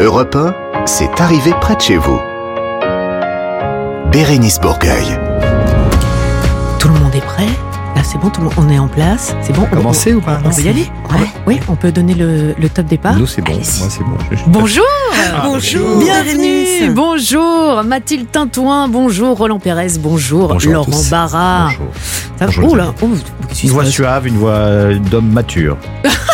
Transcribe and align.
Europe 0.00 0.34
1, 0.34 0.86
c'est 0.86 1.20
arrivé 1.20 1.52
près 1.60 1.76
de 1.76 1.80
chez 1.80 1.96
vous. 1.96 2.18
Bérénice 4.10 4.58
Bourgueil. 4.60 5.18
Tout 6.78 6.88
le 6.88 6.94
monde 6.94 7.14
est 7.14 7.20
prêt? 7.24 7.46
Là, 7.94 8.02
c'est 8.02 8.18
bon, 8.18 8.30
tout 8.30 8.40
le 8.40 8.46
monde, 8.46 8.54
on 8.56 8.68
est 8.70 8.78
en 8.78 8.88
place. 8.88 9.34
C'est 9.42 9.52
bon. 9.54 9.66
on- 9.70 9.76
Commencer 9.76 10.14
ou 10.14 10.20
pas? 10.20 10.38
On, 10.44 10.48
peut 10.50 10.62
y 10.62 10.68
aller? 10.68 10.86
Ouais. 11.10 11.26
Oui, 11.46 11.60
on 11.68 11.76
peut 11.76 11.92
donner 11.92 12.14
le, 12.14 12.54
le 12.58 12.68
top 12.70 12.86
départ. 12.86 13.16
Nous, 13.16 13.26
c'est 13.26 13.42
bon. 13.42 13.52
Moi, 13.52 13.62
c'est 13.62 14.02
bon. 14.02 14.16
Je- 14.30 14.36
Bonjour 14.46 14.84
bonjour. 15.44 15.98
Bienvenue 15.98 16.34
Bérénice. 16.38 16.94
Bonjour 16.94 17.82
Mathilde 17.84 18.30
Tintouin, 18.30 18.88
bonjour 18.88 19.36
Roland 19.36 19.58
Pérez, 19.58 19.88
bonjour, 20.00 20.48
Bonjour 20.48 20.72
Laurent. 20.72 20.90
Barra. 21.10 21.64
Bonjour. 21.68 21.86
Ça 22.38 22.46
Bonjour, 22.46 22.72
Oh 22.72 22.74
là 22.74 22.94
oh, 23.02 23.08
Une 23.62 23.70
voix 23.70 23.84
suave, 23.84 24.26
une 24.26 24.38
voix 24.38 24.94
d'homme 25.10 25.30
mature. 25.30 25.76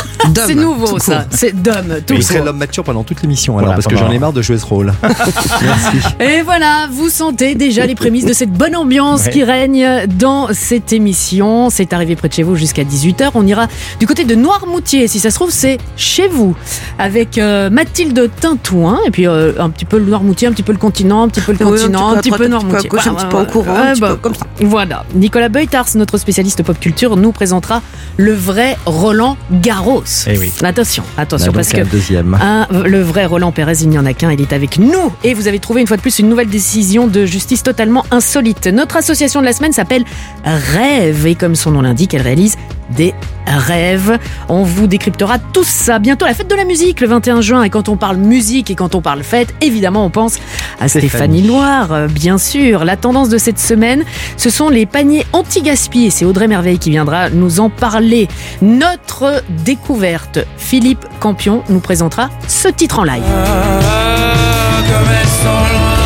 C'est 0.47 0.55
nouveau 0.55 0.99
ça, 0.99 1.27
c'est 1.31 1.53
d'homme. 1.61 1.97
tout 2.07 2.15
Il 2.15 2.23
serait 2.23 2.43
l'homme 2.45 2.59
mature 2.59 2.85
pendant 2.85 3.03
toute 3.05 3.23
l'émission, 3.23 3.55
alors, 3.59 3.67
Voilà, 3.69 3.75
parce 3.83 3.87
que 3.87 3.97
j'en 3.97 4.11
ai 4.11 4.19
marre 4.19 4.33
de 4.33 4.43
jouer 4.43 4.59
ce 4.59 4.67
rôle. 4.67 4.93
Merci. 5.03 5.99
Et 6.21 6.43
voilà, 6.43 6.89
vous 6.91 7.09
sentez 7.09 7.55
déjà 7.55 7.87
les 7.87 7.95
prémices 7.95 8.25
de 8.27 8.33
cette 8.33 8.51
bonne 8.53 8.77
ambiance 8.77 9.25
Ouais. 9.27 9.31
qui 9.31 9.45
règne 9.45 10.07
dans 10.09 10.49
cette 10.53 10.93
émission. 10.93 11.71
C'est 11.71 11.93
arrivé 11.93 12.17
près 12.17 12.29
de 12.29 12.35
chez 12.35 12.43
vous 12.43 12.57
jusqu'à 12.57 12.83
18h. 12.85 13.31
On 13.35 13.47
ira 13.47 13.67
du 13.99 14.07
côté 14.07 14.25
de 14.25 14.35
Noirmoutier. 14.35 15.09
Si 15.09 15.19
ça 15.21 15.31
se 15.31 15.37
trouve, 15.37 15.51
c'est 15.51 15.79
chez 15.97 16.29
vous. 16.29 16.55
Avec 16.99 17.39
euh, 17.39 17.71
Mathilde 17.71 18.31
Tintouin. 18.41 18.99
Et 19.07 19.11
puis 19.11 19.27
euh, 19.27 19.53
un 19.59 19.71
petit 19.71 19.85
peu 19.85 19.99
le 19.99 20.05
Noirmoutier, 20.07 20.49
un 20.49 20.53
petit 20.53 20.63
peu 20.63 20.73
le 20.73 20.79
continent, 20.79 21.23
un 21.23 21.29
petit 21.29 21.41
peu 21.41 21.53
le 21.53 21.65
Oui, 21.65 21.73
continent, 21.81 22.11
un 22.13 22.17
petit 22.19 22.31
peu 22.31 22.47
Noirmoutier. 22.47 22.91
un 22.93 23.15
petit 23.15 23.27
peu 23.27 23.37
au 23.39 23.45
courant, 23.47 23.77
un 23.77 23.93
petit 23.93 24.01
peu 24.01 24.17
comme 24.17 24.35
ça. 24.35 24.47
Voilà. 24.61 25.05
Nicolas 25.15 25.49
Beutars, 25.49 25.87
notre 25.97 26.19
spécialiste 26.19 26.63
pop 26.63 26.79
culture, 26.79 27.17
nous 27.17 27.33
présentera 27.33 27.83
le 28.17 28.33
vrai 28.35 28.77
Roland 28.87 29.37
Garros. 29.51 30.05
Eh 30.27 30.39
oui. 30.39 30.53
Attention, 30.63 31.03
attention, 31.17 31.53
parce 31.53 31.71
que 31.71 31.81
un 31.81 31.85
deuxième. 31.85 32.35
un, 32.35 32.67
le 32.85 33.03
vrai 33.03 33.27
Roland 33.27 33.53
Pérez, 33.53 33.79
il 33.83 33.89
n'y 33.89 33.99
en 33.99 34.07
a 34.07 34.15
qu'un, 34.15 34.33
il 34.33 34.41
est 34.41 34.53
avec 34.53 34.79
nous. 34.79 35.13
Et 35.25 35.35
vous 35.35 35.49
avez 35.49 35.59
trouvé 35.59 35.81
une 35.81 35.87
fois 35.87 35.97
de 35.97 36.03
plus 36.03 36.19
une 36.19 36.29
nouvelle 36.29 36.49
décision 36.49 37.07
de 37.07 37.25
justice 37.27 37.63
totalement 37.63 38.05
insolite. 38.11 38.67
Notre 38.67 38.97
association 38.97 39.41
de 39.41 39.47
la 39.47 39.53
semaine 39.53 39.73
s'appelle 39.73 40.05
Rêve. 40.45 41.27
Et 41.27 41.35
comme 41.35 41.55
son 41.55 41.73
nom 41.73 41.83
l'indique, 41.83 42.15
elle 42.15 42.23
réalise 42.23 42.57
des 42.91 43.15
rêves. 43.47 44.19
On 44.49 44.63
vous 44.63 44.87
décryptera 44.87 45.39
tout 45.39 45.65
ça. 45.65 45.99
Bientôt 45.99 46.27
la 46.27 46.35
fête 46.35 46.49
de 46.49 46.55
la 46.55 46.65
musique 46.65 47.01
le 47.01 47.07
21 47.07 47.41
juin. 47.41 47.63
Et 47.63 47.71
quand 47.71 47.89
on 47.89 47.97
parle 47.97 48.17
musique 48.17 48.71
et 48.71 48.75
quand 48.75 48.95
on 48.95 49.01
parle 49.01 49.23
fête, 49.23 49.55
évidemment, 49.61 50.05
on 50.05 50.11
pense 50.11 50.37
à 50.81 50.89
Stéphanie, 50.89 51.09
Stéphanie. 51.09 51.43
Loire, 51.43 51.93
euh, 51.93 52.09
bien 52.09 52.39
sûr. 52.39 52.85
La 52.85 52.97
tendance 52.97 53.29
de 53.29 53.39
cette 53.39 53.59
semaine, 53.59 54.05
ce 54.37 54.51
sont 54.51 54.69
les 54.69 54.87
paniers 54.87 55.25
anti-gaspi. 55.33 56.07
Et 56.07 56.11
c'est 56.11 56.25
Audrey 56.25 56.49
Merveille 56.49 56.79
qui 56.79 56.91
viendra 56.91 57.31
nous 57.31 57.61
en 57.61 57.71
parler. 57.71 58.29
Notre 58.63 59.43
découverte, 59.65 60.39
Philippe 60.57 61.07
Campion 61.21 61.63
nous 61.69 61.81
présentera 61.81 62.31
ce 62.49 62.69
titre 62.69 62.99
en 62.99 63.05
live. 63.05 63.23
Ah, 63.27 64.83
comme 64.89 65.11
elles 65.11 65.27
sont 65.27 65.63
loin, 65.73 65.97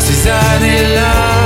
ces 0.00 0.28
années-là. 0.28 1.38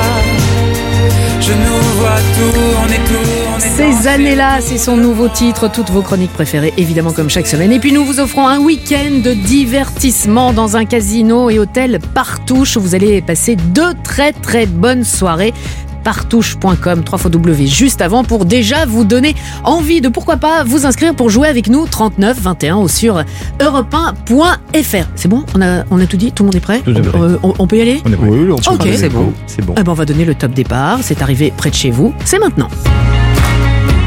Je 1.41 1.53
nous 1.53 1.83
vois 1.99 2.21
tourner, 2.39 3.01
tourner. 3.09 3.22
Ces 3.63 4.09
années-là, 4.09 4.61
c'est 4.61 4.77
son 4.77 4.97
nouveau 4.97 5.29
titre, 5.29 5.71
toutes 5.71 5.89
vos 5.91 6.03
chroniques 6.03 6.33
préférées, 6.33 6.75
évidemment 6.79 7.13
comme 7.13 7.31
chaque 7.31 7.47
semaine. 7.47 7.71
Et 7.71 7.79
puis 7.79 7.93
nous 7.93 8.05
vous 8.05 8.19
offrons 8.19 8.49
un 8.49 8.59
week-end 8.59 9.21
de 9.25 9.35
divertissement 9.35 10.53
dans 10.53 10.77
un 10.77 10.85
casino 10.85 11.49
et 11.49 11.61
hôtel 11.61 12.01
Partouche. 12.13 12.77
Vous 12.77 12.97
allez 12.97 13.23
passer 13.23 13.55
deux 13.55 13.95
très 14.03 14.33
très 14.33 14.67
bonnes 14.67 15.05
soirées. 15.05 15.55
Partouche.com, 16.03 17.05
3 17.05 17.31
W 17.31 17.67
juste 17.69 18.01
avant 18.03 18.25
pour 18.25 18.45
déjà 18.47 18.85
vous 18.85 19.05
donner 19.05 19.37
envie 19.63 20.01
de 20.01 20.09
pourquoi 20.09 20.37
pas 20.39 20.65
vous 20.65 20.85
inscrire 20.85 21.15
pour 21.15 21.31
jouer 21.31 21.47
avec 21.47 21.69
nous 21.69 21.87
39 21.87 22.41
21 22.41 22.77
ou 22.79 22.89
sur 22.89 23.23
europe1.fr. 23.61 25.07
C'est 25.15 25.29
bon? 25.29 25.45
On 25.55 25.63
a, 25.63 25.85
on 25.93 26.01
a 26.01 26.07
tout 26.07 26.17
dit? 26.17 26.33
Tout 26.33 26.43
le 26.43 26.47
monde 26.49 26.57
est 26.57 26.61
prêt? 26.61 26.81
Tout 26.81 26.91
est 26.91 27.01
prêt. 27.01 27.21
Euh, 27.21 27.39
on, 27.45 27.55
on 27.57 27.67
peut 27.69 27.77
y 27.77 27.83
aller? 27.83 28.03
On 28.05 28.13
est 28.13 28.17
prêt. 28.17 28.29
Oui, 28.29 28.39
oui, 28.41 28.51
on 28.51 28.57
peut 28.57 28.71
Ok. 28.73 28.79
parler. 28.79 28.97
C'est 28.97 29.09
bon. 29.09 29.33
C'est 29.47 29.65
bon. 29.65 29.75
Eh 29.79 29.85
ben, 29.85 29.93
On 29.93 29.95
va 29.95 30.05
donner 30.05 30.25
le 30.25 30.35
top 30.35 30.51
départ. 30.53 30.99
C'est 31.03 31.23
arrivé 31.23 31.53
près 31.57 31.71
de 31.71 31.77
chez 31.77 31.93
vous. 31.93 32.13
C'est 32.25 32.41
maintenant. 32.41 32.69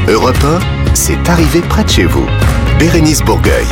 Europe 0.08 0.38
1, 0.44 0.94
c'est 0.94 1.28
arrivé 1.28 1.60
près 1.62 1.82
de 1.82 1.88
chez 1.88 2.04
vous. 2.04 2.24
Bérénice 2.78 3.22
Bourgueil. 3.22 3.66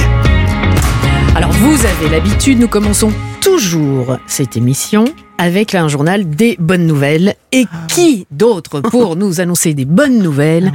Alors 1.36 1.52
vous 1.52 1.86
avez 1.86 2.08
l'habitude, 2.08 2.58
nous 2.58 2.66
commençons 2.66 3.12
toujours 3.40 4.18
cette 4.26 4.56
émission 4.56 5.04
avec 5.38 5.76
un 5.76 5.86
journal 5.86 6.28
des 6.28 6.56
bonnes 6.58 6.88
nouvelles. 6.88 7.36
Et 7.52 7.66
qui 7.86 8.26
d'autre 8.32 8.80
pour 8.80 9.14
nous 9.16 9.40
annoncer 9.40 9.74
des 9.74 9.84
bonnes 9.84 10.18
nouvelles 10.18 10.72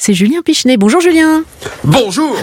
C'est 0.00 0.14
Julien 0.14 0.42
Pichenet. 0.44 0.76
Bonjour 0.76 1.00
Julien. 1.00 1.42
Bonjour 1.82 2.36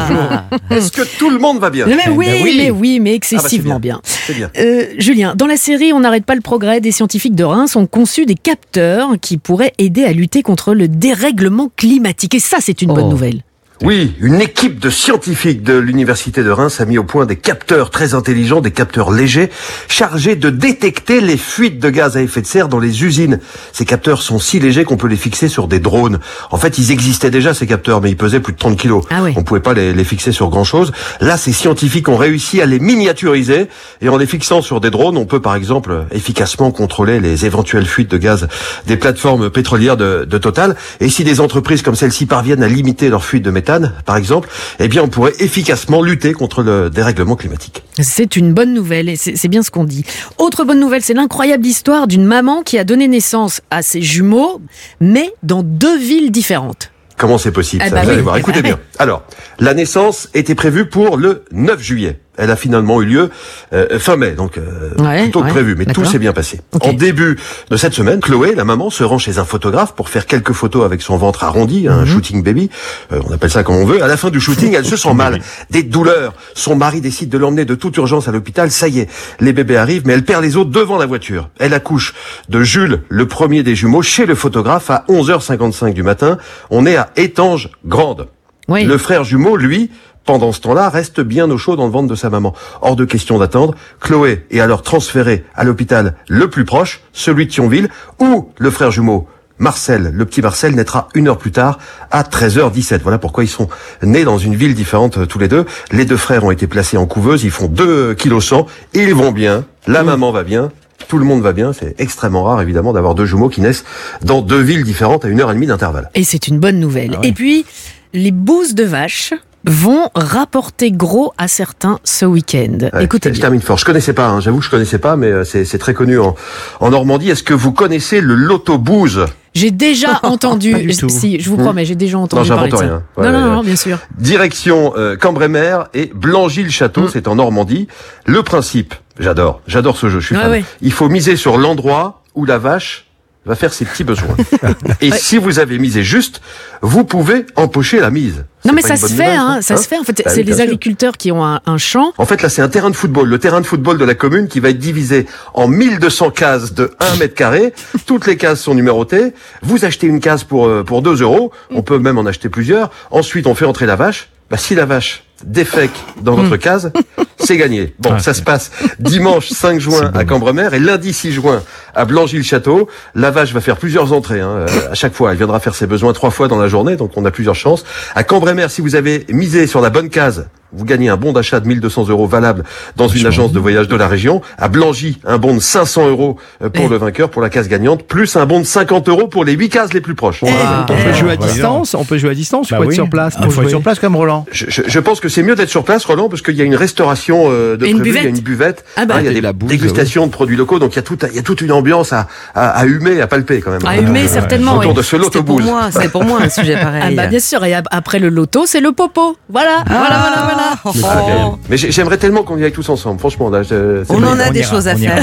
Est-ce 0.70 0.90
que 0.90 1.02
tout 1.16 1.30
le 1.30 1.38
monde 1.38 1.60
va 1.60 1.70
bien? 1.70 1.86
Mais 1.86 2.08
oui, 2.10 2.26
Ben 2.26 2.42
oui. 2.42 2.54
mais 2.58 2.70
oui, 2.72 2.98
mais 3.00 3.10
Ah 3.10 3.12
bah, 3.12 3.16
excessivement 3.16 3.74
c'est 3.76 3.80
bien. 3.80 4.00
C'est 4.02 4.34
bien. 4.34 4.50
Euh, 4.58 4.86
Julien, 4.98 5.34
dans 5.36 5.46
la 5.46 5.56
série 5.56 5.92
On 5.92 6.00
n'arrête 6.00 6.24
pas 6.24 6.34
le 6.34 6.40
progrès, 6.40 6.80
des 6.80 6.90
scientifiques 6.90 7.36
de 7.36 7.44
Reims 7.44 7.76
ont 7.76 7.86
conçu 7.86 8.26
des 8.26 8.34
capteurs 8.34 9.10
qui 9.20 9.38
pourraient 9.38 9.72
aider 9.78 10.02
à 10.04 10.12
lutter 10.12 10.42
contre 10.42 10.74
le 10.74 10.88
dérèglement 10.88 11.70
climatique. 11.76 12.34
Et 12.34 12.40
ça, 12.40 12.56
c'est 12.60 12.82
une 12.82 12.92
bonne 12.92 13.04
Oh. 13.06 13.10
nouvelle. 13.10 13.42
Oui, 13.84 14.14
une 14.20 14.40
équipe 14.40 14.78
de 14.78 14.90
scientifiques 14.90 15.64
de 15.64 15.76
l'Université 15.76 16.44
de 16.44 16.50
Reims 16.50 16.80
a 16.80 16.84
mis 16.84 16.98
au 16.98 17.02
point 17.04 17.26
des 17.26 17.34
capteurs 17.34 17.90
très 17.90 18.14
intelligents, 18.14 18.60
des 18.60 18.70
capteurs 18.70 19.10
légers, 19.10 19.50
chargés 19.88 20.36
de 20.36 20.50
détecter 20.50 21.20
les 21.20 21.36
fuites 21.36 21.80
de 21.80 21.90
gaz 21.90 22.16
à 22.16 22.22
effet 22.22 22.42
de 22.42 22.46
serre 22.46 22.68
dans 22.68 22.78
les 22.78 23.02
usines. 23.02 23.40
Ces 23.72 23.84
capteurs 23.84 24.22
sont 24.22 24.38
si 24.38 24.60
légers 24.60 24.84
qu'on 24.84 24.96
peut 24.96 25.08
les 25.08 25.16
fixer 25.16 25.48
sur 25.48 25.66
des 25.66 25.80
drones. 25.80 26.20
En 26.52 26.58
fait, 26.58 26.78
ils 26.78 26.92
existaient 26.92 27.32
déjà, 27.32 27.54
ces 27.54 27.66
capteurs, 27.66 28.00
mais 28.00 28.10
ils 28.10 28.16
pesaient 28.16 28.38
plus 28.38 28.52
de 28.52 28.58
30 28.58 28.76
kilos. 28.76 29.04
Ah 29.10 29.20
ouais. 29.20 29.34
On 29.36 29.42
pouvait 29.42 29.58
pas 29.58 29.74
les, 29.74 29.92
les 29.92 30.04
fixer 30.04 30.30
sur 30.30 30.48
grand-chose. 30.48 30.92
Là, 31.20 31.36
ces 31.36 31.52
scientifiques 31.52 32.08
ont 32.08 32.16
réussi 32.16 32.62
à 32.62 32.66
les 32.66 32.78
miniaturiser, 32.78 33.66
et 34.00 34.08
en 34.08 34.16
les 34.16 34.26
fixant 34.26 34.62
sur 34.62 34.80
des 34.80 34.90
drones, 34.90 35.16
on 35.16 35.26
peut 35.26 35.40
par 35.40 35.56
exemple 35.56 36.04
efficacement 36.12 36.70
contrôler 36.70 37.18
les 37.18 37.46
éventuelles 37.46 37.86
fuites 37.86 38.12
de 38.12 38.18
gaz 38.18 38.46
des 38.86 38.96
plateformes 38.96 39.50
pétrolières 39.50 39.96
de, 39.96 40.24
de 40.24 40.38
Total. 40.38 40.76
Et 41.00 41.08
si 41.08 41.24
des 41.24 41.40
entreprises 41.40 41.82
comme 41.82 41.96
celle-ci 41.96 42.26
parviennent 42.26 42.62
à 42.62 42.68
limiter 42.68 43.08
leurs 43.08 43.24
fuites 43.24 43.44
de 43.44 43.50
méthane, 43.78 43.92
par 44.04 44.16
exemple, 44.16 44.48
eh 44.78 44.88
bien, 44.88 45.02
on 45.02 45.08
pourrait 45.08 45.34
efficacement 45.38 46.02
lutter 46.02 46.32
contre 46.32 46.62
le 46.62 46.90
dérèglement 46.90 47.36
climatique. 47.36 47.82
C'est 48.00 48.36
une 48.36 48.52
bonne 48.52 48.74
nouvelle 48.74 49.08
et 49.08 49.16
c'est 49.16 49.48
bien 49.48 49.62
ce 49.62 49.70
qu'on 49.70 49.84
dit. 49.84 50.04
Autre 50.38 50.64
bonne 50.64 50.80
nouvelle, 50.80 51.02
c'est 51.02 51.14
l'incroyable 51.14 51.66
histoire 51.66 52.06
d'une 52.06 52.24
maman 52.24 52.62
qui 52.62 52.78
a 52.78 52.84
donné 52.84 53.08
naissance 53.08 53.60
à 53.70 53.82
ses 53.82 54.02
jumeaux, 54.02 54.60
mais 55.00 55.32
dans 55.42 55.62
deux 55.62 55.98
villes 55.98 56.30
différentes. 56.30 56.90
Comment 57.16 57.38
c'est 57.38 57.52
possible 57.52 57.82
Ah 57.84 57.90
ça 57.90 57.96
bah 57.96 58.02
Vous 58.04 58.10
allez 58.10 58.22
voir. 58.22 58.36
Écoutez 58.36 58.62
bien. 58.62 58.78
Alors, 58.98 59.22
la 59.58 59.74
naissance 59.74 60.28
était 60.34 60.54
prévue 60.54 60.88
pour 60.88 61.16
le 61.16 61.44
9 61.52 61.80
juillet. 61.80 62.21
Elle 62.38 62.50
a 62.50 62.56
finalement 62.56 63.02
eu 63.02 63.04
lieu 63.04 63.30
euh, 63.74 63.98
fin 63.98 64.16
mai, 64.16 64.30
donc 64.32 64.56
euh, 64.56 64.90
Ouais, 64.98 65.24
plutôt 65.24 65.40
que 65.40 65.44
ouais, 65.46 65.50
prévu, 65.50 65.74
mais 65.76 65.84
tout 65.84 66.04
s'est 66.06 66.18
bien 66.18 66.32
passé. 66.32 66.60
En 66.80 66.92
début 66.94 67.38
de 67.70 67.76
cette 67.76 67.92
semaine, 67.92 68.20
Chloé, 68.20 68.54
la 68.54 68.64
maman, 68.64 68.88
se 68.88 69.04
rend 69.04 69.18
chez 69.18 69.38
un 69.38 69.44
photographe 69.44 69.94
pour 69.94 70.08
faire 70.08 70.24
quelques 70.26 70.52
photos 70.52 70.84
avec 70.86 71.02
son 71.02 71.16
ventre 71.18 71.44
arrondi, 71.44 71.82
Mhm. 71.88 71.92
un 71.92 72.06
shooting 72.06 72.42
baby, 72.42 72.70
Euh, 73.12 73.20
on 73.28 73.32
appelle 73.32 73.50
ça 73.50 73.62
comme 73.62 73.76
on 73.76 73.84
veut. 73.84 74.02
À 74.02 74.06
la 74.08 74.16
fin 74.16 74.30
du 74.30 74.40
shooting, 74.40 74.74
elle 74.74 74.86
se 74.86 74.96
sent 74.96 75.12
mal, 75.12 75.40
des 75.70 75.82
douleurs. 75.82 76.32
Son 76.54 76.74
mari 76.74 77.00
décide 77.02 77.28
de 77.28 77.36
l'emmener 77.38 77.64
de 77.66 77.74
toute 77.74 77.96
urgence 77.98 78.28
à 78.28 78.32
l'hôpital. 78.32 78.70
Ça 78.70 78.88
y 78.88 79.00
est, 79.00 79.08
les 79.40 79.52
bébés 79.52 79.76
arrivent, 79.76 80.02
mais 80.06 80.14
elle 80.14 80.24
perd 80.24 80.42
les 80.42 80.56
autres 80.56 80.70
devant 80.70 80.96
la 80.98 81.06
voiture. 81.06 81.50
Elle 81.58 81.74
accouche 81.74 82.14
de 82.48 82.62
Jules, 82.62 83.02
le 83.10 83.26
premier 83.28 83.62
des 83.62 83.74
jumeaux, 83.74 84.02
chez 84.02 84.24
le 84.24 84.34
photographe 84.34 84.88
à 84.90 85.04
11h55 85.08 85.92
du 85.92 86.02
matin. 86.02 86.38
On 86.70 86.86
est 86.86 86.96
à 86.96 87.10
Étange 87.16 87.68
Grande. 87.84 88.28
Oui. 88.68 88.84
Le 88.84 88.96
frère 88.96 89.24
jumeau, 89.24 89.56
lui, 89.56 89.90
pendant 90.24 90.52
ce 90.52 90.60
temps-là, 90.60 90.88
reste 90.88 91.20
bien 91.20 91.50
au 91.50 91.58
chaud 91.58 91.76
dans 91.76 91.86
le 91.86 91.92
ventre 91.92 92.08
de 92.08 92.14
sa 92.14 92.30
maman. 92.30 92.54
Hors 92.80 92.96
de 92.96 93.04
question 93.04 93.38
d'attendre. 93.38 93.74
Chloé 94.00 94.46
est 94.50 94.60
alors 94.60 94.82
transférée 94.82 95.44
à 95.54 95.64
l'hôpital 95.64 96.14
le 96.28 96.48
plus 96.48 96.64
proche, 96.64 97.02
celui 97.12 97.46
de 97.46 97.50
Thionville, 97.50 97.88
où 98.20 98.50
le 98.58 98.70
frère 98.70 98.90
jumeau, 98.90 99.26
Marcel, 99.58 100.10
le 100.12 100.24
petit 100.24 100.42
Marcel, 100.42 100.74
naîtra 100.74 101.08
une 101.14 101.28
heure 101.28 101.38
plus 101.38 101.52
tard, 101.52 101.78
à 102.10 102.22
13h17. 102.22 103.00
Voilà 103.02 103.18
pourquoi 103.18 103.44
ils 103.44 103.48
sont 103.48 103.68
nés 104.02 104.24
dans 104.24 104.38
une 104.38 104.56
ville 104.56 104.74
différente 104.74 105.18
euh, 105.18 105.26
tous 105.26 105.38
les 105.38 105.48
deux. 105.48 105.66
Les 105.92 106.04
deux 106.04 106.16
frères 106.16 106.44
ont 106.44 106.50
été 106.50 106.66
placés 106.66 106.96
en 106.96 107.06
couveuse, 107.06 107.44
ils 107.44 107.50
font 107.50 107.68
2 107.68 108.14
kg 108.14 108.40
100, 108.40 108.66
ils 108.94 109.14
vont 109.14 109.30
bien, 109.30 109.64
la 109.86 110.02
maman 110.02 110.32
va 110.32 110.42
bien, 110.42 110.72
tout 111.08 111.18
le 111.18 111.24
monde 111.24 111.42
va 111.42 111.52
bien. 111.52 111.72
C'est 111.72 111.94
extrêmement 111.98 112.44
rare, 112.44 112.60
évidemment, 112.60 112.92
d'avoir 112.92 113.14
deux 113.14 113.26
jumeaux 113.26 113.48
qui 113.48 113.60
naissent 113.60 113.84
dans 114.22 114.42
deux 114.42 114.60
villes 114.60 114.84
différentes 114.84 115.24
à 115.24 115.28
une 115.28 115.40
heure 115.40 115.50
et 115.50 115.54
demie 115.54 115.66
d'intervalle. 115.66 116.10
Et 116.14 116.24
c'est 116.24 116.48
une 116.48 116.58
bonne 116.58 116.80
nouvelle. 116.80 117.18
Ah. 117.18 117.26
Et 117.26 117.32
puis, 117.32 117.64
les 118.12 118.32
bouses 118.32 118.74
de 118.74 118.84
vache 118.84 119.32
vont 119.64 120.08
rapporter 120.14 120.90
gros 120.90 121.32
à 121.38 121.48
certains 121.48 121.98
ce 122.04 122.24
week-end. 122.24 122.78
Ouais, 122.92 123.04
Écoutez 123.04 123.28
je 123.28 123.34
bien. 123.34 123.40
termine 123.42 123.60
fort. 123.60 123.78
Je 123.78 123.84
connaissais 123.84 124.12
pas, 124.12 124.28
hein, 124.28 124.40
j'avoue 124.40 124.58
que 124.58 124.64
je 124.64 124.70
connaissais 124.70 124.98
pas, 124.98 125.16
mais 125.16 125.28
euh, 125.28 125.44
c'est 125.44 125.64
c'est 125.64 125.78
très 125.78 125.94
connu 125.94 126.18
en, 126.18 126.34
en 126.80 126.90
Normandie. 126.90 127.30
Est-ce 127.30 127.42
que 127.42 127.54
vous 127.54 127.72
connaissez 127.72 128.20
le 128.20 128.34
loto-bouse 128.34 129.26
J'ai 129.54 129.70
déjà 129.70 130.18
entendu, 130.24 130.92
si, 131.08 131.38
je 131.40 131.48
vous 131.48 131.56
Hmm? 131.56 131.62
promets, 131.64 131.84
j'ai 131.84 131.94
déjà 131.94 132.18
entendu 132.18 132.48
Non, 132.50 132.56
parler 132.56 132.70
de 132.72 132.76
ça. 132.76 132.82
rien. 132.82 133.02
Ouais, 133.16 133.24
non, 133.26 133.32
non, 133.32 133.38
ouais, 133.44 133.50
non, 133.50 133.58
ouais. 133.60 133.66
bien 133.66 133.76
sûr. 133.76 133.98
Direction 134.18 134.94
euh, 134.96 135.16
Cambrémer 135.16 135.78
et 135.94 136.10
Blangy-le-Château, 136.14 137.02
Mm. 137.02 137.10
c'est 137.12 137.28
en 137.28 137.36
Normandie. 137.36 137.86
Le 138.26 138.42
principe, 138.42 138.94
j'adore, 139.20 139.60
j'adore 139.66 139.96
ce 139.96 140.08
jeu, 140.08 140.20
je 140.20 140.26
suis 140.26 140.34
Ouais, 140.36 140.42
fan. 140.42 140.50
ouais. 140.50 140.64
Il 140.80 140.92
faut 140.92 141.08
miser 141.08 141.36
sur 141.36 141.56
l'endroit 141.58 142.22
où 142.34 142.44
la 142.44 142.58
vache 142.58 143.06
va 143.44 143.56
faire 143.56 143.72
ses 143.72 143.84
petits 143.84 144.04
besoins. 144.04 144.36
Et 145.00 145.10
si 145.10 145.36
vous 145.36 145.58
avez 145.58 145.78
misé 145.78 146.02
juste, 146.02 146.40
vous 146.80 147.04
pouvez 147.04 147.44
empocher 147.56 148.00
la 148.00 148.10
mise. 148.10 148.44
Non 148.64 148.72
mais 148.72 148.82
ça 148.82 148.96
se 148.96 149.06
fait, 149.06 149.12
nouvelle, 149.12 149.36
hein, 149.38 149.58
ça 149.60 149.76
se 149.76 149.88
fait. 149.88 149.98
En 149.98 150.04
fait, 150.04 150.22
Bah 150.24 150.30
c'est 150.32 150.44
les 150.44 150.60
agriculteurs 150.60 151.16
qui 151.16 151.32
ont 151.32 151.44
un, 151.44 151.60
un 151.66 151.78
champ. 151.78 152.12
En 152.18 152.26
fait, 152.26 152.40
là, 152.42 152.48
c'est 152.48 152.62
un 152.62 152.68
terrain 152.68 152.90
de 152.90 152.94
football. 152.96 153.28
Le 153.28 153.38
terrain 153.38 153.60
de 153.60 153.66
football 153.66 153.98
de 153.98 154.04
la 154.04 154.14
commune 154.14 154.46
qui 154.46 154.60
va 154.60 154.70
être 154.70 154.78
divisé 154.78 155.26
en 155.54 155.66
1200 155.66 156.30
cases 156.30 156.72
de 156.72 156.92
1 157.00 157.16
mètre 157.16 157.34
carré. 157.34 157.72
Toutes 158.06 158.26
les 158.26 158.36
cases 158.36 158.60
sont 158.60 158.74
numérotées. 158.74 159.32
Vous 159.62 159.84
achetez 159.84 160.06
une 160.06 160.20
case 160.20 160.44
pour, 160.44 160.66
euh, 160.68 160.84
pour 160.84 161.02
2 161.02 161.22
euros. 161.22 161.50
On 161.70 161.82
peut 161.82 161.98
même 161.98 162.18
en 162.18 162.26
acheter 162.26 162.48
plusieurs. 162.48 162.90
Ensuite, 163.10 163.48
on 163.48 163.54
fait 163.56 163.64
entrer 163.64 163.86
la 163.86 163.96
vache. 163.96 164.28
Bah, 164.52 164.58
si 164.58 164.74
la 164.74 164.84
vache 164.84 165.24
défèque 165.44 165.94
dans 166.20 166.34
votre 166.34 166.58
case, 166.58 166.92
c'est 167.38 167.56
gagné. 167.56 167.94
Bon, 167.98 168.18
ça 168.18 168.34
se 168.34 168.42
passe 168.42 168.70
dimanche 168.98 169.48
5 169.50 169.80
juin 169.80 170.10
à 170.14 170.26
Cambremer 170.26 170.68
et 170.74 170.78
lundi 170.78 171.14
6 171.14 171.32
juin 171.32 171.62
à 171.94 172.04
Blangy-le-Château. 172.04 172.86
La 173.14 173.30
vache 173.30 173.54
va 173.54 173.62
faire 173.62 173.78
plusieurs 173.78 174.12
entrées 174.12 174.42
hein, 174.42 174.66
euh, 174.68 174.90
à 174.90 174.94
chaque 174.94 175.14
fois. 175.14 175.30
Elle 175.30 175.38
viendra 175.38 175.58
faire 175.58 175.74
ses 175.74 175.86
besoins 175.86 176.12
trois 176.12 176.30
fois 176.30 176.48
dans 176.48 176.58
la 176.58 176.68
journée, 176.68 176.96
donc 176.96 177.12
on 177.16 177.24
a 177.24 177.30
plusieurs 177.30 177.54
chances. 177.54 177.82
À 178.14 178.24
Cambremer, 178.24 178.66
si 178.68 178.82
vous 178.82 178.94
avez 178.94 179.24
misé 179.30 179.66
sur 179.66 179.80
la 179.80 179.88
bonne 179.88 180.10
case, 180.10 180.50
vous 180.72 180.84
gagnez 180.84 181.08
un 181.08 181.16
bon 181.16 181.32
d'achat 181.32 181.60
de 181.60 181.66
1200 181.68 182.08
euros 182.08 182.26
valable 182.26 182.64
dans 182.96 183.08
une 183.08 183.26
agence 183.26 183.52
de 183.52 183.58
voyage 183.58 183.88
de 183.88 183.96
la 183.96 184.08
région. 184.08 184.40
À 184.58 184.68
Blangy, 184.68 185.18
un 185.26 185.38
bon 185.38 185.54
de 185.54 185.60
500 185.60 186.08
euros 186.08 186.36
euh, 186.62 186.68
pour 186.70 186.88
le 186.88 186.96
vainqueur, 186.96 187.30
pour 187.30 187.42
la 187.42 187.50
case 187.50 187.68
gagnante, 187.68 188.04
plus 188.04 188.36
un 188.36 188.46
bon 188.46 188.60
de 188.60 188.64
50 188.64 189.08
euros 189.08 189.26
pour 189.28 189.44
les 189.44 189.52
8 189.52 189.68
cases 189.68 189.92
les 189.92 190.00
plus 190.00 190.14
proches. 190.14 190.42
Ah, 190.46 190.84
On 190.88 190.94
peut 190.94 191.12
jouer 191.12 191.32
à 191.32 191.36
bah, 191.36 191.46
distance, 191.46 191.94
on 191.94 192.04
peut 192.04 192.18
jouer 192.18 192.30
à 192.30 192.34
distance, 192.34 192.70
Bah 192.70 192.76
faut 192.78 192.82
oui. 192.84 192.88
être 192.90 192.94
sur 192.94 193.08
place. 193.10 193.34
Il 193.38 193.44
pour 193.44 193.52
faut 193.52 193.60
être 193.60 193.64
jouer. 193.64 193.70
sur 193.70 193.82
place 193.82 193.98
comme 193.98 194.16
Roland. 194.16 194.46
Je, 194.50 194.66
je- 194.68 194.82
je 194.86 195.00
pense 195.00 195.20
que 195.20 195.28
c'est 195.28 195.42
mieux 195.42 195.54
d'être 195.54 195.68
sur 195.68 195.84
place, 195.84 196.04
Roland, 196.04 196.28
parce 196.28 196.42
qu'il 196.42 196.54
y 196.56 196.62
a 196.62 196.64
une 196.64 196.74
restauration 196.76 197.44
euh, 197.50 197.76
de 197.76 197.84
prévu, 197.84 197.90
il 197.90 197.96
y 197.96 198.00
a 198.00 198.02
buvette. 198.02 198.24
une 198.24 198.40
buvette, 198.40 198.84
Ah 198.96 199.04
bah. 199.06 199.14
Hein, 199.16 199.20
il 199.20 199.26
y 199.26 199.28
a 199.28 199.32
des 199.32 199.40
la 199.40 199.52
bouse, 199.52 199.68
dégustations 199.68 200.26
de 200.26 200.32
produits 200.32 200.56
locaux, 200.56 200.78
donc 200.78 200.92
il 200.92 200.96
y 200.96 200.98
a, 200.98 201.02
tout, 201.02 201.18
il 201.30 201.36
y 201.36 201.38
a 201.38 201.42
toute 201.42 201.60
une 201.60 201.72
ambiance 201.72 202.12
à, 202.12 202.28
à, 202.54 202.68
à 202.70 202.86
humer, 202.86 203.20
à 203.20 203.26
palper 203.26 203.60
quand 203.60 203.70
même. 203.70 203.84
À 203.86 203.98
humer, 203.98 204.26
certainement. 204.28 204.76
Autour 204.78 204.90
oui. 204.92 204.96
de 204.96 205.02
ce 205.02 205.16
C'était 205.22 205.42
pour 205.42 205.60
moi, 205.60 205.90
c'est 205.90 206.10
pour 206.10 206.24
moi 206.24 206.40
un 206.42 206.48
sujet 206.48 206.76
pareil. 206.82 207.02
Ah 207.06 207.10
bah 207.14 207.26
bien 207.26 207.40
sûr, 207.40 207.64
et 207.64 207.74
ap- 207.74 207.86
après 207.90 208.18
le 208.18 208.28
loto, 208.28 208.64
c'est 208.66 208.80
le 208.80 208.92
popo. 208.92 209.36
Voilà, 209.48 209.84
voilà, 209.86 210.18
voilà, 210.18 210.42
voilà. 210.44 210.61
Oh, 210.84 210.90
Ah, 211.04 211.20
Mais 211.68 211.76
j'ai- 211.76 211.90
j'aimerais 211.92 212.16
tellement 212.18 212.42
qu'on 212.42 212.56
y 212.58 212.64
aille 212.64 212.72
tous 212.72 212.88
ensemble, 212.88 213.18
franchement. 213.18 213.50
Là, 213.50 213.62
je- 213.62 214.04
c'est 214.06 214.12
On 214.14 214.18
en 214.22 214.38
a 214.38 214.48
on 214.48 214.50
des 214.52 214.60
ira, 214.60 214.70
choses 214.70 214.88
à 214.88 214.96
faire. 214.96 215.22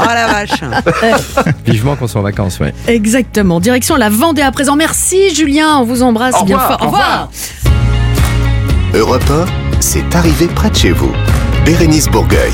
Oh 0.00 0.04
la 0.08 0.26
vache. 0.26 0.50
Vivement 1.66 1.96
qu'on 1.96 2.06
soit 2.06 2.20
en 2.20 2.24
vacances, 2.24 2.58
ouais. 2.60 2.74
Exactement. 2.86 3.60
Direction 3.60 3.96
la 3.96 4.08
Vendée 4.10 4.42
à 4.42 4.50
présent. 4.52 4.76
Merci 4.76 5.34
Julien, 5.34 5.78
on 5.78 5.84
vous 5.84 6.02
embrasse 6.02 6.34
Au 6.40 6.44
bien 6.44 6.56
revoir, 6.58 6.78
fort. 6.78 6.82
Au 6.82 6.84
au 6.84 6.90
revoir. 6.90 7.28
Europe 8.94 9.24
1, 9.30 9.44
c'est 9.80 10.14
arrivé 10.14 10.46
près 10.46 10.70
de 10.70 10.76
chez 10.76 10.92
vous. 10.92 11.12
Bérénice 11.64 12.08
Bourgueil. 12.08 12.52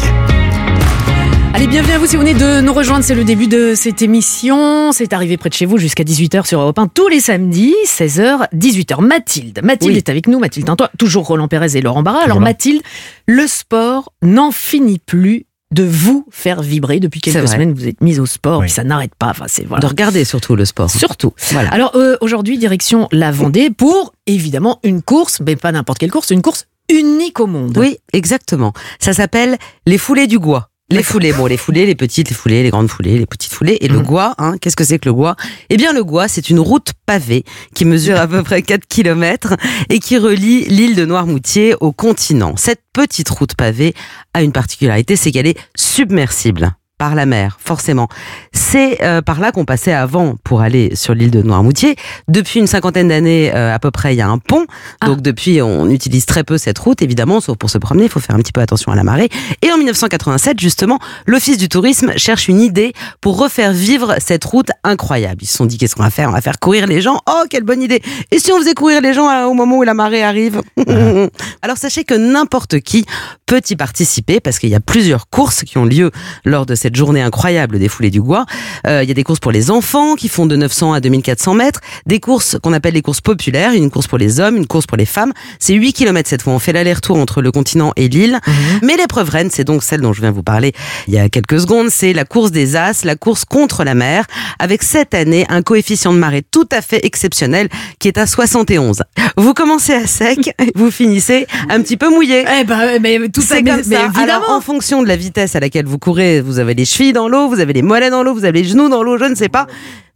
Allez, 1.52 1.67
bienvenue 1.67 1.93
à 1.93 1.99
vous 1.99 2.06
si 2.06 2.17
vous 2.17 2.23
venez 2.23 2.32
de 2.35 2.61
nous 2.61 2.73
rejoindre. 2.73 3.05
C'est 3.05 3.14
le 3.14 3.25
début 3.25 3.47
de 3.49 3.75
cette 3.75 4.02
émission. 4.02 4.93
C'est 4.93 5.12
arrivé 5.12 5.37
près 5.37 5.49
de 5.50 5.55
chez 5.55 5.67
vous 5.67 5.79
jusqu'à 5.79 6.05
18h 6.05 6.47
sur 6.47 6.61
Europe 6.61 6.79
1 6.79 6.87
tous 6.88 7.08
les 7.08 7.20
samedis, 7.20 7.75
16h, 7.87 8.49
18h. 8.55 9.00
Mathilde. 9.02 9.61
Mathilde 9.62 9.93
Oui. 9.93 9.99
est 9.99 10.08
avec 10.08 10.26
nous. 10.29 10.38
Mathilde 10.38 10.67
Tintois, 10.67 10.91
toujours 10.99 11.26
Roland 11.26 11.49
Pérez 11.49 11.76
et 11.76 11.81
Laurent 11.82 12.02
Barra. 12.02 12.23
Alors. 12.25 12.41
Mathilde, 12.41 12.82
le 13.26 13.47
sport 13.47 14.12
n'en 14.23 14.52
finit 14.52 14.99
plus 15.00 15.47
de 15.73 15.82
vous 15.85 16.25
faire 16.31 16.62
vibrer. 16.62 16.99
Depuis 16.99 17.20
quelques 17.20 17.49
semaines, 17.49 17.75
vous 17.75 17.87
êtes 17.88 18.00
mise 18.00 18.20
au 18.20 18.26
sport, 18.26 18.61
Oui. 18.61 18.67
puis 18.67 18.73
ça 18.73 18.85
n'arrête 18.85 19.14
pas. 19.17 19.29
Enfin, 19.31 19.44
c'est 19.49 19.67
voilà. 19.67 19.82
De 19.82 19.87
regarder 19.87 20.25
surtout 20.25 20.56
le 20.56 20.64
sport. 20.64 20.88
Surtout. 20.91 21.32
Voilà. 21.50 21.69
Alors 21.70 21.93
euh, 21.97 22.17
aujourd'hui, 22.20 22.58
direction 22.58 23.06
la 23.12 23.31
Vendée 23.32 23.70
pour 23.70 24.12
évidemment 24.26 24.79
une 24.82 25.02
course, 25.02 25.41
mais 25.44 25.56
pas 25.56 25.73
n'importe 25.73 25.99
quelle 25.99 26.11
course, 26.11 26.31
une 26.31 26.43
course 26.43 26.67
unique 26.91 27.38
au 27.38 27.47
monde. 27.47 27.76
Oui, 27.76 27.99
exactement. 28.12 28.73
Ça 28.99 29.12
s'appelle 29.12 29.58
les 29.87 29.99
foulées 29.99 30.26
du 30.26 30.38
Gois. 30.38 30.69
Les 30.93 31.05
foulées, 31.05 31.33
bon, 31.33 31.47
les 31.47 31.57
foulées, 31.57 31.87
les 31.87 31.95
petites, 31.95 32.31
les 32.31 32.35
foulées, 32.35 32.65
les 32.65 32.71
grandes 32.71 32.89
foulées, 32.91 33.17
les 33.17 33.27
petites 33.27 33.53
foulées. 33.53 33.79
Et 33.81 33.87
le 33.87 33.99
Mhm. 33.99 34.03
Gois, 34.05 34.35
hein, 34.39 34.57
qu'est-ce 34.61 34.75
que 34.75 34.83
c'est 34.83 34.99
que 34.99 35.09
le 35.09 35.13
Gois? 35.15 35.37
Eh 35.69 35.77
bien, 35.77 35.93
le 35.93 36.03
Gois, 36.03 36.27
c'est 36.27 36.51
une 36.51 36.59
route 36.59 36.93
pavée 37.07 37.45
qui 37.77 37.85
mesure 37.85 38.17
à 38.19 38.27
peu 38.27 38.43
près 38.43 38.63
4 38.63 38.87
kilomètres 38.87 39.55
et 39.89 40.01
qui 40.01 40.19
relie 40.19 40.65
l'île 40.65 40.97
de 40.97 41.05
Noirmoutier 41.05 41.75
au 41.81 41.93
continent. 41.93 42.55
Cette 42.57 42.81
petite 42.93 43.29
route 43.29 43.55
pavée 43.55 43.95
a 44.35 44.43
une 44.43 44.51
particularité, 44.53 45.15
c'est 45.15 45.31
qu'elle 45.31 45.47
est 45.47 45.59
submersible 45.77 46.73
par 47.00 47.14
la 47.14 47.25
mer, 47.25 47.56
forcément. 47.64 48.08
C'est 48.52 49.02
euh, 49.02 49.23
par 49.23 49.41
là 49.41 49.52
qu'on 49.52 49.64
passait 49.64 49.94
avant 49.94 50.35
pour 50.44 50.61
aller 50.61 50.94
sur 50.94 51.14
l'île 51.14 51.31
de 51.31 51.41
Noirmoutier. 51.41 51.97
Depuis 52.29 52.61
une 52.61 52.67
cinquantaine 52.67 53.08
d'années 53.08 53.50
euh, 53.55 53.75
à 53.75 53.79
peu 53.79 53.91
près, 53.91 54.12
il 54.14 54.19
y 54.19 54.20
a 54.20 54.29
un 54.29 54.37
pont. 54.37 54.67
Ah. 55.00 55.06
Donc 55.06 55.23
depuis, 55.23 55.62
on 55.62 55.88
utilise 55.88 56.26
très 56.26 56.44
peu 56.44 56.58
cette 56.58 56.79
route, 56.79 57.00
évidemment, 57.00 57.41
sauf 57.41 57.56
pour 57.56 57.70
se 57.70 57.79
promener, 57.79 58.05
il 58.05 58.11
faut 58.11 58.20
faire 58.20 58.37
un 58.37 58.38
petit 58.41 58.52
peu 58.52 58.61
attention 58.61 58.93
à 58.93 58.97
la 58.97 59.02
marée. 59.02 59.31
Et 59.62 59.73
en 59.73 59.79
1987, 59.79 60.61
justement, 60.61 60.99
l'Office 61.25 61.56
du 61.56 61.70
tourisme 61.70 62.12
cherche 62.19 62.49
une 62.49 62.61
idée 62.61 62.93
pour 63.23 63.38
refaire 63.38 63.73
vivre 63.73 64.17
cette 64.19 64.44
route 64.44 64.69
incroyable. 64.85 65.38
Ils 65.41 65.47
se 65.47 65.56
sont 65.56 65.64
dit, 65.64 65.79
qu'est-ce 65.79 65.97
qu'on 65.97 66.02
va 66.02 66.11
faire? 66.11 66.29
On 66.29 66.32
va 66.32 66.43
faire 66.43 66.58
courir 66.58 66.87
les 66.87 67.00
gens. 67.00 67.19
Oh, 67.31 67.44
quelle 67.49 67.64
bonne 67.64 67.81
idée 67.81 68.02
Et 68.31 68.38
si 68.38 68.52
on 68.52 68.58
faisait 68.58 68.75
courir 68.75 69.00
les 69.00 69.14
gens 69.14 69.31
euh, 69.31 69.47
au 69.47 69.55
moment 69.55 69.79
où 69.79 69.85
la 69.85 69.94
marée 69.94 70.23
arrive? 70.23 70.61
Alors 71.62 71.79
sachez 71.79 72.05
que 72.05 72.12
n'importe 72.12 72.81
qui 72.81 73.06
peut 73.47 73.62
y 73.70 73.76
participer 73.76 74.38
parce 74.38 74.58
qu'il 74.58 74.69
y 74.69 74.75
a 74.75 74.81
plusieurs 74.81 75.31
courses 75.31 75.64
qui 75.64 75.79
ont 75.79 75.87
lieu 75.87 76.11
lors 76.44 76.67
de 76.67 76.75
cette 76.91 76.97
journée 76.97 77.23
incroyable 77.23 77.79
des 77.79 77.89
foulées 77.89 78.11
du 78.11 78.21
Gois. 78.21 78.47
Euh, 78.85 79.05
il 79.05 79.09
y 79.09 79.13
a 79.13 79.15
des 79.15 79.23
courses 79.23 79.39
pour 79.39 79.53
les 79.53 79.71
enfants 79.71 80.17
qui 80.17 80.29
font 80.29 80.47
de 80.47 80.57
900 80.57 80.93
à 80.93 81.01
2400 81.01 81.55
mètres, 81.55 81.81
des 82.05 82.19
courses 82.19 82.57
qu'on 82.61 82.73
appelle 82.73 82.95
les 82.95 83.03
courses 83.03 83.21
populaires, 83.21 83.73
une 83.73 83.91
course 83.91 84.09
pour 84.09 84.19
les 84.19 84.41
hommes, 84.41 84.57
une 84.57 84.67
course 84.67 84.87
pour 84.87 84.97
les 84.97 85.07
femmes. 85.07 85.33
C'est 85.61 85.75
8 85.75 85.93
km 85.93 86.29
cette 86.29 86.43
fois. 86.43 86.53
On 86.53 86.59
fait 86.59 86.73
l'aller-retour 86.73 87.17
entre 87.17 87.43
le 87.43 87.53
continent 87.53 87.93
et 87.95 88.09
l'île. 88.09 88.41
Mais 88.83 88.97
l'épreuve 88.97 89.31
reine, 89.31 89.51
c'est 89.53 89.63
donc 89.63 89.85
celle 89.85 90.01
dont 90.01 90.13
je 90.13 90.21
viens 90.21 90.33
vous 90.33 90.43
parler 90.43 90.73
il 91.07 91.15
y 91.15 91.19
a 91.19 91.29
quelques 91.29 91.61
secondes, 91.61 91.91
c'est 91.91 92.13
la 92.13 92.25
course 92.25 92.51
des 92.51 92.75
As, 92.77 93.05
la 93.05 93.15
course 93.15 93.45
contre 93.45 93.85
la 93.85 93.95
mer, 93.95 94.27
avec 94.59 94.83
cette 94.83 95.15
année 95.15 95.47
un 95.49 95.63
coefficient 95.63 96.13
de 96.13 96.19
marée 96.19 96.43
tout 96.43 96.69
à 96.73 96.83
fait 96.83 97.05
exceptionnel 97.05 97.69
qui 97.99 98.09
est 98.09 98.19
à 98.19 98.27
71. 98.27 99.03
Vous 99.37 99.55
commencez 99.55 99.93
à 99.93 100.07
sec, 100.07 100.55
vous 100.75 100.91
finissez 100.91 101.47
un 101.69 101.81
petit 101.83 101.97
peu 101.97 102.11
mouillé. 102.11 102.45
Eh 102.61 102.65
ben, 102.65 103.01
mais 103.01 103.29
tout 103.29 103.43
ça, 103.43 103.57
mais, 103.57 103.71
comme 103.71 103.83
mais 103.87 103.97
ça. 103.97 104.05
évidemment. 104.07 104.23
Alors, 104.23 104.51
en 104.51 104.61
fonction 104.61 105.03
de 105.03 105.09
la 105.09 105.17
vitesse 105.17 105.55
à 105.57 105.61
laquelle 105.61 105.87
vous 105.87 105.99
courez, 105.99 106.41
vous 106.41 106.59
avez 106.59 106.75
les 106.81 106.87
chevilles 106.87 107.12
dans 107.12 107.29
l'eau, 107.29 107.47
vous 107.47 107.61
avez 107.61 107.75
les 107.75 107.82
mollets 107.82 108.09
dans 108.09 108.23
l'eau, 108.23 108.32
vous 108.32 108.47
avez 108.47 108.62
les 108.62 108.69
genoux 108.69 108.88
dans 108.88 109.03
l'eau, 109.03 109.19
je 109.19 109.27
ne 109.27 109.35
sais 109.35 109.50
pas. 109.50 109.67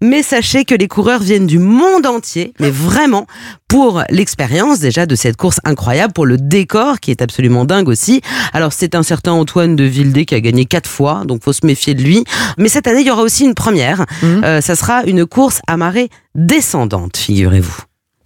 Mais 0.01 0.23
sachez 0.23 0.65
que 0.65 0.75
les 0.75 0.89
coureurs 0.89 1.21
viennent 1.21 1.47
du 1.47 1.59
monde 1.59 2.07
entier, 2.07 2.55
mais 2.59 2.71
vraiment 2.71 3.27
pour 3.69 4.03
l'expérience 4.09 4.79
déjà 4.79 5.05
de 5.05 5.15
cette 5.15 5.37
course 5.37 5.61
incroyable, 5.65 6.15
pour 6.15 6.25
le 6.25 6.39
décor 6.39 7.01
qui 7.01 7.11
est 7.11 7.21
absolument 7.21 7.67
dingue 7.67 7.89
aussi. 7.89 8.23
Alors 8.55 8.73
c'est 8.73 8.95
un 8.95 9.03
certain 9.03 9.33
Antoine 9.33 9.77
de 9.77 9.85
Vildé 9.85 10.25
qui 10.25 10.35
a 10.35 10.41
gagné 10.41 10.65
quatre 10.65 10.89
fois, 10.89 11.25
donc 11.27 11.45
faut 11.45 11.53
se 11.53 11.67
méfier 11.67 11.93
de 11.93 12.03
lui. 12.03 12.25
Mais 12.57 12.69
cette 12.69 12.87
année, 12.87 13.01
il 13.03 13.07
y 13.07 13.11
aura 13.11 13.23
aussi 13.23 13.45
une 13.45 13.55
première. 13.55 14.07
Mhm. 14.23 14.45
Euh, 14.45 14.61
ça 14.63 14.75
sera 14.75 15.05
une 15.05 15.27
course 15.27 15.61
à 15.67 15.77
marée 15.77 16.09
descendante, 16.35 17.19
figurez-vous. 17.19 17.77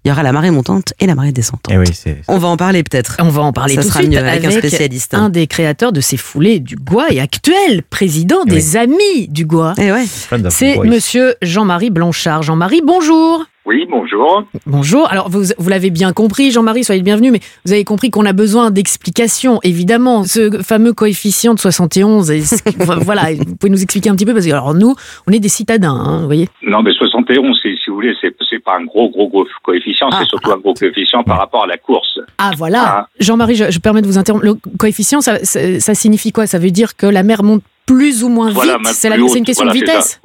Il 0.09 0.13
y 0.13 0.13
aura 0.13 0.23
la 0.23 0.33
marée 0.33 0.51
montante 0.51 0.95
et 1.01 1.07
la 1.07 1.15
marée 1.15 1.33
descendante. 1.33 1.67
Eh 1.71 1.77
oui, 1.77 1.85
c'est. 1.93 2.23
On 2.29 2.39
va 2.39 2.49
en 2.49 2.57
parler 2.57 2.83
peut-être. 2.83 3.19
On 3.21 3.29
va 3.29 3.43
en 3.43 3.53
parler 3.53 3.75
Ça 3.75 3.83
tout 3.83 3.89
de 3.89 3.93
sera 3.93 4.01
suite 4.01 4.11
mieux 4.13 4.19
avec 4.19 4.43
un 4.43 4.51
spécialiste. 4.51 5.13
un 5.13 5.29
des 5.29 5.47
créateurs 5.47 5.93
de 5.93 6.01
ces 6.01 6.17
foulées 6.17 6.61
du 6.61 6.77
Gois 6.77 7.09
et 7.11 7.21
actuel 7.21 7.83
président 7.83 8.39
Eh 8.47 8.51
des 8.51 8.77
Amis 8.79 9.29
du 9.29 9.45
Gois. 9.45 9.75
Eh 9.77 9.93
ouais. 9.93 10.07
C'est 10.49 10.79
monsieur 10.79 11.35
Jean-Marie 11.43 11.91
Blanchard. 11.91 12.43
Jean-Marie, 12.43 12.81
bonjour. 12.83 13.45
Oui, 13.69 13.85
bonjour. 13.91 14.45
Bonjour. 14.65 15.07
Alors, 15.11 15.29
vous, 15.29 15.43
vous 15.59 15.69
l'avez 15.69 15.91
bien 15.91 16.15
compris, 16.15 16.51
Jean-Marie, 16.51 16.85
soyez 16.85 17.01
le 17.01 17.05
bienvenu, 17.05 17.31
mais 17.31 17.41
vous 17.67 17.73
avez 17.73 17.85
compris 17.85 18.11
qu'on 18.11 18.25
a 18.25 18.33
besoin 18.33 18.71
d'explications, 18.71 19.61
évidemment. 19.63 20.25
Ce 20.25 20.63
fameux 20.63 20.95
coefficient 20.95 21.53
de 21.53 21.59
71, 21.61 22.31
et 22.31 22.41
ce 22.41 22.63
qui- 22.63 22.75
voilà, 23.03 23.35
vous 23.35 23.57
pouvez 23.57 23.69
nous 23.71 23.83
expliquer 23.83 24.09
un 24.09 24.15
petit 24.15 24.25
peu, 24.25 24.33
parce 24.33 24.47
que 24.47 24.51
alors 24.53 24.73
nous, 24.73 24.95
on 25.27 25.33
est 25.33 25.39
des 25.39 25.51
citadins, 25.51 25.93
hein, 25.93 26.21
vous 26.21 26.25
voyez. 26.27 26.49
Non, 26.63 26.81
mais 26.83 26.93
71, 26.95 27.59
c'est- 27.63 27.75
si 27.85 27.91
vous 27.91 27.97
voulez, 27.97 28.15
c'est 28.23 28.35
c'est 28.49 28.59
pas 28.65 28.77
un 28.79 28.85
gros, 28.87 29.11
gros, 29.11 29.29
gros 29.29 29.45
coefficient, 29.63 30.09
Ah, 30.11 30.21
c'est 30.23 30.29
surtout 30.29 30.51
un 30.51 30.57
gros 30.57 30.73
coefficient 30.73 31.23
par 31.23 31.37
rapport 31.39 31.65
à 31.65 31.67
la 31.67 31.77
course. 31.77 32.19
Ah, 32.39 32.53
voilà. 32.57 32.83
Ah. 32.87 33.09
Jean-Marie, 33.21 33.57
je, 33.57 33.71
je 33.71 33.79
permets 33.81 34.01
de 34.01 34.07
vous 34.07 34.17
interrompre. 34.17 34.47
Le 34.47 34.55
coefficient, 34.79 35.21
ça, 35.21 35.45
ça, 35.45 35.61
ça 35.79 35.95
signifie 35.95 36.33
quoi? 36.33 36.47
Ça 36.47 36.59
veut 36.59 36.71
dire 36.71 36.97
que 36.97 37.05
la 37.05 37.23
mer 37.23 37.43
monte 37.43 37.63
plus 37.85 38.25
ou 38.25 38.31
moins 38.31 38.51
Voilà, 38.51 38.79
vite? 38.79 38.89
C'est 38.95 39.11
la- 39.11 39.17
c'est 39.29 39.39
une 39.39 39.45
question 39.45 39.67
Voilà, 39.67 39.79
de 39.79 39.85
vitesse 39.85 40.21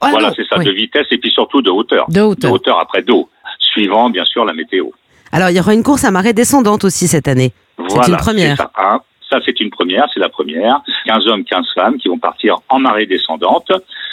Ah, 0.00 0.10
voilà, 0.10 0.32
c'est 0.36 0.46
ça, 0.46 0.58
Oui. 0.58 0.64
de 0.64 0.72
vitesse 0.72 1.06
et 1.10 1.18
puis 1.18 1.30
surtout 1.30 1.62
de 1.62 1.70
hauteur. 1.70 2.06
De 2.08 2.20
hauteur. 2.20 2.50
De 2.50 2.54
hauteur 2.54 2.78
après 2.80 3.02
d'eau, 3.02 3.28
suivant 3.58 4.10
bien 4.10 4.24
sûr 4.24 4.44
la 4.44 4.52
météo. 4.52 4.86
Alors, 5.32 5.50
il 5.50 5.56
y 5.56 5.60
aura 5.60 5.74
une 5.74 5.82
course 5.82 6.04
à 6.04 6.10
marée 6.10 6.32
descendante 6.32 6.84
aussi 6.84 7.08
cette 7.08 7.28
année. 7.28 7.52
Voilà, 7.78 8.08
une 8.08 8.16
première. 8.16 8.56
c'est 8.56 8.62
Ça, 8.62 8.70
hein. 8.78 9.00
Ça, 9.28 9.40
c'est 9.44 9.58
une 9.58 9.70
première, 9.70 10.06
c'est 10.14 10.20
la 10.20 10.28
première. 10.28 10.82
15 11.06 11.26
hommes, 11.26 11.42
15 11.44 11.66
femmes 11.74 11.96
qui 11.98 12.06
vont 12.06 12.18
partir 12.18 12.58
en 12.68 12.78
marée 12.78 13.06
descendante. 13.06 13.72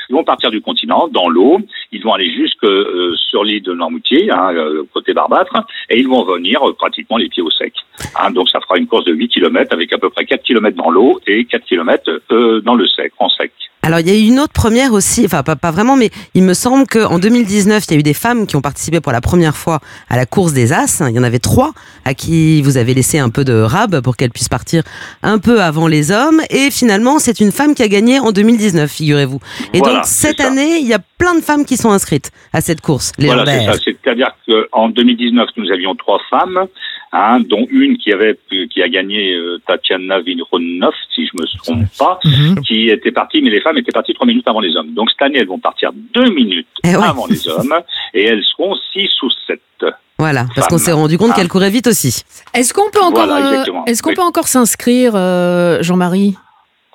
Ils 0.09 0.13
vont 0.15 0.23
partir 0.23 0.49
du 0.49 0.59
continent, 0.59 1.07
dans 1.07 1.29
l'eau. 1.29 1.59
Ils 1.91 2.01
vont 2.03 2.13
aller 2.13 2.31
jusque 2.33 2.63
euh, 2.63 3.13
sur 3.29 3.43
l'île 3.43 3.61
de 3.61 3.73
Normoutier, 3.73 4.31
hein, 4.31 4.49
euh, 4.53 4.83
côté 4.91 5.13
Barbâtre, 5.13 5.55
et 5.91 5.99
ils 5.99 6.07
vont 6.07 6.23
revenir 6.23 6.67
euh, 6.67 6.73
pratiquement 6.73 7.17
les 7.17 7.29
pieds 7.29 7.43
au 7.43 7.51
sec. 7.51 7.73
Hein, 8.19 8.31
donc, 8.31 8.49
ça 8.49 8.59
fera 8.61 8.77
une 8.79 8.87
course 8.87 9.05
de 9.05 9.13
8 9.13 9.27
km 9.29 9.71
avec 9.71 9.93
à 9.93 9.99
peu 9.99 10.09
près 10.09 10.25
4 10.25 10.41
km 10.43 10.75
dans 10.75 10.89
l'eau 10.89 11.21
et 11.27 11.45
4 11.45 11.63
km 11.63 12.09
euh, 12.31 12.61
dans 12.61 12.73
le 12.75 12.87
sec, 12.87 13.13
en 13.19 13.29
sec. 13.29 13.51
Alors 13.85 13.99
il 13.99 14.07
y 14.07 14.11
a 14.11 14.15
eu 14.15 14.27
une 14.27 14.39
autre 14.39 14.53
première 14.53 14.93
aussi, 14.93 15.25
enfin 15.25 15.43
pas, 15.43 15.57
pas 15.57 15.71
vraiment, 15.71 15.97
mais 15.97 16.09
il 16.33 16.43
me 16.43 16.53
semble 16.53 16.87
qu'en 16.87 17.19
2019, 17.19 17.83
il 17.85 17.91
y 17.91 17.97
a 17.97 17.99
eu 17.99 18.03
des 18.03 18.13
femmes 18.13 18.47
qui 18.47 18.55
ont 18.55 18.61
participé 18.61 19.01
pour 19.01 19.11
la 19.11 19.19
première 19.19 19.57
fois 19.57 19.81
à 20.09 20.15
la 20.15 20.25
course 20.25 20.53
des 20.53 20.71
As. 20.71 21.03
Il 21.09 21.13
y 21.13 21.19
en 21.19 21.23
avait 21.23 21.39
trois 21.39 21.73
à 22.05 22.13
qui 22.13 22.61
vous 22.61 22.77
avez 22.77 22.93
laissé 22.93 23.19
un 23.19 23.29
peu 23.29 23.43
de 23.43 23.53
rab 23.53 23.99
pour 23.99 24.15
qu'elles 24.15 24.31
puissent 24.31 24.47
partir 24.47 24.83
un 25.21 25.37
peu 25.37 25.61
avant 25.61 25.87
les 25.87 26.11
hommes. 26.11 26.39
Et 26.49 26.71
finalement, 26.71 27.19
c'est 27.19 27.41
une 27.41 27.51
femme 27.51 27.75
qui 27.75 27.83
a 27.83 27.89
gagné 27.89 28.19
en 28.19 28.31
2019, 28.31 28.89
figurez-vous. 28.89 29.39
Et 29.73 29.79
Voilà, 29.79 29.95
donc 29.95 30.05
cette 30.05 30.39
année, 30.39 30.77
il 30.79 30.87
y 30.87 30.93
a 30.93 30.99
plein 31.17 31.35
de 31.35 31.41
femmes 31.41 31.65
qui 31.65 31.75
sont 31.75 31.91
inscrites 31.91 32.31
à 32.53 32.61
cette 32.61 32.79
course 32.79 33.11
Voilà, 33.19 33.45
ça. 33.45 33.73
C'est-à-dire 33.83 34.31
qu'en 34.47 34.87
2019, 34.89 35.49
nous 35.57 35.69
avions 35.71 35.93
trois 35.95 36.19
femmes, 36.29 36.67
hein, 37.13 37.39
dont 37.39 37.65
une 37.69 37.97
qui 37.97 38.11
avait 38.11 38.37
qui 38.71 38.81
a 38.81 38.89
gagné 38.89 39.33
euh, 39.35 39.59
Tatiana 39.65 40.19
Vinronov, 40.19 40.93
si 41.15 41.25
je 41.27 41.31
me 41.39 41.45
trompe 41.63 41.85
pas, 41.97 42.19
Mhm. 42.25 42.59
qui 42.65 42.89
était 42.89 43.11
partie, 43.11 43.41
mais 43.41 43.49
les 43.51 43.61
femmes 43.61 43.77
étaient 43.77 43.91
parties 43.93 44.13
trois 44.13 44.27
minutes 44.27 44.47
avant 44.47 44.59
les 44.59 44.75
hommes. 44.75 44.93
Donc 44.93 45.09
cette 45.11 45.21
année, 45.21 45.37
elles 45.39 45.47
vont 45.47 45.59
partir 45.59 45.91
deux 46.13 46.29
minutes 46.31 46.67
Eh 46.83 46.95
ouais. 46.97 47.03
avant 47.03 47.27
les 47.27 47.47
hommes, 47.47 47.73
et 48.13 48.23
elles 48.25 48.43
seront 48.43 48.75
six 48.91 49.09
ou 49.21 49.29
sept. 49.47 49.61
Voilà, 50.19 50.45
parce 50.55 50.67
Femmes. 50.67 50.67
qu'on 50.69 50.77
s'est 50.77 50.91
rendu 50.91 51.17
compte 51.17 51.31
Ah. 51.33 51.35
qu'elle 51.37 51.47
courait 51.49 51.69
vite 51.71 51.87
aussi. 51.87 52.23
Est-ce 52.53 52.73
qu'on 52.73 52.89
peut 52.91 53.01
encore, 53.01 53.25
Voilà, 53.25 53.61
euh, 53.63 53.83
est-ce 53.87 54.01
qu'on 54.03 54.09
Oui. 54.11 54.15
peut 54.15 54.21
encore 54.21 54.47
s'inscrire, 54.47 55.13
euh, 55.15 55.81
Jean-Marie? 55.81 56.35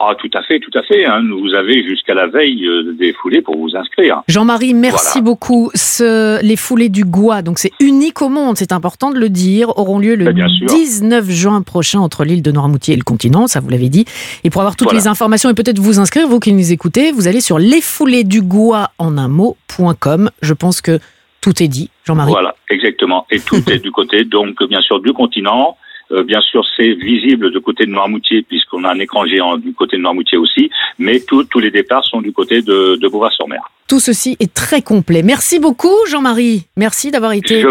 Ah, 0.01 0.15
tout 0.17 0.31
à 0.35 0.43
fait, 0.43 0.61
tout 0.61 0.71
à 0.79 0.83
fait. 0.83 1.05
Hein. 1.05 1.23
Vous 1.43 1.55
avez 1.55 1.83
jusqu'à 1.83 2.15
la 2.15 2.29
veille 2.29 2.65
euh, 2.67 2.93
des 2.99 3.13
foulées 3.13 3.43
pour 3.43 3.57
vous 3.59 3.75
inscrire. 3.77 4.23
Jean-Marie, 4.29 4.73
merci 4.73 5.19
Voilà. 5.19 5.25
beaucoup. 5.25 5.71
Ce- 5.75 6.41
les 6.45 6.55
foulées 6.57 6.89
du 6.89 7.05
Gois, 7.05 7.43
donc 7.43 7.59
c'est 7.59 7.73
unique 7.81 8.23
au 8.23 8.29
monde, 8.29 8.57
c'est 8.57 8.71
important 8.73 9.11
de 9.11 9.19
le 9.19 9.29
dire, 9.29 9.77
auront 9.77 9.99
lieu 9.99 10.15
le 10.15 10.27
Ben, 10.27 10.35
bien 10.35 10.49
sûr. 10.49 10.67
19 10.69 11.29
juin 11.31 11.63
prochain 11.63 11.99
entre 11.99 12.25
l'île 12.25 12.43
de 12.43 12.53
Noirmoutier 12.53 12.95
et 12.95 12.97
le 12.97 13.03
continent, 13.03 13.49
ça 13.49 13.59
vous 13.59 13.69
l'avez 13.71 13.89
dit. 13.89 14.05
Et 14.45 14.51
pour 14.51 14.61
avoir 14.61 14.77
toutes 14.77 14.87
Voilà. 14.89 15.01
les 15.01 15.09
informations 15.09 15.51
et 15.51 15.55
peut-être 15.55 15.81
vous 15.81 15.99
inscrire, 15.99 16.29
vous 16.29 16.39
qui 16.39 16.53
nous 16.53 16.71
écoutez, 16.73 17.11
vous 17.11 17.27
allez 17.27 17.41
sur 17.41 17.59
lesfoulésdugois 17.59 18.91
en 18.99 19.19
un 19.19 19.29
mot.com. 19.29 20.31
Je 20.43 20.55
pense 20.55 20.81
que 20.81 20.99
tout 21.41 21.63
est 21.63 21.69
dit, 21.69 21.91
Jean-Marie. 22.05 22.31
Voilà, 22.33 22.55
exactement. 22.71 23.27
Et 23.31 23.41
tout 23.41 23.57
est 23.71 23.79
du 23.81 23.91
côté, 23.91 24.25
donc, 24.25 24.63
bien 24.69 24.81
sûr, 24.81 25.01
du 25.01 25.13
continent. 25.13 25.77
Euh, 26.11 26.23
bien 26.23 26.41
sûr, 26.41 26.65
c'est 26.77 26.93
visible 26.95 27.51
du 27.51 27.61
côté 27.61 27.85
de 27.85 27.91
Noirmoutier, 27.91 28.43
puisqu'on 28.43 28.85
a 28.85 28.93
un 28.95 28.99
écran 28.99 29.27
géant 29.27 29.57
du 29.59 29.73
côté 29.75 29.97
de 29.97 30.03
Noirmoutier 30.03 30.39
aussi. 30.39 30.71
Mais 30.99 31.21
tous 31.21 31.45
tous 31.45 31.59
les 31.59 31.71
départs 31.71 32.05
sont 32.05 32.21
du 32.23 32.33
côté 32.33 32.63
de, 32.63 32.97
de 33.01 33.09
Beauvoir-sur-Mer. 33.09 33.61
Tout 33.89 34.01
ceci 34.01 34.37
est 34.41 34.53
très 34.55 34.83
complet. 34.83 35.23
Merci 35.23 35.59
beaucoup, 35.59 35.95
Jean-Marie. 36.09 36.67
Merci 36.77 37.11
d'avoir 37.11 37.33
été 37.33 37.61
Je, 37.61 37.69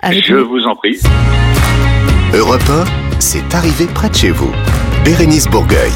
avec 0.00 0.24
je 0.24 0.34
nous. 0.36 0.48
vous 0.48 0.64
en 0.66 0.76
prie. 0.76 0.98
Europe 2.34 2.62
1, 2.70 2.84
c'est 3.20 3.54
arrivé 3.54 3.86
près 3.92 4.08
de 4.08 4.14
chez 4.14 4.30
vous. 4.30 4.52
Bérénice 5.04 5.48
Bourgueil. 5.48 5.90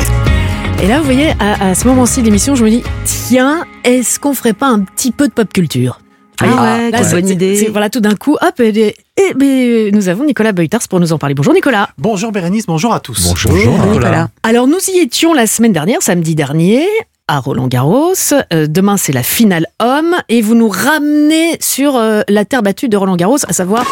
Et 0.82 0.88
là, 0.88 0.98
vous 0.98 1.04
voyez, 1.04 1.30
à, 1.38 1.68
à 1.70 1.74
ce 1.74 1.86
moment-ci 1.86 2.20
de 2.20 2.24
l'émission, 2.26 2.56
je 2.56 2.64
me 2.64 2.70
dis, 2.70 2.82
tiens, 3.04 3.64
est-ce 3.84 4.18
qu'on 4.18 4.34
ferait 4.34 4.52
pas 4.52 4.66
un 4.66 4.80
petit 4.80 5.12
peu 5.12 5.28
de 5.28 5.32
pop 5.32 5.52
culture? 5.52 5.98
Ah 6.40 6.46
ouais, 6.46 6.90
Là, 6.90 6.98
quelle 6.98 7.06
c'est- 7.06 7.14
bonne 7.20 7.28
idée. 7.28 7.68
Voilà, 7.70 7.90
tout 7.90 8.00
d'un 8.00 8.14
coup, 8.16 8.36
hop, 8.40 8.60
et, 8.60 8.68
et- 8.68 8.96
et- 9.16 9.34
mais 9.38 9.90
nous 9.92 10.08
avons 10.08 10.24
Nicolas 10.24 10.52
Beutars 10.52 10.80
pour 10.88 11.00
nous 11.00 11.12
en 11.12 11.18
parler. 11.18 11.34
Bonjour 11.34 11.54
Nicolas. 11.54 11.90
Bonjour 11.98 12.32
Bérénice, 12.32 12.66
bonjour 12.66 12.92
à 12.92 13.00
tous. 13.00 13.28
Bonjour, 13.28 13.52
Nicolas. 13.86 14.28
Alors 14.42 14.66
nous 14.66 14.78
y 14.92 14.98
étions 14.98 15.32
la 15.32 15.46
semaine 15.46 15.72
dernière, 15.72 16.02
samedi 16.02 16.34
dernier, 16.34 16.86
à 17.28 17.38
Roland 17.38 17.68
Garros. 17.68 18.12
Euh, 18.52 18.66
demain 18.68 18.96
c'est 18.96 19.12
la 19.12 19.22
finale 19.22 19.66
homme 19.80 20.14
et 20.28 20.42
vous 20.42 20.54
nous 20.54 20.68
ramenez 20.68 21.56
sur 21.60 21.96
euh, 21.96 22.22
la 22.28 22.44
terre 22.44 22.62
battue 22.62 22.88
de 22.88 22.96
Roland 22.96 23.16
Garros, 23.16 23.38
à 23.48 23.52
savoir 23.52 23.84
ah, 23.86 23.90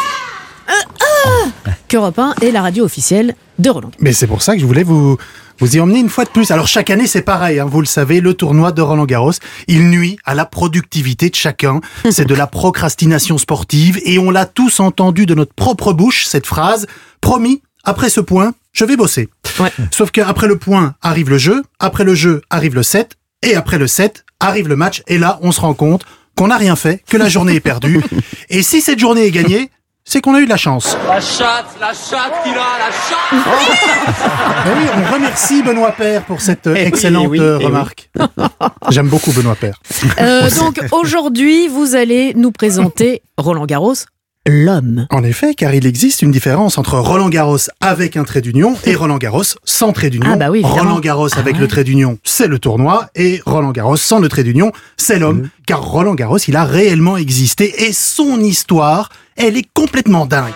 qu'Europe 1.88 2.18
1 2.18 2.34
est 2.40 2.50
la 2.50 2.62
radio 2.62 2.84
officielle 2.84 3.34
de 3.58 3.70
Roland. 3.70 3.90
Mais 4.00 4.12
c'est 4.12 4.26
pour 4.26 4.42
ça 4.42 4.54
que 4.54 4.60
je 4.60 4.66
voulais 4.66 4.82
vous, 4.82 5.18
vous 5.58 5.76
y 5.76 5.80
emmener 5.80 6.00
une 6.00 6.08
fois 6.08 6.24
de 6.24 6.30
plus. 6.30 6.50
Alors 6.50 6.66
chaque 6.66 6.90
année 6.90 7.06
c'est 7.06 7.22
pareil, 7.22 7.60
hein, 7.60 7.66
vous 7.66 7.80
le 7.80 7.86
savez, 7.86 8.20
le 8.20 8.34
tournoi 8.34 8.72
de 8.72 8.80
Roland 8.82 9.04
Garros, 9.04 9.32
il 9.68 9.88
nuit 9.90 10.16
à 10.24 10.34
la 10.34 10.46
productivité 10.46 11.28
de 11.30 11.34
chacun. 11.34 11.80
C'est 12.10 12.24
de 12.24 12.34
la 12.34 12.46
procrastination 12.46 13.38
sportive 13.38 14.00
et 14.04 14.18
on 14.18 14.30
l'a 14.30 14.46
tous 14.46 14.80
entendu 14.80 15.26
de 15.26 15.34
notre 15.34 15.54
propre 15.54 15.92
bouche, 15.92 16.26
cette 16.26 16.46
phrase, 16.46 16.86
promis, 17.20 17.62
après 17.84 18.08
ce 18.08 18.20
point, 18.20 18.54
je 18.72 18.84
vais 18.84 18.96
bosser. 18.96 19.28
Ouais. 19.60 19.72
Sauf 19.90 20.10
qu'après 20.10 20.46
le 20.46 20.58
point 20.58 20.94
arrive 21.02 21.28
le 21.28 21.38
jeu, 21.38 21.62
après 21.78 22.04
le 22.04 22.14
jeu 22.14 22.42
arrive 22.48 22.74
le 22.74 22.82
set, 22.82 23.16
et 23.42 23.54
après 23.54 23.78
le 23.78 23.86
set 23.86 24.24
arrive 24.40 24.68
le 24.68 24.76
match, 24.76 25.02
et 25.06 25.18
là 25.18 25.38
on 25.42 25.52
se 25.52 25.60
rend 25.60 25.74
compte 25.74 26.04
qu'on 26.36 26.48
n'a 26.48 26.56
rien 26.56 26.76
fait, 26.76 27.02
que 27.08 27.16
la 27.16 27.28
journée 27.28 27.54
est 27.54 27.60
perdue. 27.60 28.02
Et 28.48 28.62
si 28.62 28.80
cette 28.80 28.98
journée 28.98 29.26
est 29.26 29.30
gagnée, 29.30 29.70
c'est 30.04 30.20
qu'on 30.20 30.34
a 30.34 30.40
eu 30.40 30.44
de 30.44 30.50
la 30.50 30.56
chance. 30.56 30.96
La 31.06 31.20
chatte, 31.20 31.76
la 31.80 31.88
chatte 31.92 32.42
qu'il 32.42 32.52
a, 32.52 32.78
la 32.78 32.90
chatte 32.90 34.64
Ben 34.64 34.74
oui, 34.78 34.84
on 35.08 35.12
remercie 35.14 35.62
Benoît 35.62 35.92
Père 35.92 36.24
pour 36.24 36.40
cette 36.40 36.66
Eh 36.66 36.70
oui, 36.70 36.78
excellente 36.80 37.24
eh 37.26 37.28
oui, 37.28 37.40
euh, 37.40 37.54
eh 37.54 37.58
oui. 37.58 37.66
remarque. 37.66 38.10
J'aime 38.90 39.08
beaucoup 39.08 39.32
Benoît 39.32 39.54
Père. 39.54 39.80
Euh, 40.20 40.50
donc 40.58 40.80
aujourd'hui, 40.90 41.68
vous 41.68 41.94
allez 41.94 42.32
nous 42.34 42.50
présenter 42.50 43.22
Roland 43.38 43.64
Garros, 43.66 43.94
l'homme. 44.44 45.06
En 45.10 45.22
effet, 45.22 45.54
car 45.54 45.72
il 45.72 45.86
existe 45.86 46.20
une 46.22 46.32
différence 46.32 46.76
entre 46.78 46.98
Roland 46.98 47.28
Garros 47.28 47.58
avec 47.80 48.16
un 48.16 48.24
trait 48.24 48.40
d'union 48.40 48.74
et 48.84 48.96
Roland 48.96 49.18
Garros 49.18 49.44
sans 49.64 49.92
trait 49.92 50.10
d'union. 50.10 50.30
Ah 50.32 50.36
bah. 50.36 50.48
Roland 50.64 50.98
Garros 50.98 51.28
Ah 51.32 51.38
avec 51.38 51.54
ouais. 51.54 51.60
le 51.60 51.68
trait 51.68 51.84
d'union, 51.84 52.18
c'est 52.24 52.48
le 52.48 52.58
tournoi, 52.58 53.06
et 53.14 53.40
Roland 53.46 53.70
Garros 53.70 53.96
sans 53.96 54.18
le 54.18 54.28
trait 54.28 54.42
d'union, 54.42 54.72
c'est 54.96 55.20
l'homme. 55.20 55.48
Car 55.64 55.80
Roland 55.82 56.14
Garros, 56.16 56.38
il 56.38 56.56
a 56.56 56.64
réellement 56.64 57.16
existé, 57.16 57.84
et 57.86 57.92
son 57.92 58.40
histoire, 58.40 59.10
elle 59.36 59.56
est 59.56 59.66
complètement 59.74 60.26
dingue. 60.26 60.52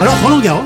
Alors 0.00 0.14
Roland 0.22 0.40
Garros, 0.40 0.64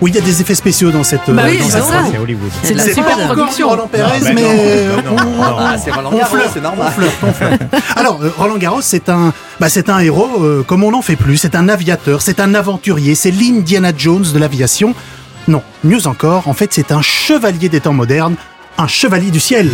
oui, 0.00 0.10
il 0.12 0.14
y 0.14 0.18
a 0.18 0.22
des 0.22 0.40
effets 0.40 0.54
spéciaux 0.54 0.90
dans 0.90 1.02
cette. 1.02 1.28
Bah 1.28 1.42
oui, 1.46 1.58
dans 1.58 1.64
c'est 1.66 1.80
ça. 1.80 2.04
Hollywood. 2.20 2.50
C'est 2.62 2.74
la 2.74 2.84
C'est 2.84 2.94
super 2.94 3.16
pas 3.16 3.22
encore 3.24 3.34
production. 3.36 3.68
Roland 3.68 3.86
Pérez, 3.88 4.18
Non, 4.20 4.24
mais 4.24 4.34
mais, 4.34 4.42
non, 4.42 4.48
euh, 4.50 5.76
c'est 5.82 5.90
Roland 5.90 6.10
Garros, 6.10 6.36
c'est 6.52 6.60
normal. 6.60 6.86
on 6.88 6.90
flirte, 7.00 7.16
on 7.22 7.32
flirte. 7.32 7.62
Alors, 7.96 8.22
euh, 8.22 8.32
Roland 8.38 8.56
Garros, 8.56 8.80
c'est 8.80 9.08
un, 9.08 9.32
bah, 9.58 9.68
c'est 9.68 9.90
un 9.90 9.98
héros 9.98 10.42
euh, 10.42 10.62
comme 10.66 10.84
on 10.84 10.92
n'en 10.92 11.02
fait 11.02 11.16
plus. 11.16 11.36
C'est 11.36 11.54
un 11.54 11.68
aviateur, 11.68 12.22
c'est 12.22 12.40
un 12.40 12.54
aventurier, 12.54 13.14
c'est 13.14 13.30
l'Indiana 13.30 13.92
Jones 13.96 14.24
de 14.32 14.38
l'aviation. 14.38 14.94
Non, 15.48 15.62
mieux 15.84 16.06
encore, 16.06 16.48
en 16.48 16.54
fait, 16.54 16.70
c'est 16.72 16.92
un 16.92 17.02
chevalier 17.02 17.68
des 17.68 17.80
temps 17.80 17.92
modernes, 17.92 18.36
un 18.78 18.86
chevalier 18.86 19.30
du 19.30 19.40
ciel. 19.40 19.68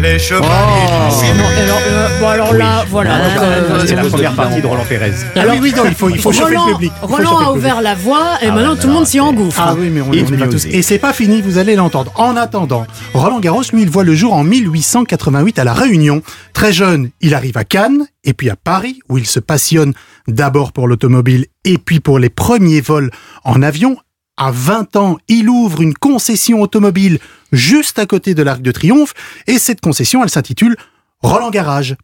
Les 0.00 0.18
chevaliers 0.18 0.46
Oh, 0.48 1.36
non, 1.36 1.44
alors, 1.62 1.78
euh, 1.86 2.08
bon 2.20 2.28
alors 2.28 2.54
là, 2.54 2.84
voilà. 2.88 3.14
Ah, 3.14 3.28
donc, 3.34 3.42
euh, 3.44 3.84
C'est 3.86 3.94
la 3.94 4.04
première 4.04 4.34
partie 4.34 4.60
de 4.60 4.66
Roland 4.66 4.84
Pérez. 4.88 5.12
Ah 5.36 5.40
oui, 5.50 5.58
oui, 5.60 5.72
non, 5.76 5.84
il 5.86 5.94
faut, 5.94 6.08
il 6.08 6.18
faut 6.18 6.32
chauffer 6.32 6.56
Roland, 6.56 6.66
le 6.68 6.72
public. 6.74 6.92
Roland 7.02 7.38
a 7.38 7.52
ouvert 7.52 7.80
la 7.82 7.94
voie 7.94 8.38
et 8.42 8.46
Ah 8.48 8.52
maintenant 8.52 8.74
tout 8.74 8.88
le 8.88 8.94
monde 8.94 9.06
s'y 9.06 9.20
engouffre. 9.20 9.60
Ah 9.64 9.74
oui, 9.78 9.90
mais 9.90 10.00
on, 10.00 10.08
on 10.08 10.12
est 10.12 10.36
pas 10.38 10.48
tous. 10.48 10.64
Et 10.66 10.82
c'est 10.82 10.98
pas 10.98 11.12
fini, 11.12 11.40
vous 11.40 11.58
allez 11.58 11.76
l'entendre. 11.76 12.10
En 12.16 12.36
attendant, 12.36 12.86
Roland 13.14 13.38
Garros, 13.38 13.62
lui, 13.72 13.82
il 13.82 13.90
voit 13.90 14.04
le 14.04 14.14
jour 14.14 14.32
en 14.32 14.42
1888 14.44 15.58
à 15.60 15.64
La 15.64 15.74
Réunion. 15.74 16.22
Très 16.52 16.72
jeune, 16.72 17.10
il 17.20 17.34
arrive 17.34 17.56
à 17.58 17.64
Cannes 17.64 18.06
et 18.24 18.32
puis 18.32 18.50
à 18.50 18.56
Paris, 18.56 18.98
où 19.08 19.18
il 19.18 19.26
se 19.26 19.38
passionne 19.40 19.92
d'abord 20.26 20.72
pour 20.72 20.88
l'automobile 20.88 21.46
et 21.64 21.78
puis 21.78 22.00
pour 22.00 22.18
les 22.18 22.30
premiers 22.30 22.80
vols 22.80 23.10
en 23.44 23.62
avion. 23.62 23.96
À 24.36 24.50
20 24.50 24.96
ans, 24.96 25.18
il 25.28 25.48
ouvre 25.48 25.82
une 25.82 25.94
concession 25.94 26.62
automobile 26.62 27.18
juste 27.52 27.98
à 27.98 28.06
côté 28.06 28.34
de 28.34 28.42
l'Arc 28.42 28.62
de 28.62 28.72
Triomphe 28.72 29.12
et 29.46 29.58
cette 29.58 29.80
concession, 29.80 30.22
elle 30.22 30.30
s'intitule 30.30 30.76
Roland 31.22 31.50
Garage. 31.50 31.96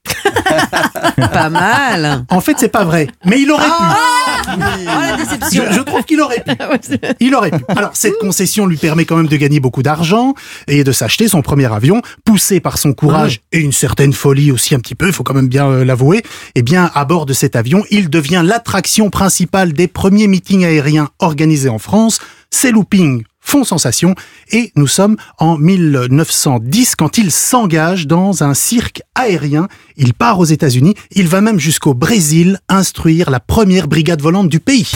Pas 1.17 1.49
mal. 1.49 2.25
En 2.31 2.41
fait, 2.41 2.57
c'est 2.59 2.69
pas 2.69 2.85
vrai, 2.85 3.09
mais 3.25 3.41
il 3.41 3.51
aurait 3.51 3.67
pu. 3.67 4.18
Oh 4.57 5.01
la 5.01 5.17
déception. 5.17 5.65
Je, 5.71 5.75
je 5.77 5.81
trouve 5.81 6.05
qu'il 6.05 6.21
aurait 6.21 6.43
pu. 6.43 6.53
Il 7.21 7.35
aurait 7.35 7.51
pu. 7.51 7.65
Alors, 7.69 7.91
cette 7.95 8.19
concession 8.19 8.67
lui 8.67 8.77
permet 8.77 9.05
quand 9.05 9.17
même 9.17 9.29
de 9.29 9.37
gagner 9.37 9.61
beaucoup 9.61 9.83
d'argent 9.83 10.35
et 10.67 10.85
de 10.85 10.93
s'acheter 10.93 11.29
son 11.29 11.43
premier 11.43 11.73
avion, 11.73 12.03
poussé 12.25 12.61
par 12.61 12.79
son 12.79 12.93
courage 12.93 13.41
et 13.53 13.59
une 13.59 13.73
certaine 13.73 14.13
folie 14.13 14.53
aussi 14.53 14.75
un 14.75 14.81
petit 14.81 14.95
peu, 14.95 15.07
il 15.07 15.13
faut 15.13 15.25
quand 15.25 15.35
même 15.35 15.49
bien 15.49 15.69
euh, 15.69 15.85
l'avouer. 15.85 16.23
Eh 16.55 16.63
bien, 16.63 16.91
à 16.95 17.05
bord 17.05 17.27
de 17.27 17.33
cet 17.33 17.57
avion, 17.57 17.85
il 17.91 18.11
devient 18.11 18.43
l'attraction 18.45 19.11
principale 19.11 19.73
des 19.73 19.89
premiers 19.89 20.27
meetings 20.27 20.65
aériens 20.65 21.09
organisés 21.19 21.69
en 21.69 21.79
France. 21.79 22.21
Ces 22.51 22.71
loopings 22.71 23.25
font 23.49 23.65
sensation 23.65 24.15
et 24.51 24.73
nous 24.77 24.87
sommes 24.87 25.17
en 25.39 25.57
1910 25.57 26.97
quand 26.97 27.17
il 27.17 27.33
s'engage 27.33 28.07
dans 28.07 28.45
un 28.45 28.53
cirque 28.53 29.01
aérien. 29.15 29.69
Il 29.97 30.13
part 30.13 30.39
aux 30.39 30.45
États-Unis, 30.45 30.95
il 31.13 31.29
va 31.29 31.41
même 31.41 31.59
jusqu'au 31.59 31.95
Brésil 31.95 32.61
instruire 32.69 33.31
la 33.31 33.41
première 33.41 33.89
brigade 33.89 34.21
volante 34.21 34.51
du 34.51 34.61
pays. 34.61 34.93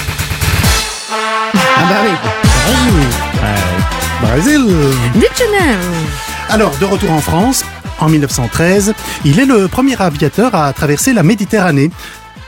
Ah 1.54 1.84
bah 1.88 2.02
oui. 2.04 2.10
Brésil 4.20 4.66
Dictionnaire. 5.14 5.78
Alors, 6.50 6.76
de 6.78 6.84
retour 6.84 7.10
en 7.10 7.20
France, 7.20 7.64
en 8.00 8.10
1913, 8.10 8.92
il 9.24 9.40
est 9.40 9.46
le 9.46 9.66
premier 9.68 10.00
aviateur 10.00 10.54
à 10.54 10.72
traverser 10.74 11.14
la 11.14 11.22
Méditerranée. 11.22 11.90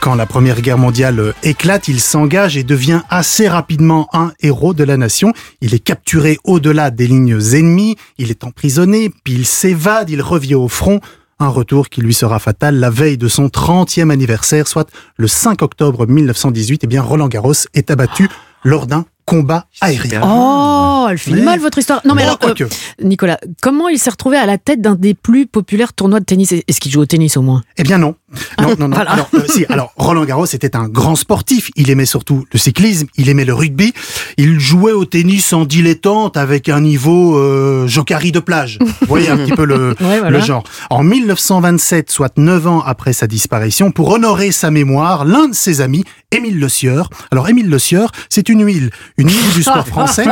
Quand 0.05 0.17
la 0.17 0.27
Première 0.27 0.61
Guerre 0.61 0.77
mondiale 0.77 1.33
éclate, 1.43 1.89
il 1.89 1.99
s'engage 1.99 2.59
et 2.59 2.63
devient 2.63 3.01
assez 3.09 3.49
rapidement 3.49 4.07
un 4.13 4.33
héros 4.43 4.75
de 4.75 4.85
la 4.85 4.99
nation. 4.99 5.33
Il 5.63 5.73
est 5.73 5.79
capturé 5.79 6.37
au-delà 6.45 6.91
des 6.91 7.07
lignes 7.07 7.39
ennemies, 7.55 7.97
il 8.19 8.31
est 8.31 8.45
emprisonné, 8.45 9.09
puis 9.09 9.33
il 9.33 9.47
s'évade, 9.47 10.11
il 10.11 10.21
revient 10.21 10.57
au 10.57 10.69
front. 10.69 11.01
Un 11.39 11.49
retour 11.49 11.89
qui 11.89 12.03
lui 12.03 12.13
sera 12.13 12.39
fatal 12.39 12.79
la 12.79 12.91
veille 12.91 13.17
de 13.17 13.29
son 13.29 13.47
30e 13.47 14.11
anniversaire, 14.11 14.69
soit 14.69 14.91
le 15.17 15.27
5 15.27 15.63
octobre 15.63 16.07
1918. 16.07 16.85
Eh 16.85 16.87
bien, 16.87 17.01
Roland 17.01 17.29
Garros 17.29 17.55
est 17.73 17.91
abattu 17.91 18.29
lors 18.63 18.87
d'un 18.87 19.07
combat 19.27 19.67
aérien. 19.81 20.21
Oh 20.25 21.07
elle 21.11 21.19
finit 21.19 21.37
Mais- 21.41 21.43
mal 21.43 21.61
votre 21.61 21.79
histoire. 21.79 22.01
Non 22.05 22.15
mais 22.15 22.25
Bon, 22.25 22.35
alors, 22.41 22.55
euh, 22.61 22.67
Nicolas, 23.03 23.39
comment 23.61 23.89
il 23.89 23.99
s'est 23.99 24.11
retrouvé 24.11 24.37
à 24.37 24.47
la 24.47 24.57
tête 24.59 24.81
d'un 24.81 24.95
des 24.95 25.15
plus 25.15 25.47
populaires 25.47 25.93
tournois 25.93 26.21
de 26.21 26.25
tennis? 26.25 26.53
Est-ce 26.53 26.81
qu'il 26.81 26.91
joue 26.93 27.01
au 27.01 27.07
tennis 27.07 27.37
au 27.37 27.43
moins? 27.43 27.63
Eh 27.77 27.83
bien 27.83 27.99
non. 27.99 28.15
Non, 28.61 28.75
non, 28.79 28.89
non. 28.89 28.95
Voilà. 28.97 29.11
Alors, 29.13 29.29
euh, 29.35 29.43
si, 29.49 29.65
alors 29.69 29.93
Roland 29.97 30.25
Garros 30.25 30.47
était 30.47 30.77
un 30.77 30.89
grand 30.89 31.15
sportif. 31.17 31.71
Il 31.77 31.91
aimait 31.91 32.07
surtout 32.07 32.45
le 32.53 32.59
cyclisme, 32.59 33.07
il 33.17 33.29
aimait 33.29 33.45
le 33.45 33.55
rugby. 33.55 33.93
Il 34.39 34.59
jouait 34.61 34.93
au 34.93 35.05
tennis 35.05 35.53
en 35.53 35.65
dilettante 35.65 36.37
avec 36.37 36.69
un 36.69 36.81
niveau 36.81 37.37
euh, 37.37 37.87
jokari 37.87 38.33
de 38.33 38.41
plage. 38.41 38.79
Vous 38.81 39.07
voyez 39.07 39.29
un 39.29 39.37
petit 39.37 39.53
peu 39.53 39.65
le, 39.65 39.91
Ouais, 40.01 40.21
voilà. 40.21 40.31
le 40.31 40.41
genre. 40.41 40.65
En 40.91 41.03
1927, 41.05 42.11
soit 42.11 42.37
neuf 42.39 42.67
ans 42.67 42.81
après 42.85 43.13
sa 43.13 43.27
disparition, 43.27 43.91
pour 43.91 44.11
honorer 44.11 44.53
sa 44.53 44.71
mémoire, 44.71 45.25
l'un 45.25 45.49
de 45.49 45.55
ses 45.55 45.81
amis, 45.81 46.05
Émile 46.35 46.59
Le 46.59 46.69
Sieur. 46.69 47.09
Alors 47.31 47.49
Émile 47.49 47.69
Le 47.71 47.79
Sieur, 47.79 48.11
c'est 48.29 48.49
une 48.49 48.65
huile, 48.65 48.91
une 49.19 49.29
huile 49.29 49.53
du 49.55 49.63
sport 49.63 49.87
français. 49.95 50.25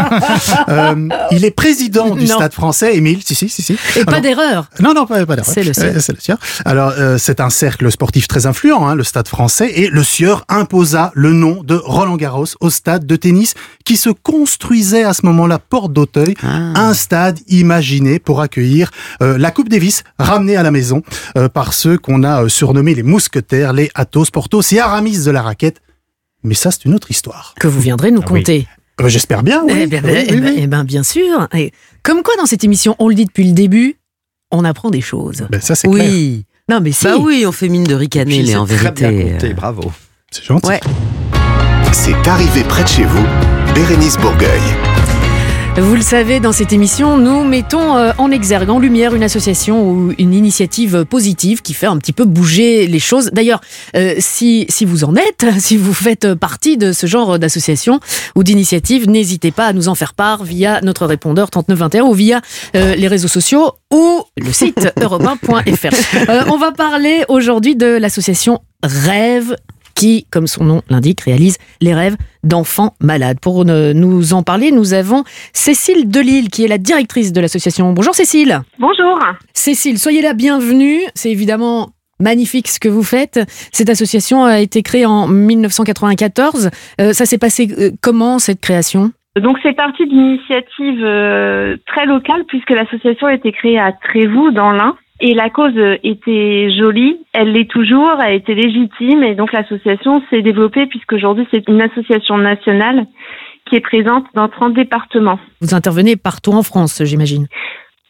Euh, 0.69 1.09
il 1.31 1.45
est 1.45 1.51
président 1.51 2.15
du 2.15 2.27
Non. 2.27 2.35
Stade 2.37 2.53
français. 2.53 2.97
Émile, 2.97 3.21
si 3.25 3.35
si 3.35 3.49
si 3.49 3.63
si. 3.63 3.77
Et 3.97 4.05
pas 4.05 4.21
d'erreur. 4.21 4.69
non, 4.81 4.95
non, 4.95 5.07
pas, 5.07 5.25
pas 5.27 5.37
d'erreur. 5.37 5.53
C'est 5.53 5.63
le 5.63 5.73
Sieur. 5.73 5.93
Euh, 5.97 6.01
c'est 6.01 6.13
le 6.13 6.21
Sieur. 6.21 6.39
Alors, 6.65 6.93
euh, 6.99 7.19
c'est 7.19 7.41
un 7.41 7.51
cercle 7.51 7.91
sportif 7.91 8.29
très 8.29 8.47
influent, 8.47 8.87
hein, 8.87 8.95
le 8.95 9.05
Stade 9.05 9.29
français, 9.29 9.71
et 9.75 9.89
le 9.89 10.03
Sieur 10.03 10.45
imposa 10.49 11.13
le 11.15 11.33
nom 11.33 11.63
de 11.63 11.75
Roland 11.75 12.17
Garros 12.17 12.47
au 12.61 12.71
stade 12.71 13.07
de 13.07 13.17
tennis 13.17 13.55
qui 13.85 13.97
se 13.97 14.11
construisait 14.11 15.05
à 15.05 15.13
ce 15.13 15.25
moment-là, 15.27 15.59
porte 15.59 15.93
d'Auteuil, 15.93 16.35
Ah. 16.43 16.73
un 16.77 16.95
stade 16.95 17.39
imaginé 17.49 18.19
pour 18.19 18.41
accueillir 18.41 18.91
euh, 19.23 19.39
la 19.39 19.51
Coupe 19.51 19.69
Davis, 19.69 20.03
ramenée 20.19 20.57
à 20.57 20.63
la 20.63 20.71
maison 20.71 21.03
euh, 21.37 21.49
par 21.49 21.73
ceux 21.73 21.99
qu'on 21.99 22.23
a 22.25 22.49
surnommés 22.49 22.95
les 22.95 23.03
mousquetaires, 23.03 23.73
les 23.73 23.91
Athos, 23.95 24.27
Porthos 24.33 24.73
et 24.73 24.81
Aramis 24.81 25.25
de 25.25 25.31
la 25.31 25.43
raquette. 25.43 25.81
Mais 26.45 26.55
ça, 26.55 26.71
c'est 26.71 26.85
une 26.85 26.95
autre 26.95 27.11
histoire. 27.11 27.55
Que 27.61 27.69
vous 27.69 27.81
viendrez 27.81 28.11
nous 28.11 28.21
Ah 28.25 28.29
oui. 28.33 28.41
conter. 28.41 28.69
Euh, 29.01 29.09
J'espère 29.09 29.43
bien, 29.43 29.63
oui. 29.65 29.73
Eh 29.83 29.87
bien, 29.87 30.03
Oui, 30.05 30.11
eh 30.29 30.33
oui, 30.35 30.41
ben- 30.41 30.51
oui. 30.55 30.61
eh 30.63 30.67
ben, 30.67 30.85
bien 30.85 31.03
sûr. 31.03 31.49
Et 31.55 31.73
comme 32.03 32.23
quoi, 32.23 32.35
dans 32.37 32.47
cette 32.47 32.65
émission, 32.65 32.95
on 32.99 33.09
le 33.09 33.15
dit 33.15 33.25
depuis 33.25 33.45
le 33.45 33.53
début, 33.53 33.97
on 34.51 34.65
apprend 34.65 34.91
des 34.91 35.01
choses. 35.01 35.47
Ben, 35.51 35.61
ça, 35.61 35.75
c'est 35.75 35.89
clair. 35.89 36.05
Oui. 36.05 36.45
Non, 36.69 36.81
mais 36.81 36.93
si. 36.93 37.05
Bah 37.05 37.17
oui, 37.19 37.45
on 37.47 37.53
fait 37.53 37.69
mine 37.69 37.85
de 37.85 37.95
ricaner, 37.95 38.39
Puis 38.43 38.47
mais 38.49 38.57
en 38.57 38.67
très 38.67 38.77
vérité. 38.77 39.09
bien 39.11 39.33
compté, 39.33 39.51
euh, 39.51 39.55
bravo. 39.55 39.93
C'est 40.31 40.45
gentil. 40.45 40.69
Ouais. 40.69 40.81
C'est 41.93 42.29
arrivé 42.29 42.65
près 42.65 42.83
de 42.85 42.89
chez 42.89 43.05
vous, 43.05 43.25
Bérénice 43.75 44.17
Bourgueil. 44.19 44.61
Vous 45.79 45.95
le 45.95 46.03
savez, 46.03 46.39
dans 46.39 46.53
cette 46.53 46.75
émission, 46.75 47.17
nous 47.17 47.45
mettons 47.45 47.97
euh, 47.97 48.13
en 48.19 48.31
exergue, 48.31 48.69
en 48.69 48.79
lumière, 48.79 49.15
une 49.15 49.23
association 49.23 49.91
ou 49.91 50.13
une 50.19 50.35
initiative 50.35 51.07
positive 51.07 51.63
qui 51.63 51.73
fait 51.73 51.87
un 51.87 51.97
petit 51.97 52.13
peu 52.13 52.27
bouger 52.27 52.87
les 52.87 52.99
choses. 52.99 53.31
D'ailleurs, 53.33 53.63
euh, 53.97 54.15
si, 54.19 54.67
si 54.69 54.85
vous 54.85 55.05
en 55.05 55.17
êtes, 55.17 55.47
si 55.59 55.79
vous 55.79 55.95
faites 55.95 56.35
partie 56.35 56.77
de 56.77 56.93
ce 56.93 57.07
genre 57.07 57.39
d'association 57.39 58.01
ou 58.37 58.45
d'initiative, 58.45 59.09
n'hésitez 59.09 59.51
pas 59.51 59.67
à 59.67 59.73
nous 59.73 59.89
en 59.89 59.95
faire 59.95 60.13
part 60.13 60.45
via 60.45 60.83
notre 60.83 61.07
répondeur 61.07 61.51
3921 61.51 62.05
ou 62.05 62.13
via 62.13 62.43
euh, 62.77 62.95
les 62.95 63.09
réseaux 63.09 63.29
sociaux 63.29 63.73
ou 63.91 64.25
le 64.37 64.53
site 64.53 64.93
europe1.fr. 65.01 65.89
Euh, 66.29 66.43
on 66.49 66.57
va 66.57 66.73
parler 66.73 67.25
aujourd'hui 67.29 67.75
de 67.75 67.87
l'association 67.87 68.61
Rêve 68.83 69.57
qui, 70.03 70.27
comme 70.33 70.49
son 70.49 70.65
nom 70.65 70.83
l'indique, 70.91 71.21
réalise 71.21 71.59
les 71.81 71.95
rêves 71.95 72.17
d'enfants 72.43 72.95
malades. 73.01 73.39
Pour 73.41 73.65
ne- 73.65 73.93
nous 73.93 74.33
en 74.35 74.43
parler, 74.43 74.73
nous 74.73 74.95
avons 74.95 75.23
Cécile 75.53 76.09
Delille, 76.09 76.49
qui 76.49 76.65
est 76.65 76.69
la 76.69 76.79
directrice 76.79 77.33
de 77.33 77.41
l'association. 77.41 77.93
Bonjour 77.93 78.13
Cécile. 78.13 78.63
Bonjour. 78.81 79.17
Cécile, 79.55 80.01
soyez 80.01 80.21
la 80.21 80.33
bienvenue. 80.35 80.99
C'est 81.15 81.31
évidemment 81.31 81.91
magnifique 82.19 82.67
ce 82.67 82.81
que 82.81 82.89
vous 82.89 83.05
faites. 83.05 83.39
Cette 83.71 83.91
association 83.91 84.43
a 84.45 84.59
été 84.59 84.83
créée 84.83 85.07
en 85.07 85.29
1994. 85.29 86.71
Euh, 87.01 87.13
ça 87.13 87.25
s'est 87.25 87.39
passé 87.39 87.69
euh, 87.79 87.91
comment 88.01 88.41
cette 88.41 88.61
création? 88.61 89.13
Donc 89.41 89.57
c'est 89.63 89.73
parti 89.77 90.05
d'une 90.07 90.19
initiative 90.19 91.01
euh, 91.05 91.77
très 91.87 92.07
locale 92.07 92.43
puisque 92.49 92.71
l'association 92.71 93.29
a 93.29 93.35
été 93.35 93.53
créée 93.53 93.79
à 93.79 93.93
Trévoux 93.93 94.51
dans 94.51 94.73
l'Ain. 94.73 94.97
Et 95.25 95.35
la 95.35 95.51
cause 95.51 95.77
euh, 95.77 95.97
était 96.03 96.69
jolie, 96.77 97.17
elle 97.33 97.53
l'est 97.53 97.71
toujours, 97.71 98.21
elle 98.21 98.35
était 98.35 98.55
légitime 98.55 99.23
et 99.23 99.37
donc 99.37 99.53
l'association 99.53 100.21
s'est 100.29 100.43
développée 100.43 100.87
puisqu'aujourd'hui 100.87 101.47
c'est 101.53 101.69
une 101.69 101.81
association 101.81 102.39
nationale 102.39 103.07
qui 103.71 103.77
est 103.77 103.81
présente 103.81 104.27
dans 104.35 104.49
30 104.49 104.75
départements. 104.75 105.39
Vous 105.61 105.75
intervenez 105.75 106.17
partout 106.17 106.51
en 106.51 106.65
France, 106.65 107.03
j'imagine. 107.05 107.47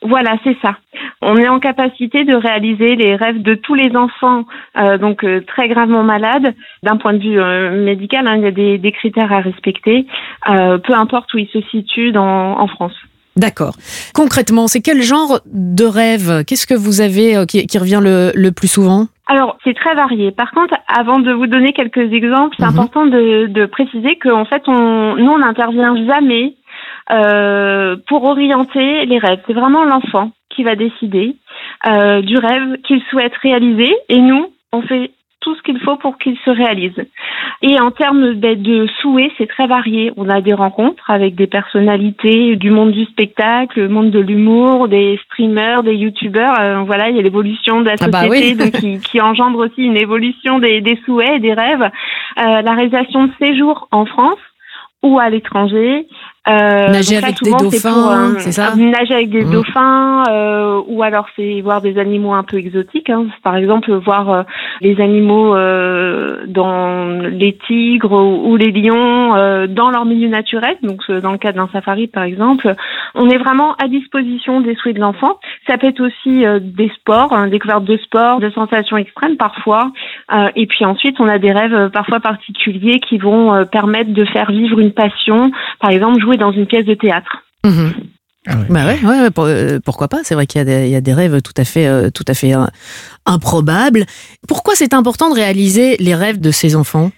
Voilà, 0.00 0.36
c'est 0.42 0.56
ça. 0.62 0.78
On 1.20 1.36
est 1.36 1.48
en 1.48 1.60
capacité 1.60 2.24
de 2.24 2.34
réaliser 2.34 2.96
les 2.96 3.14
rêves 3.14 3.42
de 3.42 3.54
tous 3.54 3.74
les 3.74 3.94
enfants, 3.94 4.44
euh, 4.78 4.96
donc 4.96 5.22
euh, 5.22 5.42
très 5.46 5.68
gravement 5.68 6.02
malades. 6.02 6.54
D'un 6.82 6.96
point 6.96 7.12
de 7.12 7.18
vue 7.18 7.38
euh, 7.38 7.84
médical, 7.84 8.26
hein, 8.26 8.36
il 8.36 8.42
y 8.42 8.46
a 8.46 8.50
des, 8.50 8.78
des 8.78 8.92
critères 8.92 9.32
à 9.32 9.40
respecter, 9.40 10.06
euh, 10.48 10.78
peu 10.78 10.94
importe 10.94 11.32
où 11.34 11.38
ils 11.38 11.48
se 11.48 11.60
situent 11.70 12.10
dans, 12.10 12.58
en 12.58 12.66
France. 12.66 12.94
D'accord. 13.36 13.74
Concrètement, 14.14 14.68
c'est 14.68 14.80
quel 14.82 15.00
genre 15.02 15.40
de 15.46 15.84
rêve 15.84 16.44
Qu'est-ce 16.46 16.66
que 16.66 16.74
vous 16.74 17.00
avez 17.00 17.36
euh, 17.36 17.46
qui, 17.46 17.66
qui 17.66 17.78
revient 17.78 18.00
le, 18.02 18.30
le 18.34 18.52
plus 18.52 18.68
souvent 18.68 19.06
Alors, 19.26 19.56
c'est 19.64 19.74
très 19.74 19.94
varié. 19.94 20.32
Par 20.32 20.50
contre, 20.52 20.74
avant 20.86 21.18
de 21.18 21.32
vous 21.32 21.46
donner 21.46 21.72
quelques 21.72 22.12
exemples, 22.12 22.54
c'est 22.58 22.64
Mhm. 22.66 22.70
important 22.78 23.06
de, 23.06 23.46
de 23.46 23.66
préciser 23.66 24.16
qu'en 24.22 24.44
fait, 24.44 24.62
on, 24.66 25.16
nous, 25.16 25.30
on 25.30 25.38
n'intervient 25.38 25.94
jamais 26.06 26.54
euh, 27.10 27.96
pour 28.08 28.24
orienter 28.24 29.06
les 29.06 29.18
rêves. 29.18 29.40
C'est 29.46 29.52
vraiment 29.54 29.84
l'enfant 29.84 30.30
qui 30.54 30.62
va 30.62 30.76
décider 30.76 31.36
euh, 31.86 32.20
du 32.22 32.36
rêve 32.36 32.76
qu'il 32.86 33.00
souhaite 33.10 33.32
réaliser 33.42 33.92
et 34.08 34.18
nous, 34.20 34.46
on 34.72 34.82
fait 34.82 35.10
tout 35.42 35.54
ce 35.54 35.62
qu'il 35.62 35.78
faut 35.80 35.96
pour 35.96 36.16
qu'il 36.18 36.36
se 36.44 36.50
réalise. 36.50 36.94
Et 37.60 37.78
en 37.78 37.90
termes 37.90 38.34
ben, 38.34 38.60
de 38.60 38.86
souhaits, 39.00 39.30
c'est 39.36 39.48
très 39.48 39.66
varié. 39.66 40.12
On 40.16 40.28
a 40.28 40.40
des 40.40 40.54
rencontres 40.54 41.10
avec 41.10 41.34
des 41.34 41.46
personnalités 41.46 42.56
du 42.56 42.70
monde 42.70 42.92
du 42.92 43.04
spectacle, 43.04 43.80
le 43.80 43.88
monde 43.88 44.10
de 44.10 44.20
l'humour, 44.20 44.88
des 44.88 45.18
streamers, 45.26 45.82
des 45.82 45.94
youtubeurs. 45.94 46.58
Euh, 46.60 46.78
voilà, 46.84 47.10
il 47.10 47.16
y 47.16 47.18
a 47.18 47.22
l'évolution 47.22 47.80
de 47.80 47.86
la 47.86 47.94
Ah 48.00 48.08
bah 48.08 48.26
société 48.26 48.62
oui. 48.64 48.70
donc, 48.70 48.72
qui, 48.80 49.00
qui 49.00 49.20
engendre 49.20 49.58
aussi 49.58 49.82
une 49.82 49.96
évolution 49.96 50.58
des, 50.58 50.80
des 50.80 50.98
souhaits 51.04 51.36
et 51.36 51.40
des 51.40 51.54
rêves. 51.54 51.82
Euh, 51.82 52.62
la 52.62 52.72
réalisation 52.72 53.26
de 53.26 53.32
séjours 53.40 53.88
en 53.90 54.06
France 54.06 54.38
ou 55.02 55.18
à 55.18 55.28
l'étranger. 55.28 56.06
Euh, 56.48 56.88
Nager 56.88 57.20
donc 57.20 57.22
là, 57.22 57.28
avec 57.28 57.40
des 57.40 57.50
souvent, 57.50 57.58
c'est 57.58 57.64
dauphins, 57.64 57.92
pour, 57.92 58.10
euh, 58.10 58.34
c'est 58.38 58.52
ça? 58.52 58.74
Nager 58.74 59.14
avec 59.14 59.30
des 59.30 59.44
dauphins, 59.44 60.24
euh, 60.28 60.82
ou 60.88 61.04
alors 61.04 61.26
c'est 61.36 61.60
voir 61.60 61.80
des 61.80 61.98
animaux 61.98 62.32
un 62.32 62.42
peu 62.42 62.56
exotiques. 62.56 63.10
Hein. 63.10 63.26
Par 63.44 63.54
exemple, 63.54 63.92
voir 63.92 64.28
euh, 64.28 64.42
les 64.80 65.00
animaux 65.00 65.54
euh, 65.54 66.44
dans 66.48 67.06
les 67.30 67.56
tigres 67.68 68.10
ou, 68.10 68.50
ou 68.50 68.56
les 68.56 68.72
lions 68.72 69.36
euh, 69.36 69.68
dans 69.68 69.90
leur 69.90 70.04
milieu 70.04 70.28
naturel. 70.28 70.76
Donc 70.82 71.02
euh, 71.10 71.20
dans 71.20 71.30
le 71.30 71.38
cadre 71.38 71.58
d'un 71.58 71.68
safari, 71.72 72.08
par 72.08 72.24
exemple, 72.24 72.74
on 73.14 73.28
est 73.28 73.38
vraiment 73.38 73.74
à 73.74 73.86
disposition 73.86 74.60
des 74.60 74.74
souhaits 74.74 74.96
de 74.96 75.00
l'enfant. 75.00 75.38
Ça 75.68 75.78
peut 75.78 75.86
être 75.86 76.00
aussi 76.00 76.44
euh, 76.44 76.58
des 76.60 76.90
sports, 76.96 77.32
hein, 77.32 77.46
découverte 77.46 77.84
de 77.84 77.96
sports, 77.98 78.40
de 78.40 78.50
sensations 78.50 78.96
extrêmes 78.96 79.36
parfois. 79.36 79.92
Euh, 80.34 80.48
et 80.56 80.66
puis 80.66 80.84
ensuite, 80.84 81.20
on 81.20 81.28
a 81.28 81.38
des 81.38 81.52
rêves 81.52 81.74
euh, 81.74 81.88
parfois 81.88 82.18
particuliers 82.18 82.98
qui 82.98 83.18
vont 83.18 83.54
euh, 83.54 83.64
permettre 83.64 84.12
de 84.12 84.24
faire 84.24 84.50
vivre 84.50 84.80
une 84.80 84.92
passion. 84.92 85.52
Par 85.78 85.90
exemple, 85.90 86.20
jouer 86.20 86.31
dans 86.36 86.52
une 86.52 86.66
pièce 86.66 86.84
de 86.86 86.94
théâtre. 86.94 87.42
Mhm. 87.64 87.92
Ah 88.48 88.56
ouais. 88.56 88.66
Bah 88.70 88.86
ouais, 88.86 88.98
ouais, 89.04 89.20
ouais, 89.22 89.30
pour- 89.30 89.44
euh, 89.44 89.78
pourquoi 89.84 90.08
pas 90.08 90.18
C'est 90.24 90.34
vrai 90.34 90.46
qu'il 90.46 90.58
y, 90.58 90.62
a 90.62 90.64
des- 90.64 90.86
il 90.86 90.90
y 90.92 90.96
a 90.96 91.00
des 91.00 91.14
rêves 91.14 91.40
tout 91.42 91.52
à 91.56 91.64
fait, 91.64 91.86
euh, 91.86 92.10
tout 92.10 92.24
à 92.26 92.34
fait 92.34 92.54
euh, 92.54 92.64
improbables. 93.26 94.04
Pourquoi 94.48 94.74
c'est 94.74 94.94
important 94.94 95.30
de 95.30 95.34
réaliser 95.36 95.96
les 95.98 96.14
rêves 96.14 96.40
de 96.40 96.50
ces 96.50 96.74
enfants? 96.74 97.10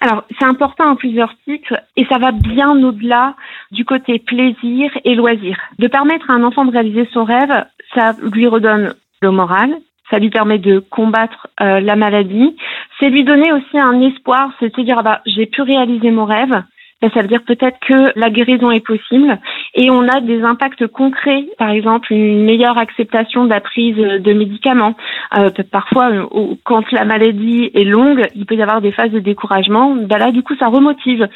Alors, 0.00 0.24
c'est 0.38 0.46
important 0.46 0.92
à 0.92 0.96
plusieurs 0.96 1.34
titres 1.44 1.74
et 1.96 2.06
ça 2.06 2.18
va 2.18 2.32
bien 2.32 2.70
au-delà 2.70 3.34
du 3.70 3.84
côté 3.84 4.18
plaisir 4.18 4.90
et 5.04 5.14
loisir. 5.14 5.56
De 5.78 5.86
permettre 5.88 6.30
à 6.30 6.34
un 6.34 6.42
enfant 6.42 6.64
de 6.64 6.72
réaliser 6.72 7.06
son 7.12 7.24
rêve, 7.24 7.52
ça 7.94 8.14
lui 8.32 8.46
redonne 8.48 8.94
le 9.20 9.30
moral, 9.30 9.70
ça 10.10 10.18
lui 10.18 10.30
permet 10.30 10.58
de 10.58 10.78
combattre 10.78 11.48
euh, 11.60 11.80
la 11.80 11.96
maladie, 11.96 12.56
c'est 12.98 13.10
lui 13.10 13.24
donner 13.24 13.52
aussi 13.52 13.78
un 13.78 14.00
espoir, 14.00 14.50
c'est 14.58 14.74
se 14.74 14.80
dire 14.80 14.96
ah 14.98 15.02
bah 15.02 15.20
j'ai 15.26 15.46
pu 15.46 15.60
réaliser 15.62 16.10
mon 16.10 16.24
rêve. 16.24 16.62
Ben, 17.02 17.10
ça 17.14 17.22
veut 17.22 17.28
dire 17.28 17.42
peut-être 17.46 17.78
que 17.80 18.18
la 18.18 18.28
guérison 18.28 18.70
est 18.70 18.84
possible 18.84 19.38
et 19.74 19.90
on 19.90 20.06
a 20.06 20.20
des 20.20 20.42
impacts 20.42 20.86
concrets, 20.86 21.46
par 21.58 21.70
exemple 21.70 22.12
une 22.12 22.44
meilleure 22.44 22.76
acceptation 22.76 23.44
de 23.44 23.50
la 23.50 23.60
prise 23.60 23.96
de 23.96 24.32
médicaments. 24.32 24.94
Euh, 25.38 25.50
parfois, 25.70 26.10
euh, 26.10 26.54
quand 26.64 26.90
la 26.92 27.04
maladie 27.04 27.70
est 27.74 27.84
longue, 27.84 28.26
il 28.34 28.44
peut 28.44 28.54
y 28.54 28.62
avoir 28.62 28.80
des 28.80 28.92
phases 28.92 29.12
de 29.12 29.20
découragement. 29.20 29.94
Ben 29.94 30.18
là, 30.18 30.30
du 30.30 30.42
coup, 30.42 30.54
ça 30.56 30.66
remotive. 30.66 31.26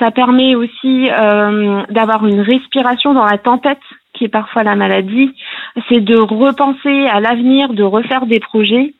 Ça 0.00 0.10
permet 0.10 0.56
aussi 0.56 1.08
euh, 1.10 1.82
d'avoir 1.90 2.26
une 2.26 2.40
respiration 2.40 3.14
dans 3.14 3.24
la 3.24 3.38
tempête 3.38 3.78
parfois 4.28 4.62
la 4.62 4.76
maladie. 4.76 5.34
c'est 5.88 6.00
de 6.00 6.16
repenser 6.16 7.06
à 7.06 7.20
l'avenir, 7.20 7.72
de 7.72 7.82
refaire 7.82 8.26
des 8.26 8.40
projets. 8.40 8.94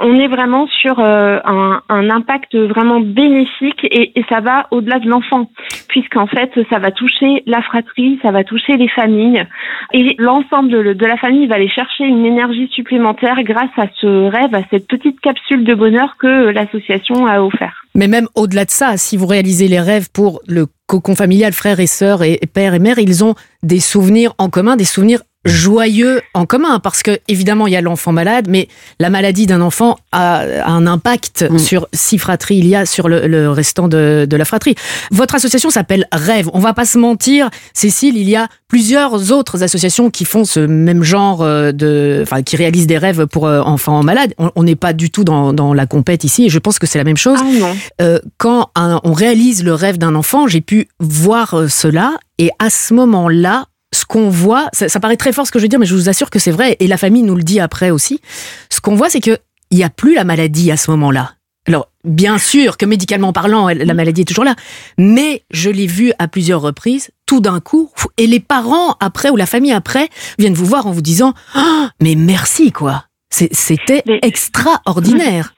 On 0.00 0.14
est 0.16 0.28
vraiment 0.28 0.66
sur 0.66 0.98
euh, 0.98 1.38
un, 1.44 2.10
impact 2.10 2.56
vraiment 2.56 3.00
bénéfique 3.00 3.84
et, 3.84 4.12
ça 4.28 4.40
va 4.40 4.66
au-delà 4.70 4.98
de 4.98 5.08
l'enfant, 5.08 5.50
puisqu'en 5.88 6.26
fait, 6.26 6.50
ça 6.70 6.78
va 6.78 6.90
toucher 6.90 7.42
la 7.46 7.62
fratrie, 7.62 8.18
ça 8.22 8.30
va 8.30 8.44
toucher 8.44 8.76
les 8.76 8.88
familles 8.88 9.46
et 9.92 10.16
l'ensemble 10.18 10.94
de 10.94 11.06
la 11.06 11.16
famille 11.16 11.46
va 11.46 11.56
aller 11.56 11.68
chercher 11.68 12.04
une 12.04 12.24
énergie 12.24 12.68
supplémentaire 12.74 13.42
grâce 13.42 13.70
à 13.76 13.86
ce 14.00 14.30
rêve, 14.30 14.54
à 14.54 14.62
cette 14.70 14.88
petite 14.88 15.20
capsule 15.20 15.64
de 15.64 15.74
bonheur 15.74 16.16
que 16.18 16.50
l'association 16.50 17.26
a 17.26 17.40
offert. 17.40 17.84
Mais 17.94 18.08
même 18.08 18.26
au-delà 18.34 18.64
de 18.64 18.70
ça, 18.70 18.96
si 18.96 19.16
vous 19.16 19.26
réalisez 19.26 19.68
les 19.68 19.80
rêves 19.80 20.08
pour 20.12 20.40
le 20.48 20.66
cocon 20.86 21.14
familial, 21.14 21.52
frères 21.52 21.80
et 21.80 21.86
sœurs 21.86 22.22
et 22.22 22.40
père 22.52 22.74
et 22.74 22.78
mère, 22.78 22.98
ils 22.98 23.24
ont 23.24 23.34
des 23.62 23.80
souvenirs 23.80 24.34
en 24.38 24.50
commun, 24.50 24.76
des 24.76 24.84
souvenirs 24.84 25.22
joyeux 25.44 26.22
en 26.34 26.46
commun 26.46 26.78
parce 26.78 27.02
que 27.02 27.18
évidemment 27.28 27.66
il 27.66 27.72
y 27.72 27.76
a 27.76 27.80
l'enfant 27.80 28.12
malade 28.12 28.46
mais 28.48 28.68
la 28.98 29.10
maladie 29.10 29.46
d'un 29.46 29.60
enfant 29.60 29.96
a, 30.12 30.42
un 30.66 30.86
impact 30.86 31.44
Mm. 31.50 31.58
sur 31.58 31.88
si 31.92 32.16
fratrie 32.18 32.56
il 32.56 32.66
y 32.66 32.76
a 32.76 32.86
sur 32.86 33.08
le, 33.08 33.26
le 33.26 33.50
restant 33.50 33.88
de, 33.88 34.26
de 34.28 34.36
la 34.36 34.44
fratrie. 34.44 34.74
Votre 35.10 35.34
association 35.34 35.68
s'appelle 35.70 36.06
Rêve. 36.12 36.48
On 36.54 36.58
va 36.60 36.72
pas 36.74 36.84
se 36.84 36.96
mentir, 36.96 37.50
Cécile, 37.72 38.16
il 38.16 38.28
y 38.28 38.36
a 38.36 38.48
plusieurs 38.68 39.32
autres 39.32 39.62
associations 39.62 40.10
qui 40.10 40.24
font 40.24 40.44
ce 40.44 40.60
même 40.60 41.02
genre 41.02 41.42
euh, 41.42 41.72
de, 41.72 42.20
enfin 42.22 42.42
qui 42.42 42.56
réalisent 42.56 42.86
des 42.86 42.98
rêves 42.98 43.26
pour 43.26 43.46
euh, 43.46 43.60
enfants 43.62 44.02
malades. 44.02 44.32
On- 44.38 44.62
n'est 44.62 44.76
pas 44.76 44.92
du 44.94 45.10
tout 45.10 45.24
dans, 45.24 45.52
dans 45.52 45.74
la 45.74 45.86
compète 45.86 46.24
ici 46.24 46.46
et 46.46 46.48
je 46.48 46.58
pense 46.58 46.78
que 46.78 46.86
c'est 46.86 46.98
la 46.98 47.04
même 47.04 47.16
chose. 47.18 47.38
Ah 47.42 47.44
non. 47.58 47.76
Euh, 48.00 48.18
quand 48.38 48.70
un- 48.76 49.00
on 49.04 49.12
réalise 49.12 49.62
le 49.64 49.74
rêve 49.74 49.98
d'un 49.98 50.14
enfant, 50.14 50.46
j'ai 50.46 50.60
pu 50.62 50.88
voir 51.00 51.64
cela 51.68 52.14
et 52.38 52.50
à 52.58 52.70
ce 52.70 52.94
moment-là, 52.94 53.66
ce 54.04 54.06
qu'on 54.06 54.28
voit, 54.28 54.68
ça, 54.74 54.90
ça 54.90 55.00
paraît 55.00 55.16
très 55.16 55.32
fort 55.32 55.46
ce 55.46 55.50
que 55.50 55.58
je 55.58 55.64
veux 55.64 55.68
dire, 55.68 55.78
mais 55.78 55.86
je 55.86 55.94
vous 55.94 56.10
assure 56.10 56.28
que 56.28 56.38
c'est 56.38 56.50
vrai 56.50 56.76
et 56.78 56.86
la 56.86 56.98
famille 56.98 57.22
nous 57.22 57.34
le 57.36 57.42
dit 57.42 57.58
après 57.58 57.90
aussi. 57.90 58.20
Ce 58.68 58.82
qu'on 58.82 58.94
voit, 58.94 59.08
c'est 59.08 59.20
que 59.22 59.38
il 59.70 59.78
n'y 59.78 59.82
a 59.84 59.88
plus 59.88 60.14
la 60.14 60.24
maladie 60.24 60.70
à 60.70 60.76
ce 60.76 60.90
moment-là. 60.90 61.30
Alors, 61.66 61.88
bien 62.04 62.36
sûr 62.36 62.76
que 62.76 62.84
médicalement 62.84 63.32
parlant, 63.32 63.68
la 63.68 63.94
maladie 63.94 64.20
est 64.20 64.24
toujours 64.26 64.44
là, 64.44 64.54
mais 64.98 65.42
je 65.50 65.70
l'ai 65.70 65.86
vu 65.86 66.12
à 66.18 66.28
plusieurs 66.28 66.60
reprises, 66.60 67.12
tout 67.24 67.40
d'un 67.40 67.60
coup, 67.60 67.90
et 68.18 68.26
les 68.26 68.40
parents 68.40 68.96
après 69.00 69.30
ou 69.30 69.36
la 69.36 69.46
famille 69.46 69.72
après 69.72 70.10
viennent 70.38 70.52
vous 70.52 70.66
voir 70.66 70.86
en 70.86 70.90
vous 70.92 71.00
disant 71.00 71.32
Ah, 71.54 71.88
mais 72.02 72.14
merci 72.14 72.72
quoi. 72.72 73.04
C'était 73.30 74.02
Mais- 74.06 74.18
extraordinaire. 74.22 75.54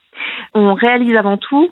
On 0.55 0.73
réalise 0.73 1.17
avant 1.17 1.35
tout 1.37 1.69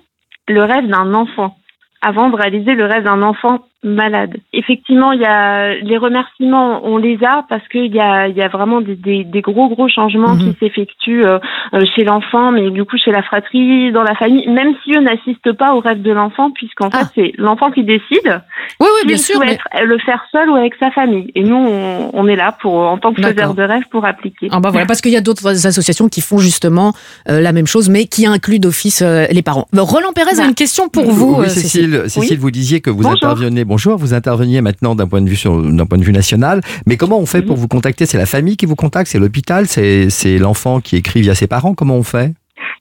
le 0.49 0.61
rêve 0.63 0.89
d'un 0.89 1.13
enfant 1.13 1.55
avant 2.01 2.29
de 2.29 2.35
réaliser 2.35 2.73
le 2.75 2.85
rêve 2.85 3.03
d'un 3.05 3.23
enfant 3.23 3.61
malade. 3.85 4.37
Effectivement, 4.51 5.11
il 5.13 5.21
y 5.21 5.25
a 5.25 5.75
les 5.75 5.97
remerciements, 5.97 6.81
on 6.83 6.97
les 6.97 7.17
a 7.23 7.45
parce 7.47 7.65
qu'il 7.69 7.93
y 7.93 7.99
a, 7.99 8.27
il 8.27 8.35
y 8.35 8.41
a 8.41 8.47
vraiment 8.47 8.81
des, 8.81 8.95
des, 8.95 9.23
des 9.23 9.41
gros 9.41 9.69
gros 9.69 9.87
changements 9.87 10.33
Mhm. 10.35 10.39
qui 10.53 10.57
s'effectuent 10.59 11.23
euh, 11.25 11.37
euh, 11.73 11.85
chez 11.95 12.03
l'enfant, 12.03 12.51
mais 12.51 12.69
du 12.71 12.83
coup 12.83 12.97
chez 12.97 13.11
la 13.11 13.21
fratrie, 13.21 13.91
dans 13.91 14.03
la 14.03 14.15
famille, 14.15 14.47
même 14.49 14.73
si 14.83 14.91
eux 14.97 15.01
n'assistent 15.01 15.53
pas 15.53 15.73
au 15.75 15.79
rêve 15.79 16.01
de 16.01 16.11
l'enfant, 16.11 16.49
puisqu'en 16.51 16.89
Ah. 16.91 17.05
fait 17.05 17.05
c'est 17.15 17.31
l'enfant 17.37 17.71
qui 17.71 17.83
décide 17.83 18.41
Oui, 18.79 18.87
oui, 19.01 19.07
bien 19.07 19.17
s'il 19.17 19.35
sûr. 19.35 19.39
mais- 19.39 19.57
le 19.85 19.97
faire 19.99 20.23
seul 20.31 20.49
ou 20.49 20.55
avec 20.55 20.73
sa 20.79 20.89
famille. 20.91 21.31
Et 21.35 21.43
nous, 21.43 21.55
on, 21.55 22.09
on 22.13 22.27
est 22.27 22.35
là 22.35 22.55
pour, 22.59 22.73
en 22.79 22.97
tant 22.97 23.13
que 23.13 23.21
faiseur 23.21 23.53
de 23.53 23.61
rêve, 23.63 23.83
pour 23.91 24.05
appliquer. 24.05 24.47
Ah 24.51 24.59
bah 24.59 24.71
voilà, 24.71 24.85
parce 24.87 25.01
qu'il 25.01 25.11
y 25.11 25.17
a 25.17 25.21
d'autres 25.21 25.67
associations 25.67 26.09
qui 26.09 26.21
font 26.21 26.39
justement 26.39 26.93
euh, 27.29 27.39
la 27.39 27.51
même 27.51 27.67
chose, 27.67 27.89
mais 27.89 28.05
qui 28.05 28.25
incluent 28.25 28.59
d'office 28.59 29.01
euh, 29.03 29.25
les 29.31 29.41
parents. 29.43 29.67
Roland 29.77 30.11
Pérez 30.13 30.31
a 30.33 30.37
Bah. 30.37 30.45
une 30.47 30.55
question 30.55 30.89
pour 30.89 31.11
vous, 31.11 31.35
oui, 31.39 31.49
Cécile, 31.49 32.03
Cécile, 32.07 32.39
vous 32.39 32.51
disiez 32.51 32.81
que 32.81 32.89
vous 32.89 33.03
Bonjour. 33.03 33.15
interveniez. 33.29 33.63
Bonjour, 33.75 33.97
vous 33.97 34.13
interveniez 34.13 34.61
maintenant 34.61 34.95
d'un 34.95 35.05
point 35.05 35.21
de 35.21 35.27
vue 35.27 35.35
sur, 35.35 35.61
d'un 35.61 35.85
point 35.85 35.97
de 35.97 36.03
vue 36.05 36.13
national. 36.13 36.61
Mais 36.87 36.95
comment 36.95 37.19
on 37.19 37.25
fait 37.25 37.41
pour 37.41 37.57
vous 37.57 37.67
contacter? 37.67 38.05
C'est 38.05 38.17
la 38.17 38.25
famille 38.25 38.55
qui 38.55 38.65
vous 38.65 38.77
contacte, 38.77 39.07
c'est 39.07 39.19
l'hôpital, 39.19 39.65
c'est 39.65 40.09
c'est 40.09 40.37
l'enfant 40.37 40.79
qui 40.79 40.95
écrit 40.95 41.19
via 41.19 41.35
ses 41.35 41.45
parents? 41.45 41.73
Comment 41.73 41.97
on 41.97 42.03
fait? 42.03 42.31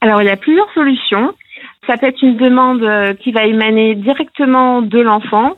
Alors, 0.03 0.23
il 0.23 0.27
y 0.27 0.31
a 0.31 0.37
plusieurs 0.37 0.73
solutions. 0.73 1.33
Ça 1.89 1.97
peut 1.97 2.07
être 2.07 2.23
une 2.23 2.37
demande 2.37 2.85
euh, 2.85 3.13
qui 3.15 3.33
va 3.33 3.45
émaner 3.45 3.97
directement 3.97 4.83
de 4.83 5.01
l'enfant. 5.01 5.55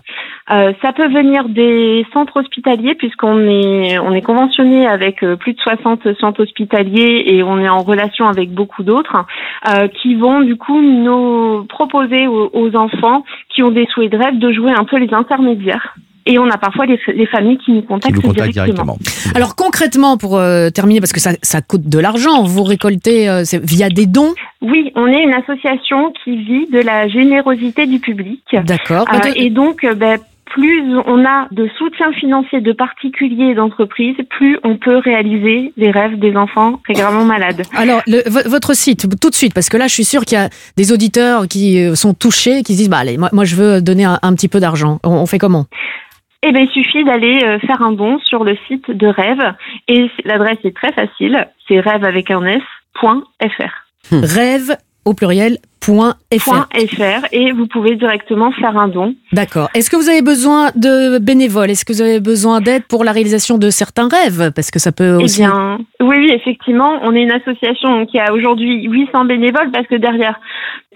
Euh, 0.50 0.72
ça 0.80 0.92
peut 0.92 1.08
venir 1.08 1.48
des 1.48 2.06
centres 2.12 2.38
hospitaliers 2.40 2.94
puisqu'on 2.94 3.38
est 3.48 3.98
on 3.98 4.12
est 4.12 4.22
conventionné 4.22 4.86
avec 4.86 5.24
euh, 5.24 5.34
plus 5.34 5.54
de 5.54 5.58
60 5.60 6.06
centres 6.20 6.42
hospitaliers 6.42 7.24
et 7.26 7.42
on 7.42 7.58
est 7.58 7.68
en 7.68 7.82
relation 7.82 8.26
avec 8.28 8.52
beaucoup 8.52 8.84
d'autres 8.84 9.26
euh, 9.68 9.88
qui 9.88 10.14
vont 10.14 10.40
du 10.42 10.54
coup 10.56 10.80
nous 10.80 11.64
proposer 11.64 12.28
aux, 12.28 12.48
aux 12.52 12.76
enfants 12.76 13.24
qui 13.52 13.64
ont 13.64 13.70
des 13.72 13.86
souhaits 13.86 14.12
de 14.12 14.18
rêve 14.18 14.38
de 14.38 14.52
jouer 14.52 14.70
un 14.70 14.84
peu 14.84 14.98
les 14.98 15.12
intermédiaires. 15.12 15.96
Et 16.28 16.40
on 16.40 16.48
a 16.50 16.58
parfois 16.58 16.86
les, 16.86 16.98
les 17.14 17.26
familles 17.26 17.58
qui 17.58 17.70
nous 17.72 17.82
Qui 17.82 17.86
contactent 17.86 18.20
directement. 18.20 18.64
directement. 18.64 18.98
Alors 19.36 19.54
concrètement, 19.54 20.16
pour 20.16 20.36
euh, 20.36 20.70
terminer, 20.70 20.98
parce 21.00 21.12
que 21.12 21.20
ça, 21.20 21.30
ça 21.42 21.60
coûte 21.62 21.88
de 21.88 21.98
l'argent, 22.00 22.42
vous 22.42 22.64
récoltez 22.64 23.28
euh, 23.28 23.42
c'est 23.44 23.64
via 23.64 23.88
des 23.90 24.06
dons, 24.06 24.34
Oui, 24.60 24.90
on 24.96 25.06
est 25.06 25.22
une 25.22 25.34
association 25.34 26.12
qui 26.24 26.36
vit 26.36 26.66
de 26.66 26.80
la 26.80 27.06
générosité 27.06 27.86
du 27.86 28.00
public. 28.00 28.42
d'accord 28.64 29.06
Euh, 29.12 29.30
et 29.36 29.50
donc, 29.50 29.84
euh, 29.84 29.94
ben, 29.94 30.18
plus 30.56 30.82
on 31.06 31.24
a 31.26 31.48
de 31.50 31.68
soutien 31.76 32.10
financier 32.12 32.62
de 32.62 32.72
particuliers 32.72 33.50
et 33.50 33.54
d'entreprises, 33.54 34.16
plus 34.30 34.58
on 34.64 34.76
peut 34.78 34.96
réaliser 34.96 35.72
les 35.76 35.90
rêves 35.90 36.18
des 36.18 36.34
enfants 36.34 36.80
régulièrement 36.88 37.26
malades. 37.26 37.62
Alors, 37.76 38.00
le- 38.06 38.22
votre 38.48 38.72
site, 38.74 39.02
tout 39.20 39.28
de 39.28 39.34
suite, 39.34 39.52
parce 39.54 39.68
que 39.68 39.76
là, 39.76 39.86
je 39.86 39.92
suis 39.92 40.04
sûre 40.04 40.24
qu'il 40.24 40.38
y 40.38 40.40
a 40.40 40.48
des 40.76 40.92
auditeurs 40.92 41.46
qui 41.46 41.78
euh, 41.84 41.94
sont 41.94 42.14
touchés, 42.14 42.62
qui 42.62 42.72
se 42.72 42.78
disent, 42.78 42.88
bah 42.90 42.98
allez, 43.04 43.18
moi, 43.18 43.28
moi 43.32 43.44
je 43.44 43.54
veux 43.54 43.82
donner 43.82 44.04
un, 44.06 44.18
un 44.22 44.32
petit 44.34 44.48
peu 44.48 44.58
d'argent. 44.58 44.98
On, 45.04 45.10
on 45.10 45.26
fait 45.26 45.38
comment? 45.38 45.66
Eh 46.42 46.52
ben, 46.52 46.66
il 46.66 46.70
suffit 46.70 47.04
d'aller 47.04 47.38
euh, 47.44 47.58
faire 47.66 47.82
un 47.82 47.92
don 47.92 48.18
sur 48.20 48.42
le 48.44 48.56
site 48.66 48.90
de 48.90 49.06
Rêve 49.08 49.42
et 49.88 50.10
l'adresse 50.24 50.58
est 50.64 50.74
très 50.74 50.92
facile, 50.92 51.46
c'est 51.68 51.80
rêve 51.80 52.04
avec 52.04 52.30
un 52.30 52.44
s. 52.46 52.62
point 53.00 53.22
fr. 53.42 53.72
Rêve 54.12 54.76
au 55.06 55.14
pluriel 55.14 55.56
point 55.80 56.14
fr. 56.36 56.66
Fr 56.90 57.26
et 57.30 57.52
vous 57.52 57.68
pouvez 57.68 57.94
directement 57.94 58.50
faire 58.50 58.76
un 58.76 58.88
don. 58.88 59.14
D'accord. 59.32 59.68
Est-ce 59.74 59.88
que 59.88 59.94
vous 59.96 60.08
avez 60.08 60.20
besoin 60.22 60.70
de 60.74 61.18
bénévoles? 61.18 61.70
Est-ce 61.70 61.84
que 61.84 61.92
vous 61.92 62.02
avez 62.02 62.18
besoin 62.18 62.60
d'aide 62.60 62.82
pour 62.88 63.04
la 63.04 63.12
réalisation 63.12 63.56
de 63.56 63.70
certains 63.70 64.08
rêves? 64.08 64.50
Parce 64.54 64.72
que 64.72 64.80
ça 64.80 64.90
peut 64.90 65.18
Eh 65.20 65.24
aussi. 65.24 65.40
bien, 65.42 65.78
oui, 66.00 66.16
oui, 66.18 66.30
effectivement, 66.32 66.98
on 67.04 67.14
est 67.14 67.22
une 67.22 67.30
association 67.30 68.04
qui 68.06 68.18
a 68.18 68.32
aujourd'hui 68.32 68.82
800 68.88 69.26
bénévoles 69.26 69.70
parce 69.72 69.86
que 69.86 69.94
derrière 69.94 70.40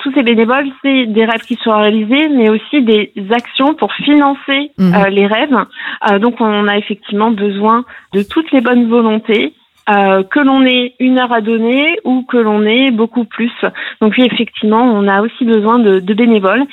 tous 0.01 0.13
ces 0.15 0.23
bénévoles, 0.25 0.67
c'est 0.83 1.07
des 1.07 1.25
rêves 1.25 1.43
qui 1.47 1.57
sont 1.63 1.71
réalisés, 1.79 2.29
mais 2.31 2.49
aussi 2.51 2.83
des 2.83 3.13
actions 3.31 3.75
pour 3.75 3.93
financer 3.95 4.73
Mhm. 4.79 4.95
euh, 4.95 5.09
les 5.11 5.27
rêves. 5.27 5.55
Euh, 6.11 6.19
donc, 6.19 6.41
on 6.41 6.67
a 6.67 6.77
effectivement 6.79 7.31
besoin 7.31 7.85
de 8.13 8.23
toutes 8.23 8.51
les 8.51 8.61
bonnes 8.61 8.89
volontés. 8.89 9.55
Euh, 9.89 10.23
que 10.23 10.41
l'on 10.41 10.65
ait 10.65 10.95
une 11.01 11.19
heure 11.19 11.33
à 11.33 11.41
donner 11.41 11.99
ou 12.05 12.23
que 12.23 12.37
l'on 12.37 12.65
ait 12.65 12.91
beaucoup 12.91 13.25
plus. 13.25 13.53
Donc 14.01 14.15
oui, 14.17 14.29
effectivement, 14.31 14.83
on 14.83 15.09
a 15.09 15.23
aussi 15.23 15.45
besoin 15.45 15.79
de, 15.79 16.01
de 16.01 16.15
bénévoles. 16.15 16.65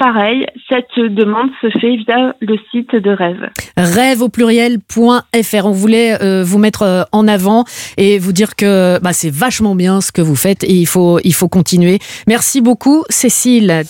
Pareil, 0.00 0.46
cette 0.70 0.96
demande 0.96 1.50
se 1.60 1.68
fait 1.78 1.96
via 1.96 2.34
le 2.40 2.56
site 2.70 2.96
de 2.96 3.10
Rêve. 3.10 3.50
Rêve 3.76 4.22
au 4.22 4.30
pluriel.fr. 4.30 5.66
On 5.66 5.72
voulait 5.72 6.22
euh, 6.22 6.42
vous 6.42 6.58
mettre 6.58 6.82
euh, 6.82 7.02
en 7.12 7.28
avant 7.28 7.64
et 7.98 8.18
vous 8.18 8.32
dire 8.32 8.56
que 8.56 8.98
bah, 9.00 9.12
c'est 9.12 9.30
vachement 9.30 9.74
bien 9.74 10.00
ce 10.00 10.10
que 10.10 10.22
vous 10.22 10.36
faites 10.36 10.64
et 10.64 10.72
il 10.72 10.86
faut, 10.86 11.18
il 11.22 11.34
faut 11.34 11.48
continuer. 11.48 11.98
Merci 12.26 12.62
beaucoup, 12.62 13.04
Cécile. 13.10 13.82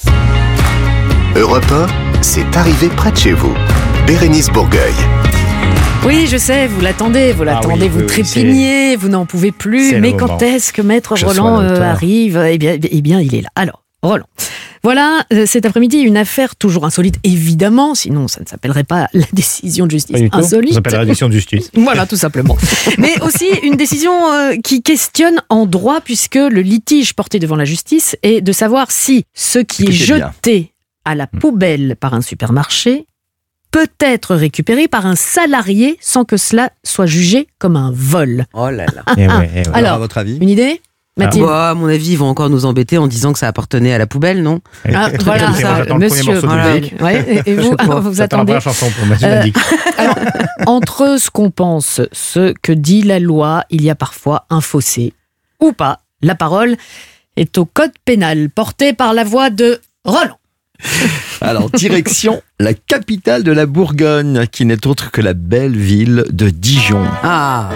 Europe 1.37 1.71
1, 1.71 2.23
c'est 2.23 2.57
arrivé 2.57 2.89
près 2.97 3.13
de 3.13 3.17
chez 3.17 3.33
vous. 3.33 3.55
Bérénice 4.05 4.51
Bourgueil. 4.51 4.95
Oui, 6.07 6.27
je 6.27 6.37
sais, 6.39 6.67
vous 6.67 6.81
l'attendez, 6.81 7.33
vous 7.33 7.45
l'attendez, 7.45 7.83
oui, 7.85 7.89
vous 7.89 8.01
oui, 8.01 8.07
trépignez, 8.07 8.97
vous 8.97 9.09
n'en 9.09 9.27
pouvez 9.27 9.53
plus. 9.53 10.01
Mais 10.01 10.17
quand 10.17 10.41
est-ce 10.43 10.73
que 10.73 10.81
Maître 10.83 11.15
je 11.17 11.27
Roland 11.27 11.61
euh, 11.61 11.81
arrive 11.83 12.43
eh 12.51 12.59
bien, 12.59 12.79
eh 12.83 13.03
bien, 13.03 13.21
il 13.21 13.35
est 13.35 13.43
là. 13.43 13.51
Alors, 13.55 13.85
Roland. 14.03 14.27
Voilà, 14.83 15.27
euh, 15.33 15.45
cet 15.45 15.67
après-midi, 15.67 15.99
une 15.99 16.17
affaire 16.17 16.57
toujours 16.57 16.87
insolite, 16.87 17.17
évidemment, 17.23 17.95
sinon 17.95 18.29
ça 18.29 18.41
ne 18.41 18.47
s'appellerait 18.47 18.85
pas 18.85 19.09
la 19.13 19.27
décision 19.35 19.85
de 19.85 19.91
justice 19.91 20.23
insolite. 20.33 20.71
Ça 20.71 20.77
s'appelle 20.77 20.93
la 20.95 21.01
réduction 21.01 21.29
de 21.29 21.35
justice. 21.35 21.71
Voilà, 21.77 22.07
tout 22.07 22.17
simplement. 22.17 22.57
Mais 22.97 23.21
aussi 23.21 23.47
une 23.63 23.77
décision 23.77 24.13
euh, 24.33 24.57
qui 24.65 24.83
questionne 24.83 25.43
en 25.51 25.67
droit, 25.67 26.01
puisque 26.01 26.37
le 26.37 26.63
litige 26.63 27.13
porté 27.13 27.39
devant 27.39 27.57
la 27.57 27.67
justice 27.67 28.17
est 28.23 28.41
de 28.41 28.53
savoir 28.53 28.91
si 28.91 29.25
ce 29.35 29.59
qui 29.59 29.85
est 29.85 29.89
bien. 29.89 30.33
jeté 30.43 30.73
à 31.05 31.15
la 31.15 31.27
poubelle 31.27 31.97
par 32.01 32.15
un 32.15 32.23
supermarché 32.23 33.07
peut 33.71 33.89
être 34.01 34.35
récupéré 34.35 34.89
par 34.89 35.07
un 35.07 35.17
salarié 35.17 35.97
sans 36.01 36.25
que 36.25 36.37
cela 36.37 36.71
soit 36.85 37.07
jugé 37.07 37.47
comme 37.59 37.77
un 37.77 37.93
vol. 37.95 38.45
Oh 38.53 38.69
là 38.71 38.87
là. 38.87 39.03
Eh 39.17 39.27
ouais, 39.29 39.51
eh 39.55 39.59
ouais. 39.59 39.63
Alors, 39.69 39.77
Alors, 39.77 39.93
à 39.95 39.99
votre 39.99 40.19
avis 40.19 40.37
Une 40.41 40.49
idée 40.49 40.81
Mathilde 41.17 41.45
Bah, 41.45 41.71
à 41.71 41.75
mon 41.75 41.87
avis, 41.89 42.13
ils 42.13 42.17
vont 42.19 42.29
encore 42.29 42.49
nous 42.51 42.65
embêter 42.65 42.97
en 42.97 43.07
disant 43.07 43.33
que 43.33 43.39
ça 43.39 43.49
appartenait 43.49 43.93
à 43.93 43.99
la 43.99 44.07
poubelle, 44.07 44.43
non 44.43 44.61
Ah, 44.93 45.11
voilà, 45.21 45.53
ça, 45.55 45.81
le 45.81 45.87
premier 45.87 46.09
monsieur. 46.09 46.39
voilà. 46.39 46.75
Ouais, 47.01 47.43
et, 47.45 47.51
et 47.51 47.55
vous, 47.57 47.75
vous 48.01 48.19
la 48.19 48.25
attendez 48.25 48.59
chanson 48.61 48.87
pour 48.91 49.07
Euh. 49.25 49.43
Alors, 49.99 50.17
entre 50.67 51.19
ce 51.21 51.29
qu'on 51.31 51.51
pense, 51.51 52.01
ce 52.13 52.55
que 52.63 52.73
dit 52.73 53.03
la 53.03 53.19
loi, 53.19 53.65
il 53.71 53.83
y 53.83 53.91
a 53.91 53.95
parfois 53.95 54.47
un 54.51 54.61
fossé. 54.61 55.13
Ou 55.61 55.73
pas. 55.73 56.01
La 56.23 56.35
parole 56.35 56.77
est 57.37 57.59
au 57.59 57.67
code 57.67 57.93
pénal, 58.05 58.49
porté 58.49 58.93
par 58.93 59.13
la 59.13 59.25
voix 59.25 59.51
de 59.51 59.81
Roland. 60.05 60.39
Alors, 61.41 61.71
direction 61.71 62.43
la 62.59 62.75
capitale 62.75 63.43
de 63.43 63.53
la 63.53 63.67
Bourgogne, 63.67 64.47
qui 64.53 64.67
n'est 64.67 64.87
autre 64.87 65.11
que 65.11 65.21
la 65.23 65.33
belle 65.35 65.77
ville 65.77 66.25
de 66.31 66.51
Dijon. 66.51 67.03
Ah 67.23 67.71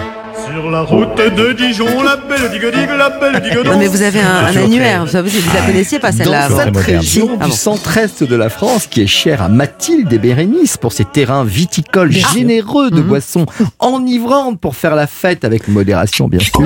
Sur 0.53 0.71
la 0.71 0.83
route 0.83 1.17
de 1.17 1.53
Dijon, 1.55 1.87
la 2.03 2.17
belle 2.17 2.51
digue 2.51 2.71
la 2.99 3.09
belle 3.09 3.41
digue 3.43 3.65
Non 3.65 3.79
mais 3.79 3.87
vous 3.87 4.03
avez 4.03 4.21
un, 4.21 4.45
un 4.47 4.57
annuaire, 4.57 5.07
vous 5.07 5.13
vous 5.23 5.55
la 5.55 5.63
connaissiez 5.63 5.99
pas 5.99 6.13
celle-là 6.13 6.49
Dans 6.51 6.59
cette 6.59 6.77
région 6.77 7.39
Ah 7.41 7.47
du 7.47 7.53
centre-est 7.53 8.23
de 8.23 8.37
la 8.37 8.51
France 8.51 8.87
qui 8.87 9.01
est 9.03 9.07
chère 9.07 9.41
à 9.41 9.49
Mathilde 9.49 10.13
et 10.13 10.19
Bérénice 10.19 10.77
pour 10.77 10.93
ses 10.93 11.07
terrains 11.07 11.45
viticoles 11.45 12.13
sûr. 12.13 12.29
généreux 12.35 12.91
Mhm. 12.91 12.97
de 12.97 13.01
boissons 13.03 13.47
enivrantes 13.79 14.61
pour 14.61 14.77
faire 14.77 14.95
la 14.95 15.07
fête 15.07 15.45
avec 15.45 15.69
modération 15.69 16.29
bien 16.29 16.41
sûr. 16.41 16.53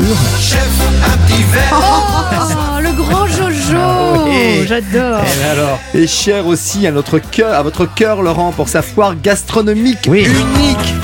Oh, 1.73 2.81
le 2.83 2.93
grand 2.93 3.27
J'adore 4.67 5.21
alors 5.51 5.79
Et 5.95 6.07
cher 6.07 6.47
aussi 6.47 6.87
à 6.87 6.91
notre 6.91 7.19
cœur, 7.19 7.55
à 7.55 7.63
votre 7.63 7.87
cœur 7.87 8.23
Laurent 8.23 8.53
pour 8.53 8.69
sa 8.69 8.83
foire 8.83 9.15
gastronomique 9.21 10.07
Oui. 10.09 10.25
unique. 10.25 10.95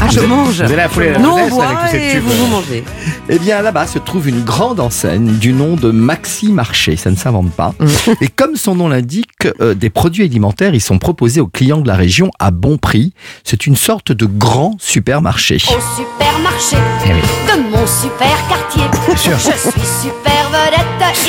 Ah 0.00 0.08
je 0.10 0.20
mange 0.20 0.56
Vous 0.56 0.62
allez 0.62 0.76
la 0.76 1.18
Nous 1.18 1.30
on 1.30 1.36
jeunesse 1.36 1.50
boit 1.50 1.66
avec 1.66 1.78
tous 1.78 1.90
ces 1.90 2.16
et 2.16 2.20
vous 2.20 2.32
vous 2.32 2.46
mangez 2.46 2.84
Eh 3.28 3.38
bien 3.38 3.62
là-bas 3.62 3.86
se 3.86 3.98
trouve 3.98 4.28
une 4.28 4.42
grande 4.44 4.80
enseigne 4.80 5.36
du 5.38 5.52
nom 5.52 5.76
de 5.76 5.90
Maxi 5.90 6.52
Marché, 6.52 6.96
ça 6.96 7.10
ne 7.10 7.16
s'invente 7.16 7.50
pas. 7.52 7.74
Et 8.20 8.28
comme 8.28 8.56
son 8.56 8.74
nom 8.74 8.88
l'indique, 8.88 9.30
euh, 9.60 9.74
des 9.74 9.90
produits 9.90 10.24
alimentaires 10.24 10.74
y 10.74 10.80
sont 10.80 10.98
proposés 10.98 11.40
aux 11.40 11.46
clients 11.48 11.80
de 11.80 11.88
la 11.88 11.96
région 11.96 12.30
à 12.38 12.50
bon 12.50 12.76
prix. 12.78 13.12
C'est 13.44 13.66
une 13.66 13.76
sorte 13.76 14.12
de 14.12 14.26
grand 14.26 14.76
supermarché. 14.78 15.56
Au 15.56 15.80
supermarché 15.96 16.76
Eh 17.06 17.12
oui. 17.12 17.20
de 17.48 17.70
mon 17.76 17.86
super 17.86 18.36
quartier. 18.48 18.82
sûr. 19.16 19.32
Je 19.38 19.70
suis 19.70 20.10
super 20.10 20.35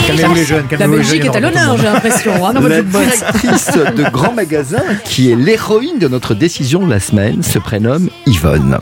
Calmez-vous 0.08 0.34
les 0.34 0.42
j'achète- 0.42 0.48
jeunes, 0.48 0.68
La 0.72 0.78
calmez-vous 0.78 0.98
les 0.98 1.04
jeunes. 1.04 1.12
Belgique 1.20 1.26
est 1.26 1.38
à 1.38 1.40
l'honneur, 1.40 1.78
j'ai 1.78 1.84
l'impression, 1.84 2.46
hein, 2.46 2.54
La 2.54 2.82
directrice 2.82 3.72
de 3.96 4.10
grand 4.10 4.34
magasin, 4.34 4.84
qui 5.06 5.32
est 5.32 5.36
l'héroïne 5.36 6.00
de 6.00 6.08
notre 6.08 6.34
décision 6.34 6.86
de 6.86 6.90
la 6.92 7.00
semaine, 7.00 7.44
se 7.44 7.60
prénomme 7.60 8.10
Yvonne. 8.26 8.80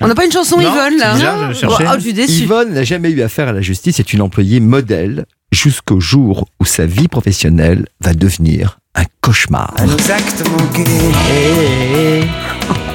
On 0.00 0.08
n'a 0.08 0.14
pas 0.14 0.24
une 0.24 0.32
chanson 0.32 0.56
Non, 0.56 0.62
Yvonne 0.62 0.98
là 0.98 1.06
c'est 1.12 1.16
bizarre, 1.18 1.52
je 1.52 1.58
cherchais. 1.58 1.84
Oh, 1.88 1.92
je 1.96 2.00
suis 2.00 2.12
déçu 2.12 2.32
Yvonne 2.42 2.72
n'a 2.74 2.84
jamais 2.84 3.10
eu 3.10 3.22
affaire 3.22 3.48
à 3.48 3.52
la 3.52 3.62
justice, 3.62 4.00
est 4.00 4.12
une 4.12 4.22
employée 4.22 4.60
modèle 4.60 5.24
jusqu'au 5.52 6.00
jour 6.00 6.46
où 6.60 6.64
sa 6.64 6.84
vie 6.86 7.08
professionnelle 7.08 7.86
va 8.00 8.12
devenir 8.12 8.78
un 8.94 9.04
cauchemar. 9.20 9.74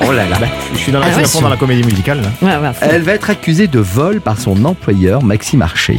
Oh 0.02 0.12
là 0.12 0.28
là. 0.28 0.38
Je 0.74 0.78
suis 0.78 0.92
dans 0.92 1.00
la, 1.00 1.08
Ah 1.14 1.18
ouais, 1.18 1.26
fond 1.26 1.42
dans 1.42 1.50
la 1.50 1.58
comédie 1.58 1.84
musicale. 1.84 2.22
Là. 2.22 2.30
Ouais, 2.62 2.68
ouais. 2.68 2.74
Elle 2.82 3.02
va 3.02 3.14
être 3.14 3.30
accusée 3.30 3.68
de 3.68 3.80
vol 3.80 4.22
par 4.22 4.40
son 4.40 4.64
employeur 4.66 5.24
Maxi 5.24 5.58
Marché. 5.58 5.98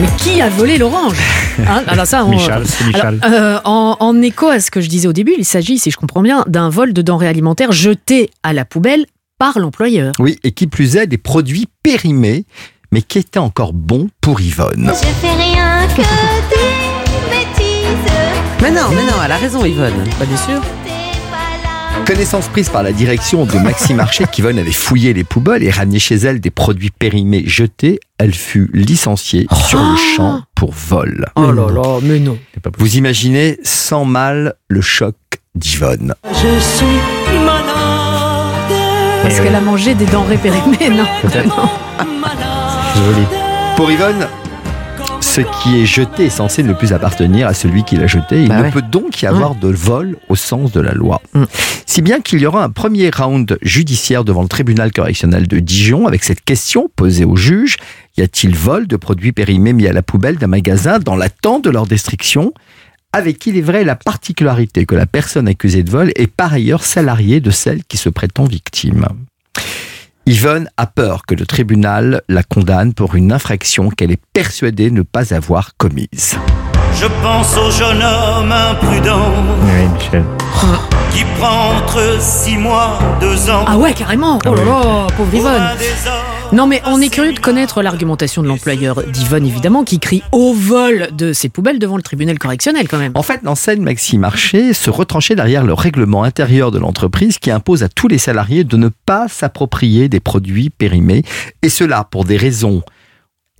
Mais 0.00 0.08
qui 0.18 0.40
a 0.40 0.48
volé 0.48 0.78
l'orange 0.78 1.18
Hein, 1.68 1.84
Alors 1.86 2.06
ça, 2.06 2.24
on-. 2.24 2.36
Alors, 2.36 2.62
euh, 3.24 3.58
en, 3.64 3.96
en 4.00 4.22
écho 4.22 4.48
à 4.48 4.58
ce 4.58 4.70
que 4.72 4.80
je 4.80 4.88
disais 4.88 5.06
au 5.06 5.12
début, 5.12 5.34
il 5.38 5.44
s'agit, 5.44 5.78
si 5.78 5.92
je 5.92 5.96
comprends 5.96 6.22
bien, 6.22 6.44
d'un 6.48 6.68
vol 6.68 6.92
de 6.92 7.00
denrées 7.00 7.28
alimentaires 7.28 7.70
jetées 7.70 8.30
à 8.42 8.52
la 8.52 8.64
poubelle 8.64 9.06
par 9.38 9.58
l'employeur. 9.60 10.12
Oui, 10.18 10.38
et 10.42 10.50
qui 10.50 10.66
plus 10.66 10.96
est, 10.96 11.06
des 11.06 11.18
produits 11.18 11.68
périmés, 11.82 12.44
mais 12.94 13.02
qui 13.02 13.18
étaient 13.18 13.40
encore 13.40 13.72
bons 13.72 14.08
pour 14.20 14.40
Yvonne. 14.40 14.92
Je 14.94 15.08
fais 15.20 15.34
rien 15.34 15.84
que 15.88 16.02
des 16.50 17.28
bêtises. 17.28 18.12
Mais 18.62 18.70
non, 18.70 18.88
mais 18.90 19.02
non, 19.02 19.16
elle 19.24 19.32
a 19.32 19.36
raison 19.36 19.64
Yvonne 19.64 20.04
Pas 20.16 20.24
bien 20.24 20.36
sûr. 20.36 20.62
Connaissance 22.06 22.46
prise 22.46 22.68
par 22.68 22.84
la 22.84 22.92
direction 22.92 23.46
de 23.46 23.58
Maxi 23.58 23.94
Marché, 23.94 24.26
qu'Yvonne 24.30 24.60
avait 24.60 24.70
fouillé 24.70 25.12
les 25.12 25.24
poubelles 25.24 25.64
et 25.64 25.72
ramené 25.72 25.98
chez 25.98 26.14
elle 26.14 26.38
des 26.38 26.52
produits 26.52 26.90
périmés 26.90 27.42
jetés, 27.46 27.98
elle 28.18 28.32
fut 28.32 28.70
licenciée 28.72 29.48
sur 29.66 29.80
le 29.80 29.96
champ 29.96 30.42
pour 30.54 30.72
vol. 30.72 31.26
Oh 31.34 31.50
là 31.50 31.66
là, 31.72 31.98
mais 32.00 32.20
non. 32.20 32.38
Vous 32.78 32.96
imaginez 32.96 33.58
sans 33.64 34.04
mal 34.04 34.54
le 34.68 34.80
choc 34.80 35.16
d'Yvonne. 35.56 36.14
Parce 39.22 39.40
qu'elle 39.40 39.54
a 39.56 39.60
mangé 39.60 39.96
des 39.96 40.06
denrées 40.06 40.36
périmées, 40.36 40.90
non 40.90 41.06
Peut-être. 41.22 41.48
Non. 41.48 41.68
Pour 43.76 43.90
Yvonne, 43.90 44.28
ce 45.20 45.40
qui 45.40 45.80
est 45.80 45.86
jeté 45.86 46.26
est 46.26 46.30
censé 46.30 46.62
ne 46.62 46.72
plus 46.72 46.92
appartenir 46.92 47.48
à 47.48 47.54
celui 47.54 47.82
qui 47.82 47.96
l'a 47.96 48.06
jeté. 48.06 48.42
Il 48.42 48.48
Bah 48.48 48.58
ne 48.58 48.62
ouais. 48.64 48.70
peut 48.70 48.82
donc 48.82 49.20
y 49.20 49.26
avoir 49.26 49.56
de 49.56 49.68
vol 49.68 50.16
au 50.28 50.36
sens 50.36 50.70
de 50.70 50.80
la 50.80 50.92
loi. 50.92 51.20
Mm. 51.32 51.44
Si 51.86 52.02
bien 52.02 52.20
qu'il 52.20 52.40
y 52.40 52.46
aura 52.46 52.62
un 52.62 52.70
premier 52.70 53.10
round 53.10 53.58
judiciaire 53.62 54.24
devant 54.24 54.42
le 54.42 54.48
tribunal 54.48 54.92
correctionnel 54.92 55.48
de 55.48 55.58
Dijon 55.58 56.06
avec 56.06 56.22
cette 56.22 56.44
question 56.44 56.88
posée 56.94 57.24
au 57.24 57.36
juge. 57.36 57.76
Y 58.16 58.22
a-t-il 58.22 58.54
vol 58.54 58.86
de 58.86 58.96
produits 58.96 59.32
périmés 59.32 59.72
mis 59.72 59.88
à 59.88 59.92
la 59.92 60.02
poubelle 60.02 60.36
d'un 60.36 60.46
magasin 60.46 61.00
dans 61.00 61.16
l'attente 61.16 61.64
de 61.64 61.70
leur 61.70 61.86
destruction? 61.88 62.52
Avec 63.12 63.44
il 63.46 63.56
est 63.56 63.60
vrai 63.62 63.82
la 63.84 63.96
particularité 63.96 64.86
que 64.86 64.94
la 64.94 65.06
personne 65.06 65.48
accusée 65.48 65.82
de 65.82 65.90
vol 65.90 66.12
est 66.14 66.28
par 66.28 66.52
ailleurs 66.52 66.84
salariée 66.84 67.40
de 67.40 67.50
celle 67.50 67.82
qui 67.84 67.96
se 67.96 68.08
prétend 68.08 68.44
victime? 68.44 69.06
Yvonne 70.26 70.70
a 70.78 70.86
peur 70.86 71.26
que 71.26 71.34
le 71.34 71.44
tribunal 71.44 72.22
la 72.30 72.42
condamne 72.42 72.94
pour 72.94 73.14
une 73.14 73.30
infraction 73.30 73.90
qu'elle 73.90 74.10
est 74.10 74.22
persuadée 74.32 74.90
ne 74.90 75.02
pas 75.02 75.34
avoir 75.34 75.76
commise. 75.76 76.38
Je 76.96 77.06
pense 77.22 77.56
au 77.58 77.70
jeune 77.70 78.02
homme 78.02 78.52
imprudent 78.52 79.32
Oui, 79.62 79.88
Michel. 79.94 80.24
qui 81.12 81.24
prend 81.38 81.76
entre 81.76 82.20
six 82.20 82.56
mois, 82.56 82.98
deux 83.20 83.50
ans. 83.50 83.64
Ah 83.66 83.76
ouais, 83.76 83.92
carrément 83.92 84.38
Oh 84.46 84.54
là 84.54 84.64
là, 84.64 85.06
pauvre 85.16 85.34
Yvonne 85.34 85.62
Non 86.52 86.66
mais 86.66 86.80
on 86.86 87.00
est 87.00 87.08
curieux 87.08 87.32
de 87.32 87.38
connaître 87.40 87.82
l'argumentation 87.82 88.42
de 88.42 88.48
l'employeur 88.48 89.02
d'Yvonne, 89.04 89.44
évidemment, 89.46 89.84
qui 89.84 89.98
crie 89.98 90.22
au 90.32 90.54
vol 90.54 91.08
de 91.12 91.32
ses 91.32 91.48
poubelles 91.48 91.78
devant 91.78 91.96
le 91.96 92.02
tribunal 92.02 92.38
correctionnel 92.38 92.88
quand 92.88 92.98
même. 92.98 93.12
En 93.14 93.22
fait, 93.22 93.40
l'enseigne 93.42 93.82
Maxi 93.82 94.16
Marché 94.18 94.72
se 94.72 94.90
retranchait 94.90 95.34
derrière 95.34 95.64
le 95.64 95.74
règlement 95.74 96.22
intérieur 96.22 96.70
de 96.70 96.78
l'entreprise 96.78 97.38
qui 97.38 97.50
impose 97.50 97.82
à 97.82 97.88
tous 97.88 98.08
les 98.08 98.18
salariés 98.18 98.64
de 98.64 98.76
ne 98.76 98.88
pas 98.88 99.26
s'approprier 99.28 100.08
des 100.08 100.20
produits 100.20 100.70
périmés, 100.70 101.22
et 101.62 101.68
cela 101.68 102.04
pour 102.04 102.24
des 102.24 102.36
raisons 102.36 102.82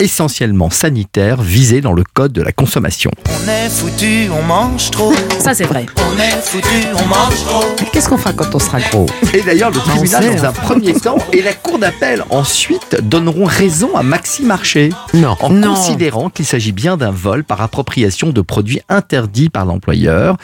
essentiellement 0.01 0.71
sanitaires 0.71 1.41
visées 1.41 1.81
dans 1.81 1.93
le 1.93 2.03
code 2.03 2.33
de 2.33 2.43
la 2.43 2.53
consommation. 2.53 3.11
On 3.27 3.49
est 3.49 3.69
foutu, 3.69 4.29
on 4.37 4.43
mange 4.43 4.91
trop. 4.91 5.13
Ça 5.39 5.55
c'est 5.55 5.65
vrai. 5.65 5.87
On 5.97 6.19
est 6.19 6.41
foutu, 6.43 6.87
on 6.95 7.07
mange 7.07 7.45
trop. 7.45 7.65
Qu'est-ce 7.93 8.09
qu'on 8.09 8.17
fera 8.19 8.33
quand 8.33 8.55
on 8.55 8.59
sera 8.59 8.81
gros? 8.81 9.07
Et 9.33 9.43
d'ailleurs, 9.43 9.71
le 9.71 9.79
tribunal, 9.79 10.25
sait, 10.25 10.35
dans 10.37 10.45
un 10.47 10.53
premier 10.53 10.95
temps, 10.95 11.19
et 11.33 11.43
la 11.43 11.53
cour 11.53 11.79
d'appel 11.79 12.25
ensuite 12.31 12.97
donneront 13.03 13.45
raison 13.45 13.95
à 13.97 14.03
Maxi 14.03 14.43
Marché. 14.45 14.91
Non 15.15 15.37
en 15.41 15.51
Non. 15.51 15.75
considérant 15.75 16.29
qu'il 16.29 16.45
s'agit 16.47 16.73
bien 16.73 16.97
d'un 16.97 17.11
vol 17.13 17.45
par 17.45 17.63
appropriation 17.63 18.31
de 18.31 18.41
produits 18.41 18.81
interdits 18.89 19.49
par 19.49 19.65
l'employeur, 19.65 20.37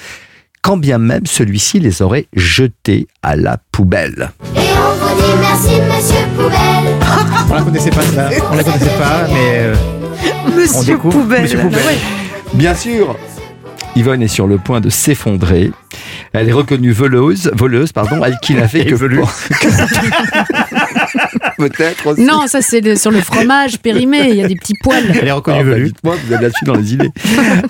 quand 0.62 0.76
bien 0.76 0.98
même 0.98 1.26
celui-ci 1.26 1.80
les 1.80 2.02
aurait 2.02 2.26
jetés 2.34 3.08
à 3.22 3.34
la 3.34 3.56
poubelle. 3.72 4.30
Et 4.56 4.60
on 4.90 4.94
vous 4.94 5.14
dit 5.20 5.32
merci, 5.40 5.80
monsieur 5.80 6.26
Poubelle. 6.36 6.94
On 7.50 7.54
la 7.54 7.62
connaissait 7.62 7.90
pas, 7.90 8.02
ça. 8.02 8.28
On 8.50 8.56
la 8.56 8.64
connaissait 8.64 8.98
pas, 8.98 9.26
mais 9.28 9.58
euh, 9.58 9.74
on 10.46 10.50
Monsieur 10.56 10.94
découvre. 10.94 11.20
Poubelle 11.20 11.42
Monsieur 11.42 11.58
Poubelle. 11.58 11.98
Bien 12.54 12.74
sûr, 12.74 13.16
Yvonne 13.96 14.22
est 14.22 14.28
sur 14.28 14.46
le 14.46 14.58
point 14.58 14.80
de 14.80 14.90
s'effondrer. 14.90 15.72
Elle 16.32 16.48
est 16.48 16.52
reconnue 16.52 16.92
voleuse, 16.92 17.50
voleuse 17.54 17.92
pardon, 17.92 18.24
elle 18.24 18.38
qui 18.40 18.54
n'a 18.54 18.68
fait 18.68 18.84
que 18.84 18.94
velue. 18.94 19.20
Peut-être 21.68 22.06
aussi. 22.06 22.22
Non, 22.22 22.46
ça 22.46 22.60
c'est 22.62 22.96
sur 22.96 23.10
le 23.10 23.20
fromage 23.20 23.78
périmé, 23.78 24.28
il 24.30 24.36
y 24.36 24.42
a 24.42 24.48
des 24.48 24.56
petits 24.56 24.74
poils. 24.82 25.04
Elle 25.20 25.28
est 25.28 25.32
reconnue 25.32 25.58
Ah, 25.60 25.64
bah, 25.64 25.70
velue. 25.70 25.86
Dites-moi, 25.86 26.16
vous 26.26 26.32
avez 26.32 26.42
là-dessus 26.44 26.64
dans 26.64 26.74
les 26.74 26.94
idées. 26.94 27.10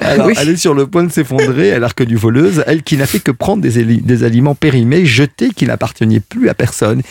Alors, 0.00 0.26
Oui. 0.26 0.34
elle 0.38 0.48
est 0.50 0.56
sur 0.56 0.74
le 0.74 0.86
point 0.86 1.04
de 1.04 1.12
s'effondrer, 1.12 1.68
elle 1.68 1.84
a 1.84 1.88
reconnu 1.88 2.16
voleuse, 2.16 2.62
elle 2.66 2.82
qui 2.82 2.96
n'a 2.96 3.06
fait 3.06 3.20
que 3.20 3.30
prendre 3.30 3.62
des, 3.62 4.24
aliments 4.24 4.54
périmés, 4.54 5.04
jetés, 5.06 5.50
qui 5.54 5.66
n'appartenaient 5.66 6.20
plus 6.20 6.48
à 6.48 6.54
personne. 6.54 7.02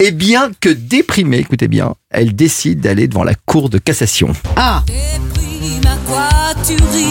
Et 0.00 0.10
bien 0.10 0.50
que 0.60 0.68
déprimée, 0.68 1.38
écoutez 1.38 1.68
bien, 1.68 1.94
elle 2.10 2.34
décide 2.34 2.80
d'aller 2.80 3.08
devant 3.08 3.24
la 3.24 3.34
cour 3.34 3.68
de 3.68 3.78
cassation. 3.78 4.32
Ah 4.56 4.82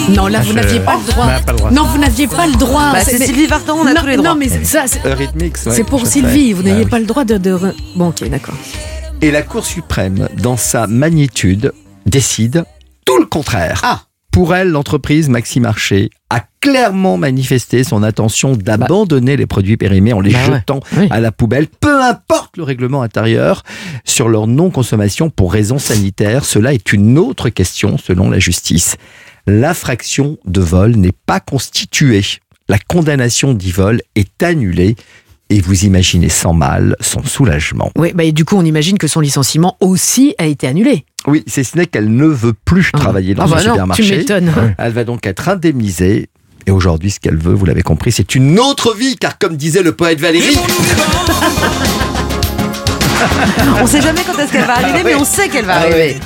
Non, 0.09 0.27
là 0.27 0.39
Ah, 0.39 0.43
vous 0.43 0.49
je- 0.49 0.55
n'aviez 0.55 0.79
pas 0.79 0.95
le 0.97 1.11
droit. 1.11 1.25
On 1.25 1.27
n'a 1.27 1.39
pas 1.39 1.51
le 1.51 1.57
droit. 1.57 1.71
Non, 1.71 1.83
vous 1.83 1.97
n'aviez 1.97 2.27
pas 2.27 2.47
le 2.47 2.53
droit. 2.53 2.91
Bah, 2.93 2.99
c'est 3.03 3.19
mais- 3.19 3.25
Sylvie 3.25 3.47
Vartan, 3.47 3.77
on 3.79 3.85
a 3.85 3.93
non, 3.93 4.01
tous 4.01 4.07
les 4.07 4.15
droits. 4.17 4.29
Non, 4.29 4.35
mais 4.35 4.47
ça, 4.63 4.83
c'est 4.87 5.01
c'est 5.55 5.83
pour. 5.83 6.05
Sylvie, 6.07 6.53
vous 6.53 6.61
Ah 6.65 6.69
n'aviez 6.69 6.83
oui. 6.85 6.89
pas 6.89 6.99
le 6.99 7.05
droit 7.05 7.23
de... 7.25 7.37
Bon, 7.95 8.07
ok, 8.09 8.27
d'accord. 8.29 8.55
Et 9.21 9.31
la 9.31 9.41
Cour 9.41 9.65
suprême, 9.65 10.27
dans 10.41 10.57
sa 10.57 10.87
magnitude, 10.87 11.73
décide 12.05 12.63
tout 13.05 13.17
le 13.19 13.25
contraire. 13.25 13.81
Ah. 13.83 14.01
Pour 14.31 14.53
elle, 14.53 14.69
l'entreprise 14.69 15.29
Maxi 15.29 15.59
Marché 15.59 16.11
a 16.29 16.43
clairement 16.61 17.17
manifesté 17.17 17.83
son 17.83 18.03
intention 18.03 18.55
d'abandonner 18.55 19.35
les 19.35 19.47
produits 19.47 19.77
périmés 19.77 20.13
en 20.13 20.19
les 20.19 20.31
Bah 20.31 20.39
ouais. 20.47 20.53
jetant 20.59 20.79
Oui. 20.95 21.07
à 21.09 21.19
la 21.19 21.31
poubelle, 21.31 21.67
peu 21.67 22.03
importe 22.03 22.57
le 22.57 22.63
règlement 22.63 23.01
intérieur, 23.01 23.63
sur 24.05 24.29
leur 24.29 24.45
non-consommation 24.45 25.31
pour 25.31 25.51
raisons 25.51 25.79
sanitaires. 25.79 26.45
Cela 26.45 26.73
est 26.73 26.93
une 26.93 27.17
autre 27.17 27.49
question 27.49 27.97
selon 27.97 28.29
la 28.29 28.37
justice. 28.37 28.97
L'infraction 29.47 30.37
de 30.45 30.61
vol 30.61 30.91
n'est 30.97 31.15
pas 31.25 31.39
constituée. 31.39 32.23
La 32.69 32.77
condamnation 32.77 33.53
d'Ivol 33.53 34.01
est 34.15 34.43
annulée. 34.43 34.95
Et 35.49 35.61
vous 35.61 35.85
imaginez 35.85 36.27
sans 36.29 36.53
mal 36.53 36.95
son 36.99 37.23
soulagement. 37.23 37.89
Oui, 37.97 38.11
bah, 38.13 38.25
et 38.25 38.33
du 38.33 38.43
coup, 38.43 38.57
on 38.57 38.65
imagine 38.65 38.97
que 38.97 39.07
son 39.07 39.21
licenciement 39.21 39.77
aussi 39.79 40.35
a 40.37 40.45
été 40.45 40.67
annulé. 40.67 41.05
Oui, 41.25 41.43
c'est 41.47 41.63
ce 41.63 41.77
n'est 41.77 41.85
qu'elle 41.85 42.13
ne 42.13 42.25
veut 42.25 42.53
plus 42.53 42.91
travailler 42.91 43.33
dans 43.33 43.43
Ah 43.43 43.47
ce 43.47 43.51
bah 43.51 43.57
non, 43.59 43.63
tu 43.93 44.03
supermarché. 44.03 44.17
m'étonnes. 44.17 44.51
Elle 44.77 44.91
va 44.93 45.03
donc 45.05 45.25
être 45.25 45.47
indemnisée. 45.47 46.29
Et 46.65 46.71
aujourd'hui, 46.71 47.11
ce 47.11 47.21
qu'elle 47.21 47.37
veut, 47.37 47.53
vous 47.53 47.63
l'avez 47.65 47.81
compris, 47.81 48.11
c'est 48.11 48.35
une 48.35 48.59
autre 48.59 48.93
vie, 48.93 49.15
car 49.15 49.37
comme 49.37 49.55
disait 49.55 49.83
le 49.83 49.93
poète 49.93 50.19
Valérie, 50.19 50.57
On 53.81 53.87
sait 53.87 54.01
jamais 54.01 54.21
quand 54.25 54.37
est-ce 54.37 54.51
qu'elle 54.51 54.65
va 54.65 54.75
arriver, 54.77 55.01
mais 55.03 55.15
on 55.15 55.23
sait 55.25 55.47
qu'elle 55.47 55.65
va 55.65 55.77
arriver. 55.77 56.17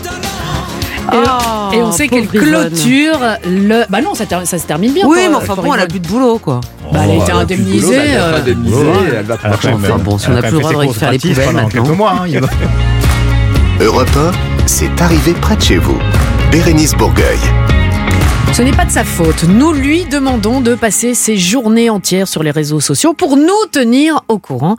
Et, 1.14 1.18
Oh, 1.18 1.74
et 1.74 1.84
on 1.84 1.92
sait 1.92 2.08
qu'elle 2.08 2.28
clôture 2.28 3.20
le. 3.46 3.84
Bah 3.90 4.02
non, 4.02 4.14
ça, 4.14 4.26
ter- 4.26 4.46
ça 4.46 4.58
se 4.58 4.66
termine 4.66 4.94
bien. 4.94 5.06
Oui, 5.08 5.20
pour- 5.22 5.30
mais 5.30 5.36
enfin 5.50 5.62
bon, 5.62 5.74
elle 5.74 5.82
a 5.82 5.86
plus 5.88 6.00
de 6.00 6.08
boulot, 6.08 6.38
quoi. 6.40 6.62
Bah, 6.92 7.02
elle 7.04 7.12
a 7.12 7.14
été 7.16 7.24
Oh, 7.24 7.24
elle 7.26 7.32
a 7.32 7.34
boulot, 7.34 7.40
indemnisée. 7.42 7.96
elle 7.96 8.02
va 8.02 8.04
être 8.06 8.22
euh, 8.34 8.38
indemnisée, 8.40 8.76
Ouais. 8.76 8.94
elle 9.18 9.26
va 9.26 9.34
a 9.34 9.38
pouvoir 9.38 9.62
chanter. 9.62 10.04
bon, 10.04 10.18
si 10.18 10.28
on 10.28 10.32
elle 10.32 10.36
a 10.36 10.40
a 10.40 10.42
plus 10.44 10.52
le 10.58 10.60
droit 10.62 10.86
de 10.86 10.92
fait 10.92 11.00
faire 11.00 11.12
les 11.12 11.20
poubelles 11.20 11.54
maintenant. 11.54 11.70
quelques 11.84 11.98
mois. 11.98 12.14
hein. 12.22 12.26
Europe 13.80 14.10
1, 14.16 14.32
c'est 14.68 15.02
arrivé 15.02 15.34
près 15.34 15.56
de 15.56 15.62
chez 15.62 15.78
vous. 15.78 15.98
Bérénice 16.52 16.94
Bourgueil. 16.96 17.40
Ce 18.54 18.62
n'est 18.62 18.74
pas 18.74 18.86
de 18.86 18.92
sa 18.92 19.04
faute. 19.06 19.46
Nous 19.48 19.72
lui 19.72 20.04
demandons 20.06 20.60
de 20.62 20.76
passer 20.76 21.14
ses 21.14 21.38
journées 21.38 21.90
entières 21.90 22.28
sur 22.28 22.44
les 22.44 22.52
réseaux 22.52 22.82
sociaux 22.82 23.14
pour 23.14 23.38
nous 23.38 23.48
tenir 23.72 24.22
au 24.28 24.38
courant. 24.40 24.76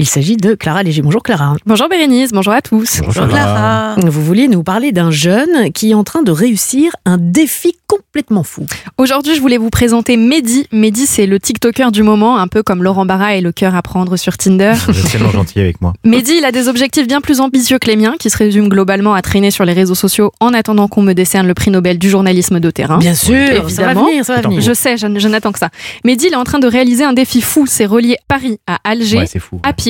Il 0.00 0.06
s'agit 0.08 0.36
de 0.36 0.54
Clara 0.54 0.84
Léger. 0.84 1.02
Bonjour 1.02 1.24
Clara. 1.24 1.56
Bonjour 1.66 1.88
Bérénice, 1.88 2.30
bonjour 2.30 2.52
à 2.52 2.62
tous. 2.62 3.00
Bonjour, 3.04 3.26
Clara. 3.26 3.96
Vous 3.96 4.22
vouliez 4.22 4.46
nous 4.46 4.62
parler 4.62 4.92
d'un 4.92 5.10
jeune 5.10 5.72
qui 5.72 5.90
est 5.90 5.94
en 5.94 6.04
train 6.04 6.22
de 6.22 6.30
réussir 6.30 6.92
un 7.04 7.18
défi 7.18 7.72
complètement 7.88 8.44
fou. 8.44 8.64
Aujourd'hui, 8.96 9.34
je 9.34 9.40
voulais 9.40 9.56
vous 9.56 9.70
présenter 9.70 10.16
Mehdi. 10.16 10.66
Mehdi, 10.70 11.04
c'est 11.06 11.26
le 11.26 11.40
TikToker 11.40 11.90
du 11.90 12.04
moment, 12.04 12.38
un 12.38 12.46
peu 12.46 12.62
comme 12.62 12.84
Laurent 12.84 13.06
Barra 13.06 13.34
et 13.34 13.40
le 13.40 13.50
cœur 13.50 13.74
à 13.74 13.82
prendre 13.82 14.16
sur 14.16 14.36
Tinder. 14.36 14.74
Vous 14.86 14.96
êtes 14.96 15.10
tellement 15.10 15.30
gentil 15.32 15.58
avec 15.58 15.80
moi. 15.80 15.94
Mehdi, 16.04 16.34
il 16.38 16.44
a 16.44 16.52
des 16.52 16.68
objectifs 16.68 17.08
bien 17.08 17.20
plus 17.20 17.40
ambitieux 17.40 17.78
que 17.80 17.88
les 17.88 17.96
miens, 17.96 18.14
qui 18.20 18.30
se 18.30 18.36
résument 18.36 18.68
globalement 18.68 19.14
à 19.14 19.22
traîner 19.22 19.50
sur 19.50 19.64
les 19.64 19.72
réseaux 19.72 19.96
sociaux 19.96 20.30
en 20.38 20.54
attendant 20.54 20.86
qu'on 20.86 21.02
me 21.02 21.12
décerne 21.14 21.48
le 21.48 21.54
prix 21.54 21.72
Nobel 21.72 21.98
du 21.98 22.08
journalisme 22.08 22.60
de 22.60 22.70
terrain. 22.70 22.98
Bien 22.98 23.14
sûr, 23.14 23.34
ça 23.34 23.54
va 23.54 23.58
évidemment. 23.64 24.04
venir, 24.06 24.24
ça 24.24 24.34
va 24.36 24.42
venir. 24.42 24.60
Je 24.60 24.72
sais, 24.74 24.96
je, 24.96 25.06
je 25.18 25.28
n'attends 25.28 25.50
que 25.52 25.58
ça. 25.58 25.70
Mehdi, 26.04 26.26
il 26.28 26.34
est 26.34 26.36
en 26.36 26.44
train 26.44 26.60
de 26.60 26.68
réaliser 26.68 27.02
un 27.02 27.14
défi 27.14 27.40
fou, 27.40 27.64
c'est 27.66 27.86
relier 27.86 28.16
Paris 28.28 28.58
à 28.68 28.78
Alger 28.84 29.18
Ouais, 29.18 29.26
c'est 29.26 29.40
fou. 29.40 29.58
à 29.64 29.72
pied. 29.72 29.87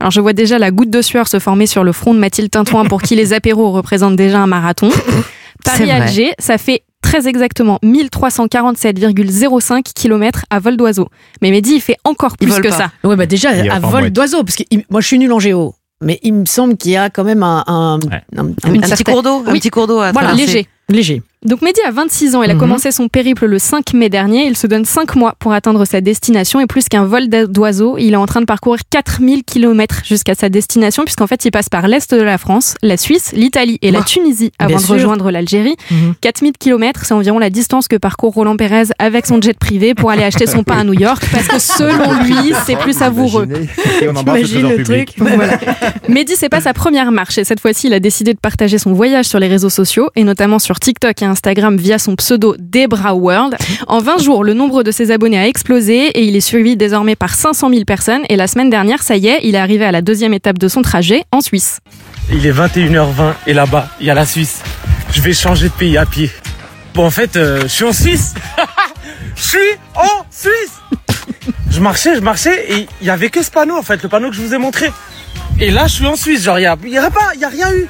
Alors 0.00 0.10
je 0.10 0.20
vois 0.20 0.32
déjà 0.32 0.58
la 0.58 0.70
goutte 0.70 0.90
de 0.90 1.02
sueur 1.02 1.28
se 1.28 1.38
former 1.38 1.66
sur 1.66 1.84
le 1.84 1.92
front 1.92 2.14
de 2.14 2.18
Mathilde 2.18 2.50
Tintouin 2.50 2.84
pour 2.84 3.02
qui 3.02 3.16
les 3.16 3.32
apéros 3.32 3.72
représentent 3.72 4.16
déjà 4.16 4.40
un 4.40 4.46
marathon. 4.46 4.90
Paris-Alger, 5.64 6.32
ça 6.38 6.58
fait 6.58 6.82
très 7.00 7.26
exactement 7.28 7.78
1347,05 7.82 9.82
km 9.94 10.44
à 10.50 10.58
vol 10.58 10.76
d'oiseau. 10.76 11.08
Mais 11.42 11.50
Mehdi, 11.50 11.74
il 11.76 11.80
fait 11.80 11.96
encore 12.04 12.36
plus 12.36 12.54
que 12.60 12.68
pas. 12.68 12.76
ça. 12.76 12.90
Ouais, 13.02 13.16
bah 13.16 13.26
déjà, 13.26 13.50
à 13.50 13.78
vol 13.78 14.10
d'oiseau, 14.10 14.42
parce 14.44 14.56
que 14.56 14.62
moi 14.90 15.00
je 15.00 15.06
suis 15.06 15.18
nul 15.18 15.32
en 15.32 15.38
géo, 15.38 15.74
mais 16.02 16.18
il 16.22 16.34
me 16.34 16.44
semble 16.46 16.76
qu'il 16.76 16.92
y 16.92 16.96
a 16.96 17.10
quand 17.10 17.24
même 17.24 17.42
un, 17.42 17.62
un, 17.66 17.98
Ouais. 18.00 18.22
un- 18.36 18.46
Un, 18.46 18.48
un 18.64 18.74
un 18.76 18.80
petit 18.80 19.04
cours 19.04 19.22
d'eau, 19.22 19.42
un 19.46 19.52
Oui. 19.52 19.60
petit 19.60 19.70
cours 19.70 19.86
d'eau 19.86 20.00
à 20.00 20.12
Voilà, 20.12 20.28
traverser. 20.28 20.46
Léger. 20.54 20.68
léger. 20.88 21.22
Donc 21.44 21.60
Mehdi 21.60 21.80
a 21.86 21.90
26 21.90 22.36
ans, 22.36 22.42
il 22.42 22.50
a 22.50 22.54
Mhm. 22.54 22.60
commencé 22.60 22.90
son 22.90 23.08
périple 23.08 23.44
le 23.44 23.58
5 23.58 23.92
mai 23.92 24.08
dernier, 24.08 24.46
il 24.46 24.56
se 24.56 24.66
donne 24.66 24.86
5 24.86 25.14
mois 25.14 25.34
pour 25.38 25.52
atteindre 25.52 25.84
sa 25.84 26.00
destination 26.00 26.58
et 26.60 26.66
plus 26.66 26.88
qu'un 26.88 27.04
vol 27.04 27.28
d'oiseau, 27.28 27.96
il 27.98 28.14
est 28.14 28.16
en 28.16 28.24
train 28.24 28.40
de 28.40 28.46
parcourir 28.46 28.80
4000 28.88 29.44
km 29.44 30.00
jusqu'à 30.06 30.34
sa 30.34 30.48
destination 30.48 31.04
puisqu'en 31.04 31.26
fait 31.26 31.44
il 31.44 31.50
passe 31.50 31.68
par 31.68 31.86
l'est 31.86 32.14
de 32.14 32.22
la 32.22 32.38
France, 32.38 32.76
la 32.82 32.96
Suisse, 32.96 33.32
l'Italie 33.34 33.78
et 33.82 33.90
la 33.90 33.98
Ah, 34.00 34.04
Tunisie 34.04 34.52
avant 34.58 34.76
de 34.76 34.80
sûr. 34.80 34.94
rejoindre 34.94 35.30
l'Algérie. 35.30 35.76
Mhm. 35.90 36.14
4000 36.22 36.52
km, 36.58 37.04
c'est 37.04 37.12
environ 37.12 37.38
la 37.38 37.50
distance 37.50 37.88
que 37.88 37.96
parcourt 37.96 38.32
Roland 38.32 38.56
Pérez 38.56 38.84
avec 38.98 39.26
son 39.26 39.38
jet 39.42 39.58
privé 39.58 39.94
pour 39.94 40.10
aller 40.10 40.24
acheter 40.24 40.46
son 40.46 40.62
pain 40.64 40.78
à 40.78 40.84
New 40.84 40.98
York 40.98 41.24
parce 41.30 41.46
que 41.48 41.58
selon 41.58 42.12
lui, 42.24 42.54
c'est 42.64 42.76
plus 42.76 42.96
savoureux. 42.96 43.46
Imaginez. 43.46 43.68
Et 44.02 44.08
on 44.64 44.68
le 44.70 44.76
public. 44.76 45.14
truc 45.16 45.28
Voilà. 45.28 45.58
Mehdi, 46.08 46.36
c'est 46.36 46.48
pas 46.48 46.62
sa 46.62 46.72
première 46.72 47.12
marche 47.12 47.36
et 47.36 47.44
cette 47.44 47.60
fois-ci, 47.60 47.88
il 47.88 47.92
a 47.92 48.00
décidé 48.00 48.32
de 48.32 48.38
partager 48.38 48.78
son 48.78 48.94
voyage 48.94 49.26
sur 49.26 49.38
les 49.40 49.48
réseaux 49.48 49.68
sociaux 49.70 50.08
et 50.16 50.24
notamment 50.24 50.58
sur 50.58 50.80
TikTok 50.80 51.22
Instagram 51.34 51.76
via 51.76 51.98
son 51.98 52.14
pseudo 52.14 52.54
Debra 52.60 53.12
World. 53.12 53.56
En 53.88 53.98
20 53.98 54.18
jours, 54.18 54.44
le 54.44 54.54
nombre 54.54 54.84
de 54.84 54.92
ses 54.92 55.10
abonnés 55.10 55.38
a 55.38 55.48
explosé 55.48 56.06
et 56.06 56.22
il 56.22 56.36
est 56.36 56.40
suivi 56.40 56.76
désormais 56.76 57.16
par 57.16 57.34
500 57.34 57.70
000 57.70 57.84
personnes 57.84 58.22
et 58.28 58.36
la 58.36 58.46
semaine 58.46 58.70
dernière, 58.70 59.02
ça 59.02 59.16
y 59.16 59.26
est, 59.26 59.40
il 59.42 59.56
est 59.56 59.58
arrivé 59.58 59.84
à 59.84 59.90
la 59.90 60.00
deuxième 60.00 60.32
étape 60.32 60.58
de 60.58 60.68
son 60.68 60.82
trajet 60.82 61.24
en 61.32 61.40
Suisse. 61.40 61.80
Il 62.30 62.46
est 62.46 62.52
21h20 62.52 63.34
et 63.48 63.52
là-bas, 63.52 63.88
il 64.00 64.06
y 64.06 64.10
a 64.10 64.14
la 64.14 64.26
Suisse. 64.26 64.62
Je 65.12 65.20
vais 65.22 65.32
changer 65.32 65.68
de 65.70 65.74
pays 65.74 65.98
à 65.98 66.06
pied. 66.06 66.30
Bon, 66.94 67.04
en 67.04 67.10
fait, 67.10 67.34
euh, 67.34 67.62
je 67.62 67.68
suis 67.68 67.84
en 67.84 67.92
Suisse. 67.92 68.34
Je 69.36 69.42
suis 69.42 69.70
en 69.96 70.24
Suisse. 70.30 70.78
Je 71.68 71.80
marchais, 71.80 72.14
je 72.14 72.20
marchais 72.20 72.72
et 72.72 72.86
il 73.00 73.06
y 73.06 73.10
avait 73.10 73.30
que 73.30 73.42
ce 73.42 73.50
panneau, 73.50 73.76
en 73.76 73.82
fait, 73.82 74.00
le 74.00 74.08
panneau 74.08 74.30
que 74.30 74.36
je 74.36 74.40
vous 74.40 74.54
ai 74.54 74.58
montré. 74.58 74.92
Et 75.58 75.72
là, 75.72 75.88
je 75.88 75.94
suis 75.94 76.06
en 76.06 76.14
Suisse. 76.14 76.44
Genre, 76.44 76.60
il 76.60 76.62
y 76.62 76.66
a, 76.66 76.76
il 76.84 76.90
y 76.90 76.98
a 76.98 77.10
pas, 77.10 77.32
il 77.34 77.40
y 77.40 77.44
a 77.44 77.48
rien 77.48 77.72
eu. 77.72 77.88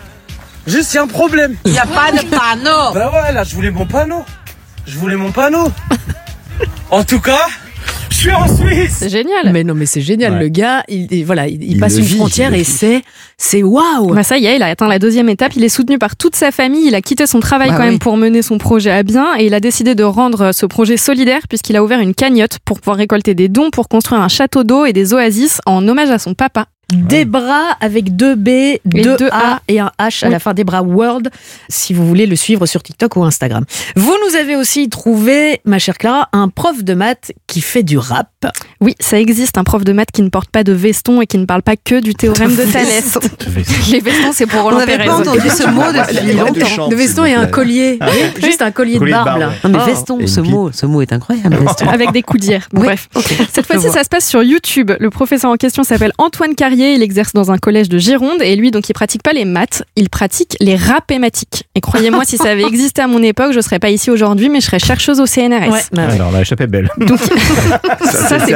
Juste, 0.67 0.93
il 0.93 0.97
y 0.97 0.99
a 0.99 1.03
un 1.03 1.07
problème. 1.07 1.57
Il 1.65 1.73
n'y 1.73 1.79
a 1.79 1.87
pas 1.87 2.11
de 2.13 2.19
panneau. 2.29 2.95
Bah 2.95 3.11
ouais, 3.13 3.33
là, 3.33 3.45
je 3.45 3.55
voulais 3.55 3.71
mon 3.71 3.87
panneau. 3.87 4.25
Je 4.87 4.99
voulais 4.99 5.17
mon 5.17 5.31
panneau. 5.33 5.69
En 6.91 7.05
tout 7.05 7.21
cas, 7.21 7.47
je 8.11 8.15
suis 8.17 8.31
en 8.31 8.47
Suisse. 8.55 8.97
C'est 8.99 9.09
génial. 9.11 9.51
Mais 9.53 9.65
non, 9.65 9.75
mais 9.75 9.87
c'est 9.87 10.01
génial. 10.01 10.35
Ouais. 10.35 10.39
Le 10.41 10.49
gars, 10.49 10.83
il, 10.89 11.13
il- 11.13 11.25
voilà, 11.25 11.49
il, 11.49 11.63
il 11.63 11.73
Il 11.73 11.81
passe 11.81 11.97
une 11.99 12.05
vit, 12.05 12.17
frontière 12.17 12.55
et 12.55 12.65
c'est, 12.65 13.03
c'est 13.37 13.63
waouh. 13.63 14.15
Bah 14.15 14.23
ça 14.23 14.39
y 14.39 14.47
est, 14.47 14.57
il 14.57 14.63
a 14.63 14.67
atteint 14.67 14.87
la 14.89 14.99
deuxième 14.99 15.29
étape. 15.29 15.53
Il 15.57 15.65
est 15.65 15.69
soutenu 15.69 15.99
par 15.99 16.17
toute 16.17 16.37
sa 16.37 16.51
famille. 16.51 16.87
Il 16.87 16.95
a 16.95 17.01
quitté 17.03 17.27
son 17.27 17.41
travail 17.41 17.71
Bah 17.71 17.77
quand 17.77 17.83
oui. 17.83 17.91
même 17.91 17.99
pour 17.99 18.17
mener 18.17 18.41
son 18.43 18.57
projet 18.59 18.91
à 18.93 19.03
bien 19.03 19.37
et 19.39 19.47
il 19.47 19.55
a 19.55 19.61
décidé 19.61 19.95
de 19.95 20.05
rendre 20.05 20.53
ce 20.53 20.65
projet 20.67 20.97
solidaire 20.97 21.43
puisqu'il 21.49 21.77
a 21.77 21.83
ouvert 21.83 22.01
une 22.01 22.15
cagnotte 22.15 22.59
pour 22.65 22.79
pouvoir 22.81 22.97
récolter 22.99 23.35
des 23.35 23.49
dons 23.49 23.71
pour 23.71 23.89
construire 23.89 24.21
un 24.23 24.29
château 24.29 24.65
d'eau 24.65 24.85
et 24.87 24.93
des 24.93 25.13
oasis 25.13 25.61
en 25.67 25.87
hommage 25.89 26.11
à 26.11 26.19
son 26.19 26.35
papa. 26.35 26.67
Des 26.93 27.25
bras 27.25 27.77
avec 27.81 28.15
deux 28.17 28.35
B, 28.35 28.79
deux, 28.85 29.17
deux 29.17 29.29
A 29.33 29.55
A. 29.55 29.61
et 29.69 29.81
un 29.81 29.91
H 29.99 30.25
à 30.25 30.27
Oui. 30.27 30.33
la 30.33 30.39
fin 30.39 30.55
des 30.55 30.65
bras 30.65 30.83
World, 30.83 31.31
si 31.69 31.93
vous 31.95 32.07
voulez 32.07 32.27
le 32.27 32.37
suivre 32.37 32.67
sur 32.67 32.83
TikTok 32.83 33.17
ou 33.17 33.25
Instagram. 33.25 33.65
Vous 33.97 34.15
nous 34.29 34.37
avez 34.37 34.55
aussi 34.57 34.89
trouvé, 34.89 35.61
ma 35.65 35.79
chère 35.79 35.99
Clara, 35.99 36.29
un 36.33 36.49
prof 36.49 36.85
de 36.85 36.95
maths 36.95 37.33
qui 37.47 37.61
fait 37.61 37.83
du 37.83 37.99
rap. 37.99 38.29
Oui, 38.81 38.95
ça 39.01 39.19
existe 39.19 39.57
un 39.59 39.65
prof 39.65 39.85
de 39.85 39.93
maths 39.93 40.11
qui 40.13 40.23
ne 40.23 40.29
porte 40.29 40.51
pas 40.51 40.63
de 40.63 40.73
veston 40.73 41.21
et 41.23 41.27
qui 41.27 41.39
ne 41.39 41.47
parle 41.47 41.63
pas 41.63 41.77
que 41.77 42.01
du 42.01 42.15
théorème 42.15 42.55
de 42.55 42.63
Thalès. 42.73 43.19
Les 43.91 44.01
vestons, 44.01 44.33
c'est 44.33 44.47
pour 44.47 44.61
On 44.61 44.65
Roland 44.65 44.79
n'avait 44.79 44.97
Pérez. 44.99 45.07
pas 45.09 45.17
entendu 45.19 45.49
ce 45.49 45.67
mot 45.69 45.83
depuis 45.93 46.33
longtemps. 46.37 46.89
De 46.89 46.95
veston 46.95 47.25
et 47.25 47.35
un 47.35 47.47
collier. 47.47 47.99
Ah 48.01 48.07
Juste 48.43 48.63
un 48.63 48.71
collier, 48.71 48.99
Collier 48.99 49.13
de 49.13 49.19
de 49.19 49.25
barbe, 49.25 49.41
ouais. 49.41 49.47
Non 49.65 49.71
mais 49.71 49.79
Oh. 49.83 49.87
veston, 49.87 50.19
Et 50.21 50.27
ce 50.27 50.41
mot, 50.41 50.71
ce 50.73 50.87
mot 50.87 51.01
est 51.03 51.13
incroyable. 51.13 51.57
Veston. 51.65 51.89
Avec 51.89 52.13
des 52.13 52.23
coudières. 52.23 52.69
Oui. 52.75 52.83
Bref. 52.85 53.09
Cette 53.53 53.67
fois-ci, 53.67 53.89
ça 53.91 54.05
se 54.05 54.09
passe 54.09 54.29
sur 54.29 54.43
YouTube. 54.43 54.93
Le 55.01 55.11
professeur 55.11 55.51
en 55.51 55.57
question 55.57 55.83
s'appelle 55.85 56.13
Antoine 56.19 56.55
Il 56.77 57.03
exerce 57.03 57.33
dans 57.33 57.51
un 57.51 57.59
collège 57.59 57.89
de 57.89 57.99
Gironde 57.99 58.43
et 58.43 58.57
lui, 58.57 58.71
donc, 58.71 58.89
il 58.89 58.93
pratique 58.93 59.23
pas 59.23 59.33
les 59.33 59.45
maths, 59.45 59.85
il 59.97 60.09
pratique 60.09 60.57
les 60.61 60.77
rapématiques. 60.77 61.65
Et 61.75 61.81
croyez-moi, 61.81 62.25
si 62.25 62.37
ça 62.37 62.51
avait 62.51 62.65
existé 62.67 63.03
à 63.03 63.07
mon 63.07 63.23
époque, 63.23 63.53
je 63.53 63.61
serais 63.61 63.79
pas 63.79 63.91
ici 63.91 64.11
aujourd'hui, 64.11 64.49
mais 64.49 64.61
je 64.61 64.67
serais 64.67 64.79
chercheuse 64.79 65.21
au 65.21 65.27
CNRS. 65.27 65.71
Ouais, 65.71 65.81
ouais. 65.93 66.03
Alors, 66.13 66.33
la 66.33 66.41
échappée 66.41 66.67
belle. 66.67 66.91
Donc, 66.99 67.19
Ça, 67.19 68.11
ça, 68.11 68.39
c'est. 68.41 68.55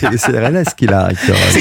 C'est 0.00 0.10
le 0.10 0.16
CRLS 0.16 0.74
qui 0.76 0.86
l'a. 0.86 1.08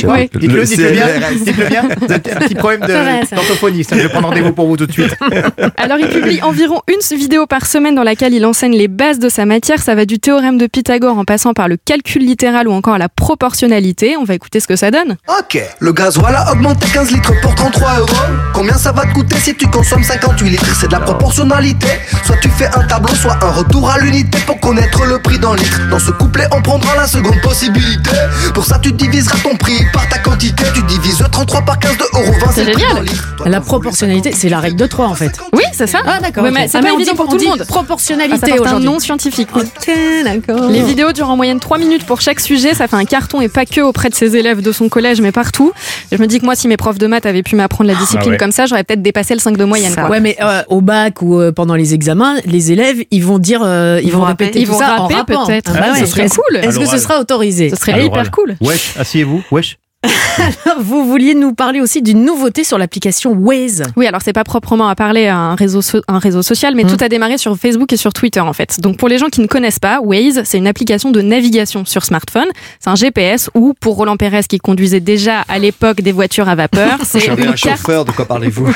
Ouais. 0.03 0.29
Dites-le, 0.33 0.63
dites-le 0.63 0.91
bien. 0.91 1.07
Dites-le 1.43 1.65
bien. 1.67 1.83
Vous 1.99 2.11
avez 2.11 2.31
un 2.31 2.39
petit 2.39 2.55
problème 2.55 2.81
d'orthophonie. 2.81 3.83
Ça, 3.83 3.95
je 3.95 4.01
vais 4.03 4.09
prendre 4.09 4.29
rendez-vous 4.29 4.53
pour 4.53 4.67
vous 4.67 4.77
tout 4.77 4.85
de 4.85 4.91
suite. 4.91 5.15
Alors, 5.77 5.97
il 5.99 6.07
publie 6.07 6.41
environ 6.41 6.81
une 6.87 7.17
vidéo 7.17 7.45
par 7.45 7.65
semaine 7.65 7.95
dans 7.95 8.03
laquelle 8.03 8.33
il 8.33 8.45
enseigne 8.45 8.75
les 8.75 8.87
bases 8.87 9.19
de 9.19 9.29
sa 9.29 9.45
matière. 9.45 9.81
Ça 9.81 9.95
va 9.95 10.05
du 10.05 10.19
théorème 10.19 10.57
de 10.57 10.67
Pythagore 10.67 11.17
en 11.17 11.25
passant 11.25 11.53
par 11.53 11.67
le 11.67 11.77
calcul 11.77 12.25
littéral 12.25 12.67
ou 12.67 12.71
encore 12.71 12.97
la 12.97 13.09
proportionnalité. 13.09 14.17
On 14.17 14.23
va 14.23 14.33
écouter 14.33 14.59
ce 14.59 14.67
que 14.67 14.75
ça 14.75 14.91
donne. 14.91 15.17
Ok, 15.27 15.54
le 15.79 15.93
gasoil 15.93 16.35
a 16.35 16.51
augmenté 16.51 16.87
15 16.93 17.11
litres 17.11 17.33
pour 17.41 17.53
33 17.55 17.99
euros. 17.99 18.07
Combien 18.53 18.73
ça 18.77 18.91
va 18.91 19.03
te 19.05 19.13
coûter 19.13 19.35
si 19.37 19.55
tu 19.55 19.67
consommes 19.67 20.03
58 20.03 20.49
litres? 20.49 20.75
C'est 20.79 20.87
de 20.87 20.91
la 20.93 20.99
proportionnalité. 20.99 21.87
Soit 22.25 22.37
tu 22.37 22.49
fais 22.49 22.67
un 22.75 22.83
tableau, 22.83 23.13
soit 23.15 23.37
un 23.43 23.51
retour 23.51 23.89
à 23.89 23.97
l'unité 23.99 24.37
pour 24.45 24.59
connaître 24.59 25.03
le 25.05 25.19
prix 25.19 25.39
d'un 25.39 25.55
litre. 25.55 25.81
Dans 25.89 25.99
ce 25.99 26.11
couplet, 26.11 26.45
on 26.55 26.61
prendra 26.61 26.95
la 26.95 27.07
seconde 27.07 27.39
possibilité. 27.41 28.11
Pour 28.53 28.65
ça, 28.65 28.79
tu 28.79 28.91
diviseras 28.91 29.37
ton 29.43 29.55
prix 29.55 29.85
par 29.93 30.07
ta 30.09 30.19
quantité. 30.19 30.63
Tu 30.73 30.81
divises 30.83 31.23
33 31.31 31.61
par 31.61 31.79
15 31.79 31.97
de 31.97 32.03
euros 32.13 32.35
20 32.45 32.51
C'est 32.53 32.65
génial. 32.65 33.05
La 33.45 33.61
proportionnalité, 33.61 34.31
c'est 34.33 34.49
la 34.49 34.59
règle 34.59 34.77
de 34.77 34.85
3 34.87 35.07
en 35.07 35.15
fait. 35.15 35.31
Oui, 35.53 35.63
c'est 35.73 35.87
ça. 35.87 35.99
Ah 36.05 36.19
d'accord. 36.19 36.43
Mais 36.51 36.67
c'est 36.67 36.77
Ah, 36.77 36.81
pas 36.81 36.89
on 36.91 36.95
évident 36.95 37.11
dit- 37.11 37.17
pour 37.17 37.27
tout 37.27 37.37
le 37.37 37.45
monde. 37.45 37.59
Ah, 37.61 37.65
Proportionnalité 37.65 38.51
un 38.53 38.55
aujourd'hui. 38.61 38.85
nom 38.85 38.99
scientifique. 38.99 39.49
oui. 39.55 39.63
Ok, 39.63 39.91
d'accord. 40.23 40.69
Les 40.69 40.81
vidéos 40.83 41.11
durent 41.11 41.29
en 41.29 41.35
moyenne 41.35 41.59
3 41.59 41.77
minutes 41.77 42.05
pour 42.05 42.21
chaque 42.21 42.39
sujet, 42.39 42.73
ça 42.73 42.87
fait 42.87 42.95
un 42.95 43.05
carton 43.05 43.41
et 43.41 43.47
pas 43.49 43.65
que 43.65 43.81
auprès 43.81 44.09
de 44.09 44.15
ses 44.15 44.35
élèves 44.35 44.61
de 44.61 44.71
son 44.71 44.89
collège 44.89 45.21
mais 45.21 45.31
partout. 45.45 45.71
Je 46.11 46.17
me 46.17 46.27
dis 46.27 46.39
que 46.39 46.45
moi 46.45 46.55
si 46.55 46.67
mes 46.67 46.77
profs 46.77 46.97
de 46.97 47.07
maths 47.07 47.25
avaient 47.25 47.43
pu 47.43 47.55
m'apprendre 47.55 47.89
la 47.89 47.95
discipline 47.95 48.23
Ah 48.27 48.31
ouais. 48.31 48.37
comme 48.37 48.51
ça, 48.51 48.65
j'aurais 48.65 48.83
peut-être 48.83 49.01
dépassé 49.01 49.33
le 49.33 49.39
5 49.39 49.57
de 49.57 49.63
moyenne. 49.63 49.93
Quoi. 49.93 50.09
Ouais, 50.09 50.19
mais 50.19 50.35
euh, 50.41 50.63
au 50.69 50.81
bac 50.81 51.21
ou 51.21 51.39
euh, 51.39 51.51
pendant 51.51 51.75
les 51.75 51.93
examens, 51.93 52.35
les 52.45 52.71
élèves, 52.71 53.03
ils 53.11 53.23
vont 53.23 53.39
dire, 53.39 53.61
euh, 53.63 53.99
ils, 54.01 54.07
Ils 54.07 54.11
vont 54.13 54.21
répéter 54.23 54.59
Ils 54.59 54.65
tout 54.65 54.73
vont 54.73 54.79
ça 54.79 55.01
en 55.01 55.07
peut-être. 55.07 55.71
Ah 55.75 55.79
bah 55.79 55.85
Ah, 55.89 55.93
ouais. 55.93 55.99
ce 55.99 56.05
serait 56.07 56.27
cool. 56.29 56.57
Est-ce 56.57 56.79
que 56.79 56.85
ce 56.85 56.97
sera 56.97 57.19
autorisé 57.19 57.69
Ce 57.69 57.75
serait 57.75 58.05
hyper 58.05 58.31
cool. 58.31 58.55
Wesh, 58.61 58.95
asseyez-vous. 58.97 59.43
Wesh. 59.51 59.77
Alors, 60.65 60.81
vous 60.81 61.05
vouliez 61.05 61.33
nous 61.35 61.53
parler 61.53 61.81
aussi 61.81 62.01
d'une 62.01 62.23
nouveauté 62.23 62.63
sur 62.63 62.77
l'application 62.77 63.31
Waze. 63.33 63.83
Oui, 63.95 64.05
alors 64.07 64.21
c'est 64.23 64.33
pas 64.33 64.43
proprement 64.43 64.87
à 64.87 64.95
parler 64.95 65.27
à 65.27 65.37
un 65.37 65.55
réseau, 65.55 65.81
so- 65.81 66.01
un 66.07 66.19
réseau 66.19 66.41
social, 66.41 66.75
mais 66.75 66.83
Mm. 66.83 66.87
tout 66.97 67.03
a 67.03 67.09
démarré 67.09 67.37
sur 67.37 67.55
Facebook 67.57 67.91
et 67.93 67.97
sur 67.97 68.13
Twitter 68.13 68.39
en 68.39 68.53
fait. 68.53 68.79
Donc 68.81 68.97
pour 68.97 69.07
les 69.09 69.17
gens 69.17 69.27
qui 69.27 69.41
ne 69.41 69.47
connaissent 69.47 69.79
pas, 69.79 69.99
Waze, 70.01 70.41
c'est 70.45 70.57
une 70.57 70.67
application 70.67 71.11
de 71.11 71.21
navigation 71.21 71.85
sur 71.85 72.03
smartphone. 72.03 72.47
C'est 72.79 72.89
un 72.89 72.95
GPS 72.95 73.49
ou 73.55 73.73
pour 73.79 73.95
Roland 73.95 74.17
Pérez 74.17 74.43
qui 74.47 74.57
conduisait 74.59 74.99
déjà 74.99 75.41
à 75.47 75.57
l'époque 75.59 76.01
des 76.01 76.11
voitures 76.11 76.47
à 76.49 76.55
vapeur, 76.55 76.99
c'est 77.03 77.29
un 77.29 77.35
carte 77.35 77.57
chauffeur, 77.57 78.05
de 78.05 78.11
quoi 78.11 78.25
parlez-vous? 78.25 78.67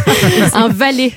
Un 0.54 0.68
valet. 0.68 1.12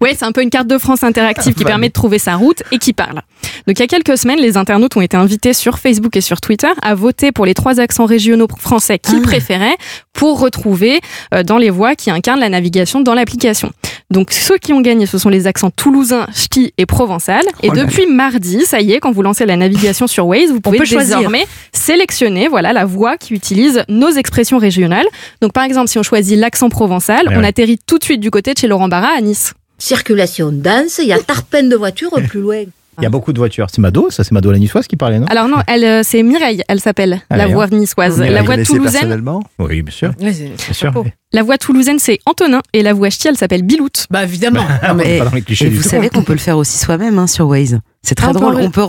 Ouais, 0.00 0.14
c'est 0.18 0.24
un 0.24 0.32
peu 0.32 0.42
une 0.42 0.50
carte 0.50 0.66
de 0.66 0.78
France 0.78 1.02
interactive 1.02 1.54
qui 1.54 1.64
permet 1.64 1.88
de 1.88 1.92
trouver 1.92 2.18
sa 2.18 2.36
route 2.36 2.62
et 2.72 2.78
qui 2.78 2.92
parle. 2.92 3.22
Donc 3.66 3.78
il 3.78 3.80
y 3.80 3.82
a 3.82 3.86
quelques 3.86 4.16
semaines, 4.18 4.38
les 4.40 4.56
internautes 4.56 4.96
ont 4.96 5.00
été 5.00 5.16
invités 5.16 5.52
sur 5.52 5.78
Facebook 5.78 6.16
et 6.16 6.20
sur 6.20 6.40
Twitter 6.40 6.68
à 6.82 6.94
voter 6.94 7.32
pour 7.32 7.46
les 7.46 7.54
trois 7.54 7.80
accents 7.80 8.06
régionaux 8.06 8.48
français 8.58 8.98
qu'ils 8.98 9.22
préféraient 9.22 9.76
pour 10.12 10.38
retrouver 10.40 11.00
euh, 11.34 11.42
dans 11.42 11.58
les 11.58 11.70
voies 11.70 11.94
qui 11.94 12.10
incarnent 12.10 12.40
la 12.40 12.48
navigation 12.48 13.00
dans 13.00 13.14
l'application. 13.14 13.72
Donc 14.10 14.32
ceux 14.32 14.58
qui 14.58 14.72
ont 14.72 14.80
gagné, 14.80 15.06
ce 15.06 15.18
sont 15.18 15.28
les 15.28 15.46
accents 15.46 15.70
toulousain, 15.70 16.26
ch'ti 16.34 16.72
et 16.78 16.86
provençal. 16.86 17.42
Et 17.62 17.70
Oh 17.70 17.74
là 17.74 17.84
depuis 17.84 18.06
mardi, 18.06 18.64
ça 18.64 18.80
y 18.80 18.92
est, 18.92 19.00
quand 19.00 19.10
vous 19.12 19.22
lancez 19.22 19.44
la 19.46 19.56
navigation 19.56 20.06
sur 20.06 20.26
Waze, 20.26 20.50
vous 20.50 20.60
pouvez 20.60 20.84
choisir. 20.84 21.16
désormais 21.18 21.46
sélectionner 21.72 22.48
voilà 22.48 22.72
la 22.72 22.84
voie 22.84 23.16
qui 23.16 23.34
utilise 23.34 23.82
nos 23.88 24.10
expressions 24.10 24.58
régionales. 24.58 25.06
Donc 25.40 25.52
par 25.52 25.64
exemple, 25.64 25.88
si 25.88 25.98
on 25.98 26.02
choisit 26.02 26.38
l'accent 26.38 26.68
provençal, 26.68 27.28
Ouais, 27.28 27.34
on 27.36 27.40
ouais. 27.40 27.46
atterrit 27.46 27.78
tout 27.86 27.98
de 27.98 28.04
suite 28.04 28.20
du 28.20 28.30
côté 28.30 28.52
de 28.54 28.58
chez 28.58 28.66
Laurent 28.68 28.88
Barra 28.88 29.08
à 29.16 29.20
Nice. 29.20 29.54
Circulation 29.78 30.50
dense, 30.52 30.98
il 31.02 31.08
y 31.08 31.12
a 31.12 31.18
tarpène 31.18 31.68
de 31.68 31.76
voitures 31.76 32.12
plus 32.28 32.40
loin. 32.40 32.62
Il 32.98 33.02
y 33.02 33.06
a 33.06 33.10
beaucoup 33.10 33.32
de 33.32 33.38
voitures. 33.38 33.66
C'est 33.70 33.80
Mado, 33.80 34.10
ça 34.10 34.24
c'est 34.24 34.32
Mado 34.32 34.50
la 34.52 34.58
niçoise 34.58 34.86
qui 34.86 34.96
parlait, 34.96 35.18
non? 35.18 35.26
Alors 35.26 35.48
non, 35.48 35.58
elle 35.66 35.84
euh, 35.84 36.00
c'est 36.04 36.22
Mireille, 36.22 36.62
elle 36.68 36.80
s'appelle 36.80 37.20
la 37.30 37.36
d'ailleurs. 37.38 37.52
voie 37.52 37.66
niçoise. 37.68 38.18
Mireille, 38.18 38.34
La 38.34 38.42
connaissez 38.44 38.72
toulousaine, 38.72 38.92
personnellement? 38.92 39.42
Oui, 39.58 39.82
bien 39.82 39.92
sûr. 39.94 40.12
C'est- 40.18 40.32
Bien 40.54 40.72
sûr. 40.72 40.92
la 41.32 41.42
voie 41.42 41.58
toulousaine 41.58 41.98
c'est 41.98 42.18
Antonin 42.26 42.60
et 42.72 42.82
la 42.82 42.92
voie 42.92 43.10
ch'ti 43.10 43.28
elle 43.28 43.36
s'appelle 43.36 43.62
Biloute. 43.62 44.06
Bah 44.10 44.24
évidemment. 44.24 44.64
On 44.88 44.98
est 45.00 45.16
Et, 45.16 45.18
pas 45.18 45.24
dans 45.26 45.34
les 45.34 45.42
clichés 45.42 45.66
et 45.66 45.70
du 45.70 45.76
vous 45.76 45.82
tout. 45.82 45.88
savez 45.88 46.08
qu'on 46.10 46.22
peut 46.22 46.32
le 46.32 46.38
faire 46.38 46.56
aussi 46.58 46.78
soi-même 46.78 47.18
hein, 47.18 47.26
sur 47.26 47.46
Waze. 47.48 47.78
C'est 48.04 48.14
très 48.14 48.26
Ah, 48.26 48.30
on 48.30 48.34
peut 48.34 48.40
drôle. 48.40 48.60
On 48.60 48.70
peut, 48.70 48.82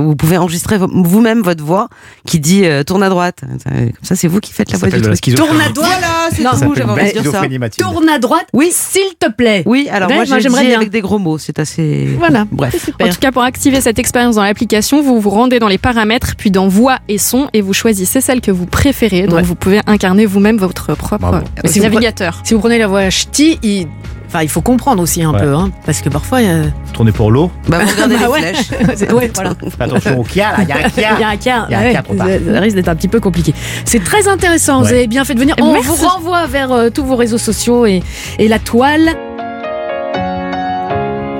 on 0.00 0.02
vous 0.08 0.16
pouvez 0.16 0.36
enregistrer 0.36 0.78
vo- 0.78 0.88
vous-même 0.92 1.42
votre 1.42 1.64
voix 1.64 1.88
qui 2.26 2.40
dit 2.40 2.64
euh, 2.64 2.82
tourne 2.82 3.02
à 3.04 3.08
droite. 3.08 3.36
Comme 3.42 3.92
ça, 4.02 4.16
c'est 4.16 4.26
vous 4.28 4.40
qui 4.40 4.52
faites 4.52 4.70
la 4.72 4.78
Ça 4.78 4.88
voix 4.88 4.98
du 4.98 5.02
truc. 5.02 5.20
Tourne 5.36 5.60
à 5.60 5.68
droite. 5.68 5.88
Voilà, 6.00 6.28
c'est 6.32 6.42
Non, 6.42 6.50
tout. 6.50 6.74
J'avais 6.76 6.90
envie 6.90 7.12
de 7.14 7.20
dire 7.20 7.30
ça. 7.32 7.42
Tourne 7.78 8.08
à 8.08 8.18
droite, 8.18 8.46
Oui. 8.52 8.70
s'il 8.72 9.14
te 9.18 9.30
plaît. 9.30 9.62
Oui, 9.64 9.88
alors 9.90 10.08
Ouais, 10.08 10.16
moi, 10.16 10.24
moi, 10.26 10.36
j'ai 10.38 10.42
j'aimerais 10.42 10.66
bien. 10.66 10.76
avec 10.76 10.90
des 10.90 11.00
gros 11.00 11.18
mots. 11.18 11.38
C'est 11.38 11.58
assez. 11.58 12.08
Voilà. 12.18 12.46
Bref. 12.50 12.90
En 13.00 13.08
tout 13.08 13.18
cas, 13.20 13.30
pour 13.32 13.42
activer 13.42 13.80
cette 13.80 13.98
expérience 13.98 14.34
dans 14.34 14.42
l'application, 14.42 15.02
vous 15.02 15.20
vous 15.20 15.30
rendez 15.30 15.58
dans 15.60 15.68
les 15.68 15.78
paramètres, 15.78 16.34
puis 16.36 16.50
dans 16.50 16.66
voix 16.68 16.98
et 17.08 17.18
son, 17.18 17.48
et 17.52 17.60
vous 17.60 17.72
choisissez 17.74 18.20
celle 18.20 18.40
que 18.40 18.50
vous 18.50 18.66
préférez. 18.66 19.26
Donc 19.26 19.36
Ouais. 19.36 19.42
vous 19.42 19.54
pouvez 19.54 19.80
incarner 19.86 20.26
vous-même 20.26 20.56
votre 20.58 20.94
propre 20.96 21.42
navigateur. 21.80 22.40
Si 22.44 22.54
vous 22.54 22.60
prenez 22.60 22.78
la 22.78 22.88
voie 22.88 23.08
ch'ti, 23.10 23.58
il... 23.62 23.86
Enfin, 24.28 24.42
il 24.42 24.48
faut 24.48 24.60
comprendre 24.60 25.02
aussi 25.02 25.22
un 25.22 25.32
Ouais. 25.32 25.40
peu, 25.40 25.54
hein, 25.54 25.70
parce 25.86 26.00
que 26.02 26.08
parfois. 26.10 26.38
euh, 26.40 26.64
Tourner 26.92 27.12
pour 27.12 27.30
l'eau. 27.30 27.50
Bah, 27.68 27.78
vous 27.80 27.88
regardez 27.94 28.16
Bah 28.16 28.22
les 28.26 28.28
ouais. 28.28 28.54
flèches. 28.54 29.10
Ouais, 29.12 29.30
voilà. 29.34 29.52
Attention 29.80 30.20
au 30.20 30.22
kia, 30.22 30.50
là. 30.52 30.56
Il 30.62 30.68
y 30.68 30.72
a 30.72 30.76
un 30.76 30.90
kia. 30.90 31.08
Il 31.16 31.20
y 31.20 31.24
a 31.24 31.28
un 31.28 31.36
cas, 31.36 31.66
Il 31.68 31.72
y 31.72 31.74
a 31.74 31.78
un 31.78 31.82
ouais, 31.82 31.92
cas 31.94 32.02
trop 32.02 32.14
tard. 32.14 32.26
ça, 32.28 32.52
ça 32.54 32.60
risque 32.60 32.76
d'être 32.76 32.88
un 32.88 32.94
petit 32.96 33.08
peu 33.08 33.20
compliqué. 33.20 33.54
C'est 33.86 34.04
très 34.04 34.28
intéressant, 34.28 34.80
vous 34.82 34.88
avez 34.92 35.06
bien 35.06 35.24
fait 35.24 35.34
de 35.34 35.40
venir. 35.40 35.54
On 35.60 35.72
Merci. 35.72 35.88
vous 35.88 35.96
renvoie 36.06 36.46
vers 36.46 36.72
euh, 36.72 36.90
tous 36.90 37.04
vos 37.04 37.16
réseaux 37.16 37.38
sociaux 37.38 37.86
et, 37.86 38.02
et 38.38 38.48
la 38.48 38.58
toile. 38.58 39.14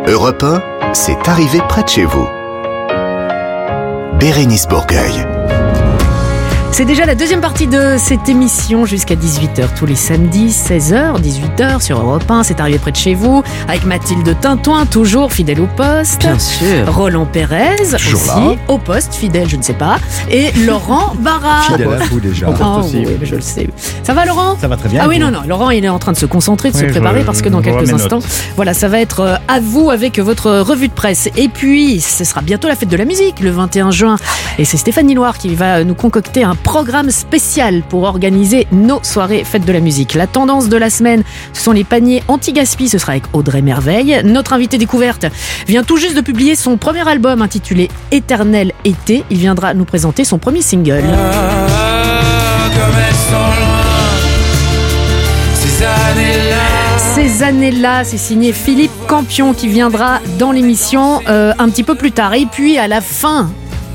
Europe 0.07 0.43
1, 0.43 0.63
c'est 0.95 1.29
arrivé 1.29 1.61
près 1.69 1.83
de 1.83 1.89
chez 1.89 2.05
vous. 2.05 2.27
Bérénice 4.19 4.67
Bourgueil. 4.67 5.27
C'est 6.79 6.85
déjà 6.85 7.07
la 7.07 7.17
deuxième 7.17 7.41
partie 7.41 7.67
de 7.67 7.97
cette 7.99 8.29
émission 8.29 8.87
jusqu'à 8.87 9.17
18h 9.17 9.75
tous 9.77 9.85
les 9.85 9.97
samedis, 9.97 10.51
16h, 10.51 11.21
18h 11.21 11.83
sur 11.83 11.99
Europe 11.99 12.31
1. 12.31 12.45
C'est 12.45 12.61
arrivé 12.61 12.79
près 12.79 12.93
de 12.93 12.97
chez 12.97 13.15
vous 13.15 13.43
avec 13.67 13.85
Mathilde 13.85 14.37
Tintoin, 14.41 14.87
toujours 14.87 15.33
fidèle 15.33 15.61
au 15.61 15.67
poste. 15.67 16.21
Bien 16.21 16.39
sûr. 16.39 16.95
Roland 16.95 17.27
Pérez, 17.27 17.75
Toujours 17.79 18.21
aussi 18.21 18.29
là. 18.29 18.55
au 18.69 18.79
poste, 18.79 19.13
fidèle, 19.17 19.49
je 19.49 19.57
ne 19.57 19.63
sais 19.63 19.73
pas. 19.73 19.99
Et 20.31 20.53
Laurent 20.67 21.15
Barra. 21.19 21.63
Fidèle 21.63 21.89
à 21.95 22.05
vous 22.07 22.21
déjà. 22.21 22.47
Oh, 22.49 22.79
aussi. 22.79 22.99
oui, 23.05 23.17
mais 23.19 23.27
je 23.27 23.35
le 23.35 23.41
sais. 23.41 23.69
Ça 24.05 24.15
va, 24.15 24.25
Laurent? 24.25 24.57
Ça 24.61 24.69
va 24.69 24.77
très 24.77 24.89
bien. 24.89 25.01
Ah 25.05 25.09
oui, 25.09 25.19
non, 25.19 25.33
non, 25.33 25.41
Laurent, 25.49 25.71
il 25.71 25.85
est 25.85 25.89
en 25.89 25.99
train 25.99 26.13
de 26.13 26.17
se 26.17 26.27
concentrer, 26.27 26.71
de 26.71 26.77
se 26.77 26.87
je- 26.87 26.93
préparer 26.93 27.25
parce 27.25 27.43
que 27.43 27.49
dans 27.49 27.61
quelques 27.61 27.93
instants, 27.93 28.17
notes. 28.19 28.29
voilà, 28.55 28.73
ça 28.73 28.87
va 28.87 29.01
être 29.01 29.19
euh, 29.21 29.35
à 29.49 29.59
vous 29.59 29.91
avec 29.91 30.21
votre 30.21 30.61
revue 30.61 30.87
de 30.87 30.93
presse. 30.95 31.29
Et 31.37 31.49
puis, 31.49 32.01
ce 32.01 32.23
sera 32.23 32.41
bientôt 32.41 32.69
la 32.69 32.77
fête 32.77 32.89
de 32.89 32.97
la 32.97 33.05
musique, 33.05 33.41
le 33.41 33.51
21 33.51 33.91
juin. 33.91 34.15
Et 34.61 34.65
c'est 34.65 34.77
Stéphanie 34.77 35.15
Loire 35.15 35.39
qui 35.39 35.57
va 35.57 35.83
nous 35.83 35.95
concocter 35.97 36.45
un 36.45 36.55
programme 36.69 37.11
spécial 37.11 37.83
pour 37.89 38.03
organiser 38.03 38.67
nos 38.73 39.03
soirées 39.03 39.43
fête 39.43 39.65
de 39.65 39.73
la 39.73 39.81
musique. 39.81 40.13
La 40.13 40.27
tendance 40.27 40.69
de 40.69 40.77
la 40.77 40.91
semaine, 40.91 41.23
ce 41.55 41.63
sont 41.63 41.73
les 41.73 41.83
paniers 41.83 42.23
anti-gaspi, 42.29 42.91
ce 42.91 42.99
sera 42.99 43.13
avec 43.13 43.25
Audrey 43.33 43.63
Merveille. 43.63 44.21
Notre 44.23 44.53
invité 44.53 44.77
découverte 44.77 45.25
vient 45.67 45.83
tout 45.83 45.97
juste 45.97 46.15
de 46.15 46.21
publier 46.21 46.57
son 46.57 46.77
premier 46.77 47.09
album 47.09 47.41
intitulé 47.41 47.89
Éternel 48.11 48.73
été. 48.85 49.25
Il 49.31 49.39
viendra 49.39 49.73
nous 49.73 49.87
présenter 49.87 50.25
son 50.25 50.37
premier 50.37 50.61
single. 50.61 51.05
Ces 57.15 57.43
années-là, 57.43 58.05
c'est 58.05 58.19
signé 58.19 58.53
Philippe 58.53 58.93
Campion 59.07 59.55
qui 59.55 59.69
viendra 59.69 60.21
dans 60.39 60.53
l'émission 60.53 61.23
euh, 61.29 61.55
un 61.59 61.71
petit 61.71 61.83
peu 61.83 61.95
plus 61.95 62.13
tard. 62.13 62.35
Et 62.35 62.45
puis 62.45 62.77
à 62.77 62.89
la 62.89 63.01
fin 63.01 63.49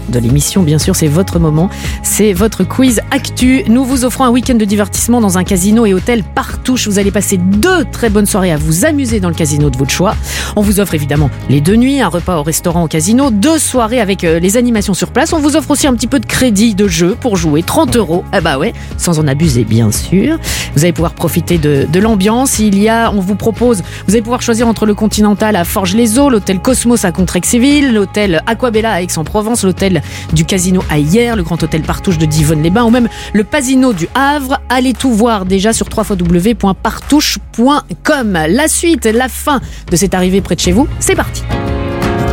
de 0.10 0.20
l'émission, 0.20 0.64
bien 0.64 0.80
sûr, 0.80 0.95
c'est 0.95 1.08
votre 1.08 1.39
moment. 1.39 1.70
C'est 2.01 2.34
votre 2.34 2.64
quiz 2.64 3.01
actu. 3.12 3.64
Nous 3.68 3.84
vous 3.86 4.06
offrons 4.06 4.24
un 4.26 4.30
week-end 4.30 4.56
de 4.56 4.66
divertissement 4.66 5.22
dans 5.22 5.38
un 5.38 5.43
casino 5.43 5.86
et 5.86 5.93
hôtel 5.93 6.24
Partouche. 6.24 6.88
Vous 6.88 6.99
allez 6.99 7.12
passer 7.12 7.38
deux 7.38 7.86
très 7.86 8.10
bonnes 8.10 8.26
soirées 8.26 8.51
à 8.51 8.58
vous 8.58 8.86
amuser 8.86 9.20
dans 9.20 9.30
le 9.30 9.36
casino 9.36 9.70
de 9.70 9.78
votre 9.78 9.91
choix. 9.91 10.16
On 10.56 10.62
vous 10.62 10.80
offre 10.80 10.93
évidemment 10.93 11.30
les 11.49 11.62
deux 11.62 11.76
nuits, 11.76 12.01
un 12.01 12.08
repas 12.08 12.38
au 12.38 12.43
restaurant 12.43 12.84
au 12.84 12.88
casino, 12.88 13.32
deux 13.32 13.60
soirées 13.60 13.99
avec 13.99 14.24
euh, 14.24 14.39
les 14.39 14.58
animations 14.58 14.93
sur 14.93 15.12
place. 15.12 15.34
On 15.34 15.39
vous 15.39 15.56
offre 15.56 15.72
aussi 15.72 15.88
un 15.88 15.93
petit 15.93 16.08
peu 16.08 16.20
de 16.20 16.26
crédit 16.26 16.76
de 16.76 16.88
jeu 16.88 17.16
pour 17.20 17.38
jouer, 17.38 17.64
30 17.64 17.95
euros. 17.95 18.24
Ah 18.32 18.41
bah 18.41 18.58
ouais, 18.58 18.74
sans 18.97 19.20
en 19.20 19.28
abuser 19.28 19.64
bien 19.64 19.91
sûr. 19.91 20.38
Vous 20.76 20.84
allez 20.84 20.93
pouvoir 20.93 21.14
profiter 21.14 21.58
de, 21.58 21.99
l'ambiance. 21.99 22.60
Il 22.60 22.80
y 22.80 22.89
a, 22.89 23.12
on 23.12 23.20
vous 23.20 23.36
propose, 23.36 23.84
vous 24.08 24.14
allez 24.14 24.22
pouvoir 24.22 24.41
choisir 24.41 24.68
entre 24.68 24.86
le 24.86 24.93
Continental 24.93 25.56
à 25.56 25.64
Forges-les-Eaux, 25.64 26.30
l'hôtel 26.30 26.60
Cosmos 26.60 27.06
à 27.06 27.12
Contrexéville, 27.12 27.93
l'hôtel 27.93 28.41
Aquabella 28.47 28.93
à 28.93 29.01
Aix-en-Provence, 29.01 29.64
l'hôtel 29.64 29.92
du 30.33 30.45
Casino 30.45 30.81
à 30.89 30.97
Hier, 30.97 31.35
le 31.35 31.43
grand 31.43 31.61
hôtel 31.61 31.81
Partouche 31.81 32.17
de 32.17 32.25
Divonne-les-Bains 32.25 32.83
ou 32.83 32.89
même 32.89 33.09
le 33.33 33.43
Pasino 33.43 33.93
du 33.93 34.07
Havre. 34.15 34.59
Allez 34.69 34.93
tout 34.93 35.11
voir 35.11 35.45
déjà 35.45 35.73
sur 35.73 35.87
www.partouche.com. 35.95 38.39
La 38.47 38.67
suite, 38.67 39.05
la 39.05 39.29
fin 39.29 39.61
de 39.89 39.95
cette 39.95 40.13
arrivée 40.13 40.41
près 40.41 40.55
de 40.55 40.61
chez 40.61 40.71
vous, 40.71 40.87
c'est 40.99 41.15
parti. 41.15 41.43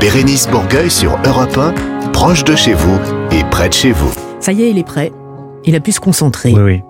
Bérénice 0.01 0.49
Bourgueil 0.49 0.91
sur 0.91 1.19
Europe 1.27 1.59
1, 1.59 1.75
proche 2.13 2.45
de 2.45 2.57
chez 2.57 2.73
vous 2.73 2.99
et 3.31 3.45
près 3.51 3.69
de 3.69 3.75
chez 3.75 3.93
vous. 3.93 4.11
Ça 4.41 4.53
y 4.53 4.63
est, 4.63 4.71
il 4.71 4.79
est 4.79 4.85
prêt. 4.85 5.13
Il 5.65 5.75
a 5.75 5.81
pu 5.81 5.93
se 5.93 6.01
concentrer. 6.01 6.53
Oui, 6.53 6.63
oui. 6.63 6.81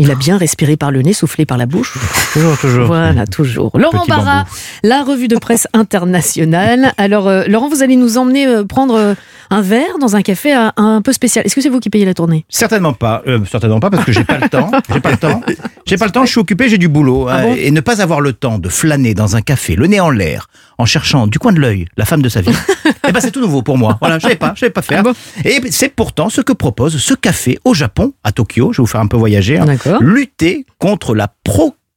Il 0.00 0.10
a 0.10 0.14
bien 0.14 0.36
respiré 0.38 0.76
par 0.76 0.90
le 0.90 1.02
nez, 1.02 1.12
soufflé 1.12 1.44
par 1.46 1.58
la 1.58 1.66
bouche. 1.66 1.98
Toujours, 2.32 2.58
toujours. 2.58 2.86
Voilà, 2.86 3.26
toujours. 3.26 3.70
Laurent 3.78 4.00
Petit 4.00 4.08
Barra, 4.10 4.38
bambou. 4.44 4.50
la 4.82 5.02
revue 5.02 5.28
de 5.28 5.36
presse 5.36 5.68
internationale. 5.74 6.92
Alors, 6.96 7.28
euh, 7.28 7.44
Laurent, 7.46 7.68
vous 7.68 7.82
allez 7.82 7.96
nous 7.96 8.16
emmener 8.18 8.46
euh, 8.46 8.64
prendre 8.64 8.94
euh, 8.94 9.14
un 9.50 9.60
verre 9.62 9.98
dans 10.00 10.16
un 10.16 10.22
café 10.22 10.52
un 10.76 11.02
peu 11.02 11.12
spécial. 11.12 11.44
Est-ce 11.44 11.54
que 11.54 11.60
c'est 11.60 11.68
vous 11.68 11.80
qui 11.80 11.90
payez 11.90 12.04
la 12.04 12.14
tournée? 12.14 12.44
Certainement 12.48 12.92
pas, 12.92 13.22
euh, 13.26 13.40
certainement 13.50 13.80
pas 13.80 13.90
parce 13.90 14.04
que 14.04 14.12
j'ai 14.12 14.24
pas 14.24 14.38
le 14.38 14.48
temps. 14.48 14.70
J'ai 14.92 15.00
pas 15.00 15.10
le 15.10 15.16
temps. 15.16 15.42
J'ai 15.86 15.96
pas 15.96 16.06
le 16.06 16.12
temps. 16.12 16.24
Je 16.24 16.30
suis 16.30 16.40
occupé, 16.40 16.68
j'ai 16.68 16.78
du 16.78 16.88
boulot 16.88 17.26
Ah 17.28 17.38
hein, 17.38 17.42
bon? 17.42 17.54
et 17.58 17.70
ne 17.70 17.80
pas 17.80 18.00
avoir 18.00 18.20
le 18.20 18.32
temps 18.32 18.58
de 18.58 18.68
flâner 18.68 19.12
dans 19.14 19.36
un 19.36 19.42
café, 19.42 19.76
le 19.76 19.86
nez 19.86 20.00
en 20.00 20.10
l'air, 20.10 20.46
en 20.80 20.86
cherchant 20.86 21.26
du 21.26 21.38
coin 21.38 21.52
de 21.52 21.60
l'œil 21.60 21.86
la 21.96 22.04
femme 22.04 22.22
de 22.22 22.28
sa 22.28 22.40
vie. 22.40 22.50
eh 23.08 23.12
ben 23.12 23.20
c'est 23.20 23.30
tout 23.30 23.40
nouveau 23.40 23.62
pour 23.62 23.78
moi. 23.78 23.98
Voilà, 24.00 24.18
je 24.18 24.22
savais 24.22 24.36
pas, 24.36 24.52
je 24.54 24.60
savais 24.60 24.70
pas 24.70 24.82
faire. 24.82 24.98
Ah 25.00 25.02
bon 25.02 25.14
et 25.44 25.60
c'est 25.70 25.88
pourtant 25.94 26.28
ce 26.30 26.40
que 26.40 26.52
propose 26.52 26.98
ce 26.98 27.14
café 27.14 27.58
au 27.64 27.74
Japon, 27.74 28.12
à 28.24 28.32
Tokyo. 28.32 28.72
Je 28.72 28.78
vais 28.78 28.82
vous 28.82 28.86
faire 28.86 29.00
un 29.00 29.06
peu 29.06 29.16
voyager. 29.16 29.58
hein. 29.58 29.64
Lutter 30.00 30.66
contre 30.78 31.14
la 31.14 31.28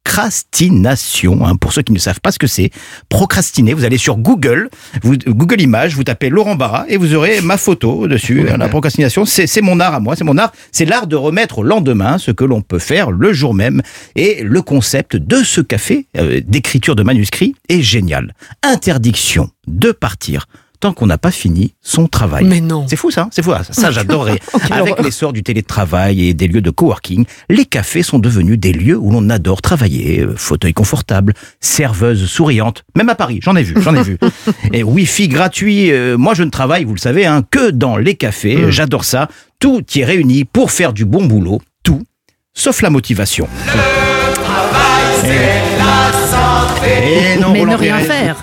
procrastination. 0.03 1.45
hein. 1.45 1.55
Pour 1.55 1.73
ceux 1.73 1.81
qui 1.81 1.91
ne 1.91 1.99
savent 1.99 2.21
pas 2.21 2.31
ce 2.31 2.39
que 2.39 2.47
c'est, 2.47 2.69
procrastiner, 3.09 3.73
vous 3.73 3.83
allez 3.85 3.97
sur 3.97 4.17
Google, 4.17 4.69
vous, 5.01 5.15
Google 5.17 5.61
Images, 5.61 5.95
vous 5.95 6.03
tapez 6.03 6.29
Laurent 6.29 6.55
Barra 6.55 6.85
et 6.87 6.97
vous 6.97 7.15
aurez 7.15 7.41
ma 7.41 7.57
photo 7.57 8.07
dessus. 8.07 8.43
La 8.57 8.69
procrastination, 8.69 9.25
c'est 9.25 9.47
c'est 9.47 9.61
mon 9.61 9.79
art 9.79 9.95
à 9.95 9.99
moi, 9.99 10.15
c'est 10.15 10.23
mon 10.23 10.37
art. 10.37 10.51
C'est 10.71 10.85
l'art 10.85 11.07
de 11.07 11.15
remettre 11.15 11.59
au 11.59 11.63
lendemain 11.63 12.17
ce 12.17 12.31
que 12.31 12.43
l'on 12.43 12.61
peut 12.61 12.79
faire 12.79 13.11
le 13.11 13.33
jour 13.33 13.53
même. 13.53 13.81
Et 14.15 14.43
le 14.43 14.61
concept 14.61 15.15
de 15.15 15.43
ce 15.43 15.61
café 15.61 16.07
euh, 16.17 16.41
d'écriture 16.45 16.95
de 16.95 17.03
manuscrit 17.03 17.55
est 17.69 17.81
génial. 17.81 18.33
Interdiction 18.61 19.49
de 19.67 19.91
partir 19.91 20.45
tant 20.83 20.91
qu'on 20.91 21.05
n'a 21.05 21.17
pas 21.17 21.31
fini 21.31 21.75
son 21.81 22.07
travail. 22.07 22.43
Mais 22.43 22.59
non. 22.59 22.85
C'est 22.89 22.97
fou 22.97 23.09
ça, 23.09 23.29
c'est 23.31 23.41
fou. 23.41 23.51
Ça, 23.51 23.71
ça 23.71 23.89
j'adorerais. 23.91 24.41
quelle 24.67 24.79
Avec 24.79 25.01
l'essor 25.01 25.31
du 25.31 25.41
télétravail 25.41 26.27
et 26.27 26.33
des 26.33 26.45
lieux 26.45 26.59
de 26.59 26.71
coworking, 26.71 27.23
les 27.49 27.63
cafés 27.63 28.03
sont 28.03 28.19
devenus 28.19 28.59
des 28.59 28.73
lieux 28.73 28.97
où 28.97 29.09
l'on 29.09 29.29
adore 29.29 29.61
travailler. 29.61 30.19
Euh, 30.19 30.33
Fauteuil 30.35 30.73
confortable, 30.73 31.35
serveuse 31.61 32.25
souriante. 32.25 32.83
Même 32.97 33.07
à 33.07 33.15
Paris, 33.15 33.39
j'en 33.41 33.55
ai 33.55 33.63
vu, 33.63 33.75
j'en 33.81 33.95
ai 33.95 34.03
vu. 34.03 34.17
Et 34.73 34.83
Wi-Fi 34.83 35.29
gratuit. 35.29 35.89
euh, 35.93 36.17
moi, 36.17 36.33
je 36.33 36.43
ne 36.43 36.49
travaille, 36.49 36.83
vous 36.83 36.95
le 36.95 36.99
savez, 36.99 37.25
hein, 37.25 37.45
que 37.49 37.71
dans 37.71 37.95
les 37.95 38.15
cafés. 38.15 38.57
Mm. 38.57 38.69
J'adore 38.69 39.05
ça. 39.05 39.29
Tout 39.59 39.85
y 39.95 40.01
est 40.01 40.05
réuni 40.05 40.43
pour 40.43 40.71
faire 40.71 40.91
du 40.91 41.05
bon 41.05 41.23
boulot, 41.23 41.61
tout, 41.83 42.03
sauf 42.53 42.81
la 42.81 42.89
motivation. 42.89 43.47
Et 46.85 47.39
non, 47.39 47.53
Mais 47.53 47.63
ne 47.63 47.75
rien 47.75 47.99
faire. 47.99 48.35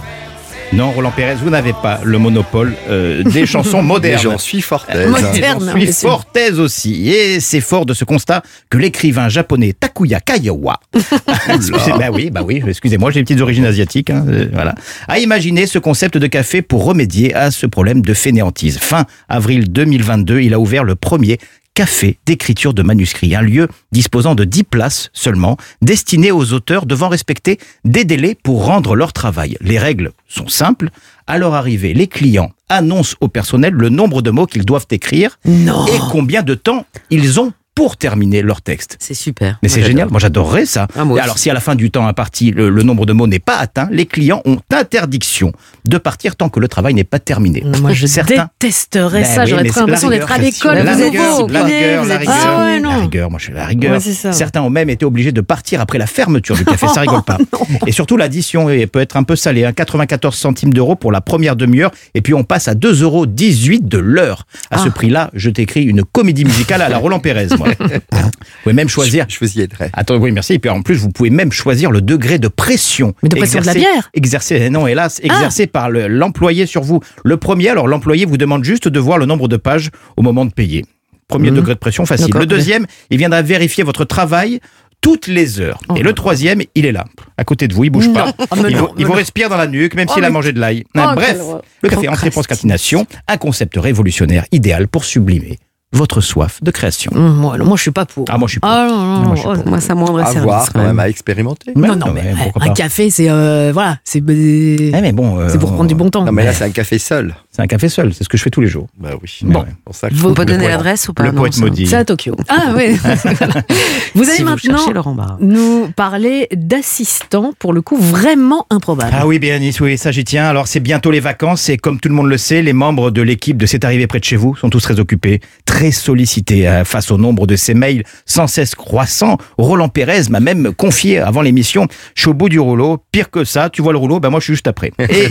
Non, 0.72 0.92
Roland 0.92 1.10
Pérez, 1.10 1.34
vous 1.34 1.50
n'avez 1.50 1.72
pas 1.72 2.00
le 2.04 2.18
monopole 2.18 2.74
euh, 2.88 3.24
des 3.24 3.44
chansons 3.54 3.82
modernes. 3.82 4.22
J'en 4.22 4.38
suis 4.38 4.60
fort 4.60 4.86
aise. 4.88 5.08
Moderne, 5.10 5.58
J'en 5.64 5.70
suis 5.72 5.80
bien 5.84 5.92
sûr. 5.92 6.08
fort 6.08 6.24
aise 6.36 6.60
aussi. 6.60 7.10
Et 7.10 7.40
c'est 7.40 7.60
fort 7.60 7.86
de 7.86 7.92
ce 7.92 8.04
constat 8.04 8.42
que 8.70 8.78
l'écrivain 8.78 9.28
japonais 9.28 9.72
Takuya 9.72 10.20
Kayawa, 10.20 10.78
bah 10.94 12.10
oui, 12.12 12.30
bah 12.30 12.42
oui, 12.44 12.62
excusez-moi, 12.66 13.10
j'ai 13.10 13.20
des 13.20 13.24
petites 13.24 13.40
origines 13.40 13.64
asiatiques, 13.66 14.10
hein, 14.10 14.24
euh, 14.28 14.46
voilà, 14.52 14.76
a 15.08 15.18
imaginé 15.18 15.66
ce 15.66 15.80
concept 15.80 16.16
de 16.18 16.26
café 16.28 16.62
pour 16.62 16.84
remédier 16.84 17.34
à 17.34 17.50
ce 17.50 17.66
problème 17.66 18.02
de 18.02 18.14
fainéantise. 18.14 18.78
Fin 18.78 19.06
avril 19.28 19.70
2022, 19.72 20.40
il 20.40 20.54
a 20.54 20.60
ouvert 20.60 20.84
le 20.84 20.94
premier 20.94 21.38
café 21.74 22.18
d'écriture 22.26 22.74
de 22.74 22.82
manuscrits, 22.82 23.34
un 23.34 23.42
lieu 23.42 23.68
disposant 23.92 24.34
de 24.34 24.44
10 24.44 24.64
places 24.64 25.10
seulement, 25.12 25.56
destiné 25.82 26.30
aux 26.32 26.52
auteurs 26.52 26.86
devant 26.86 27.08
respecter 27.08 27.58
des 27.84 28.04
délais 28.04 28.36
pour 28.42 28.64
rendre 28.64 28.94
leur 28.96 29.12
travail. 29.12 29.56
Les 29.60 29.78
règles 29.78 30.12
sont 30.28 30.48
simples. 30.48 30.90
À 31.26 31.38
leur 31.38 31.54
arrivée, 31.54 31.94
les 31.94 32.06
clients 32.06 32.50
annoncent 32.68 33.16
au 33.20 33.28
personnel 33.28 33.72
le 33.72 33.88
nombre 33.88 34.20
de 34.22 34.30
mots 34.30 34.46
qu'ils 34.46 34.64
doivent 34.64 34.86
écrire 34.90 35.38
Non. 35.44 35.86
et 35.86 35.98
combien 36.10 36.42
de 36.42 36.54
temps 36.54 36.86
ils 37.10 37.40
ont 37.40 37.52
pour 37.74 37.96
terminer 37.96 38.42
leur 38.42 38.60
texte. 38.62 38.96
C'est 39.00 39.14
super. 39.14 39.58
Mais 39.62 39.68
c'est 39.68 39.82
génial, 39.82 40.08
moi 40.10 40.20
j'adorerais 40.20 40.66
ça. 40.66 40.86
Ah, 40.96 41.04
moi 41.04 41.20
alors 41.20 41.38
si 41.38 41.48
à 41.50 41.54
la 41.54 41.60
fin 41.60 41.74
du 41.74 41.90
temps 41.90 42.06
imparti, 42.06 42.50
le, 42.50 42.68
le 42.68 42.82
nombre 42.82 43.06
de 43.06 43.12
mots 43.12 43.26
n'est 43.26 43.38
pas 43.38 43.56
atteint, 43.56 43.88
les 43.90 44.06
clients 44.06 44.42
ont 44.44 44.58
interdiction 44.72 45.52
de 45.86 45.98
partir 45.98 46.36
tant 46.36 46.48
que 46.48 46.60
le 46.60 46.68
travail 46.68 46.94
n'est 46.94 47.04
pas 47.04 47.18
terminé. 47.20 47.62
Moi, 47.80 47.92
je 47.92 48.06
Certains 48.06 48.48
détesterais 48.60 49.22
Ben 49.22 49.24
ça. 49.24 49.42
oui, 49.44 49.50
J'aurais 49.50 49.62
l'impression 49.64 50.10
d'être 50.10 50.30
à 50.32 50.38
l'école. 50.38 50.78
rigueur, 50.78 51.40
êtes 51.44 51.50
la 51.50 51.64
rigueur, 51.64 52.04
la 52.04 52.18
rigueur. 52.18 52.34
Ah 52.44 52.58
ouais, 52.64 52.80
La 52.80 52.80
non. 52.80 53.00
rigueur, 53.00 53.30
moi 53.30 53.38
je 53.38 53.44
suis 53.44 53.54
la 53.54 53.64
rigueur. 53.66 53.92
Ouais. 53.92 54.32
Certains 54.32 54.62
ont 54.62 54.70
même 54.70 54.90
été 54.90 55.04
obligés 55.04 55.32
de 55.32 55.40
partir 55.40 55.80
après 55.80 55.98
la 55.98 56.06
fermeture 56.06 56.56
du 56.56 56.64
café, 56.64 56.86
ça 56.94 57.00
rigole 57.02 57.22
pas. 57.22 57.38
Et 57.86 57.92
surtout 57.92 58.16
l'addition 58.16 58.66
peut 58.92 59.00
être 59.00 59.16
un 59.16 59.22
peu 59.22 59.36
salée, 59.36 59.64
hein, 59.64 59.72
94 59.72 60.34
centimes 60.36 60.72
d'euros 60.72 60.96
pour 60.96 61.12
la 61.12 61.20
première 61.20 61.56
demi-heure, 61.56 61.90
et 62.14 62.20
puis 62.20 62.34
on 62.34 62.44
passe 62.44 62.68
à 62.68 62.74
2,18 62.74 63.02
euros 63.02 63.26
de 63.26 63.98
l'heure. 63.98 64.46
À 64.70 64.78
ce 64.78 64.88
Ah. 64.88 64.90
prix-là, 64.90 65.30
je 65.34 65.50
t'écris 65.50 65.84
une 65.84 66.02
comédie 66.04 66.44
musicale 66.44 66.82
à 66.82 66.88
la 66.88 66.98
Roland 66.98 67.20
Pérez. 67.20 67.48
Vous 67.66 68.30
pouvez 68.62 68.72
même 68.74 68.88
choisir. 68.88 69.26
Je 69.28 69.38
vous 69.40 69.58
y 69.58 69.60
aiderai. 69.62 69.90
Attends, 69.92 70.16
oui, 70.16 70.32
merci. 70.32 70.54
Et 70.54 70.58
puis 70.58 70.70
en 70.70 70.82
plus, 70.82 70.96
vous 70.96 71.10
pouvez 71.10 71.30
même 71.30 71.52
choisir 71.52 71.90
le 71.90 72.00
degré 72.00 72.38
de 72.38 72.48
pression. 72.48 73.14
Mais 73.22 73.28
de 73.28 73.36
pression 73.36 73.60
de 73.60 73.66
la 73.66 73.74
bière 73.74 74.04
Ah. 74.06 74.10
Exercé, 74.14 74.70
non, 74.70 74.86
hélas, 74.86 75.20
exercé 75.22 75.66
par 75.66 75.90
le- 75.90 76.08
l'employé 76.08 76.66
sur 76.66 76.82
vous. 76.82 77.00
Le 77.24 77.36
premier, 77.36 77.68
alors 77.68 77.86
l'employé 77.88 78.24
vous 78.24 78.36
demande 78.36 78.64
juste 78.64 78.88
de 78.88 78.98
voir 79.00 79.18
le 79.18 79.26
nombre 79.26 79.48
de 79.48 79.56
pages 79.56 79.90
au 80.16 80.22
moment 80.22 80.44
de 80.44 80.52
payer. 80.52 80.84
Premier 81.28 81.50
Mhm. 81.50 81.56
degré 81.56 81.74
de 81.74 81.78
pression, 81.78 82.04
facile. 82.06 82.34
Le 82.34 82.46
deuxième, 82.46 82.86
il 83.10 83.18
viendra 83.18 83.42
vérifier 83.42 83.84
votre 83.84 84.04
travail 84.04 84.60
toutes 85.00 85.28
les 85.28 85.60
heures. 85.60 85.78
Et 85.96 86.02
le 86.02 86.12
troisième, 86.12 86.60
il 86.74 86.84
est 86.84 86.92
là, 86.92 87.04
à 87.38 87.44
côté 87.44 87.68
de 87.68 87.72
vous, 87.74 87.84
il 87.84 87.90
bouge 87.90 88.08
Non. 88.08 88.12
pas. 88.14 88.34
Ah, 88.50 88.56
mais 88.56 88.70
il 88.70 88.76
non, 88.76 88.82
vous, 88.88 88.94
il 88.98 89.06
respire 89.06 89.48
dans 89.48 89.56
la 89.56 89.66
nuque, 89.66 89.94
même 89.94 90.06
Oh, 90.10 90.14
s'il 90.14 90.24
a 90.24 90.28
mangé 90.30 90.52
de 90.52 90.60
l'ail. 90.60 90.84
Oh, 90.96 91.00
Bref, 91.14 91.38
le 91.82 91.88
café 91.88 92.08
entrée 92.08 92.30
procrastination, 92.30 93.06
un 93.28 93.36
concept 93.38 93.76
révolutionnaire, 93.78 94.44
idéal 94.52 94.88
pour 94.88 95.04
sublimer 95.04 95.58
votre 95.92 96.20
soif 96.20 96.62
de 96.62 96.70
création. 96.70 97.10
Moi, 97.14 97.58
moi, 97.58 97.76
je 97.76 97.82
suis 97.82 97.90
pas 97.90 98.06
pour. 98.06 98.24
Ah, 98.28 98.38
moi, 98.38 98.46
je 98.46 98.52
suis 98.52 98.60
pas. 98.60 98.84
Ah 98.84 98.88
non, 98.88 98.96
non, 98.96 99.20
moi, 99.26 99.34
je 99.34 99.40
suis 99.40 99.48
oh. 99.50 99.68
Moi, 99.68 99.80
ça 99.80 99.94
me 99.94 100.04
rendrait 100.04 100.22
À 100.22 100.26
service. 100.26 100.42
voir, 100.44 100.72
quand 100.72 100.82
même, 100.82 101.00
à 101.00 101.08
expérimenter. 101.08 101.72
Non, 101.74 101.96
non, 101.96 102.12
mais 102.12 102.32
ouais, 102.32 102.52
un 102.60 102.66
pas. 102.68 102.74
café, 102.74 103.10
c'est 103.10 103.28
euh, 103.28 103.70
voilà, 103.72 103.98
c'est 104.04 104.18
Eh, 104.28 104.90
mais 105.00 105.12
bon, 105.12 105.38
euh, 105.38 105.48
c'est 105.48 105.58
pour 105.58 105.72
prendre 105.72 105.88
du 105.88 105.94
bon 105.96 106.08
temps. 106.10 106.24
Non, 106.24 106.32
mais 106.32 106.44
là, 106.44 106.52
c'est 106.52 106.64
un 106.64 106.70
café 106.70 106.98
seul. 106.98 107.34
C'est 107.60 107.64
un 107.64 107.66
café 107.66 107.88
seul, 107.90 108.14
c'est 108.14 108.24
ce 108.24 108.28
que 108.30 108.38
je 108.38 108.42
fais 108.42 108.48
tous 108.48 108.62
les 108.62 108.68
jours. 108.68 108.86
Bah 108.98 109.10
oui. 109.22 109.28
Bon. 109.42 109.60
Ouais, 109.60 109.66
pour 109.84 109.94
ça 109.94 110.08
que 110.08 110.14
Vous- 110.14 110.30
Le 110.30 110.44
donner 110.46 110.68
l'adresse 110.68 111.06
ou 111.10 111.12
pas 111.12 111.24
Le 111.24 111.32
Non, 111.32 111.42
poète 111.42 111.52
ça- 111.52 111.60
maudit. 111.60 111.86
C'est 111.86 111.96
à 111.96 112.04
Tokyo. 112.06 112.34
Ah 112.48 112.72
oui. 112.74 112.94
vous 114.14 114.22
allez 114.22 114.32
Si 114.36 114.42
vous 114.42 114.48
maintenant 114.48 115.14
Barra. 115.14 115.36
nous 115.40 115.88
parler 115.94 116.48
d'assistants, 116.54 117.52
pour 117.58 117.72
le 117.74 117.82
coup, 117.82 117.96
vraiment 117.98 118.66
improbables. 118.70 119.10
Ah 119.14 119.26
oui, 119.26 119.38
Bérénice, 119.38 119.78
oui, 119.80 119.98
ça 119.98 120.10
j'y 120.10 120.24
tiens. 120.24 120.46
Alors 120.46 120.68
c'est 120.68 120.80
bientôt 120.80 121.10
les 121.10 121.20
vacances 121.20 121.68
et 121.68 121.76
comme 121.76 122.00
tout 122.00 122.08
le 122.08 122.14
monde 122.14 122.28
le 122.28 122.38
sait, 122.38 122.62
les 122.62 122.72
membres 122.72 123.10
de 123.10 123.20
l'équipe 123.22 123.58
de 123.58 123.66
C'est 123.66 123.84
arrivé 123.84 124.06
près 124.06 124.20
de 124.20 124.24
chez 124.24 124.36
vous 124.36 124.56
sont 124.56 124.70
tous 124.70 124.80
très 124.80 124.98
occupés, 124.98 125.40
très 125.66 125.90
sollicités 125.90 126.66
euh, 126.66 126.84
face 126.84 127.10
au 127.10 127.18
nombre 127.18 127.46
de 127.46 127.56
ces 127.56 127.74
mails 127.74 128.04
sans 128.24 128.46
cesse 128.46 128.74
croissant. 128.74 129.36
Roland 129.58 129.88
Pérez 129.90 130.22
m'a 130.30 130.40
même 130.40 130.72
confié 130.72 131.18
avant 131.18 131.42
l'émission, 131.42 131.86
je 132.14 132.22
suis 132.22 132.30
au 132.30 132.34
bout 132.34 132.48
du 132.48 132.58
rouleau, 132.58 133.04
pire 133.12 133.30
que 133.30 133.44
ça, 133.44 133.68
tu 133.70 133.82
vois 133.82 133.92
le 133.92 133.98
rouleau, 133.98 134.18
ben 134.18 134.30
moi 134.30 134.40
je 134.40 134.44
suis 134.44 134.54
juste 134.54 134.66
après. 134.68 134.92
Et, 134.98 135.28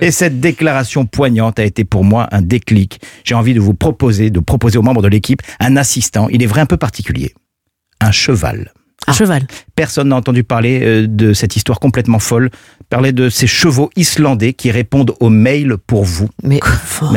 et 0.06 0.10
cette 0.10 0.38
déclaration 0.40 1.06
poignante 1.06 1.58
a 1.62 1.66
été 1.66 1.84
pour 1.84 2.04
moi 2.04 2.28
un 2.32 2.42
déclic. 2.42 3.00
J'ai 3.24 3.34
envie 3.34 3.54
de 3.54 3.60
vous 3.60 3.74
proposer, 3.74 4.30
de 4.30 4.40
proposer 4.40 4.78
aux 4.78 4.82
membres 4.82 5.02
de 5.02 5.08
l'équipe 5.08 5.40
un 5.60 5.76
assistant, 5.76 6.28
il 6.30 6.42
est 6.42 6.46
vrai 6.46 6.60
un 6.60 6.66
peu 6.66 6.76
particulier, 6.76 7.32
un 8.00 8.12
cheval. 8.12 8.72
Un 9.08 9.12
cheval. 9.12 9.48
Personne 9.74 10.10
n'a 10.10 10.16
entendu 10.16 10.44
parler 10.44 10.78
euh, 10.84 11.06
de 11.08 11.32
cette 11.32 11.56
histoire 11.56 11.80
complètement 11.80 12.20
folle. 12.20 12.50
Parler 12.88 13.10
de 13.10 13.30
ces 13.30 13.48
chevaux 13.48 13.90
islandais 13.96 14.52
qui 14.52 14.70
répondent 14.70 15.12
aux 15.18 15.28
mails 15.28 15.76
pour 15.88 16.04
vous. 16.04 16.28
Mais 16.44 16.60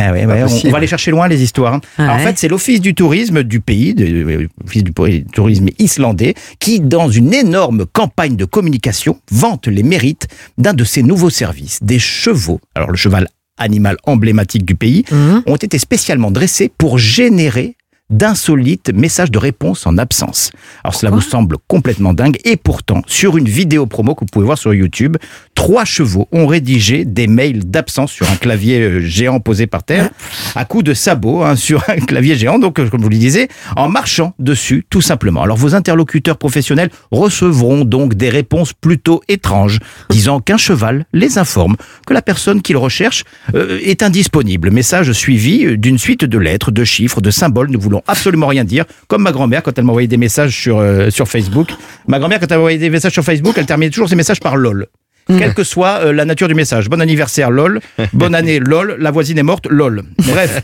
ouais, 0.10 0.26
ouais, 0.26 0.44
on, 0.66 0.70
va 0.72 0.78
aller 0.78 0.88
chercher 0.88 1.12
loin 1.12 1.28
les 1.28 1.44
histoires. 1.44 1.76
hein. 1.76 1.82
Ah 2.00 2.14
en 2.14 2.18
ouais. 2.18 2.24
fait, 2.24 2.40
c'est 2.40 2.48
l'office 2.48 2.82
du 2.82 2.96
tourisme 2.96 3.44
du 3.44 3.60
pays, 3.60 3.94
de- 3.94 4.04
euh, 4.04 4.48
l'office 4.64 4.84
du 4.84 4.94
tourisme 5.32 5.68
islandais, 5.78 6.34
qui, 6.60 6.80
dans 6.80 7.10
une 7.12 7.36
énorme 7.36 7.86
campagne 7.86 8.36
de 8.36 8.46
communication, 8.46 9.20
vante 9.30 9.68
les 9.68 9.84
mérites 9.84 10.28
d'un 10.58 10.74
de 10.74 10.84
ses 10.84 11.04
nouveaux 11.04 11.30
services, 11.30 11.84
des 11.84 12.00
chevaux. 12.00 12.62
Alors 12.74 12.90
le 12.90 12.98
cheval 12.98 13.28
animal 13.58 13.98
emblématique 14.04 14.66
du 14.66 14.76
pays, 14.76 15.06
Mhm. 15.12 15.44
ont 15.46 15.56
été 15.56 15.78
spécialement 15.80 16.32
dressés 16.32 16.72
pour 16.78 16.98
générer 16.98 17.76
d'insolites 18.10 18.92
messages 18.94 19.32
de 19.32 19.40
réponse 19.40 19.88
en 19.88 19.98
absence. 19.98 20.52
Alors 20.84 20.94
cela 20.96 21.12
vous 21.12 21.22
semble 21.22 21.58
complètement 21.68 22.14
dingue 22.14 22.38
et 22.46 22.56
pourtant, 22.56 23.02
sur 23.08 23.38
une 23.38 23.48
vidéo 23.48 23.88
promo 23.88 24.14
que 24.14 24.22
vous 24.22 24.30
pouvez 24.32 24.46
voir 24.46 24.58
sur 24.58 24.74
YouTube, 24.74 25.18
trois 25.56 25.86
chevaux 25.86 26.28
ont 26.32 26.46
rédigé 26.46 27.04
des 27.04 27.26
mails 27.28 27.70
d'absence 27.70 28.12
sur 28.12 28.30
un 28.30 28.36
clavier 28.36 28.80
euh, 28.80 29.00
géant 29.02 29.40
posé 29.40 29.66
par 29.66 29.84
terre, 29.84 30.10
à 30.56 30.66
coups 30.66 30.84
de 30.84 30.94
sabots 30.94 31.44
hein, 31.44 31.56
sur 31.56 31.84
un 31.90 31.98
clavier 31.98 32.36
géant, 32.36 32.60
donc 32.60 32.80
euh, 32.80 32.88
comme 32.90 33.00
je 33.00 33.06
vous 33.06 33.10
le 33.10 33.18
disais, 33.18 33.48
en 33.76 33.90
marchant 33.90 34.34
dessus 34.38 34.86
tout 34.90 35.02
simplement. 35.02 35.42
Alors 35.42 35.58
vos 35.58 35.74
interlocuteurs 35.74 36.38
professionnels 36.38 36.92
recevront 37.12 37.86
donc 37.86 38.14
des 38.14 38.30
réponses 38.30 38.74
plutôt 38.74 39.22
étranges, 39.28 39.80
disant 40.12 40.40
qu'un 40.40 40.58
cheval 40.58 41.06
les 41.14 41.40
informe 41.40 41.76
que 42.06 42.14
la 42.14 42.22
personne 42.22 42.62
qu'ils 42.62 42.78
recherchent 42.78 43.24
euh, 43.56 43.80
est 43.84 44.04
indisponible. 44.04 44.70
Message 44.70 45.12
suivi 45.12 45.78
d'une 45.78 45.98
suite 45.98 46.24
de 46.24 46.38
lettres, 46.38 46.70
de 46.70 46.84
chiffres, 46.84 47.22
de 47.22 47.32
symboles 47.32 47.72
ne 47.72 47.78
voulant 47.78 47.95
absolument 48.08 48.48
rien 48.48 48.64
dire, 48.64 48.86
comme 49.08 49.24
ma 49.24 49.32
grand-mère 49.32 49.64
quand 49.64 49.78
elle 49.78 49.86
m'envoyait 49.86 50.08
des 50.08 50.18
messages 50.18 50.56
sur, 50.56 50.80
euh, 50.80 51.10
sur 51.10 51.28
Facebook. 51.28 51.70
Ma 52.08 52.20
grand-mère 52.20 52.40
quand 52.40 52.52
elle 52.52 52.58
m'envoyait 52.58 52.78
des 52.78 52.90
messages 52.90 53.14
sur 53.14 53.24
Facebook, 53.24 53.56
elle 53.58 53.66
terminait 53.66 53.92
toujours 53.92 54.10
ses 54.10 54.16
messages 54.16 54.40
par 54.40 54.56
LOL. 54.56 54.88
Quelle 55.28 55.54
que 55.54 55.64
soit 55.64 56.02
euh, 56.04 56.14
la 56.14 56.26
nature 56.26 56.48
du 56.48 56.54
message. 56.54 56.88
Bon 56.88 57.02
anniversaire, 57.02 57.50
lol. 57.50 57.80
Bonne 58.14 58.36
année, 58.36 58.60
lol. 58.60 58.96
La 59.00 59.10
voisine 59.12 59.38
est 59.40 59.44
morte, 59.44 59.66
lol. 59.68 60.04
Bref. 60.20 60.62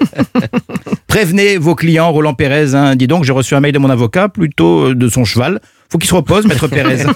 Prévenez 1.12 1.58
vos 1.58 1.76
clients, 1.76 2.10
Roland 2.10 2.34
Pérez. 2.34 2.74
Hein. 2.74 2.96
Dis 2.96 3.06
donc, 3.06 3.26
j'ai 3.26 3.34
reçu 3.34 3.54
un 3.54 3.60
mail 3.60 3.74
de 3.74 3.80
mon 3.80 3.90
avocat, 3.90 4.30
plutôt 4.30 4.92
euh, 4.92 4.96
de 4.96 5.10
son 5.10 5.26
cheval. 5.26 5.60
Faut 5.90 5.98
qu'il 5.98 6.08
se 6.08 6.16
repose, 6.16 6.46
maître 6.48 6.70
Pérez. 6.70 7.04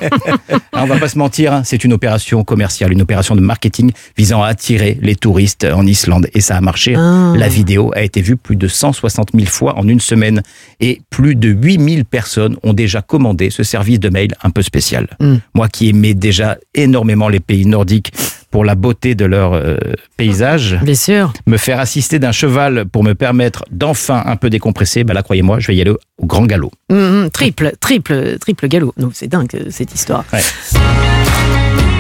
Ah, 0.78 0.84
on 0.84 0.88
va 0.88 0.98
pas 0.98 1.08
se 1.08 1.18
mentir, 1.18 1.54
hein, 1.54 1.62
c'est 1.64 1.86
une 1.86 1.94
opération 1.94 2.44
commerciale, 2.44 2.92
une 2.92 3.02
opération 3.02 3.34
de 3.34 3.40
marketing 3.40 3.94
visant 4.18 4.44
à 4.44 4.48
attirer 4.48 5.00
les 5.02 5.16
touristes 5.16 5.64
en 5.64 5.86
Islande. 5.86 6.28
Et 6.34 6.42
ça 6.42 6.58
a 6.58 6.60
marché. 6.60 6.96
Ah. 6.98 7.34
La 7.38 7.48
vidéo 7.48 7.94
a 7.96 8.02
été 8.02 8.22
vue 8.22 8.36
plus 8.36 8.58
de 8.58 8.68
160 8.68 9.30
000 9.34 9.46
fois 9.46 9.80
en 9.80 9.88
une 9.88 10.02
semaine. 10.02 10.44
Et 10.82 11.02
plus 11.10 11.36
de 11.36 11.48
8000 11.48 12.04
personnes 12.04 12.58
ont 12.64 12.74
déjà 12.74 13.02
commandé 13.02 13.50
ce 13.50 13.64
service 13.64 14.02
de 14.02 14.10
mail 14.10 14.36
un 14.44 14.50
peu 14.50 14.62
spécial. 14.62 15.08
Mm. 15.22 15.36
Moi 15.54 15.70
qui 15.70 15.88
aimais 15.88 16.14
déjà 16.14 16.58
énormément 16.74 17.30
les 17.30 17.40
pays 17.40 17.66
nordiques 17.66 18.12
pour 18.56 18.64
la 18.64 18.76
beauté 18.76 19.16
de 19.16 19.26
leur 19.26 19.52
euh, 19.52 19.76
paysage, 20.16 20.80
bien 20.82 20.96
sûr. 20.96 21.34
me 21.46 21.58
faire 21.58 21.78
assister 21.78 22.20
d'un 22.20 22.32
cheval 22.32 22.86
pour 22.86 23.04
me 23.04 23.12
permettre 23.12 23.66
d'enfin 23.70 24.24
un 24.26 24.38
peu 24.38 24.50
décompresser, 24.50 25.04
bah 25.04 25.14
là, 25.14 25.24
croyez-moi, 25.24 25.60
je 25.60 25.68
vais 25.68 25.76
y 25.76 25.82
aller 25.82 25.92
au 25.92 26.26
grand 26.26 26.46
galop. 26.46 26.72
Hum, 26.90 26.98
hum, 26.98 27.30
triple, 27.30 27.74
triple, 27.82 28.38
triple 28.40 28.70
galop. 28.70 28.94
Non, 28.96 29.12
c'est 29.14 29.28
dingue 29.28 29.50
euh, 29.56 29.66
cette 29.72 29.94
histoire. 29.94 30.24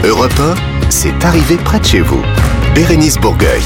Europe 0.06 0.32
1, 0.40 0.56
c'est 0.88 1.26
arrivé 1.26 1.58
près 1.58 1.82
de 1.82 1.86
chez 1.86 2.00
vous. 2.00 2.24
Bérénice 2.74 3.18
Bourgueil. 3.18 3.62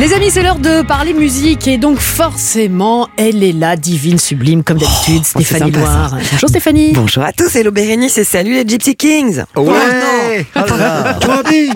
Les 0.00 0.14
amis, 0.14 0.30
c'est 0.30 0.42
l'heure 0.42 0.58
de 0.58 0.80
parler 0.80 1.12
musique 1.12 1.68
et 1.68 1.76
donc 1.76 1.98
forcément, 1.98 3.10
elle 3.18 3.44
est 3.44 3.52
là, 3.52 3.76
divine, 3.76 4.18
sublime, 4.18 4.64
comme 4.64 4.78
d'habitude, 4.78 5.26
Stéphanie 5.26 5.70
sympa, 5.74 5.86
ça. 5.86 5.92
Loire. 5.92 6.16
Bonjour 6.32 6.48
Stéphanie. 6.48 6.92
Bonjour 6.94 7.22
à 7.22 7.34
tous, 7.34 7.54
hello 7.54 7.70
Bérénice 7.70 8.16
et 8.16 8.24
salut 8.24 8.54
les 8.54 8.66
Gypsy 8.66 8.96
Kings. 8.96 9.42
Ouais 9.56 10.46
Oh 10.56 10.60
là 10.70 10.76
là. 10.78 11.18
Joby 11.20 11.70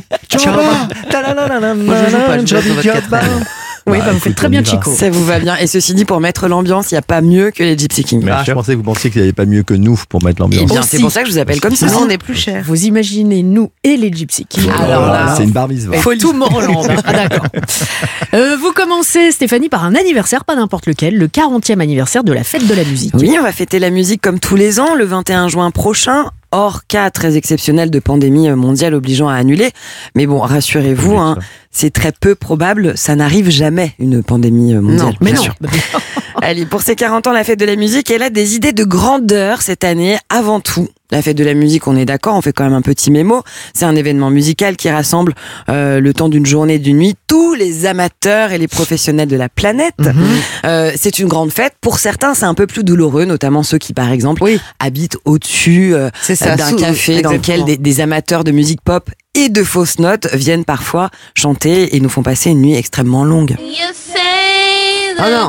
Joba 3.86 3.96
Moi 3.96 3.96
je 3.96 4.04
joue 4.04 4.04
pas, 4.04 4.04
je 4.04 4.04
joue 4.04 4.04
pas 4.04 4.04
dans 4.04 4.04
votre 4.04 4.04
80. 4.04 4.04
Oui, 4.04 4.04
bah, 4.04 4.12
vous 4.12 4.18
faites 4.20 4.34
très 4.34 4.48
bien 4.48 4.64
Chico. 4.64 4.90
Ça 4.94 5.10
vous 5.10 5.24
va 5.24 5.38
bien. 5.38 5.56
Et 5.58 5.66
ceci 5.66 5.94
dit, 5.94 6.04
pour 6.04 6.20
mettre 6.20 6.48
l'ambiance, 6.48 6.90
il 6.90 6.94
n'y 6.94 6.98
a 6.98 7.02
pas 7.02 7.20
mieux 7.20 7.50
que 7.50 7.62
les 7.62 7.76
Gypsy 7.76 8.04
Kings. 8.04 8.26
Ah, 8.30 8.42
je 8.46 8.52
pensais 8.52 8.72
que 8.72 8.76
vous 8.78 8.82
pensiez 8.82 9.10
qu'il 9.10 9.20
n'y 9.20 9.26
avait 9.26 9.32
pas 9.32 9.44
mieux 9.44 9.62
que 9.62 9.74
nous 9.74 9.98
pour 10.08 10.22
mettre 10.22 10.36
Eh 10.38 10.42
l'ambiance. 10.42 10.70
bien, 10.70 10.82
c'est 10.82 10.98
pour 11.00 11.10
ça 11.10 11.20
que 11.22 11.28
je 11.28 11.32
vous 11.32 11.38
appelle 11.38 11.60
comme 11.60 11.76
ça. 11.76 11.86
On 11.98 12.08
est 12.08 12.18
plus 12.18 12.34
cher. 12.34 12.62
Vous 12.66 12.84
imaginez 12.84 13.42
nous 13.42 13.70
et 13.82 13.96
les 13.96 14.12
Gypsy 14.12 14.46
Kings. 14.46 14.68
Alors 14.78 15.06
là, 15.06 15.34
c'est 15.36 15.44
une 15.44 15.50
bar 15.50 15.68
mitzvah. 15.68 15.96
Faut 15.98 16.14
tout 16.14 16.32
Morland. 16.32 16.86
Ah, 17.06 17.12
d'accord. 17.12 17.46
Euh, 18.34 18.56
vous 18.56 18.72
commencez, 18.72 19.30
Stéphanie, 19.30 19.68
par 19.68 19.84
un 19.84 19.94
anniversaire, 19.94 20.44
pas 20.44 20.56
n'importe 20.56 20.86
lequel, 20.86 21.18
le 21.18 21.28
40e 21.28 21.80
anniversaire 21.80 22.24
de 22.24 22.32
la 22.32 22.42
fête 22.44 22.66
de 22.66 22.74
la 22.74 22.84
musique. 22.84 23.12
Oui, 23.14 23.36
on 23.38 23.42
va 23.42 23.52
fêter 23.52 23.78
la 23.78 23.90
musique 23.90 24.20
comme 24.22 24.40
tous 24.40 24.56
les 24.56 24.80
ans, 24.80 24.94
le 24.94 25.04
21 25.04 25.48
juin 25.48 25.70
prochain. 25.70 26.30
Hors 26.50 26.86
cas 26.86 27.10
très 27.10 27.36
exceptionnel 27.36 27.90
de 27.90 27.98
pandémie 27.98 28.48
mondiale 28.50 28.94
obligeant 28.94 29.28
à 29.28 29.34
annuler. 29.34 29.70
Mais 30.14 30.26
bon, 30.26 30.38
rassurez-vous, 30.38 31.16
hein, 31.16 31.36
c'est 31.74 31.92
très 31.92 32.12
peu 32.12 32.34
probable. 32.34 32.96
Ça 32.96 33.14
n'arrive 33.16 33.50
jamais, 33.50 33.92
une 33.98 34.22
pandémie 34.22 34.72
mondiale. 34.74 35.08
Non, 35.08 35.12
mais 35.20 35.32
bien 35.32 35.40
non. 35.40 35.42
sûr. 35.42 35.54
Allez, 36.42 36.66
pour 36.66 36.82
ses 36.82 36.96
40 36.96 37.26
ans, 37.26 37.32
la 37.32 37.44
fête 37.44 37.58
de 37.58 37.64
la 37.64 37.76
musique, 37.76 38.10
elle 38.10 38.22
a 38.22 38.30
des 38.30 38.54
idées 38.54 38.72
de 38.72 38.84
grandeur 38.84 39.62
cette 39.62 39.84
année, 39.84 40.18
avant 40.28 40.60
tout. 40.60 40.88
La 41.10 41.22
fête 41.22 41.36
de 41.36 41.44
la 41.44 41.54
musique, 41.54 41.86
on 41.86 41.96
est 41.96 42.04
d'accord, 42.04 42.34
on 42.34 42.42
fait 42.42 42.52
quand 42.52 42.64
même 42.64 42.72
un 42.72 42.82
petit 42.82 43.10
mémo. 43.10 43.42
C'est 43.72 43.84
un 43.84 43.94
événement 43.94 44.30
musical 44.30 44.76
qui 44.76 44.90
rassemble 44.90 45.34
euh, 45.68 46.00
le 46.00 46.12
temps 46.12 46.28
d'une 46.28 46.44
journée, 46.44 46.78
d'une 46.78 46.98
nuit, 46.98 47.14
tous 47.28 47.54
les 47.54 47.86
amateurs 47.86 48.52
et 48.52 48.58
les 48.58 48.68
professionnels 48.68 49.28
de 49.28 49.36
la 49.36 49.48
planète. 49.48 49.94
Mhm. 49.98 50.14
Euh, 50.64 50.92
c'est 50.96 51.18
une 51.18 51.28
grande 51.28 51.52
fête. 51.52 51.74
Pour 51.80 51.98
certains, 51.98 52.34
c'est 52.34 52.46
un 52.46 52.54
peu 52.54 52.66
plus 52.66 52.84
douloureux, 52.84 53.26
notamment 53.26 53.62
ceux 53.62 53.78
qui, 53.78 53.92
par 53.92 54.10
exemple, 54.10 54.44
habitent 54.80 55.16
au-dessus 55.24 55.94
euh, 55.94 56.10
d'un 56.28 56.76
café 56.76 57.22
dans 57.22 57.32
lequel 57.32 57.64
des 57.64 58.00
amateurs 58.00 58.44
de 58.44 58.50
musique 58.50 58.80
pop 58.82 59.08
et 59.34 59.48
de 59.48 59.62
fausses 59.64 59.98
notes 59.98 60.28
viennent 60.32 60.64
parfois 60.64 61.10
chanter 61.34 61.96
et 61.96 62.00
nous 62.00 62.08
font 62.08 62.22
passer 62.22 62.50
une 62.50 62.62
nuit 62.62 62.74
extrêmement 62.74 63.24
longue. 63.24 63.56
Oh 65.18 65.22
non. 65.30 65.48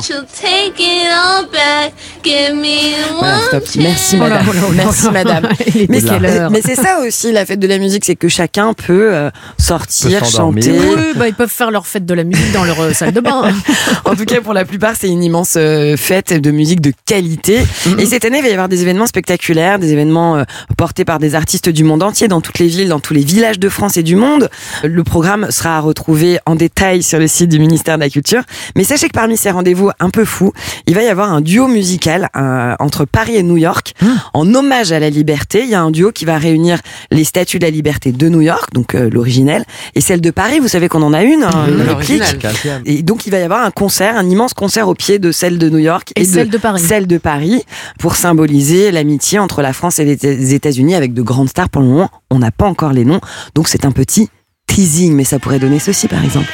Give 2.26 2.56
me 2.56 3.20
Voilà, 3.20 3.40
stop. 3.48 3.64
Merci 3.78 4.18
Oh 4.20 4.24
là, 4.28 4.30
madame. 4.30 4.46
oh 4.50 4.54
là, 4.54 4.62
oh 4.68 4.72
là. 4.74 4.84
Merci 4.86 5.10
madame. 5.12 5.50
Il 5.76 5.82
est 5.84 5.90
Mais, 5.90 6.02
quelle 6.02 6.22
mais- 6.22 6.30
heure 6.40 6.50
mais 6.52 6.62
c'est 6.64 6.76
ça 6.76 7.00
aussi 7.06 7.32
la 7.32 7.46
fête 7.46 7.60
de 7.60 7.68
la 7.68 7.78
musique, 7.78 8.04
c'est 8.06 8.16
que 8.16 8.28
chacun 8.28 8.74
peut 8.74 9.14
euh, 9.14 9.30
sortir, 9.60 10.20
Peut 10.22 10.26
chanter. 10.26 10.72
Oui, 10.72 11.02
bah, 11.16 11.28
ils 11.28 11.34
peuvent 11.36 11.50
faire 11.52 11.70
leur 11.72 11.86
fête 11.86 12.06
de 12.06 12.14
la 12.14 12.24
musique 12.24 12.52
dans 12.52 12.64
leur 12.64 12.80
euh, 12.82 12.94
salle 12.94 13.12
de 13.14 13.20
bain. 13.22 13.44
En 14.06 14.16
tout 14.16 14.26
cas, 14.26 14.42
pour 14.42 14.54
la 14.54 14.66
plupart, 14.66 14.94
c'est 15.00 15.08
une 15.10 15.24
immense 15.24 15.54
euh, 15.58 15.98
fête 15.98 16.34
de 16.34 16.52
musique 16.52 16.82
de 16.82 16.92
qualité. 17.06 17.60
Et 18.00 18.06
cette 18.06 18.26
année, 18.26 18.38
il 18.40 18.44
va 18.44 18.50
y 18.50 18.54
avoir 18.54 18.70
des 18.70 18.82
événements 18.82 19.06
spectaculaires, 19.08 19.78
des 19.80 19.92
événements 19.92 20.44
portés 20.78 21.06
par 21.06 21.20
des 21.20 21.36
artistes 21.36 21.70
du 21.70 21.84
monde 21.84 22.02
entier, 22.04 22.28
dans 22.28 22.42
toutes 22.42 22.60
les 22.60 22.68
villes, 22.68 22.90
dans 22.90 23.00
tous 23.00 23.14
les 23.14 23.24
villages 23.24 23.60
de 23.60 23.70
France 23.70 23.98
et 23.98 24.04
du 24.04 24.16
monde. 24.16 24.50
Le 24.84 25.04
programme 25.04 25.48
sera 25.52 25.78
à 25.78 25.80
retrouver 25.80 26.40
en 26.46 26.56
détail 26.56 27.04
sur 27.04 27.20
le 27.20 27.28
site 27.28 27.50
du 27.50 27.60
ministère 27.60 27.98
de 27.98 28.04
la 28.04 28.10
Culture. 28.10 28.42
Mais 28.76 28.84
sachez 28.84 29.08
que 29.08 29.14
parmi 29.14 29.38
ces 29.38 29.52
rendez-vous 29.52 29.92
un 30.00 30.10
peu 30.10 30.26
fous, 30.26 30.54
il 30.88 30.96
va 30.96 31.04
y 31.04 31.08
avoir 31.08 31.32
un 31.32 31.42
duo 31.42 31.68
musical 31.68 32.15
euh, 32.36 32.76
entre 32.80 33.06
Paris 33.06 33.36
et 33.36 33.44
New 33.44 33.58
York. 33.58 33.94
En 34.34 34.54
hommage 34.54 34.92
à 34.92 35.00
la 35.00 35.10
liberté, 35.10 35.62
il 35.64 35.70
y 35.70 35.76
a 35.76 35.82
un 35.82 35.92
duo 35.92 36.12
qui 36.12 36.26
va 36.26 36.38
réunir 36.38 36.80
les 37.12 37.24
statues 37.24 37.60
de 37.60 37.66
la 37.66 37.72
liberté 37.72 38.12
de 38.12 38.30
New 38.30 38.42
York, 38.42 38.70
donc 38.74 38.96
euh, 38.96 39.10
l'originelle, 39.12 39.66
et 39.96 40.02
celle 40.02 40.22
de 40.22 40.32
Paris. 40.32 40.60
Vous 40.60 40.68
savez 40.68 40.88
qu'on 40.88 41.02
en 41.02 41.14
a 41.14 41.24
une, 41.24 41.44
hein, 41.44 41.66
une 41.68 41.82
réplique. 41.82 42.20
l'original. 42.20 42.82
Et 42.86 43.04
donc 43.04 43.26
il 43.28 43.32
va 43.32 43.40
y 43.40 43.44
avoir 43.44 43.66
un 43.66 43.72
concert, 43.72 44.18
un 44.18 44.30
immense 44.30 44.54
concert 44.54 44.88
au 44.88 44.94
pied 44.94 45.20
de 45.20 45.32
celle 45.32 45.58
de 45.58 45.70
New 45.70 45.80
York 45.80 46.12
Et 46.16 46.26
celle 46.26 46.50
de 46.50 46.58
Paris. 46.58 46.82
celle 46.82 47.08
de 47.08 47.18
Paris 47.18 47.64
pour 48.00 48.16
symboliser 48.16 48.92
l'amitié 48.92 49.40
entre 49.40 49.62
la 49.62 49.74
France 49.74 50.00
et 50.00 50.06
les 50.06 50.54
États-Unis 50.54 50.96
avec 50.96 51.14
de 51.14 51.22
grandes 51.22 51.50
stars. 51.50 51.70
Pour 51.70 51.82
le 51.82 51.88
moment, 51.88 52.10
on 52.32 52.40
n'a 52.40 52.52
pas 52.52 52.66
encore 52.66 52.94
les 52.94 53.06
noms, 53.06 53.22
donc 53.56 53.68
c'est 53.68 53.86
un 53.86 53.92
petit 53.92 54.30
teasing, 54.68 55.14
mais 55.14 55.24
ça 55.24 55.40
pourrait 55.40 55.60
donner 55.60 55.80
ceci 55.80 56.08
par 56.08 56.24
exemple. 56.24 56.52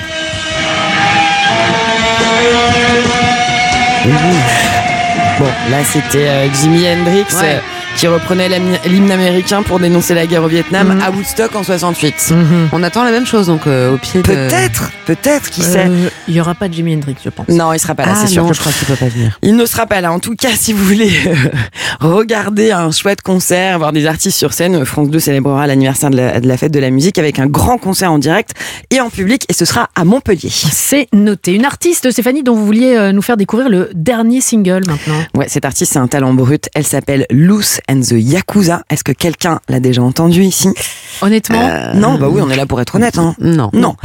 Bon, 5.41 5.47
là 5.71 5.83
c'était 5.83 6.27
euh, 6.27 6.47
Jimi 6.53 6.87
Hendrix 6.87 7.25
Ouais. 7.35 7.59
Qui 8.01 8.07
reprenait 8.07 8.49
l'hymne 8.87 9.11
américain 9.11 9.61
pour 9.61 9.79
dénoncer 9.79 10.15
la 10.15 10.25
guerre 10.25 10.41
au 10.43 10.47
Vietnam 10.47 10.87
Mhm. 10.95 11.01
à 11.03 11.11
Woodstock 11.11 11.55
en 11.55 11.63
68. 11.63 12.33
On 12.73 12.81
attend 12.81 13.03
la 13.03 13.11
même 13.11 13.27
chose 13.27 13.45
donc 13.45 13.67
euh, 13.67 13.93
au 13.93 13.97
pied 13.99 14.23
de. 14.23 14.25
Peut-être, 14.25 14.89
peut-être, 15.05 15.51
qui 15.51 15.61
sait. 15.61 15.85
Euh, 15.87 16.09
Il 16.27 16.33
y 16.33 16.41
aura 16.41 16.55
pas 16.55 16.67
de 16.67 16.73
Jimi 16.73 16.95
Hendrix, 16.95 17.15
je 17.23 17.29
pense. 17.29 17.47
Non, 17.49 17.71
il 17.73 17.79
sera 17.79 17.93
pas 17.93 18.07
là, 18.07 18.13
Ah 18.15 18.19
c'est 18.19 18.33
sûr. 18.33 18.43
non, 18.43 18.53
je 18.53 18.59
crois 18.59 18.71
qu'il 18.71 18.87
peut 18.87 18.95
pas 18.95 19.05
venir. 19.07 19.37
Il 19.43 19.55
ne 19.55 19.65
sera 19.67 19.85
pas 19.85 20.01
là. 20.01 20.11
En 20.11 20.17
tout 20.17 20.33
cas, 20.35 20.49
si 20.55 20.73
vous 20.73 20.83
voulez 20.83 21.11
euh, 21.27 21.35
regarder 21.99 22.71
un 22.71 22.89
chouette 22.89 23.21
concert, 23.21 23.77
voir 23.77 23.91
des 23.93 24.07
artistes 24.07 24.35
sur 24.37 24.51
scène, 24.53 24.83
France 24.83 25.11
2 25.11 25.19
célébrera 25.19 25.67
l'anniversaire 25.67 26.09
de 26.09 26.17
la, 26.17 26.39
de 26.39 26.47
la 26.47 26.57
fête 26.57 26.71
de 26.71 26.79
la 26.79 26.89
musique 26.89 27.19
avec 27.19 27.37
un 27.37 27.45
grand 27.45 27.77
concert 27.77 28.11
en 28.11 28.17
direct 28.17 28.51
et 28.89 28.99
en 28.99 29.11
public 29.11 29.45
et 29.47 29.53
ce 29.53 29.65
sera 29.65 29.89
à 29.93 30.05
Montpellier. 30.05 30.49
C'est 30.49 31.07
noté. 31.13 31.53
Une 31.53 31.65
artiste, 31.65 32.09
Stéphanie, 32.09 32.41
dont 32.41 32.55
vous 32.55 32.65
vouliez 32.65 33.11
nous 33.13 33.21
faire 33.21 33.37
découvrir 33.37 33.69
le 33.69 33.91
dernier 33.93 34.41
single 34.41 34.81
maintenant. 34.87 35.21
Ouais, 35.35 35.45
cette 35.49 35.65
artiste, 35.65 35.93
c'est 35.93 35.99
un 35.99 36.07
talent 36.07 36.33
brut. 36.33 36.67
Elle 36.73 36.87
s'appelle 36.87 37.27
Loose 37.29 37.79
and 37.91 38.01
the 38.01 38.13
Yakuza. 38.13 38.83
Est-ce 38.89 39.03
que 39.03 39.11
quelqu'un 39.11 39.59
l'a 39.69 39.79
déjà 39.79 40.01
entendu 40.01 40.43
ici? 40.43 40.69
Honnêtement 41.21 41.59
Euh, 41.61 41.93
Non, 41.93 42.17
bah 42.17 42.27
oui, 42.29 42.41
on 42.43 42.49
est 42.49 42.55
là 42.55 42.65
pour 42.65 42.79
être 42.81 42.95
honnête. 42.95 43.17
Hein. 43.17 43.35
Non. 43.39 43.69
Non. 43.73 43.95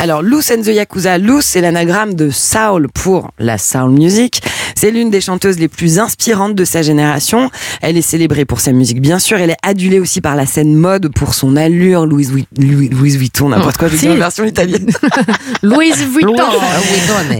Alors, 0.00 0.22
Loose 0.22 0.50
and 0.50 0.62
the 0.62 0.68
Yakuza. 0.74 1.18
Loose, 1.18 1.44
c'est 1.44 1.60
l'anagramme 1.60 2.14
de 2.14 2.30
soul 2.30 2.88
pour 2.92 3.30
la 3.38 3.58
soul 3.58 3.90
music. 3.90 4.42
C'est 4.74 4.90
l'une 4.90 5.10
des 5.10 5.20
chanteuses 5.20 5.58
les 5.58 5.68
plus 5.68 5.98
inspirantes 5.98 6.54
de 6.54 6.64
sa 6.64 6.82
génération. 6.82 7.50
Elle 7.80 7.96
est 7.96 8.02
célébrée 8.02 8.44
pour 8.44 8.60
sa 8.60 8.72
musique, 8.72 9.00
bien 9.00 9.18
sûr. 9.18 9.38
Elle 9.38 9.50
est 9.50 9.56
adulée 9.62 10.00
aussi 10.00 10.20
par 10.20 10.34
la 10.36 10.44
scène 10.44 10.74
mode 10.74 11.08
pour 11.14 11.34
son 11.34 11.56
allure. 11.56 12.04
Louise, 12.06 12.30
Vuit- 12.32 12.48
Louis, 12.58 12.88
Louise 12.88 13.16
Vuitton, 13.16 13.48
n'importe 13.50 13.76
quoi. 13.78 13.88
Je 13.88 13.96
dis 13.96 14.08
en 14.08 14.16
version 14.16 14.44
italienne. 14.44 14.90
Louise 15.62 15.96
Vuitton. 16.06 16.32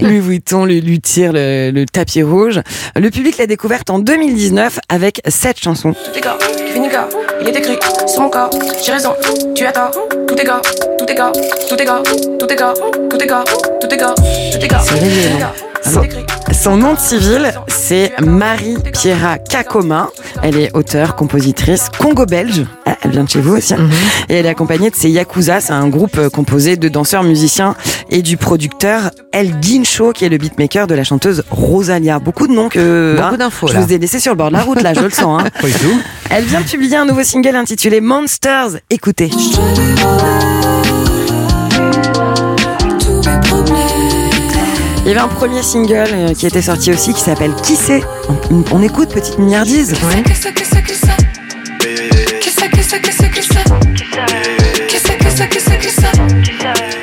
Louis 0.02 0.20
Vuitton 0.20 0.64
lui, 0.64 0.80
lui 0.80 1.00
tire 1.00 1.32
le, 1.32 1.70
le 1.72 1.84
tapis 1.86 2.22
rouge. 2.22 2.60
Le 2.94 3.10
public 3.10 3.36
l'a 3.38 3.46
découverte 3.46 3.90
en 3.90 3.98
2019 3.98 4.78
avec 4.88 5.20
cette 5.28 5.60
chanson. 5.60 5.94
Tout 6.04 6.16
est 6.16 6.20
gars, 6.20 6.36
qui 6.56 6.72
finit 6.72 6.88
gars, 6.88 7.08
il 7.40 7.48
est 7.48 7.56
écrit 7.56 7.78
sur 8.06 8.22
mon 8.22 8.30
corps. 8.30 8.50
J'ai 8.84 8.92
raison, 8.92 9.14
tu 9.54 9.66
as 9.66 9.72
tort. 9.72 9.90
Tout 10.26 10.34
est 10.34 10.44
gars, 10.44 10.60
tout 10.98 11.06
est 11.06 11.14
gars, 11.14 11.32
tout 11.68 11.76
est 11.76 11.84
gars, 11.84 12.02
tout 12.38 12.46
est 12.46 12.56
gars, 12.56 12.74
tout 13.10 13.22
est 13.22 13.26
gars, 13.26 13.44
tout 13.80 13.88
est 13.88 13.96
gars, 13.96 14.14
tout 14.14 14.64
est 14.64 14.68
gars. 14.68 14.80
C'est 14.84 14.94
réveillé, 14.94 15.30
non 15.38 15.46
son, 15.82 16.02
son 16.52 16.76
nom 16.76 16.94
de 16.94 16.98
civil, 16.98 17.52
c'est 17.68 18.12
Marie 18.20 18.76
Pierra 18.92 19.38
Kakoma. 19.38 20.08
Elle 20.42 20.58
est 20.58 20.70
auteure, 20.74 21.14
compositrice, 21.16 21.88
congo-belge. 21.98 22.64
Elle 23.02 23.10
vient 23.10 23.24
de 23.24 23.28
chez 23.28 23.40
vous 23.40 23.56
aussi. 23.56 23.74
hein. 23.74 23.88
Et 24.28 24.34
elle 24.34 24.46
est 24.46 24.50
accompagnée 24.50 24.90
de 24.90 24.94
ses 24.96 25.10
Yakuza. 25.10 25.60
C'est 25.60 25.72
un 25.72 25.88
groupe 25.88 26.18
euh, 26.18 26.28
composé 26.30 26.76
de 26.76 26.88
danseurs, 26.88 27.22
musiciens 27.22 27.74
et 28.10 28.22
du 28.22 28.36
producteur 28.36 29.10
El 29.32 29.58
Guincho, 29.60 30.12
qui 30.12 30.24
est 30.24 30.28
le 30.28 30.38
beatmaker 30.38 30.86
de 30.86 30.94
la 30.94 31.04
chanteuse 31.04 31.42
Rosalia. 31.50 32.18
Beaucoup 32.18 32.46
de 32.46 32.52
noms 32.52 32.68
que. 32.68 33.14
Beaucoup 33.16 33.34
hein, 33.34 33.38
d'infos, 33.38 33.68
Je 33.68 33.74
là. 33.74 33.80
vous 33.80 33.92
ai 33.92 33.98
laissé 33.98 34.18
sur 34.20 34.32
le 34.32 34.36
bord 34.38 34.48
de 34.48 34.54
la 34.54 34.62
route, 34.62 34.82
là, 34.82 34.94
je 34.94 35.00
le 35.00 35.10
sens. 35.10 35.42
hein. 35.42 35.48
Pas 35.60 35.66
du 35.66 35.74
tout. 35.74 36.00
Elle 36.30 36.44
vient 36.44 36.60
de 36.60 36.66
publier 36.66 36.96
un 36.96 37.04
nouveau 37.06 37.22
single 37.22 37.54
intitulé 37.56 38.00
Monsters. 38.00 38.78
Écoutez. 38.90 39.30
Il 45.06 45.10
y 45.10 45.12
avait 45.12 45.20
un 45.20 45.28
premier 45.28 45.62
single 45.62 46.08
euh, 46.12 46.34
qui 46.34 46.48
était 46.48 46.60
sorti 46.60 46.90
aussi 46.90 47.14
qui 47.14 47.20
s'appelle 47.20 47.54
Qui 47.62 47.76
c'est? 47.76 48.02
On, 48.28 48.64
on 48.72 48.82
écoute 48.82 49.10
petite 49.10 49.38
milliardise. 49.38 49.94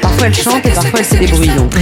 Parfois 0.01 0.27
elle 0.27 0.35
chante 0.35 0.65
et 0.65 0.69
parfois 0.71 0.99
elle 0.99 1.05
fait 1.05 1.17
des 1.19 1.27
bruits. 1.27 1.47
Donc. 1.55 1.73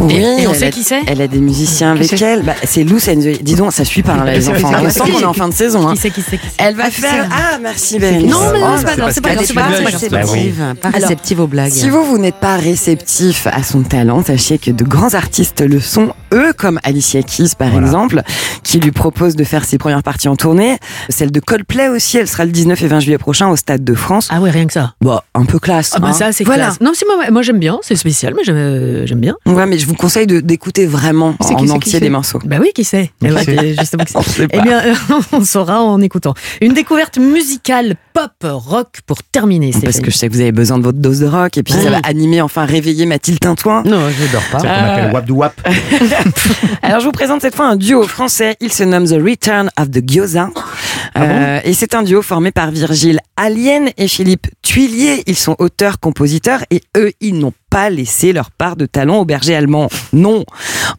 Oui, 0.00 0.14
Et- 0.14 0.42
et 0.42 0.46
on 0.48 0.54
sait 0.54 0.66
a- 0.66 0.70
qui 0.70 0.82
c'est 0.82 1.00
Elle 1.06 1.20
a 1.20 1.26
des 1.28 1.38
musiciens 1.38 1.92
avec 1.92 2.20
elle. 2.22 2.42
Bah, 2.42 2.54
c'est 2.64 2.84
Lou 2.84 2.98
Senzo. 2.98 3.30
Dis 3.40 3.54
donc, 3.54 3.72
ça 3.72 3.84
suit 3.84 4.02
pas 4.02 4.12
hein, 4.14 4.24
là, 4.24 4.32
les 4.34 4.48
enfants. 4.48 4.70
On 4.82 4.90
sent 4.90 5.00
qu'on 5.12 5.20
est 5.20 5.24
en 5.24 5.32
fin 5.32 5.48
de 5.48 5.54
saison. 5.54 5.86
hein. 5.88 5.94
Qui 5.94 6.00
c'est, 6.00 6.10
qui 6.10 6.22
c'est, 6.22 6.38
qui 6.38 6.46
c'est 6.46 6.64
Elle 6.64 6.74
va 6.76 6.84
Ah, 6.86 6.90
faire. 6.90 7.28
Ah, 7.30 7.58
merci 7.60 7.98
Bérénice. 7.98 8.30
Non, 8.30 8.38
mais 8.52 8.60
non, 8.60 8.66
Oh, 8.68 8.74
c'est 8.78 8.84
pas 8.84 8.96
grave, 8.96 9.12
c'est 9.12 9.20
pas 9.20 9.34
grave, 9.34 9.82
pas 9.82 9.90
réceptive. 9.90 10.74
pas 10.80 10.88
réceptive 10.90 11.40
aux 11.40 11.46
blagues. 11.46 11.70
Si 11.72 11.88
vous, 11.88 12.04
vous 12.04 12.18
n'êtes 12.18 12.36
pas 12.36 12.56
réceptif 12.56 13.46
à 13.46 13.62
son 13.62 13.82
talent, 13.82 14.22
sachez 14.24 14.58
que 14.58 14.70
de 14.70 14.84
grands 14.84 15.14
artistes 15.14 15.60
le 15.60 15.80
sont, 15.80 16.12
eux, 16.32 16.52
comme 16.56 16.78
Alicia 16.84 17.22
Keys, 17.22 17.50
par 17.58 17.74
exemple, 17.76 18.22
qui 18.62 18.78
lui 18.78 18.92
propose 18.92 19.36
de 19.36 19.44
faire 19.44 19.64
ses 19.64 19.78
premières 19.78 20.02
parties 20.02 20.28
en 20.28 20.36
tournée. 20.36 20.78
Celle 21.08 21.30
de 21.32 21.40
Coldplay 21.40 21.88
aussi, 21.88 22.18
elle 22.18 22.28
sera 22.28 22.44
le 22.44 22.50
19 22.52 22.82
et 22.82 22.86
20 22.88 23.00
juillet 23.00 23.18
prochain 23.18 23.48
au 23.48 23.56
Stade 23.56 23.84
de 23.84 23.94
France. 23.94 24.28
Ah 24.30 24.40
ouais, 24.40 24.50
rien 24.50 24.66
que 24.66 24.72
ça. 24.72 24.94
Bon, 25.00 25.20
un 25.34 25.44
peu 25.44 25.58
classe. 25.58 25.90
Ah 25.94 25.98
bah 26.00 26.08
hein. 26.08 26.12
ça, 26.12 26.32
c'est 26.32 26.44
voilà. 26.44 26.64
classe. 26.64 26.80
Non, 26.80 26.92
moi, 27.16 27.30
moi 27.30 27.42
j'aime 27.42 27.58
bien, 27.58 27.78
c'est 27.82 27.96
spécial, 27.96 28.34
mais 28.36 28.42
j'aime, 28.44 28.56
euh, 28.56 29.06
j'aime 29.06 29.20
bien. 29.20 29.34
Ouais, 29.46 29.65
mais 29.66 29.78
je 29.78 29.86
vous 29.86 29.94
conseille 29.94 30.26
de- 30.26 30.40
d'écouter 30.40 30.86
vraiment 30.86 31.34
en 31.40 31.68
entier 31.70 32.00
des 32.00 32.08
morceaux. 32.10 32.38
Bah 32.44 32.56
oui, 32.60 32.70
qui 32.74 32.84
sait 32.84 33.10
Eh 33.24 33.32
ouais, 33.32 33.44
sait 33.44 33.74
justement 33.78 34.04
qui 34.04 34.14
Eh 34.52 34.60
bien, 34.60 34.82
on 35.32 35.44
saura 35.44 35.80
en 35.82 36.00
écoutant. 36.00 36.34
Une 36.60 36.72
découverte 36.72 37.18
musicale 37.18 37.96
pop 38.12 38.30
rock 38.42 39.00
pour 39.06 39.22
terminer. 39.22 39.72
Parce 39.82 40.00
que 40.00 40.10
je 40.10 40.16
sais 40.16 40.28
que 40.28 40.32
vous 40.32 40.40
avez 40.40 40.52
besoin 40.52 40.78
de 40.78 40.84
votre 40.84 40.98
dose 40.98 41.20
de 41.20 41.26
rock 41.26 41.58
et 41.58 41.62
puis 41.62 41.74
ça 41.74 41.90
va 41.90 41.98
animer, 42.04 42.40
enfin 42.40 42.64
réveiller 42.64 43.06
Mathilde 43.06 43.40
Tintouin. 43.40 43.82
Non, 43.84 44.08
je 44.08 44.32
dors 44.32 44.42
pas. 44.50 44.58
C'est 44.60 44.66
ce 44.68 45.10
qu'on 45.10 45.16
appelle 45.18 45.32
wap. 45.32 45.60
Alors 46.82 47.00
je 47.00 47.06
vous 47.06 47.12
présente 47.12 47.40
cette 47.42 47.54
fois 47.54 47.66
un 47.66 47.76
duo 47.76 48.06
français. 48.06 48.56
Il 48.60 48.72
se 48.72 48.84
nomme 48.84 49.06
The 49.06 49.20
Return 49.22 49.70
of 49.78 49.90
the 49.90 50.00
Gyoza. 50.06 50.50
Euh, 51.16 51.60
et 51.64 51.72
c'est 51.72 51.94
un 51.94 52.02
duo 52.02 52.22
formé 52.22 52.52
par 52.52 52.70
Virgile 52.70 53.20
Alien 53.36 53.90
et 53.96 54.08
Philippe 54.08 54.48
Tuilier. 54.62 55.22
Ils 55.26 55.36
sont 55.36 55.56
auteurs, 55.58 55.98
compositeurs 56.00 56.60
et 56.70 56.82
eux, 56.96 57.12
ils 57.20 57.38
n'ont 57.38 57.52
pas 57.70 57.90
laissé 57.90 58.32
leur 58.32 58.50
part 58.50 58.76
de 58.76 58.86
talent 58.86 59.18
au 59.18 59.24
berger 59.24 59.54
allemand. 59.54 59.88
Non. 60.12 60.44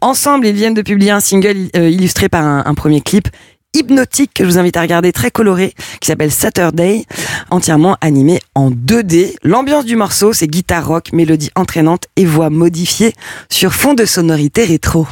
Ensemble, 0.00 0.46
ils 0.46 0.54
viennent 0.54 0.74
de 0.74 0.82
publier 0.82 1.10
un 1.10 1.20
single 1.20 1.68
euh, 1.76 1.88
illustré 1.88 2.28
par 2.28 2.44
un, 2.44 2.62
un 2.66 2.74
premier 2.74 3.00
clip 3.00 3.28
hypnotique 3.74 4.32
que 4.34 4.44
je 4.44 4.48
vous 4.48 4.58
invite 4.58 4.76
à 4.76 4.80
regarder, 4.80 5.12
très 5.12 5.30
coloré, 5.30 5.74
qui 6.00 6.06
s'appelle 6.06 6.30
Saturday, 6.30 7.04
entièrement 7.50 7.96
animé 8.00 8.40
en 8.54 8.70
2D. 8.70 9.36
L'ambiance 9.42 9.84
du 9.84 9.96
morceau, 9.96 10.32
c'est 10.32 10.46
guitare 10.46 10.86
rock, 10.86 11.12
mélodie 11.12 11.50
entraînante 11.54 12.04
et 12.16 12.24
voix 12.24 12.50
modifiée 12.50 13.12
sur 13.50 13.74
fond 13.74 13.94
de 13.94 14.04
sonorité 14.04 14.64
rétro. 14.64 15.06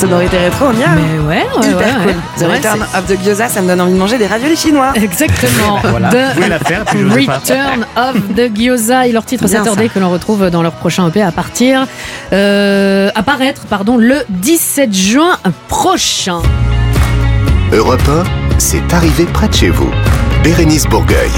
Sonorité 0.00 0.38
rétro, 0.38 0.66
on 0.66 0.78
y 0.78 0.84
a 0.84 0.88
Mais 0.90 1.18
ouais, 1.26 1.46
ouais, 1.58 1.66
Hyper 1.66 1.76
ouais, 1.78 1.92
cool. 2.04 2.06
ouais. 2.06 2.14
The 2.38 2.56
Return 2.56 2.80
of 2.82 3.06
the 3.08 3.24
Gyoza, 3.24 3.48
ça 3.48 3.60
me 3.60 3.66
donne 3.66 3.80
envie 3.80 3.92
de 3.92 3.98
manger 3.98 4.16
des 4.16 4.26
raviolis 4.28 4.56
chinois. 4.56 4.92
Exactement. 4.94 5.80
Voilà, 5.82 6.08
The 6.10 6.14
vous 6.14 6.34
pouvez 6.34 6.48
la 6.48 6.58
faire, 6.60 6.84
puis 6.84 7.00
je. 7.00 7.06
Return 7.06 7.84
of 7.96 8.16
the 8.36 8.56
Gyoza 8.56 9.06
et 9.08 9.12
leur 9.12 9.24
titre 9.24 9.48
Saturday 9.48 9.88
ça. 9.88 9.94
que 9.94 9.98
l'on 9.98 10.10
retrouve 10.10 10.50
dans 10.50 10.62
leur 10.62 10.72
prochain 10.72 11.08
EP 11.08 11.20
à 11.22 11.32
partir, 11.32 11.86
euh, 12.32 13.10
apparaître, 13.16 13.62
pardon, 13.68 13.96
le 13.96 14.18
17 14.28 14.94
juin 14.94 15.36
prochain. 15.66 16.42
Europe 17.72 18.00
1, 18.08 18.22
c'est 18.58 18.92
arrivé 18.94 19.24
près 19.24 19.48
de 19.48 19.54
chez 19.54 19.70
vous. 19.70 19.90
Bérénice 20.44 20.86
Bourgueil. 20.86 21.30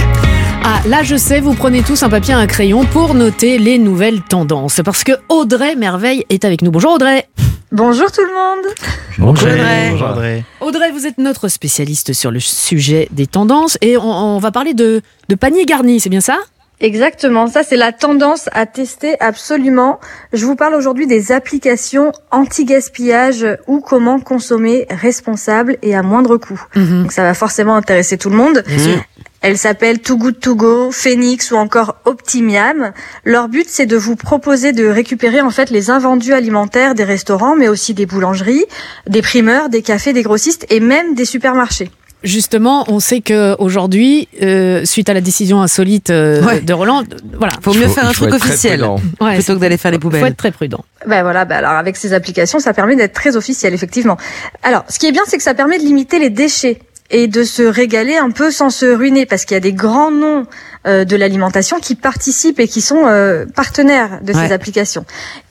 Ah, 0.64 0.80
là, 0.86 1.02
je 1.02 1.16
sais, 1.16 1.40
vous 1.40 1.54
prenez 1.54 1.80
tous 1.82 2.02
un 2.02 2.10
papier 2.10 2.34
et 2.34 2.36
un 2.36 2.46
crayon 2.46 2.84
pour 2.84 3.14
noter 3.14 3.56
les 3.58 3.78
nouvelles 3.78 4.20
tendances. 4.20 4.80
Parce 4.84 5.02
que 5.02 5.12
Audrey 5.30 5.76
Merveille 5.76 6.26
est 6.28 6.44
avec 6.44 6.60
nous. 6.60 6.70
Bonjour 6.70 6.92
Audrey. 6.92 7.26
Bonjour 7.72 8.10
tout 8.10 8.22
le 8.22 8.34
monde. 8.34 8.74
Bonjour 9.18 9.48
Audrey. 9.48 9.90
Bonjour 9.90 10.08
Audrey. 10.10 10.44
Audrey, 10.60 10.90
vous 10.90 11.06
êtes 11.06 11.18
notre 11.18 11.46
spécialiste 11.46 12.12
sur 12.12 12.32
le 12.32 12.40
sujet 12.40 13.06
des 13.12 13.28
tendances 13.28 13.78
et 13.80 13.96
on, 13.96 14.02
on 14.02 14.38
va 14.38 14.50
parler 14.50 14.74
de, 14.74 15.02
de 15.28 15.34
panier 15.36 15.64
garni, 15.66 16.00
c'est 16.00 16.08
bien 16.08 16.20
ça? 16.20 16.38
Exactement, 16.80 17.46
ça 17.46 17.62
c'est 17.62 17.76
la 17.76 17.92
tendance 17.92 18.48
à 18.52 18.66
tester 18.66 19.14
absolument. 19.20 20.00
Je 20.32 20.46
vous 20.46 20.56
parle 20.56 20.74
aujourd'hui 20.74 21.06
des 21.06 21.30
applications 21.30 22.10
anti-gaspillage 22.32 23.46
ou 23.66 23.80
comment 23.80 24.18
consommer 24.18 24.86
responsable 24.88 25.76
et 25.82 25.94
à 25.94 26.02
moindre 26.02 26.38
coût. 26.38 26.60
Donc 26.74 27.12
ça 27.12 27.22
va 27.22 27.34
forcément 27.34 27.76
intéresser 27.76 28.16
tout 28.18 28.30
le 28.30 28.36
monde. 28.36 28.64
Bien 28.66 28.78
sûr. 28.78 29.04
Elles 29.42 29.56
s'appellent 29.56 30.00
Too 30.00 30.18
Good 30.18 30.40
To 30.40 30.54
Go, 30.54 30.90
Phoenix 30.92 31.50
ou 31.50 31.56
encore 31.56 31.96
Optimiam. 32.04 32.92
Leur 33.24 33.48
but, 33.48 33.66
c'est 33.68 33.86
de 33.86 33.96
vous 33.96 34.14
proposer 34.16 34.72
de 34.72 34.86
récupérer 34.86 35.40
en 35.40 35.50
fait 35.50 35.70
les 35.70 35.88
invendus 35.90 36.34
alimentaires 36.34 36.94
des 36.94 37.04
restaurants, 37.04 37.56
mais 37.56 37.68
aussi 37.68 37.94
des 37.94 38.04
boulangeries, 38.06 38.64
des 39.08 39.22
primeurs, 39.22 39.70
des 39.70 39.80
cafés, 39.82 40.12
des 40.12 40.22
grossistes 40.22 40.66
et 40.68 40.80
même 40.80 41.14
des 41.14 41.24
supermarchés. 41.24 41.90
Justement, 42.22 42.84
on 42.88 43.00
sait 43.00 43.22
que 43.22 43.56
aujourd'hui, 43.58 44.28
euh, 44.42 44.84
suite 44.84 45.08
à 45.08 45.14
la 45.14 45.22
décision 45.22 45.62
insolite 45.62 46.10
euh, 46.10 46.42
Ouais. 46.44 46.60
de 46.60 46.72
Roland, 46.74 47.02
voilà, 47.38 47.54
Faut 47.62 47.72
mieux 47.72 47.88
faire 47.88 48.06
un 48.06 48.12
truc 48.12 48.34
officiel 48.34 48.84
Ouais, 49.22 49.36
plutôt 49.36 49.54
que 49.54 49.58
d'aller 49.60 49.78
faire 49.78 49.90
les 49.90 49.96
faut 49.96 50.02
poubelles. 50.10 50.26
être 50.26 50.36
très 50.36 50.50
prudent. 50.50 50.84
Ben 51.06 51.22
voilà, 51.22 51.46
ben 51.46 51.56
alors 51.56 51.70
avec 51.72 51.96
ces 51.96 52.12
applications, 52.12 52.58
ça 52.60 52.74
permet 52.74 52.94
d'être 52.94 53.14
très 53.14 53.36
officiel, 53.36 53.72
effectivement. 53.72 54.18
Alors, 54.62 54.84
ce 54.90 54.98
qui 54.98 55.06
est 55.06 55.12
bien, 55.12 55.22
c'est 55.26 55.38
que 55.38 55.42
ça 55.42 55.54
permet 55.54 55.78
de 55.78 55.82
limiter 55.84 56.18
les 56.18 56.28
déchets 56.28 56.80
et 57.10 57.26
de 57.26 57.42
se 57.44 57.62
régaler 57.62 58.16
un 58.16 58.30
peu 58.30 58.50
sans 58.50 58.70
se 58.70 58.86
ruiner, 58.86 59.26
parce 59.26 59.44
qu'il 59.44 59.54
y 59.54 59.58
a 59.58 59.60
des 59.60 59.72
grands 59.72 60.10
noms 60.12 60.46
euh, 60.86 61.04
de 61.04 61.16
l'alimentation 61.16 61.78
qui 61.80 61.94
participent 61.96 62.60
et 62.60 62.68
qui 62.68 62.80
sont 62.80 63.06
euh, 63.06 63.46
partenaires 63.54 64.20
de 64.22 64.32
Ouais. 64.32 64.46
ces 64.46 64.52
applications. 64.52 65.04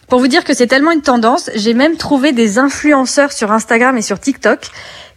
Pour 0.07 0.19
vous 0.19 0.27
dire 0.27 0.43
que 0.43 0.55
c'est 0.55 0.67
tellement 0.67 0.91
une 0.91 1.01
tendance, 1.03 1.51
j'ai 1.53 1.73
même 1.75 1.95
trouvé 1.97 2.31
des 2.31 2.57
influenceurs 2.57 3.31
sur 3.31 3.51
Instagram 3.51 3.95
et 3.97 4.01
sur 4.01 4.19
TikTok 4.19 4.59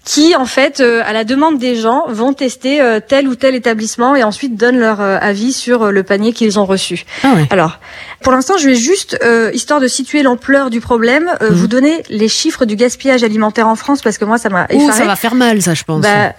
qui, 0.05 0.35
en 0.35 0.47
fait, 0.47 0.81
euh, 0.81 1.01
à 1.05 1.13
la 1.13 1.25
demande 1.25 1.59
des 1.59 1.77
gens, 1.77 2.07
vont 2.09 2.33
tester 2.33 2.81
euh, 2.81 2.99
tel 3.07 3.29
ou 3.29 3.35
tel 3.37 3.55
établissement 3.55 4.17
et 4.17 4.25
ensuite 4.25 4.57
donnent 4.57 4.79
leur 4.81 5.01
euh, 5.01 5.17
avis 5.21 5.53
sur 5.53 5.85
euh, 5.85 5.91
le 5.93 6.03
panier 6.03 6.33
qu'ils 6.33 6.59
ont 6.59 6.65
reçu. 6.65 7.05
Ah 7.23 7.35
ouais. 7.35 7.47
Alors, 7.51 7.79
pour 8.23 8.33
l'instant, 8.33 8.57
je 8.59 8.69
vais 8.69 8.75
juste, 8.75 9.17
euh, 9.25 9.51
histoire 9.55 9.81
de 9.81 9.87
situer 9.89 10.23
l'ampleur 10.23 10.71
du 10.71 10.81
problème, 10.81 11.31
euh, 11.41 11.51
Mhm. 11.51 11.57
vous 11.57 11.67
donner 11.69 12.03
les 12.09 12.29
chiffres 12.29 12.65
du 12.65 12.75
gaspillage 12.77 13.23
alimentaire 13.23 13.69
en 13.69 13.77
France 13.77 14.03
parce 14.03 14.19
que 14.19 14.25
moi, 14.25 14.39
ça 14.39 14.49
m'a 14.49 14.67
effaré. 14.71 14.93
ça 14.93 15.05
va 15.05 15.15
faire 15.17 15.35
mal, 15.37 15.63
ça, 15.63 15.75
je 15.75 15.85
pense. 15.85 16.03
Bah, 16.03 16.33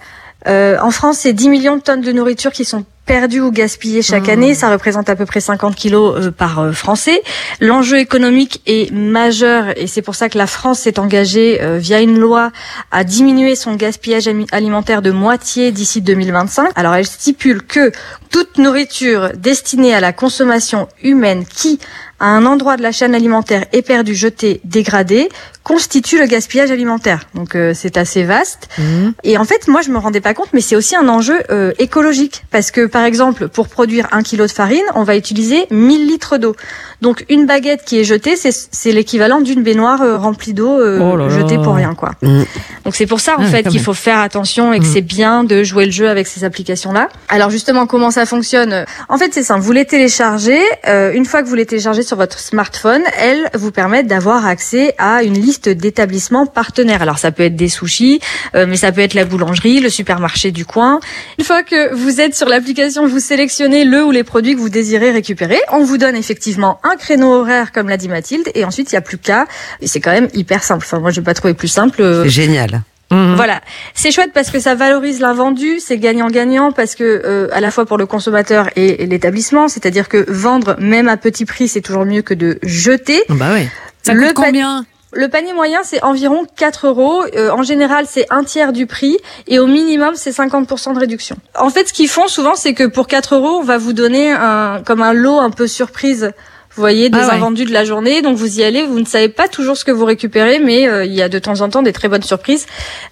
euh, 0.46 0.78
en 0.80 0.90
France, 0.90 1.18
c'est 1.18 1.32
10 1.32 1.48
millions 1.48 1.76
de 1.76 1.82
tonnes 1.82 2.00
de 2.02 2.12
nourriture 2.12 2.52
qui 2.52 2.64
sont 2.64 2.84
perdues 3.06 3.40
ou 3.40 3.50
gaspillées 3.50 4.02
chaque 4.02 4.28
Mmh. 4.28 4.30
année. 4.30 4.54
Ça 4.54 4.70
représente 4.70 5.08
à 5.08 5.16
peu 5.16 5.26
près 5.26 5.40
50 5.40 5.74
kilos 5.74 6.14
euh, 6.16 6.30
par 6.30 6.58
euh, 6.58 6.72
Français. 6.72 7.22
L'enjeu 7.60 7.98
économique 7.98 8.62
est 8.66 8.90
majeur 8.92 9.78
et 9.78 9.86
c'est 9.86 10.02
pour 10.02 10.14
ça 10.14 10.28
que 10.28 10.38
la 10.38 10.46
France 10.46 10.80
s'est 10.80 10.98
engagée 10.98 11.60
euh, 11.62 11.78
via 11.78 12.00
une 12.00 12.18
loi 12.18 12.50
à 12.90 13.04
diminuer 13.04 13.56
son 13.56 13.74
gaspillage 13.74 14.28
alimentaire 14.52 15.02
de 15.02 15.10
moitié 15.10 15.70
d'ici 15.70 16.00
2025. 16.00 16.70
Alors 16.76 16.94
elle 16.94 17.06
stipule 17.06 17.62
que 17.62 17.92
toute 18.30 18.58
nourriture 18.58 19.30
destinée 19.36 19.94
à 19.94 20.00
la 20.00 20.12
consommation 20.12 20.88
humaine 21.02 21.44
qui 21.44 21.78
à 22.20 22.26
un 22.26 22.46
endroit 22.46 22.76
de 22.76 22.82
la 22.82 22.92
chaîne 22.92 23.14
alimentaire 23.14 23.64
est 23.72 23.82
perdue, 23.82 24.14
jetée, 24.14 24.60
dégradée, 24.64 25.28
constitue 25.62 26.18
le 26.18 26.26
gaspillage 26.26 26.70
alimentaire. 26.70 27.20
Donc 27.34 27.54
euh, 27.54 27.72
c'est 27.74 27.96
assez 27.96 28.22
vaste. 28.24 28.68
Mhm. 28.78 29.14
Et 29.24 29.38
en 29.38 29.44
fait, 29.44 29.66
moi, 29.68 29.80
je 29.82 29.90
me 29.90 29.98
rendais 29.98 30.20
pas 30.20 30.34
compte, 30.34 30.48
mais 30.52 30.60
c'est 30.60 30.76
aussi 30.76 30.94
un 30.94 31.08
enjeu 31.08 31.38
euh, 31.50 31.72
écologique. 31.78 32.44
Parce 32.50 32.70
que, 32.70 32.86
par 32.86 33.04
exemple, 33.04 33.48
pour 33.48 33.68
produire 33.68 34.08
un 34.12 34.22
kilo 34.22 34.46
de 34.46 34.50
farine, 34.52 34.84
on 34.94 35.02
va 35.04 35.16
utiliser 35.16 35.66
1000 35.70 36.06
litres 36.06 36.36
d'eau. 36.38 36.54
Donc, 37.00 37.24
une 37.28 37.46
baguette 37.46 37.82
qui 37.84 37.98
est 37.98 38.04
jetée, 38.04 38.34
c'est, 38.36 38.92
l'équivalent 38.92 39.40
d'une 39.40 39.62
baignoire 39.62 40.02
euh, 40.02 40.16
remplie 40.16 40.54
d'eau 40.54 40.78
euh, 40.80 41.00
Oh 41.00 41.16
là 41.16 41.28
là. 41.28 41.30
jetée 41.30 41.56
pour 41.58 41.74
rien, 41.74 41.94
quoi. 41.94 42.12
Donc, 42.22 42.94
c'est 42.94 43.06
pour 43.06 43.20
ça, 43.20 43.34
en 43.38 43.42
Ah 43.42 43.46
fait, 43.46 43.62
qu'il 43.68 43.80
faut 43.80 43.94
faire 43.94 44.18
attention 44.20 44.72
et 44.72 44.78
que 44.80 44.84
Mm. 44.84 44.92
c'est 44.92 45.00
bien 45.02 45.44
de 45.44 45.62
jouer 45.64 45.86
le 45.86 45.90
jeu 45.92 46.08
avec 46.08 46.26
ces 46.26 46.44
applications-là. 46.44 47.08
Alors, 47.28 47.50
justement, 47.50 47.86
comment 47.86 48.10
ça 48.10 48.26
fonctionne? 48.26 48.84
En 49.08 49.16
fait, 49.18 49.32
c'est 49.32 49.42
simple. 49.42 49.60
Vous 49.62 49.72
les 49.72 49.86
téléchargez. 49.86 50.60
euh, 50.86 51.12
une 51.12 51.24
fois 51.24 51.42
que 51.42 51.48
vous 51.48 51.54
les 51.54 51.66
téléchargez 51.66 52.02
sur 52.04 52.16
votre 52.16 52.38
smartphone, 52.38 53.02
elles 53.18 53.50
vous 53.54 53.70
permettent 53.70 54.06
d'avoir 54.06 54.46
accès 54.46 54.94
à 54.98 55.22
une 55.22 55.34
liste 55.34 55.68
d'établissements 55.68 56.46
partenaires. 56.46 57.02
Alors, 57.02 57.18
ça 57.18 57.32
peut 57.32 57.42
être 57.42 57.56
des 57.56 57.68
sushis, 57.68 58.20
euh, 58.54 58.66
mais 58.68 58.76
ça 58.76 58.92
peut 58.92 59.00
être 59.00 59.14
la 59.14 59.24
boulangerie, 59.24 59.80
le 59.80 59.90
supermarché 59.90 60.52
du 60.52 60.64
coin. 60.64 61.00
Une 61.38 61.44
fois 61.44 61.62
que 61.62 61.94
vous 61.94 62.20
êtes 62.20 62.34
sur 62.34 62.48
l'application, 62.48 63.06
vous 63.06 63.20
sélectionnez 63.20 63.84
le 63.84 64.04
ou 64.04 64.10
les 64.10 64.24
produits 64.24 64.54
que 64.54 64.60
vous 64.60 64.68
désirez 64.68 65.10
récupérer. 65.10 65.58
On 65.72 65.82
vous 65.82 65.98
donne 65.98 66.16
effectivement 66.16 66.80
un 66.84 66.96
créneau 66.96 67.32
horaire, 67.32 67.72
comme 67.72 67.88
l'a 67.88 67.96
dit 67.96 68.08
Mathilde, 68.08 68.48
et 68.54 68.64
ensuite 68.64 68.92
il 68.92 68.94
n'y 68.94 68.98
a 68.98 69.02
plus 69.02 69.18
qu'à. 69.18 69.46
Et 69.80 69.86
c'est 69.86 70.00
quand 70.00 70.12
même 70.12 70.28
hyper 70.34 70.62
simple. 70.62 70.84
Enfin, 70.86 71.00
moi, 71.00 71.10
je 71.10 71.20
n'ai 71.20 71.24
pas 71.24 71.34
trouvé 71.34 71.54
plus 71.54 71.68
simple. 71.68 72.02
Euh, 72.02 72.24
C'est 72.24 72.30
génial. 72.30 72.82
Mhm. 73.10 73.34
Voilà, 73.36 73.60
c'est 73.94 74.10
chouette 74.10 74.30
parce 74.32 74.50
que 74.50 74.58
ça 74.58 74.74
valorise 74.74 75.20
l'invendu, 75.20 75.78
c'est 75.78 75.98
gagnant-gagnant 75.98 76.72
parce 76.72 76.94
que 76.94 77.04
euh, 77.24 77.48
à 77.52 77.60
la 77.60 77.70
fois 77.70 77.84
pour 77.86 77.98
le 77.98 78.06
consommateur 78.06 78.68
et, 78.76 79.02
et 79.02 79.06
l'établissement, 79.06 79.68
c'est-à-dire 79.68 80.08
que 80.08 80.24
vendre 80.28 80.76
même 80.80 81.08
à 81.08 81.16
petit 81.16 81.44
prix, 81.44 81.68
c'est 81.68 81.80
toujours 81.82 82.06
mieux 82.06 82.22
que 82.22 82.34
de 82.34 82.58
jeter. 82.62 83.22
Bah 83.28 83.52
ouais. 83.52 83.68
Ça 84.02 84.14
Le 84.14 84.26
coûte 84.28 84.36
pa- 84.36 84.42
combien 84.46 84.84
Le 85.12 85.28
panier 85.28 85.52
moyen, 85.52 85.80
c'est 85.84 86.02
environ 86.02 86.44
4 86.56 86.88
euros. 86.88 87.22
Euh, 87.36 87.50
en 87.50 87.62
général, 87.62 88.06
c'est 88.08 88.26
un 88.30 88.42
tiers 88.42 88.72
du 88.72 88.86
prix 88.86 89.16
et 89.46 89.58
au 89.58 89.66
minimum, 89.66 90.14
c'est 90.16 90.32
50% 90.32 90.94
de 90.94 90.98
réduction. 90.98 91.36
En 91.58 91.70
fait, 91.70 91.88
ce 91.88 91.92
qu'ils 91.92 92.08
font 92.08 92.26
souvent, 92.26 92.54
c'est 92.56 92.74
que 92.74 92.84
pour 92.84 93.06
4 93.06 93.36
euros, 93.36 93.58
on 93.60 93.62
va 93.62 93.78
vous 93.78 93.92
donner 93.92 94.32
un, 94.32 94.82
comme 94.84 95.02
un 95.02 95.12
lot 95.12 95.38
un 95.38 95.50
peu 95.50 95.66
surprise. 95.66 96.32
Vous 96.76 96.82
voyez, 96.82 97.08
des 97.08 97.18
Ah 97.20 97.26
ouais. 97.28 97.34
invendus 97.34 97.64
de 97.66 97.72
la 97.72 97.84
journée. 97.84 98.20
Donc, 98.20 98.36
vous 98.36 98.58
y 98.58 98.64
allez, 98.64 98.82
vous 98.84 98.98
ne 98.98 99.04
savez 99.04 99.28
pas 99.28 99.46
toujours 99.46 99.76
ce 99.76 99.84
que 99.84 99.92
vous 99.92 100.04
récupérez, 100.04 100.58
mais 100.58 100.88
euh, 100.88 101.04
il 101.04 101.12
y 101.12 101.22
a 101.22 101.28
de 101.28 101.38
temps 101.38 101.60
en 101.60 101.68
temps 101.68 101.82
des 101.82 101.92
très 101.92 102.08
bonnes 102.08 102.22
surprises. 102.22 102.66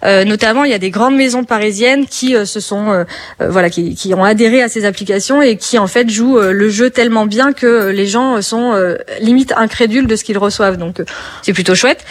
Euh, 0.04 0.24
notamment, 0.24 0.64
il 0.64 0.70
y 0.70 0.74
a 0.74 0.78
des 0.78 0.90
grandes 0.90 1.14
maisons 1.14 1.44
parisiennes 1.44 2.06
qui 2.06 2.34
euh, 2.34 2.44
se 2.44 2.58
sont, 2.58 2.90
euh, 2.90 3.04
voilà, 3.38 3.70
qui, 3.70 3.94
qui 3.94 4.14
ont 4.14 4.24
adhéré 4.24 4.62
à 4.62 4.68
ces 4.68 4.84
applications 4.84 5.42
et 5.42 5.56
qui, 5.56 5.78
en 5.78 5.86
fait, 5.86 6.10
jouent 6.10 6.40
le 6.40 6.68
jeu 6.70 6.90
tellement 6.90 7.26
bien 7.26 7.52
que 7.52 7.90
les 7.90 8.06
gens 8.06 8.42
sont 8.42 8.72
limite 9.20 9.52
incrédules 9.56 10.06
de 10.06 10.16
ce 10.16 10.24
qu'ils 10.24 10.38
reçoivent. 10.38 10.76
Donc, 10.76 11.02
c'est 11.42 11.52
plutôt 11.52 11.74
chouette. 11.74 12.04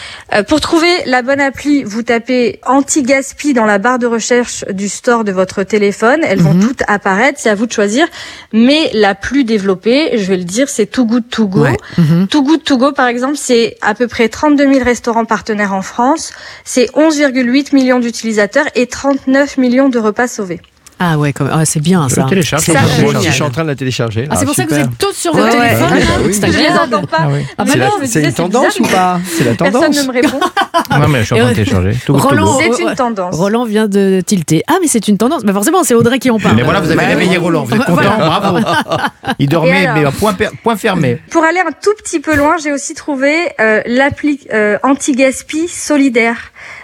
Pour 0.47 0.61
trouver 0.61 0.87
la 1.05 1.21
bonne 1.21 1.41
appli, 1.41 1.83
vous 1.83 2.03
tapez 2.03 2.59
anti-gaspi 2.65 3.53
dans 3.53 3.65
la 3.65 3.77
barre 3.77 3.99
de 3.99 4.07
recherche 4.07 4.65
du 4.71 4.87
store 4.87 5.23
de 5.23 5.31
votre 5.31 5.63
téléphone. 5.63 6.21
Elles 6.23 6.41
vont 6.41 6.57
toutes 6.57 6.83
apparaître, 6.87 7.39
c'est 7.41 7.49
à 7.49 7.55
vous 7.55 7.65
de 7.65 7.71
choisir. 7.71 8.07
Mais 8.53 8.89
la 8.93 9.15
plus 9.15 9.43
développée, 9.43 10.17
je 10.17 10.25
vais 10.25 10.37
le 10.37 10.43
dire, 10.43 10.69
c'est 10.69 10.85
Too 10.85 11.05
Good 11.05 11.29
To 11.29 11.40
Go. 11.47 11.61
Ouais. 11.61 11.77
Mhm. 11.97 12.27
Too 12.27 12.43
Good 12.43 12.63
To 12.63 12.77
Go, 12.77 12.91
par 12.91 13.07
exemple, 13.07 13.37
c'est 13.37 13.77
à 13.81 13.93
peu 13.93 14.07
près 14.07 14.29
32 14.29 14.73
000 14.73 14.83
restaurants 14.83 15.25
partenaires 15.25 15.73
en 15.73 15.81
France. 15.81 16.31
C'est 16.63 16.87
11,8 16.95 17.73
millions 17.73 17.99
d'utilisateurs 17.99 18.65
et 18.75 18.87
39 18.87 19.57
millions 19.57 19.89
de 19.89 19.99
repas 19.99 20.27
sauvés. 20.27 20.61
Ah 21.03 21.17
ouais, 21.17 21.33
comme- 21.33 21.49
ah, 21.51 21.65
c'est 21.65 21.79
bien 21.79 22.07
Je 22.09 22.13
ça. 22.15 22.23
le 22.25 22.29
télécharge. 22.29 22.67
Moi, 22.67 22.79
génial. 23.13 23.21
je 23.23 23.29
suis 23.31 23.41
en 23.41 23.49
train 23.49 23.63
de 23.63 23.69
la 23.69 23.75
télécharger. 23.75 24.27
Ah, 24.29 24.35
c'est 24.37 24.45
pour 24.45 24.53
ça 24.53 24.65
que 24.65 24.69
vous 24.69 24.79
êtes 24.79 24.97
tous 24.99 25.13
sur 25.13 25.31
Ah, 25.35 25.39
là 25.39 25.49
bah 25.49 25.95
oui. 26.23 26.31
C'est 26.39 26.51
Je 26.51 26.57
les 26.59 26.69
entends 26.69 27.07
pas. 27.07 27.17
Ah 27.21 27.27
oui. 27.31 27.39
Ah 27.57 27.63
bah 27.65 27.71
C'est 28.05 28.21
je 28.21 28.27
une 28.27 28.33
tendance 28.33 28.79
ou 28.79 28.83
pas 28.83 29.19
C'est 29.35 29.43
la 29.43 29.55
tendance 29.55 29.81
Personne 29.81 30.03
ne 30.07 30.07
me 30.07 30.13
répond. 30.13 30.39
Non, 30.99 31.07
mais 31.07 31.19
je 31.21 31.25
suis 31.25 31.33
en 31.35 31.37
train 31.39 31.49
de 31.49 31.55
télécharger. 31.55 31.93
C'est 31.93 32.83
une 32.83 32.95
tendance. 32.95 33.35
Roland 33.35 33.65
vient 33.65 33.87
de 33.87 34.21
tilter. 34.25 34.63
Ah, 34.67 34.75
mais 34.81 34.87
c'est 34.87 35.07
une 35.07 35.17
tendance. 35.17 35.43
Mais 35.43 35.53
forcément, 35.53 35.83
c'est 35.83 35.95
Audrey 35.95 36.19
qui 36.19 36.29
en 36.29 36.37
parle. 36.39 36.55
Mais 36.55 36.61
voilà, 36.63 36.81
vous 36.81 36.87
avez 36.91 36.97
Bah, 36.97 37.07
réveillé 37.07 37.37
Roland. 37.37 37.63
Vous 37.63 37.73
êtes 37.75 37.83
content. 37.85 38.17
Bravo. 38.17 38.59
Il 39.39 39.49
dormait, 39.49 39.87
mais 39.95 40.05
à 40.05 40.11
point, 40.11 40.33
per- 40.33 40.49
point 40.61 40.75
fermé. 40.75 41.19
Pour 41.31 41.43
aller 41.43 41.59
un 41.59 41.71
tout 41.71 41.93
petit 42.03 42.19
peu 42.19 42.35
loin, 42.35 42.57
j'ai 42.61 42.71
aussi 42.71 42.93
trouvé 42.93 43.33
euh, 43.59 43.81
l'appli 43.87 44.39
euh, 44.53 44.77
anti-gaspi 44.83 45.67
solidaire. 45.67 46.37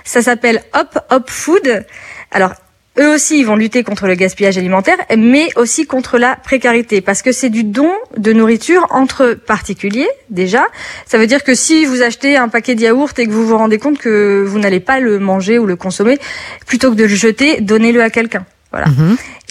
Ça 0.04 0.22
s'appelle 0.24 0.62
Hop 0.74 0.98
Hop 1.12 1.30
Food. 1.30 1.86
Alors, 2.32 2.52
eux 3.00 3.14
aussi, 3.14 3.40
ils 3.40 3.46
vont 3.46 3.56
lutter 3.56 3.84
contre 3.84 4.08
le 4.08 4.16
gaspillage 4.16 4.58
alimentaire, 4.58 4.98
mais 5.18 5.50
aussi 5.56 5.86
contre 5.86 6.18
la 6.18 6.36
précarité, 6.36 7.02
parce 7.02 7.22
que 7.22 7.32
c'est 7.32 7.50
du 7.50 7.64
don 7.64 7.92
de 8.18 8.34
nourriture 8.34 8.88
entre 8.90 9.34
particuliers, 9.34 10.10
déjà. 10.30 10.66
Ça 11.06 11.18
veut 11.18 11.28
dire 11.28 11.44
que 11.44 11.56
si 11.56 11.86
vous 11.86 12.02
achetez 12.02 12.38
un 12.38 12.50
paquet 12.50 12.76
de 12.76 12.82
yaourt 12.82 13.18
et 13.20 13.28
que 13.28 13.32
vous 13.32 13.46
vous 13.46 13.58
rendez 13.58 13.78
compte 13.78 13.98
que 13.98 14.44
vous 14.46 14.60
n'allez 14.60 14.80
pas 14.80 15.00
le 15.00 15.20
manger 15.20 15.60
ou 15.60 15.66
le 15.66 15.76
consommer, 15.76 16.18
plutôt 16.66 16.92
que 16.92 16.96
de 16.96 17.04
le 17.04 17.16
jeter, 17.16 17.62
donnez-le 17.62 18.02
à 18.02 18.10
quelqu'un. 18.10 18.46
Voilà. 18.72 18.88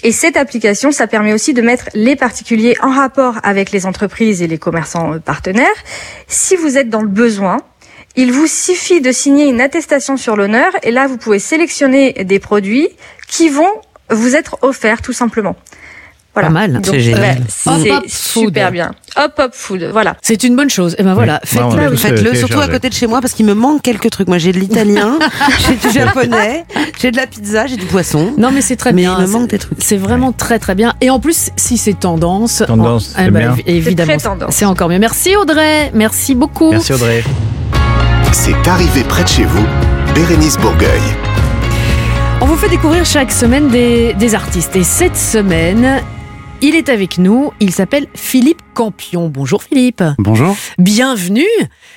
Et 0.03 0.11
cette 0.11 0.37
application, 0.37 0.91
ça 0.91 1.07
permet 1.07 1.33
aussi 1.33 1.53
de 1.53 1.61
mettre 1.61 1.89
les 1.95 2.15
particuliers 2.15 2.75
en 2.81 2.91
rapport 2.91 3.35
avec 3.43 3.71
les 3.71 3.85
entreprises 3.87 4.43
et 4.43 4.47
les 4.47 4.59
commerçants 4.59 5.13
euh, 5.13 5.19
partenaires. 5.19 5.65
Si 6.27 6.55
vous 6.55 6.77
êtes 6.77 6.89
dans 6.89 7.01
le 7.01 7.07
besoin, 7.07 7.57
il 8.15 8.31
vous 8.31 8.47
suffit 8.47 9.01
de 9.01 9.11
signer 9.11 9.47
une 9.47 9.61
attestation 9.61 10.17
sur 10.17 10.35
l'honneur 10.35 10.71
et 10.83 10.91
là, 10.91 11.07
vous 11.07 11.17
pouvez 11.17 11.39
sélectionner 11.39 12.13
des 12.13 12.39
produits 12.39 12.89
qui 13.27 13.49
vont 13.49 13.69
vous 14.09 14.35
être 14.35 14.57
offerts 14.61 15.01
tout 15.01 15.13
simplement. 15.13 15.55
Voilà. 16.33 16.49
Pas 16.49 16.53
mal. 16.53 16.73
Donc, 16.73 16.85
C'est 16.85 16.99
génial. 16.99 17.41
C'est 17.49 17.91
hop, 17.91 18.03
super 18.07 18.65
food. 18.67 18.73
bien. 18.73 18.91
Hop, 19.15 19.33
hop, 19.39 19.51
food. 19.55 19.89
Voilà. 19.91 20.15
C'est 20.21 20.43
une 20.43 20.55
bonne 20.55 20.69
chose. 20.69 20.95
Et 20.99 21.03
ben 21.03 21.15
voilà, 21.15 21.39
Oui. 21.43 21.49
faites-le. 21.49 21.95
Faites-le, 21.95 22.35
surtout 22.35 22.59
à 22.59 22.67
côté 22.67 22.89
de 22.89 22.93
chez 22.93 23.07
moi, 23.07 23.21
parce 23.21 23.33
qu'il 23.33 23.47
me 23.47 23.55
manque 23.55 23.81
quelques 23.81 24.11
trucs. 24.11 24.27
Moi, 24.27 24.37
j'ai 24.37 24.51
de 24.51 24.59
l'italien, 24.59 25.17
j'ai 25.67 25.75
du 25.75 25.91
japonais, 25.91 26.63
j'ai 27.01 27.09
de 27.09 27.17
la 27.17 27.25
pizza, 27.25 27.65
j'ai 27.65 27.75
du 27.75 27.87
poisson. 27.87 28.35
Non, 28.37 28.51
mais 28.51 28.61
c'est 28.61 28.75
très 28.75 28.93
Mais 28.93 29.01
bien. 29.01 29.15
il 29.19 29.25
me 29.25 29.31
manque 29.31 29.49
des 29.49 29.57
trucs. 29.57 29.79
C'est 29.81 29.97
vraiment 29.97 30.31
très 30.31 30.59
très 30.59 30.75
bien. 30.75 30.93
Et 31.01 31.09
en 31.09 31.19
plus, 31.19 31.49
si 31.55 31.79
c'est 31.79 31.99
tendance, 31.99 32.61
Tendance, 32.67 33.15
en- 33.17 33.21
eh 33.21 33.25
c'est 33.25 33.31
ben, 33.31 33.39
bien. 33.39 33.55
évi- 33.55 33.63
évidemment, 33.65 34.11
C'est 34.11 34.17
très 34.19 34.29
tendance. 34.29 34.55
c'est 34.55 34.65
encore 34.65 34.89
mieux. 34.89 34.99
Merci 34.99 35.35
Audrey, 35.35 35.89
merci 35.95 36.35
beaucoup. 36.35 36.69
Merci 36.69 36.93
Audrey. 36.93 37.23
C'est 38.31 38.67
arrivé 38.67 39.03
près 39.05 39.23
de 39.23 39.27
chez 39.29 39.43
vous, 39.45 39.65
Bérénice 40.13 40.57
Bourgueil. 40.57 41.01
On 42.41 42.45
vous 42.45 42.55
fait 42.55 42.69
découvrir 42.69 43.05
chaque 43.05 43.31
semaine 43.31 43.69
des, 43.69 44.13
des 44.13 44.35
artistes. 44.35 44.75
Et 44.75 44.83
cette 44.83 45.15
semaine, 45.17 46.01
il 46.61 46.75
est 46.75 46.89
avec 46.89 47.17
nous. 47.17 47.51
Il 47.59 47.71
s'appelle 47.71 48.07
Philippe 48.13 48.61
Campion. 48.73 49.27
Bonjour 49.29 49.63
Philippe. 49.63 50.03
Bonjour. 50.19 50.55
Bienvenue. 50.77 51.45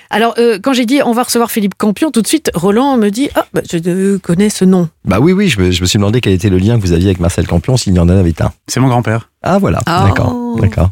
Alors, 0.09 0.35
euh, 0.39 0.59
quand 0.63 0.73
j'ai 0.73 0.87
dit 0.87 1.01
on 1.05 1.13
va 1.13 1.25
recevoir 1.25 1.51
Philippe 1.51 1.75
Campion, 1.77 2.11
tout 2.11 2.23
de 2.23 2.27
suite, 2.27 2.51
Roland 2.55 2.97
me 2.97 3.11
dit 3.11 3.29
Ah, 3.35 3.47
bah, 3.53 3.61
je 3.71 3.79
euh, 3.87 4.19
connais 4.19 4.49
ce 4.51 4.65
nom. 4.65 4.89
Bah 5.05 5.19
oui, 5.21 5.33
oui, 5.33 5.49
je 5.49 5.61
me, 5.61 5.71
je 5.71 5.81
me 5.83 5.87
suis 5.87 5.99
demandé 5.99 6.21
quel 6.21 6.33
était 6.33 6.51
le 6.51 6.59
lien 6.59 6.77
que 6.77 6.83
vous 6.83 6.93
aviez 6.93 7.07
avec 7.09 7.21
Marcel 7.21 7.47
Campion, 7.47 7.77
s'il 7.77 7.95
y 7.95 7.99
en 7.99 8.09
avait 8.09 8.35
un. 8.43 8.53
C'est 8.67 8.81
mon 8.81 8.89
grand-père. 8.89 9.31
Ah 9.43 9.59
voilà, 9.59 9.81
Oh. 9.87 10.07
d'accord, 10.07 10.57
d'accord. 10.61 10.91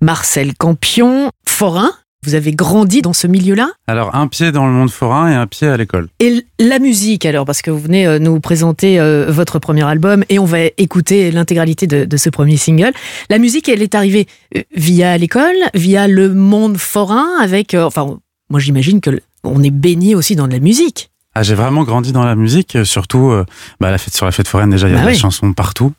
Marcel 0.00 0.54
Campion, 0.54 1.30
forain. 1.48 1.90
Vous 2.24 2.34
avez 2.34 2.52
grandi 2.52 3.02
dans 3.02 3.12
ce 3.12 3.26
milieu-là 3.26 3.68
Alors, 3.86 4.14
un 4.14 4.26
pied 4.28 4.50
dans 4.50 4.66
le 4.66 4.72
monde 4.72 4.90
forain 4.90 5.30
et 5.30 5.34
un 5.34 5.46
pied 5.46 5.68
à 5.68 5.76
l'école. 5.76 6.08
Et 6.20 6.44
la 6.58 6.78
musique 6.78 7.26
alors, 7.26 7.44
parce 7.44 7.60
que 7.62 7.70
vous 7.70 7.78
venez 7.78 8.06
euh, 8.06 8.18
nous 8.18 8.40
présenter 8.40 8.98
euh, 8.98 9.26
votre 9.28 9.58
premier 9.58 9.84
album 9.84 10.24
et 10.28 10.38
on 10.38 10.44
va 10.44 10.58
écouter 10.78 11.30
l'intégralité 11.30 11.86
de, 11.86 12.04
de 12.04 12.16
ce 12.16 12.30
premier 12.30 12.56
single. 12.56 12.92
La 13.30 13.38
musique, 13.38 13.68
elle 13.68 13.82
est 13.82 13.94
arrivée 13.94 14.26
euh, 14.56 14.62
via 14.74 15.16
l'école, 15.18 15.54
via 15.74 16.08
le 16.08 16.32
monde 16.32 16.78
forain, 16.78 17.26
avec, 17.40 17.74
euh, 17.74 17.84
enfin, 17.84 18.06
moi 18.50 18.60
j'imagine 18.60 19.00
que 19.00 19.20
on 19.42 19.62
est 19.62 19.70
baigné 19.70 20.14
aussi 20.14 20.36
dans 20.36 20.46
de 20.48 20.52
la 20.52 20.60
musique. 20.60 21.10
Ah, 21.34 21.42
j'ai 21.42 21.54
vraiment 21.54 21.82
grandi 21.84 22.12
dans 22.12 22.24
la 22.24 22.36
musique, 22.36 22.78
surtout 22.84 23.28
euh, 23.30 23.44
bah, 23.80 23.90
la 23.90 23.98
fête 23.98 24.14
sur 24.14 24.24
la 24.24 24.32
fête 24.32 24.48
foraine. 24.48 24.70
Déjà, 24.70 24.88
il 24.88 24.92
y 24.92 24.94
a 24.94 25.00
Bah 25.00 25.06
des 25.06 25.12
oui. 25.12 25.18
chansons 25.18 25.52
partout. 25.52 25.92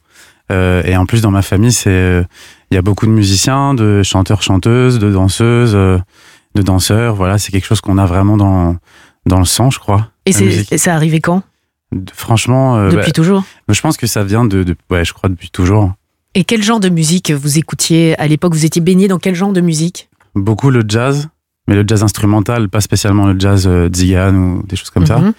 Euh, 0.51 0.82
et 0.86 0.95
en 0.95 1.05
plus, 1.05 1.21
dans 1.21 1.32
ma 1.32 1.41
famille, 1.41 1.71
c'est 1.71 2.23
il 2.76 2.80
y 2.80 2.80
a 2.80 2.82
beaucoup 2.82 3.05
de 3.05 3.11
musiciens, 3.11 3.73
de 3.73 4.03
chanteurs, 4.03 4.41
chanteuses, 4.41 4.99
de 4.99 5.09
danseuses, 5.09 5.76
euh, 5.76 5.97
de 6.55 6.61
danseurs. 6.61 7.15
Voilà, 7.15 7.38
c'est 7.38 7.53
quelque 7.53 7.65
chose 7.65 7.80
qu'on 7.80 7.97
a 7.97 8.05
vraiment 8.05 8.36
dans 8.36 8.76
dans 9.26 9.39
le 9.39 9.45
sang, 9.45 9.69
je 9.69 9.80
crois. 9.80 10.09
Et 10.26 10.34
c'est 10.34 10.78
ça 10.78 10.93
arrivé 10.93 11.21
quand? 11.21 11.41
Franchement, 12.13 12.76
euh, 12.76 12.89
Depuis 12.89 13.05
bah, 13.05 13.11
toujours? 13.11 13.43
Je 13.69 13.80
pense 13.80 13.95
que 13.95 14.07
ça 14.07 14.26
vient 14.26 14.43
de, 14.43 14.63
de 14.63 14.76
ouais, 14.89 15.05
je 15.05 15.13
crois 15.13 15.30
depuis 15.30 15.49
toujours. 15.49 15.93
Et 16.34 16.43
quel 16.43 16.63
genre 16.63 16.82
de 16.82 16.89
musique 16.89 17.32
vous 17.32 17.57
écoutiez 17.57 18.19
à 18.19 18.28
l'époque? 18.28 18.53
Vous 18.53 18.65
étiez 18.65 18.82
baigné 18.82 19.07
dans 19.07 19.19
quel 19.19 19.36
genre 19.36 19.53
de 19.53 19.61
musique? 19.61 20.09
Beaucoup 20.36 20.69
le 20.69 20.84
jazz, 20.86 21.30
mais 21.69 21.76
le 21.76 21.86
jazz 21.88 22.03
instrumental, 22.03 22.67
pas 22.67 22.82
spécialement 22.82 23.28
le 23.28 23.39
jazz 23.39 23.67
euh, 23.67 23.88
ou 23.88 24.63
des 24.67 24.76
choses 24.76 24.89
comme 24.89 25.05
ça. 25.05 25.19
Mhm. 25.19 25.34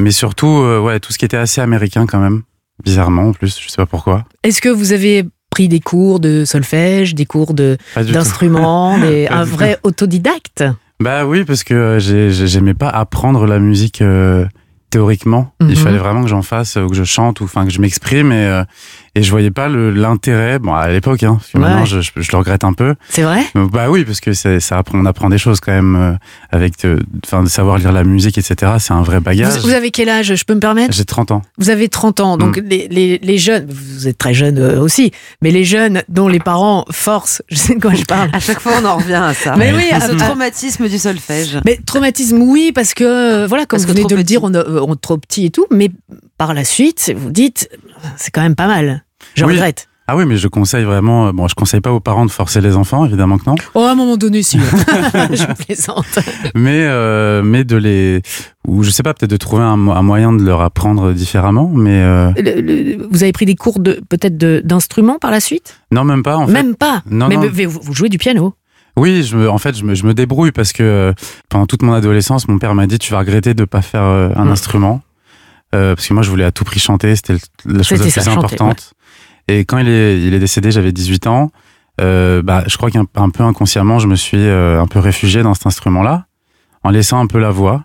Mais 0.00 0.10
surtout, 0.10 0.48
euh, 0.48 0.80
ouais, 0.80 0.98
tout 0.98 1.12
ce 1.12 1.18
qui 1.18 1.24
était 1.24 1.36
assez 1.36 1.60
américain 1.60 2.06
quand 2.06 2.18
même. 2.18 2.42
Bizarrement, 2.82 3.28
en 3.28 3.32
plus, 3.32 3.60
je 3.60 3.68
sais 3.68 3.76
pas 3.76 3.86
pourquoi. 3.86 4.24
Est-ce 4.42 4.60
que 4.60 4.70
vous 4.70 4.92
avez 4.92 5.24
pris 5.50 5.68
des 5.68 5.80
cours 5.80 6.20
de 6.20 6.44
solfège, 6.44 7.14
des 7.14 7.26
cours 7.26 7.54
d'instruments, 7.54 8.94
un 9.30 9.44
vrai 9.44 9.78
autodidacte 9.82 10.64
Bah 11.00 11.26
oui, 11.26 11.44
parce 11.44 11.64
que 11.64 11.74
euh, 11.74 11.98
j'ai- 11.98 12.30
j'ai- 12.30 12.46
j'aimais 12.46 12.74
pas 12.74 12.88
apprendre 12.88 13.46
la 13.46 13.58
musique 13.58 14.00
euh, 14.02 14.44
théoriquement. 14.90 15.52
Mhm. 15.60 15.70
Il 15.70 15.76
fallait 15.76 15.98
vraiment 15.98 16.22
que 16.22 16.28
j'en 16.28 16.42
fasse, 16.42 16.76
euh, 16.76 16.82
ou 16.82 16.88
que 16.88 16.96
je 16.96 17.04
chante, 17.04 17.40
ou 17.40 17.44
enfin 17.44 17.64
que 17.64 17.70
je 17.72 17.80
m'exprime, 17.80 18.32
et, 18.32 18.62
et 19.14 19.22
je 19.22 19.30
voyais 19.30 19.50
pas 19.50 19.68
le- 19.68 19.90
l'intérêt. 19.90 20.58
Bon, 20.58 20.74
à 20.74 20.88
l'époque, 20.88 21.22
hein, 21.22 21.34
parce 21.40 21.50
que 21.52 21.58
Ouais. 21.58 21.64
maintenant 21.64 21.84
je, 21.84 22.00
je- 22.00 22.10
je 22.16 22.30
le 22.32 22.38
regrette 22.38 22.64
un 22.64 22.72
peu. 22.72 22.94
C'est 23.08 23.22
vrai? 23.22 23.42
Mais 23.54 23.66
Bah 23.72 23.90
oui, 23.90 24.04
parce 24.04 24.20
que 24.20 24.32
ça 24.32 24.78
apprend, 24.78 24.98
on 24.98 25.06
apprend 25.06 25.28
des 25.28 25.38
choses 25.38 25.60
quand 25.60 25.72
même 25.72 25.96
euh, 25.96 26.12
avec, 26.50 26.84
euh, 26.84 26.98
enfin, 27.26 27.42
de 27.42 27.48
savoir 27.48 27.78
lire 27.78 27.92
la 27.92 28.04
musique, 28.04 28.38
etc. 28.38 28.72
C'est 28.78 28.92
un 28.92 29.02
vrai 29.02 29.20
bagage. 29.20 29.54
vous, 29.58 29.68
vous 29.68 29.74
avez 29.74 29.90
quel 29.90 30.08
âge? 30.08 30.34
Je 30.34 30.44
peux 30.44 30.54
me 30.54 30.60
permettre? 30.60 30.94
J'ai 30.94 31.04
30 31.04 31.30
ans. 31.30 31.42
Vous 31.58 31.70
avez 31.70 31.88
30 31.88 32.20
ans, 32.20 32.36
donc 32.36 32.58
Mm. 32.58 32.62
les, 32.66 32.88
les, 32.88 33.18
les 33.22 33.38
jeunes, 33.38 33.66
vous 33.68 34.08
êtes 34.08 34.18
très 34.18 34.34
jeunes 34.34 34.58
euh, 34.58 34.80
aussi, 34.80 35.10
mais 35.42 35.50
les 35.50 35.64
jeunes 35.64 36.02
dont 36.08 36.28
les 36.28 36.40
parents 36.40 36.84
forcent, 36.90 37.42
je 37.48 37.56
sais 37.56 37.74
de 37.74 37.80
quoi 37.80 37.94
je 37.94 38.04
parle. 38.04 38.30
À 38.32 38.40
chaque 38.40 38.60
fois, 38.60 38.72
on 38.80 38.84
en 38.84 38.96
revient 38.96 39.14
à 39.14 39.34
ça. 39.34 39.56
Mais 39.56 39.72
oui, 39.72 39.84
à 39.92 40.00
ce 40.00 40.12
à- 40.12 40.16
traumatisme 40.16 40.88
du 40.88 40.98
solfège. 40.98 41.58
Mais 41.64 41.78
traumatisme, 41.84 42.40
oui, 42.42 42.72
parce 42.74 42.94
que, 42.94 43.04
euh, 43.04 43.46
voilà, 43.46 43.66
comme 43.66 43.78
Parce 43.78 43.88
vous 43.90 43.94
venez 43.96 44.06
de 44.06 44.14
le 44.16 44.22
dire, 44.24 44.40
euh, 44.48 44.80
on 44.86 44.94
est 44.94 45.00
trop 45.00 45.16
petit 45.18 45.46
et 45.46 45.50
tout, 45.50 45.66
mais 45.70 45.90
par 46.38 46.54
la 46.54 46.64
suite, 46.64 47.12
vous 47.16 47.30
dites, 47.30 47.68
c'est 48.16 48.30
quand 48.30 48.40
même 48.42 48.54
pas 48.54 48.66
mal. 48.66 48.99
Je 49.34 49.44
Oui. 49.44 49.52
regrette. 49.54 49.86
Ah 50.12 50.16
oui, 50.16 50.24
mais 50.26 50.36
je 50.36 50.48
conseille 50.48 50.82
vraiment. 50.82 51.28
euh, 51.28 51.32
Bon, 51.32 51.46
je 51.46 51.54
conseille 51.54 51.80
pas 51.80 51.92
aux 51.92 52.00
parents 52.00 52.26
de 52.26 52.32
forcer 52.32 52.60
les 52.60 52.74
enfants, 52.74 53.04
évidemment 53.06 53.38
que 53.38 53.44
non. 53.48 53.54
Oh, 53.74 53.80
à 53.82 53.92
un 53.92 53.94
moment 53.94 54.16
donné, 54.16 54.42
si. 54.42 54.58
je 55.14 55.64
plaisante. 55.64 56.18
mais 56.56 56.84
euh, 56.86 57.42
mais 57.44 57.62
de 57.62 57.76
les 57.76 58.22
ou 58.66 58.82
je 58.82 58.90
sais 58.90 59.02
pas 59.04 59.14
peut-être 59.14 59.30
de 59.30 59.36
trouver 59.36 59.62
un, 59.62 59.76
mo- 59.76 59.92
un 59.92 60.02
moyen 60.02 60.32
de 60.32 60.42
leur 60.44 60.60
apprendre 60.62 61.12
différemment 61.12 61.70
mais 61.72 62.02
euh, 62.02 62.30
Le- 62.36 62.60
le- 62.60 63.06
vous 63.10 63.22
avez 63.22 63.32
pris 63.32 63.46
des 63.46 63.54
cours 63.54 63.78
de 63.78 64.00
peut-être 64.08 64.36
de- 64.36 64.60
d'instruments 64.64 65.18
par 65.18 65.30
la 65.30 65.38
suite? 65.40 65.80
Non 65.92 66.02
même 66.04 66.22
pas 66.24 66.36
en 66.36 66.46
fait 66.46 66.52
Même 66.52 66.74
pas? 66.74 67.02
non, 67.08 67.28
mais, 67.28 67.36
non. 67.36 67.42
mais 67.54 67.66
vous, 67.66 67.80
vous 67.82 67.94
jouez 67.94 68.08
du 68.08 68.18
piano. 68.18 68.54
oui 68.96 69.22
je 69.22 69.36
me, 69.36 69.48
en 69.48 69.58
fait 69.58 69.76
je 69.76 69.84
me, 69.84 69.94
je 69.94 70.04
me 70.04 70.12
débrouille 70.14 70.52
parce 70.52 70.72
que 70.72 70.82
euh, 70.82 71.12
pendant 71.48 71.66
toute 71.66 71.82
mon 71.82 71.92
adolescence 71.92 72.48
mon 72.48 72.58
père 72.58 72.74
m'a 72.74 72.86
dit 72.88 72.98
tu 72.98 73.12
vas 73.12 73.20
regretter 73.20 73.54
de 73.54 73.64
pas 73.64 73.82
faire 73.82 74.02
euh, 74.02 74.30
un 74.34 74.46
Mm. 74.46 74.52
instrument 74.52 75.00
Euh, 75.72 75.94
parce 75.94 76.08
que 76.08 76.14
moi 76.14 76.24
je 76.24 76.30
voulais 76.30 76.44
à 76.44 76.50
tout 76.50 76.64
prix 76.64 76.80
chanter 76.80 77.14
c'était 77.14 77.36
la 77.64 77.84
chose 77.84 77.98
la 78.00 78.04
plus 78.06 78.10
ça, 78.10 78.22
chanter, 78.22 78.36
importante 78.38 78.92
et 79.48 79.64
quand 79.64 79.78
il 79.78 79.88
est 79.88 80.20
il 80.20 80.34
est 80.34 80.38
décédé 80.38 80.70
j'avais 80.70 80.92
18 80.92 81.26
ans 81.26 81.50
euh, 82.00 82.42
bah 82.42 82.64
je 82.66 82.76
crois 82.76 82.90
qu'un 82.90 83.06
un 83.14 83.30
peu 83.30 83.42
inconsciemment 83.42 83.98
je 83.98 84.06
me 84.06 84.16
suis 84.16 84.38
euh, 84.38 84.80
un 84.80 84.86
peu 84.86 84.98
réfugié 84.98 85.42
dans 85.42 85.54
cet 85.54 85.66
instrument 85.66 86.02
là 86.02 86.26
en 86.82 86.90
laissant 86.90 87.20
un 87.20 87.26
peu 87.26 87.38
la 87.38 87.50
voix 87.50 87.84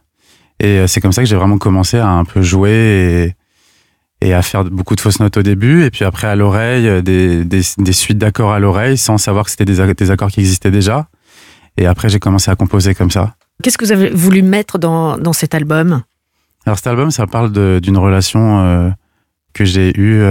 et 0.59 0.79
euh, 0.79 0.87
c'est 0.87 1.01
comme 1.01 1.11
ça 1.11 1.21
que 1.21 1.27
j'ai 1.27 1.35
vraiment 1.35 1.57
commencé 1.57 1.97
à 1.97 2.07
un 2.07 2.23
peu 2.23 2.41
jouer 2.41 3.33
et, 4.21 4.27
et 4.27 4.33
à 4.33 4.41
faire 4.41 4.63
beaucoup 4.63 4.95
de 4.95 5.01
fausses 5.01 5.19
notes 5.19 5.37
au 5.37 5.43
début, 5.43 5.83
et 5.83 5.91
puis 5.91 6.05
après 6.05 6.27
à 6.27 6.35
l'oreille, 6.35 7.03
des, 7.03 7.43
des, 7.43 7.61
des 7.77 7.93
suites 7.93 8.17
d'accords 8.17 8.51
à 8.53 8.59
l'oreille, 8.59 8.97
sans 8.97 9.17
savoir 9.17 9.45
que 9.45 9.51
c'était 9.51 9.65
des, 9.65 10.11
accords 10.11 10.31
qui 10.31 10.39
existaient 10.39 10.71
déjà. 10.71 11.07
Et 11.77 11.85
après, 11.85 12.07
j'ai 12.07 12.19
commencé 12.19 12.49
à 12.49 12.55
composer 12.55 12.95
comme 12.95 13.11
ça. 13.11 13.35
Qu'est-ce 13.61 13.77
que 13.77 13.83
vous 13.83 13.91
avez 13.91 14.09
voulu 14.09 14.41
mettre 14.41 14.79
dans, 14.79 15.17
dans 15.17 15.33
cet 15.33 15.53
album? 15.53 16.03
Alors 16.65 16.77
cet 16.77 16.87
album, 16.87 17.11
ça 17.11 17.27
parle 17.27 17.51
d'une 17.81 17.97
relation 17.97 18.59
euh, 18.59 18.89
que 19.53 19.65
j'ai 19.65 19.91
eue. 19.99 20.21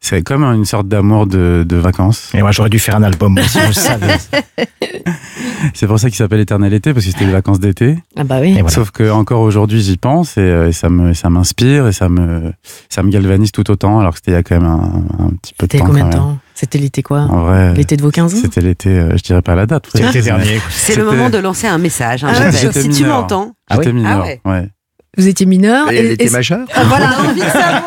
C'est 0.00 0.22
comme 0.22 0.44
une 0.44 0.64
sorte 0.64 0.88
d'amour 0.88 1.26
de, 1.26 1.64
de 1.68 1.76
vacances. 1.76 2.30
Et 2.34 2.40
moi, 2.40 2.52
j'aurais 2.52 2.70
dû 2.70 2.78
faire 2.78 2.96
un 2.96 3.02
album 3.02 3.36
aussi, 3.38 3.58
je 3.60 3.66
le 3.66 3.72
savais. 3.72 4.16
C'est 5.74 5.86
pour 5.86 5.98
ça 6.00 6.08
qu'il 6.08 6.16
s'appelle 6.16 6.40
Éternel 6.40 6.72
été, 6.72 6.94
parce 6.94 7.04
que 7.04 7.12
c'était 7.12 7.26
les 7.26 7.32
vacances 7.32 7.60
d'été. 7.60 7.98
Ah 8.16 8.24
bah 8.24 8.38
oui. 8.40 8.50
Et 8.52 8.62
voilà. 8.62 8.70
Sauf 8.70 8.90
que 8.92 9.10
encore 9.10 9.42
aujourd'hui, 9.42 9.82
j'y 9.82 9.98
pense 9.98 10.36
et, 10.38 10.40
euh, 10.40 10.68
et 10.68 10.72
ça 10.72 10.88
me 10.88 11.12
ça 11.12 11.28
m'inspire 11.28 11.86
et 11.86 11.92
ça 11.92 12.08
me 12.08 12.52
ça 12.88 13.02
me 13.02 13.10
galvanise 13.10 13.52
tout 13.52 13.70
autant, 13.70 14.00
alors 14.00 14.12
que 14.12 14.18
c'était 14.18 14.30
il 14.32 14.34
y 14.34 14.36
a 14.38 14.42
quand 14.42 14.58
même 14.58 14.64
un, 14.70 15.24
un 15.24 15.30
petit 15.30 15.52
peu 15.54 15.66
de 15.66 15.72
C'était 15.72 15.78
temps. 15.78 15.86
combien 15.86 16.04
quand 16.04 16.08
de 16.10 16.14
temps 16.16 16.38
C'était 16.54 16.78
l'été 16.78 17.02
quoi 17.02 17.20
En 17.20 17.42
vrai, 17.44 17.74
L'été 17.74 17.96
de 17.98 18.02
vos 18.02 18.10
15 18.10 18.34
ans 18.34 18.38
C'était 18.40 18.62
l'été, 18.62 18.88
euh, 18.88 19.16
je 19.18 19.22
dirais 19.22 19.42
pas 19.42 19.54
la 19.54 19.66
date. 19.66 19.86
C'était 19.92 20.06
l'été 20.06 20.22
dernier. 20.22 20.60
C'est 20.70 20.96
le 20.96 21.02
C'était- 21.04 21.16
moment 21.16 21.28
de 21.30 21.38
lancer 21.38 21.66
un 21.66 21.78
message. 21.78 22.24
hein, 22.24 22.32
Ah 22.34 22.52
si 22.52 22.88
tu 22.88 23.04
m'entends, 23.04 23.52
Ah 23.68 23.76
oui 23.78 23.92
mineur, 23.92 24.22
Ah 24.22 24.26
ouais. 24.26 24.40
ouais. 24.46 24.68
Vous 25.18 25.26
étiez 25.28 25.46
mineur. 25.46 25.90
Et 25.90 25.96
elle 25.96 26.06
était 26.12 26.30
majeure 26.30 26.66
Ah, 26.74 26.84
voilà, 26.84 27.10
envie 27.20 27.40
de 27.40 27.46
savoir. 27.46 27.82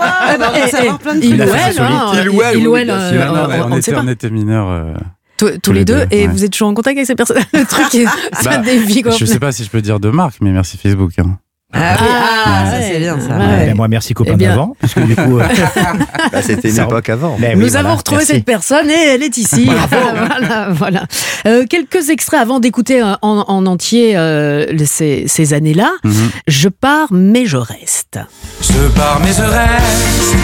on 0.63 0.67
savoir 0.67 0.99
plein 0.99 1.15
de 1.15 1.23
Il 1.23 1.29
trucs. 1.29 1.31
ou 1.31 1.35
Il 1.35 1.41
a 1.41 1.47
fait 1.47 1.61
elle, 1.69 1.73
sa 1.73 1.87
hein, 1.87 2.07
solide. 2.13 2.23
Il 2.25 2.29
ou 2.29 2.41
elle, 2.41 2.57
il 2.59 2.67
ou 2.67 2.75
elle, 2.77 2.89
euh, 2.89 3.63
on 3.69 3.77
était, 3.77 3.91
pas. 3.93 4.01
on 4.03 4.07
était 4.07 4.29
mineurs. 4.29 4.69
euh, 4.69 4.93
Tous, 5.37 5.51
tous 5.63 5.71
les 5.71 5.85
deux, 5.85 6.05
et 6.11 6.21
ouais. 6.21 6.27
vous 6.27 6.43
êtes 6.43 6.51
toujours 6.51 6.67
en 6.67 6.73
contact 6.73 6.97
avec 6.97 7.07
ces 7.07 7.15
personnes. 7.15 7.37
Le 7.53 7.65
truc, 7.65 7.95
est- 7.95 8.05
ça 8.41 8.49
bah, 8.49 8.57
dévie 8.57 9.01
quoi. 9.01 9.11
je 9.13 9.25
sais 9.25 9.39
pas 9.39 9.51
si 9.51 9.63
je 9.63 9.69
peux 9.69 9.81
dire 9.81 9.99
de 9.99 10.09
marque, 10.09 10.35
mais 10.41 10.51
merci 10.51 10.77
Facebook. 10.77 11.11
hein. 11.17 11.37
Ah, 11.75 11.95
oui, 11.99 12.07
ah, 12.07 12.65
ça 12.71 12.77
ouais. 12.77 12.89
c'est 12.93 12.99
bien 12.99 13.19
ça. 13.19 13.35
Ouais. 13.37 13.65
Ben, 13.67 13.75
moi, 13.75 13.87
merci 13.87 14.13
copain 14.13 14.33
Eh 14.35 14.43
d'avant, 14.45 14.75
puisque 14.79 14.99
du 14.99 15.15
coup. 15.15 15.39
euh, 15.39 15.43
Bah, 16.31 16.41
C'était 16.43 16.69
une 16.69 16.79
époque 16.79 17.09
avant. 17.09 17.35
oui, 17.39 17.47
Nous 17.55 17.67
voilà, 17.69 17.79
avons 17.79 17.95
retrouvé 17.97 18.19
merci. 18.19 18.33
cette 18.33 18.45
personne 18.45 18.89
et 18.89 19.07
elle 19.13 19.23
est 19.23 19.37
ici. 19.37 19.69
voilà, 19.89 20.67
voilà. 20.71 21.03
Euh, 21.47 21.65
quelques 21.67 22.09
extraits 22.09 22.39
avant 22.41 22.59
d'écouter 22.59 23.01
euh, 23.01 23.13
en, 23.21 23.43
en 23.47 23.65
entier 23.65 24.15
euh, 24.17 24.65
ces, 24.85 25.23
ces 25.27 25.53
années-là. 25.53 25.91
Mhm. 26.03 26.29
Je 26.47 26.69
pars, 26.69 27.07
mais 27.11 27.45
je 27.45 27.57
reste. 27.57 28.19
Je 28.61 28.87
pars 28.95 29.19
mais 29.23 29.33
je 29.33 29.41
reste. 29.41 30.35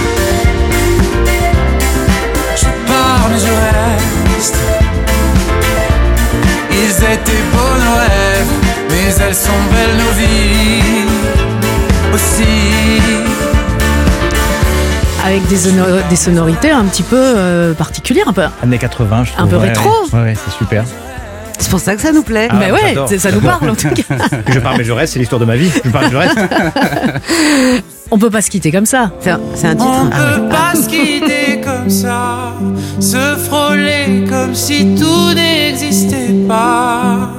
Je 2.57 2.65
pars 2.87 3.29
mais 3.31 3.39
je 3.39 4.39
reste. 4.39 4.55
Ils 6.71 7.03
étaient 7.03 7.43
beaux 7.53 7.77
mais 7.79 8.28
elles 9.17 9.35
sont 9.35 9.51
belles 9.71 9.97
nos 9.97 10.11
vies 10.11 11.05
aussi. 12.13 12.43
Avec 15.25 15.45
des, 15.47 15.57
des 16.09 16.15
sonorités 16.15 16.71
un 16.71 16.85
petit 16.85 17.03
peu 17.03 17.17
euh, 17.17 17.73
particulières, 17.73 18.27
un 18.27 18.33
peu. 18.33 18.43
Années 18.63 18.77
80, 18.77 19.23
je 19.25 19.31
trouve. 19.33 19.43
Un 19.45 19.47
peu 19.47 19.57
ouais, 19.57 19.67
rétro. 19.69 19.89
Ouais, 20.13 20.21
ouais, 20.21 20.33
c'est 20.35 20.55
super. 20.55 20.83
C'est 21.57 21.69
pour 21.69 21.79
ça 21.79 21.95
que 21.95 22.01
ça 22.01 22.11
nous 22.11 22.23
plaît. 22.23 22.47
Ah, 22.49 22.55
mais 22.57 22.71
ouais, 22.71 23.17
ça 23.17 23.31
nous 23.31 23.41
parle 23.41 23.69
en 23.69 23.75
tout 23.75 23.89
cas. 23.95 24.03
Je 24.47 24.59
pars 24.59 24.77
mais 24.77 24.83
je 24.83 24.91
reste, 24.93 25.13
c'est 25.13 25.19
l'histoire 25.19 25.39
de 25.41 25.45
ma 25.45 25.55
vie. 25.57 25.69
Je 25.83 25.89
pars 25.89 26.03
mais 26.03 26.11
je 26.11 26.15
reste. 26.17 26.37
On 28.11 28.17
peut 28.17 28.29
pas 28.29 28.41
se 28.41 28.49
quitter 28.49 28.71
comme 28.71 28.85
ça. 28.87 29.11
C'est 29.19 29.31
un, 29.31 29.39
c'est 29.55 29.67
un 29.67 29.75
titre. 29.75 29.87
On 29.87 30.09
peut 30.09 30.49
pas 30.49 30.73
se 30.73 30.87
quitter 30.89 31.61
comme 31.61 31.89
ça, 31.89 32.53
se 32.99 33.35
frôler 33.45 34.25
comme 34.27 34.55
si 34.55 34.95
tout 34.95 35.33
n'existait 35.35 36.33
pas. 36.47 37.29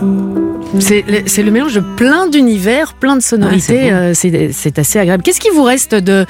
C'est 0.79 1.43
le, 1.43 1.51
mélange 1.51 1.75
de 1.75 1.81
plein 1.81 2.29
d'univers, 2.29 2.95
plein 2.95 3.15
de 3.15 3.19
Ah, 3.23 3.29
sonorités. 3.29 3.93
euh, 3.93 4.13
c'est 4.15 4.79
assez 4.79 4.99
agréable. 4.99 5.23
Qu'est-ce 5.23 5.41
qui 5.41 5.51
vous 5.51 5.65
reste 5.65 5.95
de 5.95 6.25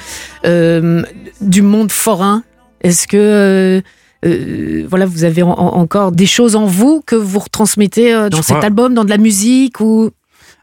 euh, 0.45 1.03
du 1.41 1.61
monde 1.61 1.91
forain? 1.91 2.43
Est-ce 2.81 3.07
que 3.07 3.81
euh, 4.25 4.85
voilà, 4.89 5.05
vous 5.05 5.23
avez 5.23 5.43
en- 5.43 5.51
en- 5.51 5.75
encore 5.77 6.11
des 6.11 6.25
choses 6.25 6.55
en 6.55 6.65
vous 6.65 7.01
que 7.05 7.15
vous 7.15 7.39
retransmettez 7.39 8.13
euh, 8.13 8.29
dans 8.29 8.37
Je 8.37 8.41
cet 8.41 8.55
crois- 8.57 8.65
album, 8.65 8.93
dans 8.93 9.03
de 9.05 9.09
la 9.09 9.17
musique 9.17 9.79
ou? 9.79 10.09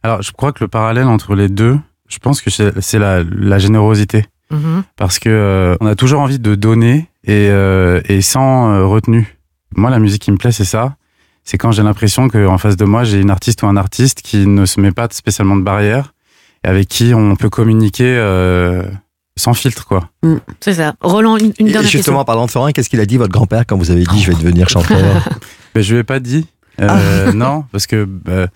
Alors, 0.02 0.22
je 0.22 0.32
crois 0.32 0.52
que 0.52 0.62
le 0.64 0.68
parallèle 0.68 1.06
entre 1.06 1.34
les 1.34 1.48
deux, 1.48 1.78
je 2.08 2.18
pense 2.18 2.40
que 2.40 2.50
c'est 2.50 2.98
la, 2.98 3.22
la 3.22 3.58
générosité. 3.58 4.24
Mhm. 4.50 4.82
Parce 4.96 5.18
que 5.18 5.28
euh, 5.28 5.76
on 5.80 5.86
a 5.86 5.94
toujours 5.94 6.20
envie 6.20 6.38
de 6.38 6.54
donner 6.56 7.08
et, 7.24 7.48
et 8.08 8.20
sans 8.22 8.88
retenue. 8.88 9.36
Moi, 9.76 9.90
la 9.90 9.98
musique 9.98 10.22
qui 10.22 10.32
me 10.32 10.36
plaît, 10.36 10.52
c'est 10.52 10.64
ça. 10.64 10.96
C'est 11.50 11.56
quand 11.56 11.72
j'ai 11.72 11.82
l'impression 11.82 12.28
qu'en 12.28 12.58
face 12.58 12.76
de 12.76 12.84
moi, 12.84 13.04
j'ai 13.04 13.18
une 13.22 13.30
artiste 13.30 13.62
ou 13.62 13.66
un 13.68 13.78
artiste 13.78 14.20
qui 14.20 14.46
ne 14.46 14.66
se 14.66 14.82
met 14.82 14.92
pas 14.92 15.08
spécialement 15.10 15.56
de 15.56 15.62
barrière 15.62 16.12
et 16.62 16.68
avec 16.68 16.88
qui 16.88 17.14
on 17.14 17.36
peut 17.36 17.48
communiquer 17.48 18.04
euh, 18.18 18.82
sans 19.34 19.54
filtre, 19.54 19.86
quoi. 19.86 20.10
C'est 20.60 20.74
ça. 20.74 20.92
Roland, 21.00 21.38
une, 21.38 21.54
une 21.58 21.68
Et 21.68 21.72
dernière 21.72 21.90
justement, 21.90 22.20
en 22.20 22.24
parlant 22.26 22.44
de 22.44 22.50
forain, 22.50 22.72
qu'est-ce 22.72 22.90
qu'il 22.90 23.00
a 23.00 23.06
dit 23.06 23.16
votre 23.16 23.32
grand-père 23.32 23.64
quand 23.66 23.78
vous 23.78 23.90
avez 23.90 24.04
dit 24.04 24.20
je 24.20 24.30
vais 24.30 24.36
devenir 24.36 24.68
chanteur 24.68 24.98
Mais 25.74 25.82
je 25.82 25.94
lui 25.94 26.00
ai 26.00 26.04
pas 26.04 26.20
dit. 26.20 26.46
Euh, 26.82 27.32
Non, 27.34 27.64
parce 27.72 27.86
que 27.86 28.04
bah, 28.04 28.48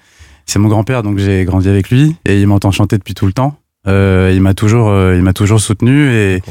c'est 0.44 0.58
mon 0.58 0.68
grand-père, 0.68 1.02
donc 1.02 1.16
j'ai 1.16 1.46
grandi 1.46 1.70
avec 1.70 1.88
lui 1.88 2.16
et 2.26 2.42
il 2.42 2.46
m'entend 2.46 2.72
chanter 2.72 2.98
depuis 2.98 3.14
tout 3.14 3.24
le 3.24 3.32
temps. 3.32 3.56
Euh, 3.88 4.30
il 4.34 4.42
m'a 4.42 4.52
toujours, 4.52 4.90
euh, 4.90 5.16
il 5.16 5.22
m'a 5.22 5.32
toujours 5.32 5.62
soutenu 5.62 6.12
et, 6.12 6.42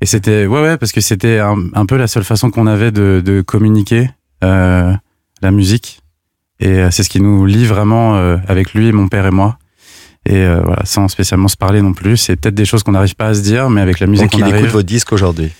et 0.00 0.06
c'était, 0.06 0.46
ouais, 0.46 0.62
ouais, 0.62 0.76
parce 0.76 0.92
que 0.92 1.00
c'était 1.00 1.40
un, 1.40 1.56
un 1.74 1.84
peu 1.84 1.96
la 1.96 2.06
seule 2.06 2.22
façon 2.22 2.52
qu'on 2.52 2.68
avait 2.68 2.92
de, 2.92 3.20
de 3.24 3.40
communiquer 3.40 4.08
euh, 4.44 4.94
la 5.42 5.50
musique 5.50 6.00
et 6.60 6.68
euh, 6.68 6.90
c'est 6.90 7.02
ce 7.02 7.08
qui 7.08 7.20
nous 7.20 7.46
lie 7.46 7.64
question 7.64 8.16
euh, 8.16 8.36
avec 8.46 8.74
lui, 8.74 8.92
mon 8.92 9.08
père 9.08 9.26
et 9.26 9.30
moi. 9.30 9.58
Et 10.26 10.36
euh, 10.36 10.60
voilà, 10.62 10.84
sans 10.84 11.08
spécialement 11.08 11.48
se 11.48 11.56
parler 11.56 11.80
non 11.80 11.94
plus. 11.94 12.18
C'est 12.18 12.36
peut-être 12.36 12.54
des 12.54 12.66
choses 12.66 12.82
qu'on 12.82 12.92
n'arrive 12.92 13.16
pas 13.16 13.28
à 13.28 13.34
se 13.34 13.40
dire, 13.40 13.70
mais 13.70 13.80
avec 13.80 14.00
la 14.00 14.06
musique, 14.06 14.30
Donc 14.30 14.38
il 14.38 14.44
on 14.44 14.56
écoute 14.58 14.68
vos 14.68 14.82
disques 14.82 15.12
aujourd'hui. 15.12 15.50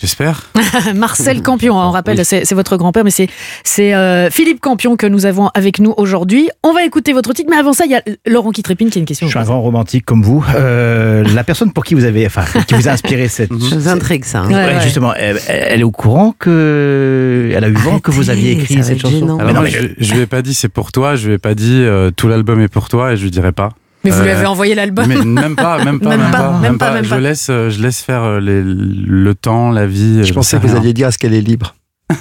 J'espère. 0.00 0.48
Marcel 0.94 1.42
Campion, 1.42 1.76
hein, 1.80 1.88
on 1.88 1.90
rappelle, 1.90 2.24
c'est 2.24 2.44
c'est 2.44 2.54
votre 2.54 2.76
grand-père, 2.76 3.02
mais 3.02 3.10
c'est 3.10 3.26
c'est 3.64 3.94
euh, 3.94 4.30
Philippe 4.30 4.60
Campion 4.60 4.96
que 4.96 5.06
nous 5.08 5.26
avons 5.26 5.48
avec 5.54 5.80
nous 5.80 5.92
aujourd'hui. 5.96 6.48
On 6.62 6.72
va 6.72 6.84
écouter 6.84 7.12
votre 7.12 7.32
titre, 7.32 7.48
mais 7.50 7.56
avant 7.56 7.72
ça, 7.72 7.84
il 7.84 7.90
y 7.90 7.96
a 7.96 8.02
Laurent 8.24 8.52
qui 8.52 8.62
trépine 8.62 8.90
qui 8.90 8.98
a 8.98 9.00
une 9.00 9.06
question. 9.06 9.26
Je 9.26 9.32
suis 9.32 9.38
un 9.40 9.44
grand 9.44 9.60
romantique 9.60 10.04
comme 10.04 10.22
vous. 10.22 10.44
Euh, 10.54 11.24
la 11.34 11.42
personne 11.42 11.72
pour 11.72 11.82
qui 11.84 11.94
vous 11.94 12.04
avez, 12.04 12.24
enfin, 12.26 12.44
qui 12.68 12.74
vous 12.74 12.86
a 12.86 12.92
inspiré 12.92 13.26
cette. 13.26 13.50
Je 13.70 13.74
vous 13.74 13.88
intrigue 13.88 14.24
ça. 14.24 14.38
hein. 14.40 14.48
Ouais, 14.48 14.54
Ouais, 14.54 14.74
ouais. 14.76 14.80
Justement, 14.82 15.14
elle, 15.14 15.40
elle 15.48 15.80
est 15.80 15.84
au 15.84 15.90
courant 15.90 16.32
que 16.38 17.52
elle 17.54 17.64
a 17.64 17.68
eu 17.68 17.72
vent 17.72 17.98
que 17.98 18.12
vous 18.12 18.30
aviez 18.30 18.52
écrit 18.52 18.82
cette 18.84 19.00
chanson. 19.00 19.16
Mais 19.36 19.42
Alors 19.42 19.46
non, 19.48 19.52
moi, 19.54 19.62
mais 19.64 19.70
je, 19.70 19.88
je 19.98 20.14
lui 20.14 20.20
ai 20.20 20.26
pas 20.26 20.42
dit 20.42 20.54
c'est 20.54 20.68
pour 20.68 20.92
toi, 20.92 21.16
je 21.16 21.26
lui 21.26 21.34
ai 21.34 21.38
pas 21.38 21.54
dit 21.56 21.82
euh, 21.82 22.10
tout 22.10 22.28
l'album 22.28 22.60
est 22.60 22.68
pour 22.68 22.88
toi 22.88 23.12
et 23.12 23.16
je 23.16 23.24
lui 23.24 23.30
dirai 23.32 23.50
pas. 23.52 23.70
Mais 24.10 24.16
vous 24.16 24.22
lui 24.22 24.30
Euh, 24.30 24.36
avez 24.36 24.46
envoyé 24.46 24.74
l'album. 24.74 25.06
Mais 25.06 25.16
même 25.24 25.56
pas, 25.56 25.82
même 25.84 26.00
pas, 26.00 26.10
Même 26.10 26.20
même, 26.20 26.30
pas, 26.30 26.38
pas, 26.38 26.58
même 26.60 26.78
pas, 26.78 26.92
même 26.92 27.04
Je 27.04 27.10
pas. 27.10 27.20
laisse, 27.20 27.48
euh, 27.50 27.70
je 27.70 27.80
laisse 27.82 28.00
faire 28.00 28.22
euh, 28.24 28.40
les- 28.40 28.62
le 28.62 29.34
temps, 29.34 29.70
la 29.70 29.86
vie. 29.86 30.24
Je 30.24 30.32
pensais 30.32 30.58
que 30.58 30.66
vous 30.66 30.76
alliez 30.76 30.92
dire 30.92 31.08
est-ce 31.08 31.18
qu'elle 31.18 31.34
est 31.34 31.40
libre? 31.40 31.74
Oh, 32.10 32.14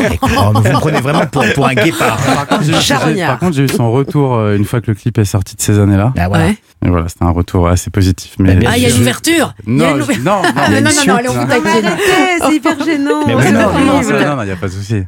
mais 0.00 0.18
vous 0.22 0.62
me 0.62 0.80
prenez 0.80 1.00
vraiment 1.00 1.26
pour, 1.26 1.44
pour 1.54 1.66
un 1.66 1.74
guépard. 1.74 2.16
Par 2.18 2.46
contre, 3.38 3.52
j'ai- 3.52 3.62
eu 3.64 3.68
son 3.68 3.90
retour 3.92 4.34
euh, 4.36 4.56
une 4.56 4.64
fois 4.64 4.80
que 4.80 4.90
le 4.90 4.94
clip 4.94 5.18
est 5.18 5.24
sorti 5.24 5.56
de 5.56 5.60
ces 5.60 5.78
années-là. 5.78 6.12
Ah, 6.18 6.28
voilà. 6.28 6.46
Ouais. 6.46 6.56
Et 6.84 6.88
voilà, 6.88 7.08
c'était 7.08 7.24
un 7.24 7.30
retour 7.30 7.68
assez 7.68 7.90
positif. 7.90 8.34
Mais 8.38 8.56
Ah, 8.66 8.76
il 8.76 8.82
y 8.82 8.86
a 8.86 8.88
une 8.90 8.94
je- 8.96 9.00
ouverture. 9.00 9.54
Il 9.66 9.78
y 9.78 9.84
a 9.84 9.88
Non, 9.88 9.90
une 9.92 9.98
je- 9.98 10.04
ouverture. 10.04 10.24
non, 10.24 10.42
non, 10.42 10.48
Ah, 10.56 10.68
non, 10.70 10.90
non, 11.06 11.14
allez, 11.16 11.28
on 11.28 11.32
vous 11.32 11.46
taquine. 11.46 11.66
Arrêtez, 11.86 12.02
c'est 12.46 12.54
hyper 12.54 12.84
gênant. 12.84 13.26
Mais 13.26 13.34
oui, 13.34 13.52
non. 13.52 13.60
Non, 13.60 13.68
non, 14.02 14.36
non, 14.36 14.42
il 14.42 14.46
n'y 14.46 14.52
a 14.52 14.56
pas 14.56 14.66
de 14.68 14.72
souci. 14.72 15.02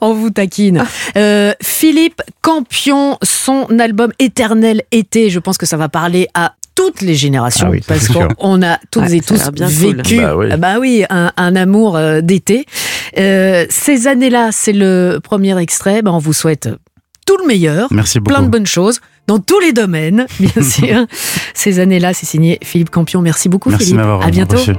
On 0.00 0.14
vous 0.14 0.30
taquine. 0.30 0.84
Euh, 1.16 1.52
Philippe 1.62 2.22
Campion, 2.42 3.18
son 3.22 3.66
album 3.78 4.12
Éternel 4.18 4.82
été, 4.92 5.30
je 5.30 5.38
pense 5.38 5.58
que 5.58 5.66
ça 5.66 5.76
va 5.76 5.88
parler 5.88 6.28
à 6.34 6.54
toutes 6.74 7.00
les 7.00 7.14
générations 7.14 7.68
Ah 7.68 7.70
oui, 7.70 7.80
parce 7.86 8.08
qu'on 8.08 8.62
a 8.62 8.78
toutes 8.90 9.04
Ouais, 9.04 9.16
et 9.16 9.22
ça 9.22 9.34
a 9.34 9.46
tous 9.46 9.52
bien 9.52 9.66
cool. 9.66 9.96
vécu 9.96 10.20
Bah 10.20 10.36
oui. 10.36 10.46
ah 10.52 10.56
bah 10.58 10.74
oui, 10.78 11.04
un, 11.08 11.32
un 11.38 11.56
amour 11.56 11.96
euh, 11.96 12.20
d'été. 12.20 12.66
Euh, 13.18 13.66
ces 13.68 14.06
années-là, 14.06 14.50
c'est 14.52 14.72
le 14.72 15.18
premier 15.22 15.58
extrait. 15.60 16.02
Ben, 16.02 16.12
on 16.12 16.18
vous 16.18 16.32
souhaite 16.32 16.68
tout 17.26 17.36
le 17.38 17.46
meilleur, 17.46 17.88
Merci 17.92 18.20
beaucoup. 18.20 18.34
plein 18.36 18.42
de 18.44 18.50
bonnes 18.50 18.66
choses 18.66 19.00
dans 19.26 19.38
tous 19.40 19.58
les 19.58 19.72
domaines, 19.72 20.26
bien 20.38 20.62
sûr. 20.62 21.06
ces 21.54 21.80
années-là, 21.80 22.14
c'est 22.14 22.26
signé 22.26 22.58
Philippe 22.62 22.90
Campion. 22.90 23.20
Merci 23.22 23.48
beaucoup, 23.48 23.70
Merci 23.70 23.92
de 23.92 23.98
Philippe. 23.98 24.22
À 24.22 24.30
bientôt. 24.30 24.56
reçu. 24.56 24.72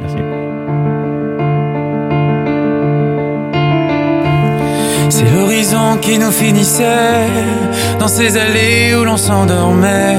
C'est 5.10 5.30
l'horizon 5.34 5.98
qui 6.02 6.18
nous 6.20 6.32
finissait 6.32 7.28
dans 8.00 8.08
ces 8.08 8.36
allées 8.38 8.94
où 8.96 9.04
l'on 9.04 9.18
s'endormait, 9.18 10.18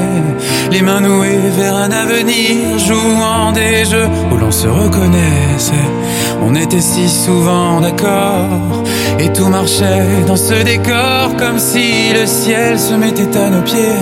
les 0.71 0.83
mains 0.83 1.01
nouées 1.01 1.51
vers 1.57 1.77
un 1.77 1.91
avenir, 1.91 2.79
jouant 2.79 3.53
des 3.53 3.85
jeux 3.85 4.09
où 4.33 4.37
l'on 4.37 4.51
se 4.51 4.67
reconnaissait. 4.67 5.89
On 6.43 6.55
était 6.55 6.81
si 6.81 7.09
souvent 7.09 7.81
d'accord 7.81 8.83
et 9.19 9.31
tout 9.33 9.49
marchait 9.49 10.25
dans 10.27 10.37
ce 10.37 10.55
décor 10.63 11.37
comme 11.39 11.59
si 11.59 12.13
le 12.13 12.27
ciel 12.27 12.79
se 12.79 12.95
mettait 12.95 13.37
à 13.37 13.51
nos 13.51 13.63
pieds. 13.63 14.01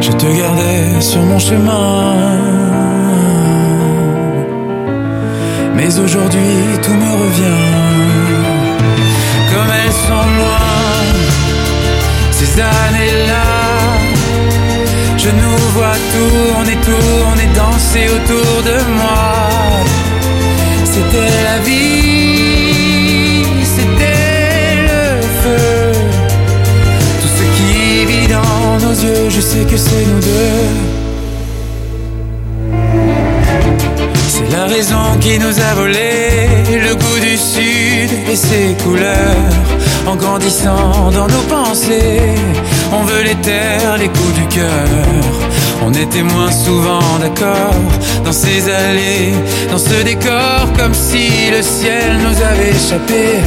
Je 0.00 0.12
te 0.12 0.26
gardais 0.26 1.00
sur 1.00 1.22
mon 1.22 1.38
chemin. 1.38 2.71
Mais 5.74 5.98
aujourd'hui 5.98 6.78
tout 6.82 6.94
me 6.94 7.12
revient. 7.24 8.22
Comme 9.50 9.70
elles 9.70 9.98
sont 10.08 10.26
loin 10.38 10.68
Ces 12.30 12.60
années-là 12.60 13.44
Je 15.16 15.28
nous 15.30 15.58
vois 15.74 15.98
tourner, 16.14 16.76
tourner, 16.76 17.48
danser 17.54 18.06
autour 18.16 18.62
de 18.70 18.78
moi. 18.98 19.24
C'était 20.84 21.34
la 21.48 21.58
vie 21.58 23.44
C'était 23.74 24.76
le 24.88 25.22
feu. 25.42 25.92
Tout 27.20 27.32
ce 27.38 27.44
qui 27.56 28.04
vit 28.06 28.28
dans 28.28 28.86
nos 28.86 28.94
yeux 28.94 29.28
Je 29.30 29.40
sais 29.40 29.64
que 29.64 29.76
c'est 29.76 30.06
nous 30.06 30.20
deux 30.20 31.01
la 34.52 34.66
raison 34.66 35.18
qui 35.20 35.38
nous 35.38 35.58
a 35.58 35.74
volé 35.74 36.78
le 36.86 36.94
goût 36.94 37.18
du 37.20 37.36
sud 37.36 38.10
et 38.30 38.36
ses 38.36 38.76
couleurs. 38.84 39.52
En 40.06 40.16
grandissant 40.16 41.10
dans 41.12 41.26
nos 41.26 41.44
pensées, 41.48 42.20
on 42.92 43.02
veut 43.04 43.22
les 43.22 43.36
terres, 43.36 43.96
les 43.98 44.08
coups 44.08 44.34
du 44.34 44.46
cœur. 44.48 44.88
On 45.84 45.92
était 45.92 46.22
moins 46.22 46.50
souvent 46.50 47.18
d'accord 47.20 47.74
dans 48.24 48.32
ces 48.32 48.68
allées, 48.68 49.32
dans 49.70 49.78
ce 49.78 50.02
décor, 50.04 50.68
comme 50.78 50.94
si 50.94 51.50
le 51.50 51.62
ciel 51.62 52.18
nous 52.24 52.36
avait 52.50 52.70
échappé. 52.70 53.40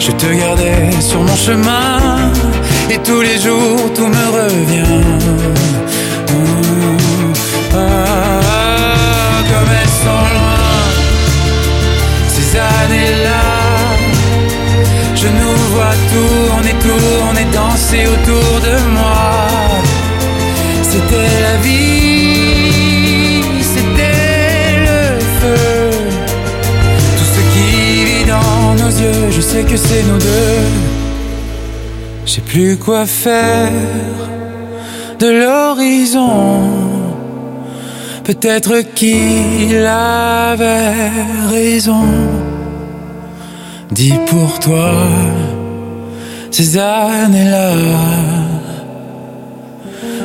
Je 0.00 0.10
te 0.12 0.26
gardais 0.40 0.90
sur 1.00 1.20
mon 1.20 1.36
chemin 1.36 2.32
et 2.90 2.98
tous 2.98 3.20
les 3.20 3.38
jours 3.38 3.92
tout 3.94 4.06
me 4.06 4.26
revient. 4.40 5.04
Ouh, 6.32 6.95
Je 15.26 15.28
nous 15.28 15.56
vois 15.74 15.96
tourner, 16.12 16.74
tourner, 16.86 17.46
danser 17.52 18.06
autour 18.06 18.60
de 18.60 18.76
moi. 18.92 19.48
C'était 20.82 21.40
la 21.46 21.56
vie, 21.66 23.42
c'était 23.74 24.72
le 24.88 25.18
feu. 25.40 25.90
Tout 27.18 27.28
ce 27.34 27.40
qui 27.52 28.04
vit 28.04 28.24
dans 28.24 28.74
nos 28.82 28.92
yeux, 29.02 29.30
je 29.30 29.40
sais 29.40 29.64
que 29.64 29.76
c'est 29.76 30.04
nous 30.04 30.18
deux. 30.18 30.66
Je 32.24 32.30
sais 32.30 32.42
plus 32.42 32.76
quoi 32.76 33.04
faire 33.06 33.72
de 35.18 35.26
l'horizon. 35.26 36.60
Peut-être 38.22 38.82
qu'il 38.94 39.76
avait 39.86 41.10
raison. 41.50 42.04
Dis 43.90 44.14
pour 44.28 44.58
toi 44.58 44.92
ces 46.50 46.78
années-là. 46.78 47.72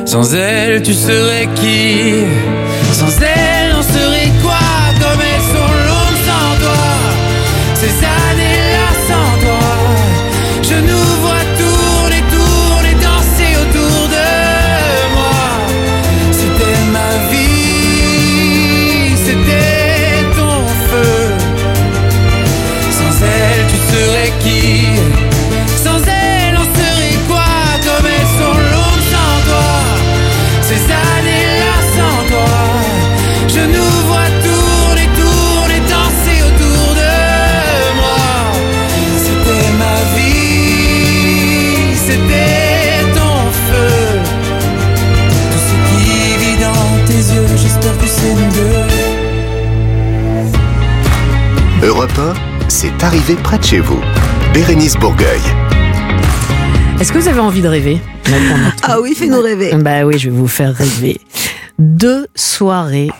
Sans 0.04 0.34
elle, 0.34 0.82
tu 0.82 0.92
serais 0.94 1.48
qui? 1.54 2.24
Sans 2.92 3.20
elle, 3.22 3.74
on 3.78 3.82
serait 3.82 4.21
c'est 53.22 53.32
arrivé 53.32 53.42
près 53.42 53.58
de 53.58 53.64
chez 53.64 53.80
vous. 53.80 54.00
Bérénice 54.52 54.96
Bourgueil. 54.96 55.40
Est-ce 57.00 57.12
que 57.12 57.18
vous 57.18 57.28
avez 57.28 57.40
envie 57.40 57.62
de 57.62 57.68
rêver? 57.68 58.00
Ah 58.82 59.00
oui, 59.00 59.14
fais-nous 59.14 59.40
rêver. 59.40 59.74
Bah 59.74 60.04
oui, 60.04 60.18
je 60.18 60.30
vais 60.30 60.36
vous 60.36 60.48
faire 60.48 60.74
rêver. 60.74 61.20
Deux 61.78 62.26
soirées 62.34 63.10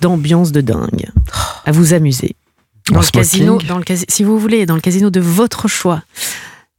d'ambiance 0.00 0.52
de 0.52 0.60
dingue. 0.60 1.10
À 1.64 1.72
vous 1.72 1.92
amuser. 1.92 2.36
Dans 2.90 3.00
le 3.00 3.06
casino, 3.06 3.58
dans 3.68 3.78
le 3.78 3.84
si 4.08 4.24
vous 4.24 4.38
voulez, 4.38 4.66
dans 4.66 4.74
le 4.74 4.80
casino 4.80 5.10
de 5.10 5.20
votre 5.20 5.68
choix. 5.68 6.02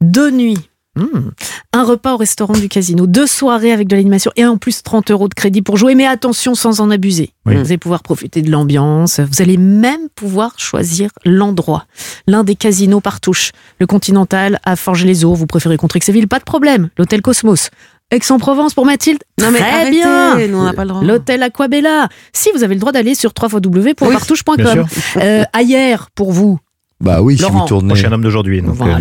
Deux 0.01 0.32
nuits. 0.32 0.69
Hmm. 0.96 1.30
Un 1.74 1.84
repas 1.84 2.14
au 2.14 2.18
restaurant 2.18 2.54
du 2.54 2.70
casino, 2.70 3.08
deux 3.08 3.26
soirées 3.26 3.72
avec 3.72 3.88
de 3.88 3.96
l'animation 3.96 4.32
et 4.36 4.46
en 4.46 4.58
plus 4.58 4.84
30 4.84 5.10
euros 5.10 5.28
de 5.28 5.34
crédit 5.34 5.64
pour 5.64 5.76
jouer, 5.76 5.96
mais 5.96 6.06
attention 6.06 6.54
sans 6.54 6.82
en 6.82 6.91
abuser. 6.91 7.32
Oui. 7.48 7.56
Vous 7.56 7.62
allez 7.66 7.80
pouvoir 7.80 8.04
profiter 8.04 8.44
de 8.44 8.52
l'ambiance, 8.52 9.20
vous 9.20 9.41
allez 9.41 9.58
même 9.58 10.08
pouvoir 10.14 10.54
choisir 10.58 11.10
l'endroit. 11.26 11.86
L'un 12.28 12.44
des 12.44 12.56
casinos 12.56 13.02
par 13.02 13.22
touche, 13.22 13.52
le 13.80 13.88
Continental 13.88 14.60
à 14.66 14.76
Forges-les-Eaux, 14.76 15.34
vous 15.34 15.48
préférez 15.48 15.78
Contrexéville, 15.78 16.28
pas 16.28 16.39
de 16.39 16.44
problème. 16.44 16.89
L'hôtel 17.00 17.24
Cosmos, 17.24 17.72
Aix-en-Provence 18.12 18.76
pour 18.76 18.86
Mathilde, 18.86 19.24
Non, 19.41 19.50
mais 19.50 19.60
très 19.60 19.72
arrêtez, 19.72 19.91
bien. 19.91 20.48
nous, 20.48 20.60
on 20.60 20.64
n'a 20.64 20.74
pas 20.74 20.84
le 20.84 20.89
droit. 20.89 21.04
L'hôtel 21.04 21.41
Aquabella, 21.41 22.08
si 22.34 22.50
vous 22.54 22.64
avez 22.64 22.76
le 22.76 22.80
droit 22.80 22.91
d'aller 22.91 23.16
sur 23.16 23.32
www.partouche.com. 23.41 24.68
sûr. 24.68 24.88
Euh, 25.18 25.44
ailleurs 25.54 26.10
pour 26.14 26.32
vous, 26.32 26.60
Bah 27.04 27.22
oui, 27.22 27.38
si 27.38 27.43
vous 27.43 27.66
tournez. 27.68 27.88
Moi, 27.88 27.95
je 27.95 27.99
suis 27.99 28.08
un 28.08 28.14
homme 28.14 28.24
d'aujourd'hui. 28.24 28.60
euh, 28.62 28.64
voilà, 28.68 28.97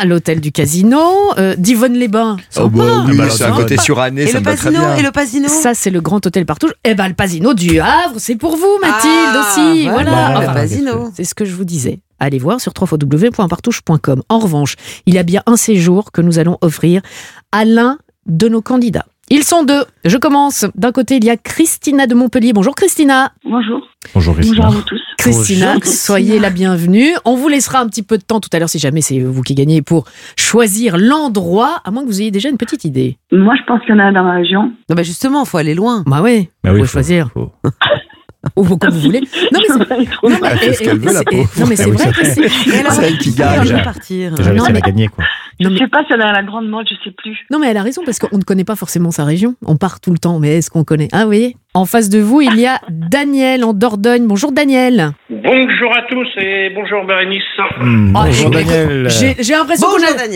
à 0.00 0.04
l'hôtel 0.06 0.40
du 0.40 0.50
casino, 0.52 0.98
euh, 1.38 1.54
d'Yvonne-les-Bains. 1.56 2.38
Oh 2.56 2.68
bah 2.68 2.82
Sympa. 2.84 3.04
oui, 3.10 3.16
bah, 3.18 3.24
c'est 3.28 3.44
à 3.44 3.48
sympa. 3.48 3.56
côté 3.62 3.76
sur 3.76 4.00
année, 4.00 4.22
Et 4.22 4.26
ça 4.28 4.34
le 4.34 4.40
me 4.40 4.44
va 4.46 4.56
très 4.56 4.70
pasino 4.70 4.86
bien. 4.86 4.96
Et 4.96 5.02
le 5.02 5.10
pasino 5.12 5.48
Ça, 5.48 5.74
c'est 5.74 5.90
le 5.90 6.00
grand 6.00 6.24
hôtel 6.26 6.46
partout. 6.46 6.68
Eh 6.84 6.94
ben, 6.94 7.08
le 7.08 7.14
Pasino 7.14 7.52
du 7.54 7.78
Havre, 7.78 8.14
c'est 8.16 8.36
pour 8.36 8.56
vous, 8.56 8.78
Mathilde, 8.80 9.12
Ah, 9.36 9.42
aussi. 9.58 9.88
voilà, 9.88 10.10
Voilà. 10.10 10.40
le 10.40 10.46
pasino. 10.54 11.10
c'est 11.14 11.24
ce 11.24 11.34
que 11.34 11.44
je 11.44 11.54
vous 11.54 11.64
disais. 11.66 12.00
Allez 12.18 12.38
voir 12.38 12.60
sur 12.60 12.72
www.partouche.com. 12.80 14.22
En 14.28 14.38
revanche, 14.38 14.76
il 15.06 15.14
y 15.14 15.18
a 15.18 15.22
bien 15.22 15.42
un 15.46 15.56
séjour 15.56 16.10
que 16.12 16.20
nous 16.22 16.38
allons 16.38 16.56
offrir 16.62 17.02
à 17.52 17.64
l'un 17.64 17.98
de 18.26 18.48
nos 18.48 18.62
candidats. 18.62 19.06
Ils 19.30 19.44
sont 19.44 19.62
deux. 19.64 19.84
Je 20.04 20.16
commence. 20.18 20.66
D'un 20.74 20.92
côté, 20.92 21.16
il 21.16 21.24
y 21.24 21.30
a 21.30 21.36
Christina 21.36 22.06
de 22.06 22.14
Montpellier. 22.14 22.52
Bonjour 22.52 22.74
Christina. 22.74 23.32
Bonjour. 23.44 23.80
Bonjour, 24.14 24.34
Bonjour 24.34 24.64
à 24.66 24.70
vous 24.70 24.82
tous. 24.82 25.00
Christina, 25.16 25.74
Bonjour. 25.74 25.92
soyez 25.92 26.38
la 26.40 26.50
bienvenue. 26.50 27.12
On 27.24 27.36
vous 27.36 27.48
laissera 27.48 27.78
un 27.80 27.86
petit 27.86 28.02
peu 28.02 28.18
de 28.18 28.22
temps 28.24 28.40
tout 28.40 28.50
à 28.52 28.58
l'heure 28.58 28.68
si 28.68 28.80
jamais 28.80 29.00
c'est 29.00 29.20
vous 29.20 29.42
qui 29.42 29.54
gagnez 29.54 29.80
pour 29.80 30.04
choisir 30.36 30.96
l'endroit, 30.98 31.80
à 31.84 31.90
moins 31.92 32.02
que 32.02 32.08
vous 32.08 32.20
ayez 32.20 32.32
déjà 32.32 32.48
une 32.48 32.56
petite 32.58 32.84
idée. 32.84 33.16
Moi, 33.30 33.54
je 33.58 33.62
pense 33.64 33.80
qu'il 33.82 33.90
y 33.90 33.92
en 33.94 34.00
a 34.00 34.12
dans 34.12 34.24
la 34.24 34.34
région. 34.34 34.72
Non, 34.90 34.96
bah 34.96 35.02
justement, 35.04 35.44
faut 35.44 35.56
aller 35.58 35.74
loin. 35.74 36.02
Bah 36.06 36.20
oui, 36.22 36.48
Bah 36.64 36.70
vous 36.70 36.76
oui, 36.76 36.80
pouvez 36.80 36.86
faut- 36.88 36.92
choisir. 36.92 37.30
faut- 37.32 37.52
Ou 38.56 38.64
comme 38.76 38.90
vous 38.90 39.00
voulez. 39.00 39.20
Non 39.52 39.60
mais 39.60 39.68
c'est 40.60 40.72
ce 40.74 40.82
qu'elle 40.82 40.98
veut, 40.98 41.12
la 41.12 41.18
c'est- 41.20 41.24
pauvre. 41.26 41.48
Non 41.60 41.66
mais 41.68 41.76
c'est 41.76 41.84
Ah 41.84 41.88
oui, 41.90 41.96
vrai 41.96 42.10
que 42.12 42.24
c'est. 42.24 42.48
C'est 42.48 43.02
elle 43.06 43.18
qui 43.18 43.30
gagne. 43.30 43.60
Déjà, 43.62 43.76
elle 44.50 44.72
mais- 44.72 44.78
a 44.78 44.80
gagné, 44.80 45.06
quoi. 45.06 45.24
Je 45.60 45.64
Non, 45.66 45.70
mais- 45.72 45.78
sais 45.78 45.88
pas 45.88 46.00
si 46.06 46.12
elle 46.12 46.22
a 46.22 46.32
la 46.32 46.42
grande 46.42 46.68
mode, 46.68 46.86
je 46.88 46.94
sais 47.04 47.14
plus. 47.16 47.36
Non 47.50 47.58
mais 47.58 47.68
elle 47.68 47.76
a 47.76 47.82
raison 47.82 48.02
parce 48.04 48.18
qu'on 48.18 48.38
ne 48.38 48.42
connaît 48.42 48.64
pas 48.64 48.76
forcément 48.76 49.10
sa 49.10 49.24
région. 49.24 49.54
On 49.66 49.76
part 49.76 50.00
tout 50.00 50.10
le 50.12 50.18
temps, 50.18 50.38
mais 50.38 50.58
est-ce 50.58 50.70
qu'on 50.70 50.84
connaît? 50.84 51.08
Ah 51.12 51.20
vous 51.20 51.26
voyez? 51.26 51.56
En 51.74 51.86
face 51.86 52.10
de 52.10 52.18
vous, 52.18 52.42
il 52.42 52.58
y 52.60 52.66
a 52.66 52.80
Daniel 52.90 53.64
en 53.64 53.72
Dordogne. 53.72 54.26
Bonjour 54.26 54.52
Daniel. 54.52 55.12
Bonjour 55.30 55.96
à 55.96 56.02
tous 56.10 56.26
et 56.36 56.70
bonjour 56.74 57.04
Bérénice. 57.06 57.42
Hmm, 57.80 58.14
Ah, 58.14 58.24
bonjour, 58.26 58.52
j'ai- 58.52 58.64
Daniel. 58.64 59.08
J'ai 59.40 59.52
l'impression 59.54 59.86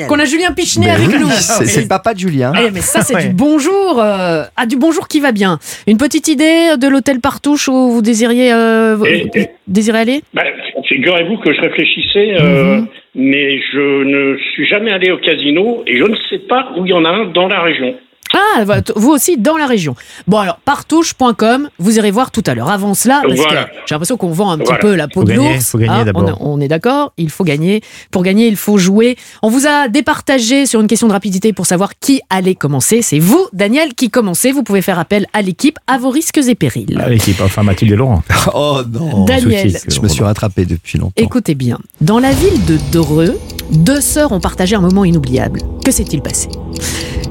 qu'on 0.09 0.19
a, 0.19 0.25
Julien 0.25 0.53
Pichenet 0.53 0.87
Mais 0.87 0.93
avec 0.93 1.09
oui, 1.09 1.17
nous. 1.21 1.29
C'est 1.31 1.83
le 1.83 1.89
papa 1.89 2.15
de 2.15 2.19
Julien. 2.21 2.53
Eh, 2.59 2.71
mais 2.71 2.81
ça, 2.81 3.03
c'est 3.03 3.15
Ouais. 3.15 3.29
du 3.29 3.35
bonjour. 3.35 4.01
euh, 4.01 4.45
ah, 4.57 4.67
du 4.67 4.77
bonjour 4.77 5.09
qui 5.09 5.21
va 5.21 5.33
bien. 5.33 5.59
Une 5.87 5.99
petite 5.99 6.29
idée 6.29 6.77
de 6.79 6.89
l'hôtel 6.89 7.21
Partouche 7.21 7.69
où 7.69 7.91
vous 7.91 8.03
désiriez, 8.03 8.53
euh, 8.53 8.97
vous- 8.97 9.05
Et- 9.07 9.29
et- 9.35 9.49
désirez 9.67 9.99
aller? 9.99 10.23
Ben, 10.35 10.43
Figurez-vous 10.89 11.39
que 11.39 11.53
je 11.53 11.61
réfléchissais, 11.61 12.37
euh, 12.41 12.77
Mhm. 12.79 12.87
Mais 13.17 13.59
je 13.73 14.05
ne 14.05 14.37
suis 14.37 14.67
jamais 14.67 14.93
allé 14.93 15.11
au 15.11 15.17
casino 15.17 15.83
et 15.87 15.97
je 15.97 16.05
ne 16.05 16.17
sais 16.29 16.39
pas 16.39 16.73
où 16.77 16.85
il 16.85 16.91
y 16.91 16.93
en 16.93 17.05
a 17.05 17.09
un 17.09 17.25
dans 17.25 17.49
la 17.49 17.63
région. 17.63 17.97
Ah, 18.35 18.65
vous 18.97 19.11
aussi 19.11 19.37
dans 19.39 19.57
la 19.57 19.67
région. 19.67 19.95
Bon 20.27 20.39
alors, 20.39 20.59
partouche.com, 20.65 21.69
vous 21.79 21.97
irez 21.99 22.11
voir 22.11 22.31
tout 22.31 22.43
à 22.47 22.55
l'heure. 22.55 22.69
Avant 22.71 22.95
cela, 22.95 23.23
parce 23.23 23.35
Voilà. 23.39 23.65
que 23.65 23.71
j'ai 23.87 23.95
l'impression 23.95 24.17
qu'on 24.17 24.31
vend 24.31 24.51
un 24.51 24.59
petit 24.59 24.67
Voilà. 24.67 24.81
peu 24.81 24.95
la 24.95 25.09
peau 25.09 25.21
Faut 25.21 25.27
de 25.27 25.33
l'ours. 25.35 25.71
faut 25.71 25.79
gagner 25.79 26.05
d'abord. 26.05 26.37
on, 26.41 26.55
on 26.55 26.61
est 26.61 26.69
d'accord, 26.69 27.13
il 27.17 27.31
faut 27.31 27.45
gagner. 27.45 27.83
Pour 28.11 28.23
gagner, 28.23 28.49
il 28.49 28.57
faut 28.57 28.79
jouer. 28.79 29.17
On 29.43 29.49
vous 29.49 29.67
a 29.67 29.89
départagé 29.89 30.67
sur 30.67 30.81
une 30.81 30.87
question 30.87 31.07
de 31.09 31.13
rapidité 31.13 31.53
pour 31.53 31.67
savoir 31.67 31.99
qui 31.99 32.21
allait 32.31 32.55
commencer. 32.55 33.01
C'est 33.03 33.19
vous, 33.19 33.47
Daniel, 33.53 33.95
qui 33.95 34.11
commencez. 34.11 34.53
Vous 34.53 34.63
pouvez 34.63 34.83
faire 34.83 34.99
appel 34.99 35.27
à 35.33 35.43
l'équipe 35.43 35.79
à 35.87 35.99
vos 35.99 36.11
risques 36.11 36.39
et 36.39 36.55
périls. 36.55 37.01
Ah, 37.03 37.09
l'équipe, 37.09 37.41
enfin 37.43 37.63
Mathilde 37.63 37.93
et 37.93 37.97
Laurent. 37.97 38.23
Oh 38.55 38.81
non. 38.91 39.25
Daniel. 39.25 39.73
Soucis, 39.73 39.85
Je 39.97 40.01
me 40.01 40.09
suis 40.09 40.23
rattrapé 40.25 40.65
depuis 40.67 40.99
longtemps. 40.99 41.13
Écoutez 41.17 41.55
bien, 41.55 41.79
dans 42.01 42.19
la 42.19 42.33
ville 42.33 42.65
de 42.65 42.79
Dreux, 42.93 43.39
deux 43.71 44.01
sœurs 44.01 44.33
ont 44.33 44.41
partagé 44.41 44.77
un 44.77 44.81
moment 44.81 45.05
inoubliable. 45.05 45.61
Que 45.85 45.91
s'est-il 45.91 46.23
passé? 46.23 46.49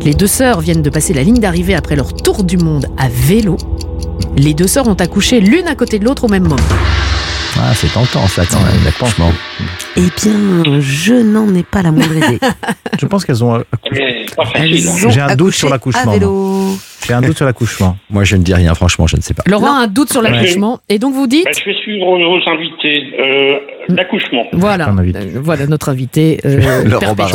Les 0.06 0.14
deux 0.14 0.28
sœurs 0.28 0.62
viennent 0.62 0.84
de 0.84 0.92
passer 0.92 1.16
la 1.16 1.24
ligne 1.24 1.40
d'arrivée 1.40 1.74
après 1.74 1.96
leur 1.96 2.14
tour 2.14 2.44
du 2.44 2.58
monde 2.58 2.86
à 2.96 3.10
vélo. 3.10 3.58
Les 4.38 4.54
deux 4.54 4.68
sœurs 4.68 4.88
ont 4.88 4.94
accouché 4.94 5.40
l'une 5.40 5.68
à 5.68 5.74
côté 5.74 5.98
de 5.98 6.06
l'autre 6.06 6.26
au 6.26 6.28
même 6.28 6.44
moment. 6.44 6.62
Ah, 7.58 7.74
c'est 7.74 7.92
tentant 7.94 8.28
ça 8.28 8.44
quand 8.46 8.60
même, 8.60 8.92
franchement. 8.92 9.32
Eh 9.96 10.02
bien, 10.02 10.80
je 10.82 11.14
n'en 11.14 11.54
ai 11.56 11.64
pas 11.64 11.82
la 11.82 11.92
moindre 11.92 12.16
idée. 12.16 12.40
Je 13.00 13.06
pense 13.06 13.26
qu'elles 13.26 13.44
ont. 13.44 13.64
Facile. 14.36 14.90
ont 14.90 15.10
J'ai 15.10 15.22
un 15.22 15.36
doute 15.36 15.54
sur 15.54 15.70
l'accouchement. 15.70 16.14
J'ai 17.08 17.14
un 17.14 17.22
doute 17.22 17.38
sur 17.38 17.46
l'accouchement. 17.46 17.98
Moi, 18.10 18.24
je 18.24 18.36
ne 18.36 18.42
dis 18.44 18.54
rien, 18.54 18.74
franchement, 18.74 19.06
je 19.06 19.16
ne 19.18 19.22
sais 19.22 19.34
pas. 19.34 19.44
Laurent 19.48 19.76
a 19.80 19.84
un 19.84 19.88
doute 19.88 20.12
sur 20.12 20.22
l'accouchement. 20.22 20.80
Et 20.90 20.98
donc 20.98 21.14
vous 21.14 21.28
dites 21.28 21.46
Ben, 21.46 21.54
je 21.54 21.70
vais 21.70 21.76
suivre 21.78 22.06
vos 22.06 22.50
invités. 22.50 23.04
Euh, 23.20 23.58
d'accouchement. 23.90 24.44
Voilà, 24.54 24.90
euh, 24.90 25.40
voilà 25.44 25.68
notre 25.68 25.90
invité 25.90 26.40
euh, 26.46 26.84
Laurent 26.86 27.14
comment 27.16 27.28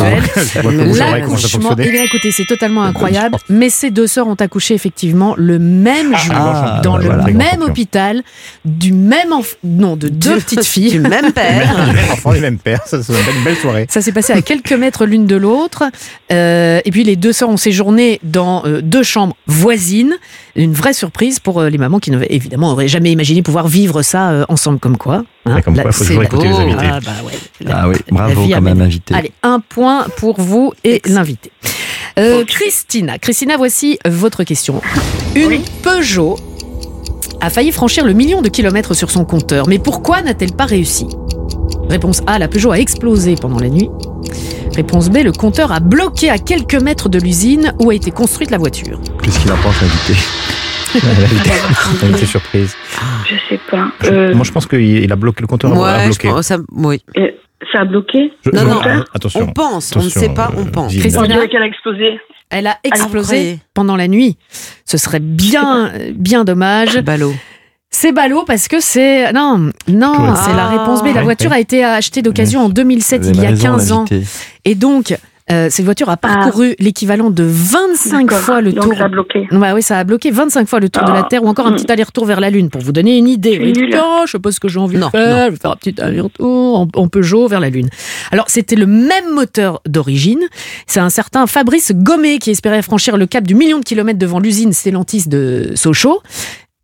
ça 0.93 1.11
L'accouchement, 1.11 1.69
eh 1.79 1.89
bien 1.89 2.03
écoutez, 2.03 2.31
c'est 2.31 2.45
totalement 2.45 2.83
incroyable, 2.83 3.37
mais 3.49 3.69
ces 3.69 3.89
deux 3.91 4.07
sœurs 4.07 4.27
ont 4.27 4.35
accouché 4.35 4.73
effectivement 4.73 5.33
le 5.37 5.59
même 5.59 6.13
jour, 6.17 6.35
Ah, 6.35 6.81
dans 6.83 6.93
bah 6.97 6.99
le 6.99 7.05
voilà. 7.05 7.23
même 7.31 7.61
hôpital, 7.61 8.21
du 8.65 8.91
même 8.91 9.29
enf- 9.29 9.55
non, 9.63 9.95
de 9.95 10.09
deux 10.11 10.37
petites 10.37 10.63
filles. 10.65 10.91
Du 10.91 10.99
même 10.99 11.31
père. 11.31 11.85
Les 11.87 11.93
mêmes 11.93 12.11
enfants, 12.11 12.31
les 12.31 12.39
mêmes 12.39 12.57
pères, 12.59 12.81
ça 12.85 13.01
serait 13.01 13.19
une 13.37 13.43
belle 13.43 13.55
soirée. 13.57 13.85
Ça 13.89 14.01
s'est 14.01 14.11
passé 14.11 14.33
à 14.33 14.41
quelques 14.41 14.73
mètres 14.73 15.05
l'une 15.05 15.25
de 15.25 15.35
l'autre. 15.35 15.83
Euh, 16.31 16.79
et 16.85 16.91
puis 16.91 17.03
les 17.03 17.15
deux 17.15 17.33
sœurs 17.33 17.49
ont 17.49 17.57
séjourné 17.57 18.19
dans 18.23 18.63
euh, 18.65 18.81
deux 18.81 19.03
chambres 19.03 19.35
voisines. 19.47 20.15
Une 20.55 20.73
vraie 20.73 20.93
surprise 20.93 21.39
pour 21.39 21.59
euh, 21.59 21.69
les 21.69 21.77
mamans 21.77 21.99
qui 21.99 22.11
évidemment 22.29 22.71
auraient 22.73 22.87
jamais 22.87 23.11
imaginé 23.11 23.41
pouvoir 23.41 23.67
vivre 23.67 24.01
ça 24.01 24.31
euh, 24.31 24.45
ensemble 24.49 24.79
comme 24.79 24.97
quoi. 24.97 25.23
hein. 25.45 25.61
Comme 25.61 25.77
quoi, 25.79 25.91
faut 25.91 26.03
toujours 26.05 26.23
écouter 26.23 26.47
les 26.49 26.55
invités. 26.55 26.85
Ah, 26.91 26.99
bah 26.99 27.11
ouais. 27.25 27.33
La- 27.61 27.81
Ah 27.83 27.89
oui, 27.89 27.95
bravo 28.11 28.47
quand 28.47 28.61
même 28.61 28.81
invité. 28.81 29.13
Allez, 29.15 29.31
un 29.43 29.59
point 29.59 30.07
pour 30.17 30.39
vous 30.41 30.73
et 30.83 31.01
l'invité. 31.05 31.51
Euh, 32.19 32.43
Christina, 32.45 33.17
Christina, 33.17 33.55
voici 33.55 33.97
votre 34.05 34.43
question. 34.43 34.81
Une 35.35 35.61
Peugeot 35.81 36.37
a 37.41 37.49
failli 37.49 37.71
franchir 37.71 38.05
le 38.05 38.13
million 38.13 38.41
de 38.41 38.49
kilomètres 38.49 38.93
sur 38.93 39.11
son 39.11 39.25
compteur, 39.25 39.67
mais 39.67 39.79
pourquoi 39.79 40.21
n'a-t-elle 40.21 40.53
pas 40.53 40.65
réussi? 40.65 41.07
Réponse 41.89 42.21
A, 42.27 42.39
la 42.39 42.47
Peugeot 42.47 42.71
a 42.71 42.79
explosé 42.79 43.35
pendant 43.35 43.59
la 43.59 43.69
nuit. 43.69 43.89
Réponse 44.75 45.09
B, 45.09 45.17
le 45.23 45.31
compteur 45.33 45.71
a 45.71 45.79
bloqué 45.79 46.29
à 46.29 46.37
quelques 46.37 46.75
mètres 46.81 47.09
de 47.09 47.19
l'usine 47.19 47.73
où 47.79 47.89
a 47.89 47.95
été 47.95 48.11
construite 48.11 48.51
la 48.51 48.57
voiture. 48.57 48.99
Qu'est-ce 49.21 49.39
qu'il 49.39 49.51
en 49.51 49.57
pense, 49.57 49.81
l'invité 49.81 50.13
C'est 52.19 52.25
surprise. 52.25 52.75
Je 53.27 53.35
sais 53.49 53.59
pas. 53.69 53.87
Je- 54.01 54.33
Moi, 54.33 54.43
je 54.45 54.51
pense 54.51 54.65
qu'il 54.67 54.79
il 54.81 55.11
a 55.11 55.15
bloqué 55.15 55.41
le 55.41 55.47
compteur. 55.47 55.73
a 55.73 55.79
Ouais, 55.79 55.99
je 56.03 56.07
bloqué. 56.09 56.29
pense, 56.29 56.45
ça, 56.47 56.57
oui. 56.73 57.03
Ça 57.71 57.81
a 57.81 57.85
bloqué 57.85 58.31
Je- 58.45 58.51
Non, 58.51 58.63
non, 58.65 58.81
euh, 58.85 59.03
attention. 59.13 59.41
on 59.41 59.51
pense, 59.53 59.93
on 59.95 60.03
ne 60.03 60.09
sait 60.09 60.29
pas, 60.33 60.51
on 60.57 60.65
euh, 60.67 60.71
pense. 60.71 60.95
Christina, 60.95 61.47
qu'elle 61.47 61.61
a 61.63 61.67
explosé. 61.67 62.19
Elle 62.49 62.67
a 62.67 62.77
explosé 62.83 63.59
pendant 63.73 63.95
la 63.95 64.07
nuit. 64.07 64.37
Ce 64.85 64.97
serait 64.97 65.19
bien, 65.21 65.91
bien 66.13 66.43
dommage. 66.43 66.99
Ballot. 67.01 67.33
C'est 67.93 68.13
ballot 68.13 68.43
parce 68.45 68.67
que 68.69 68.79
c'est 68.79 69.33
non 69.33 69.69
non 69.89 70.33
c'est 70.35 70.53
la 70.53 70.67
réponse 70.67 71.01
B. 71.03 71.07
La 71.07 71.11
Ouais, 71.15 71.23
voiture 71.23 71.51
a 71.51 71.59
été 71.59 71.83
achetée 71.83 72.21
d'occasion 72.21 72.61
en 72.61 72.69
2007 72.69 73.21
Vous 73.23 73.29
il 73.31 73.41
y 73.41 73.45
a 73.45 73.49
raison, 73.49 73.63
15 73.63 73.91
ans 73.91 74.05
et 74.63 74.75
donc 74.75 75.13
euh, 75.51 75.67
cette 75.69 75.85
voiture 75.85 76.09
a 76.09 76.17
parcouru 76.17 76.75
l'équivalent 76.79 77.29
de 77.29 77.43
25 77.43 78.21
D'accord. 78.27 78.37
fois 78.43 78.61
le 78.61 78.73
Donc, 78.73 78.83
tour. 78.85 78.93
ça 78.97 79.05
a 79.05 79.07
bloqué. 79.09 79.47
Ouais, 79.51 79.71
oui, 79.73 79.81
ça 79.81 79.99
a 79.99 80.03
bloqué 80.03 80.31
25 80.31 80.67
fois 80.67 80.79
le 80.79 80.89
tour 80.89 81.03
de 81.03 81.11
la 81.11 81.19
Ah. 81.19 81.27
Terre 81.29 81.43
ou 81.43 81.47
encore 81.47 81.67
un 81.67 81.71
Mm. 81.71 81.75
petit 81.75 81.91
aller-retour 81.91 82.25
vers 82.25 82.39
la 82.39 82.49
Lune 82.49 82.69
pour 82.69 82.81
vous 82.81 82.91
donner 82.91 83.17
une 83.17 83.27
idée. 83.27 83.59
Nul. 83.59 83.95
Oh, 84.01 84.21
je 84.25 84.31
sais 84.31 84.39
pas 84.39 84.51
ce 84.51 84.59
que 84.59 84.67
j'ai 84.67 84.79
envie 84.79 84.97
Non, 84.97 85.07
de 85.07 85.11
faire, 85.11 85.45
je 85.47 85.51
vais 85.51 85.57
faire 85.57 85.71
un 85.71 85.75
petit 85.75 85.99
aller-retour 86.01 86.79
en, 86.79 86.87
en 86.95 87.07
Peugeot 87.07 87.47
vers 87.47 87.59
la 87.59 87.69
Lune. 87.69 87.89
Alors, 88.31 88.45
c'était 88.49 88.75
le 88.75 88.85
même 88.87 89.33
moteur 89.33 89.81
d'origine. 89.87 90.41
C'est 90.87 90.99
un 90.99 91.09
certain 91.09 91.47
Fabrice 91.47 91.91
Gommet 91.93 92.37
qui 92.39 92.51
espérait 92.51 92.81
franchir 92.81 93.17
le 93.17 93.25
cap 93.25 93.43
du 93.45 93.55
million 93.55 93.79
de 93.79 93.83
kilomètres 93.83 94.19
devant 94.19 94.39
l'usine 94.39 94.73
Stellantis 94.73 95.27
de 95.27 95.71
Sochaux. 95.75 96.21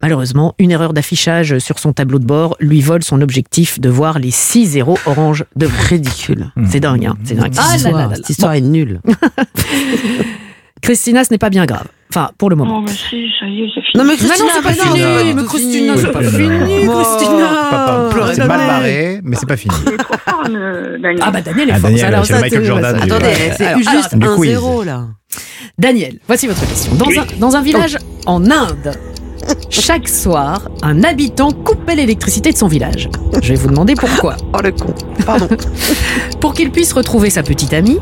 Malheureusement, 0.01 0.53
une 0.59 0.69
erreur 0.71 0.93
d'affichage 0.93 1.57
sur 1.57 1.79
son 1.79 1.91
tableau 1.91 2.19
de 2.19 2.25
bord 2.25 2.55
lui 2.59 2.81
vole 2.81 3.03
son 3.03 3.19
objectif 3.21 3.79
de 3.79 3.89
voir 3.89 4.19
les 4.19 4.29
6 4.31 4.65
zéros 4.67 4.97
orange 5.07 5.43
de 5.55 5.67
Ridicule. 5.89 6.51
C'est 6.69 6.79
dingue, 6.79 7.05
hein, 7.07 7.17
c'est 7.23 7.33
dingue. 7.35 7.51
Cette 7.53 7.87
Ah 7.87 7.91
là 7.91 8.09
cette 8.15 8.29
histoire 8.29 8.53
est 8.53 8.61
nulle. 8.61 9.01
Christina, 10.81 11.23
ce 11.23 11.33
n'est 11.33 11.39
pas 11.39 11.49
bien 11.49 11.65
grave. 11.65 11.87
Enfin, 12.09 12.29
pour 12.37 12.49
le 12.49 12.55
moment. 12.55 12.83
Oh, 12.85 12.87
si, 12.87 13.25
ça 13.39 13.45
y 13.47 13.63
est, 13.63 13.67
c'est 13.73 13.81
fini. 13.81 13.95
Non, 13.95 14.03
mais 14.05 14.15
Christina, 14.15 14.49
c'est 14.53 14.61
pas 14.61 14.73
fini, 14.73 15.01
mais 15.35 15.43
Christina, 15.43 15.93
c'est 15.97 16.11
pas 16.11 16.23
fini, 16.23 16.85
Christina. 16.87 17.69
C'est 18.33 18.45
mal 18.45 18.59
jamais. 18.59 18.67
barré, 18.67 19.19
mais 19.23 19.35
c'est 19.35 19.45
pas 19.47 19.57
fini. 19.57 19.73
Daniel. 20.45 21.17
Ah 21.21 21.31
bah 21.31 21.41
Daniel 21.41 21.69
est 21.69 21.73
Ah, 21.73 21.79
fort. 21.79 21.89
Daniel, 21.89 22.05
alors 22.05 22.25
c'est 22.25 22.33
ça, 22.33 22.37
le 22.37 22.43
Michael 22.43 22.61
c'est- 22.61 22.67
Jordan 22.67 22.95
du- 22.97 23.03
Attendez, 23.03 23.33
c'est 23.57 23.77
juste 23.79 24.15
du 24.15 24.25
un 24.27 24.35
quiz. 24.35 24.49
zéro 24.51 24.83
là. 24.83 25.05
Daniel, 25.77 26.19
voici 26.27 26.47
votre 26.47 26.61
question. 26.65 26.93
Dans, 26.95 27.05
Oui. 27.07 27.17
un, 27.19 27.25
dans 27.39 27.55
un 27.55 27.61
village 27.61 27.97
en 28.25 28.43
Inde, 28.49 28.93
chaque 29.69 30.07
soir, 30.07 30.69
un 30.83 31.03
habitant 31.03 31.51
coupait 31.51 31.95
l'électricité 31.95 32.51
de 32.51 32.57
son 32.57 32.67
village. 32.67 33.09
Je 33.41 33.49
vais 33.49 33.55
vous 33.59 33.67
demander 33.69 33.93
pourquoi. 33.95 34.35
Oh 34.53 34.61
le 34.63 34.71
con. 34.71 34.93
Pardon. 35.25 35.47
Pour 36.39 36.53
qu'il 36.53 36.71
puisse 36.71 36.93
retrouver 36.93 37.29
sa 37.29 37.43
petite 37.43 37.73
amie 37.73 37.99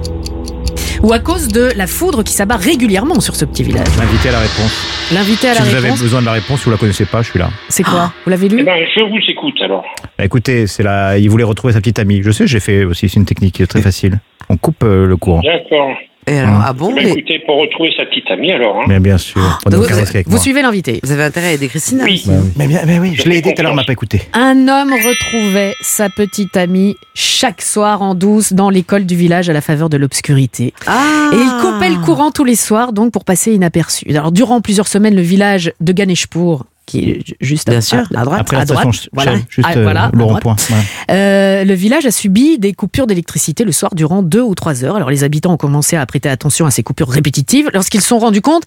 ou 1.03 1.11
à 1.13 1.19
cause 1.19 1.47
de 1.49 1.71
la 1.75 1.87
foudre 1.87 2.23
qui 2.23 2.33
s'abat 2.33 2.55
régulièrement 2.55 3.19
sur 3.19 3.35
ce 3.35 3.45
petit 3.45 3.63
village. 3.63 3.87
L'invité 3.97 4.29
à 4.29 4.33
la 4.33 4.39
réponse. 4.39 5.09
L'invité 5.13 5.49
à 5.49 5.53
Si 5.55 5.59
la 5.61 5.65
vous 5.65 5.75
avez 5.75 5.89
besoin 5.89 6.21
de 6.21 6.25
la 6.25 6.31
réponse, 6.33 6.63
vous 6.63 6.71
la 6.71 6.77
connaissez 6.77 7.05
pas, 7.05 7.21
je 7.21 7.29
suis 7.31 7.39
là. 7.39 7.49
c'est 7.69 7.83
quoi 7.83 8.11
Vous 8.23 8.29
l'avez 8.31 8.47
Eh 8.47 8.49
lu 8.49 8.63
ben, 8.63 8.85
je 8.95 9.01
vous 9.03 9.19
écoute 9.27 9.55
alors. 9.63 9.83
Bah, 10.17 10.23
écoutez, 10.25 10.67
c'est 10.67 10.83
là, 10.83 11.17
il 11.17 11.29
voulait 11.29 11.43
retrouver 11.43 11.73
sa 11.73 11.79
petite 11.79 11.99
amie. 11.99 12.21
Je 12.23 12.31
sais, 12.31 12.47
j'ai 12.47 12.59
fait 12.59 12.85
aussi, 12.85 13.09
c'est 13.09 13.19
une 13.19 13.25
technique 13.25 13.67
très 13.67 13.81
facile. 13.81 14.19
On 14.49 14.57
coupe 14.57 14.83
euh, 14.83 15.05
le 15.05 15.17
courant. 15.17 15.41
D'accord. 15.41 15.89
Et 16.27 16.39
alors, 16.39 16.61
ah 16.65 16.73
bon 16.73 16.89
Eh 16.91 16.95
ben, 16.95 17.03
mais 17.03 17.11
écoutez, 17.11 17.39
pour 17.45 17.57
retrouver 17.59 17.89
sa 17.95 18.05
petite 18.05 18.29
amie 18.31 18.51
alors. 18.51 18.77
Hein. 18.79 18.85
Mais 18.87 18.99
bien 18.99 19.17
sûr, 19.17 19.59
prenez 19.61 19.75
vous, 19.77 19.83
aucun 19.83 19.95
risque 19.95 20.15
avec 20.15 20.25
vous 20.27 20.33
moi. 20.33 20.41
suivez 20.41 20.61
l'invité. 20.61 20.99
Vous 21.03 21.11
avez 21.11 21.23
intérêt 21.23 21.47
à 21.47 21.51
aider 21.53 21.67
Christina 21.67 22.03
Oui. 22.03 22.23
Bah 22.25 22.33
oui. 22.41 22.51
Mais 22.57 22.67
bien, 22.67 22.79
mais 22.85 22.99
oui, 22.99 23.13
je 23.15 23.29
l'ai 23.29 23.37
aidé 23.37 23.53
tout 23.53 23.59
à 23.59 23.63
l'heure, 23.63 23.73
on 23.73 23.75
m'a 23.75 23.83
pas 23.83 23.93
écouté. 23.93 24.21
Un 24.33 24.67
homme 24.67 24.91
retrouvait 24.93 25.75
sa 25.81 26.09
petite 26.09 26.57
amie 26.57 26.95
chaque 27.13 27.61
soir 27.61 28.01
en 28.01 28.15
douce 28.15 28.53
dans 28.53 28.69
l'école 28.69 29.05
du 29.05 29.15
village 29.15 29.49
à 29.49 29.53
la 29.53 29.61
faveur 29.61 29.89
de 29.89 29.97
l'obscurité. 29.97 30.73
Ah 30.87 31.29
Et 31.33 31.35
il 31.37 31.61
coupait 31.61 31.89
le 31.89 32.03
courant 32.03 32.31
tous 32.31 32.43
les 32.43 32.55
soirs, 32.55 32.91
donc 32.93 33.11
pour 33.11 33.23
passer 33.23 33.53
inaperçu. 33.53 34.05
Alors, 34.09 34.31
durant 34.31 34.61
plusieurs 34.61 34.87
semaines, 34.87 35.15
le 35.15 35.21
village 35.21 35.73
de 35.79 35.93
Ganeshpur, 35.93 36.65
qui 36.85 37.09
est 37.09 37.25
ju- 37.25 37.35
juste 37.41 37.67
Bien 37.69 37.79
à, 37.79 37.81
sûr, 37.81 38.03
à 38.15 38.23
droite, 38.25 38.41
Après 38.41 38.55
la 38.57 38.61
à 38.63 38.65
droite, 38.65 38.93
station, 38.93 39.09
voilà, 39.13 39.31
Shell, 39.33 39.41
juste 39.49 39.67
voilà, 39.73 40.09
le 40.13 40.19
à 40.19 40.23
droite. 40.25 40.43
rond-point. 40.43 40.55
voilà. 40.69 40.83
Euh, 41.11 41.63
le 41.63 41.73
village 41.73 42.05
a 42.05 42.11
subi 42.11 42.59
des 42.59 42.73
coupures 42.73 43.07
d'électricité 43.07 43.63
le 43.63 43.71
soir 43.71 43.95
durant 43.95 44.21
deux 44.21 44.41
ou 44.41 44.53
trois 44.55 44.83
heures. 44.83 44.95
Alors 44.95 45.09
les 45.09 45.23
habitants 45.23 45.53
ont 45.53 45.57
commencé 45.57 45.95
à 45.95 46.05
prêter 46.05 46.29
attention 46.29 46.65
à 46.65 46.71
ces 46.71 46.83
coupures 46.83 47.09
répétitives. 47.09 47.69
Lorsqu'ils 47.73 48.01
se 48.01 48.07
sont 48.07 48.19
rendus 48.19 48.41
compte 48.41 48.63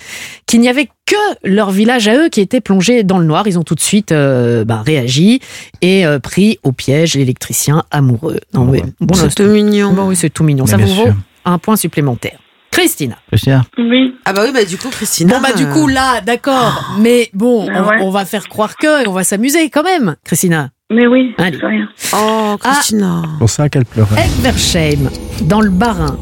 qu'il 0.47 0.61
n'y 0.61 0.69
avait 0.69 0.89
que 1.07 1.15
leur 1.45 1.71
village 1.71 2.09
à 2.09 2.17
eux 2.17 2.29
qui 2.29 2.41
était 2.41 2.61
plongé 2.61 3.03
dans 3.03 3.19
le 3.19 3.25
noir, 3.25 3.47
ils 3.47 3.59
ont 3.59 3.63
tout 3.65 3.75
de 3.75 3.81
suite 3.81 4.13
euh, 4.13 4.65
ben, 4.65 4.83
réagi 4.85 5.41
et 5.81 6.05
euh, 6.05 6.19
pris 6.19 6.59
au 6.65 6.73
piège 6.73 7.15
l'électricien 7.15 7.85
amoureux. 7.91 8.41
Non, 8.53 8.65
mais, 8.65 8.83
bon, 9.01 9.15
C'est 9.15 9.35
tout 9.35 9.45
mignon. 9.45 9.93
bon, 9.93 10.09
oui, 10.09 10.17
c'est 10.17 10.31
tout 10.31 10.45
mignon. 10.45 10.65
Mais 10.65 10.71
Ça 10.73 10.77
vous 10.77 10.93
vaut 10.95 11.09
un 11.45 11.59
point 11.59 11.77
supplémentaire. 11.77 12.39
Christina. 12.71 13.17
Christina 13.29 13.65
Oui. 13.79 14.15
Ah 14.25 14.33
bah 14.33 14.43
oui, 14.45 14.51
bah 14.53 14.65
du 14.65 14.77
coup 14.77 14.89
Christina. 14.91 15.35
Bon 15.35 15.41
bah 15.41 15.53
du 15.53 15.67
coup 15.69 15.89
là, 15.89 16.21
d'accord. 16.21 16.95
Mais 16.99 17.31
bon, 17.35 17.67
Ah 17.75 17.83
on, 17.83 17.89
ouais. 17.89 17.97
on 18.03 18.11
va 18.11 18.25
faire 18.25 18.49
croire 18.49 18.77
que, 18.77 19.05
et 19.05 19.09
on 19.09 19.13
va 19.13 19.25
s'amuser 19.25 19.69
quand 19.71 19.83
même, 19.83 20.17
Christina. 20.25 20.71
Mais 20.91 21.07
oui, 21.07 21.35
Allez. 21.39 21.59
c'est 21.61 21.67
rien. 21.67 21.89
Oh 22.15 22.57
Christina. 22.61 23.23
C'est 23.33 23.39
pour 23.39 23.51
ça 23.51 23.69
qu'elle 23.69 23.85
pleurait. 23.85 24.25
Egversheim, 24.39 25.11
dans 25.43 25.61
le 25.61 25.71
Bas-Rhin, 25.71 26.17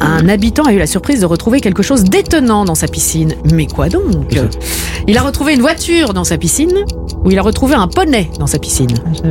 un 0.00 0.28
habitant 0.28 0.64
a 0.64 0.72
eu 0.72 0.78
la 0.78 0.86
surprise 0.86 1.20
de 1.20 1.26
retrouver 1.26 1.60
quelque 1.60 1.82
chose 1.82 2.04
d'étonnant 2.04 2.64
dans 2.64 2.74
sa 2.74 2.86
piscine. 2.88 3.34
Mais 3.52 3.66
quoi 3.66 3.88
donc 3.88 4.36
Il 5.08 5.16
a 5.18 5.22
retrouvé 5.22 5.54
une 5.54 5.60
voiture 5.62 6.12
dans 6.12 6.24
sa 6.24 6.38
piscine, 6.38 6.84
ou 7.24 7.30
il 7.30 7.38
a 7.38 7.42
retrouvé 7.42 7.74
un 7.74 7.88
poney 7.88 8.30
dans 8.38 8.46
sa 8.46 8.58
piscine? 8.58 8.94
Oh, 9.04 9.24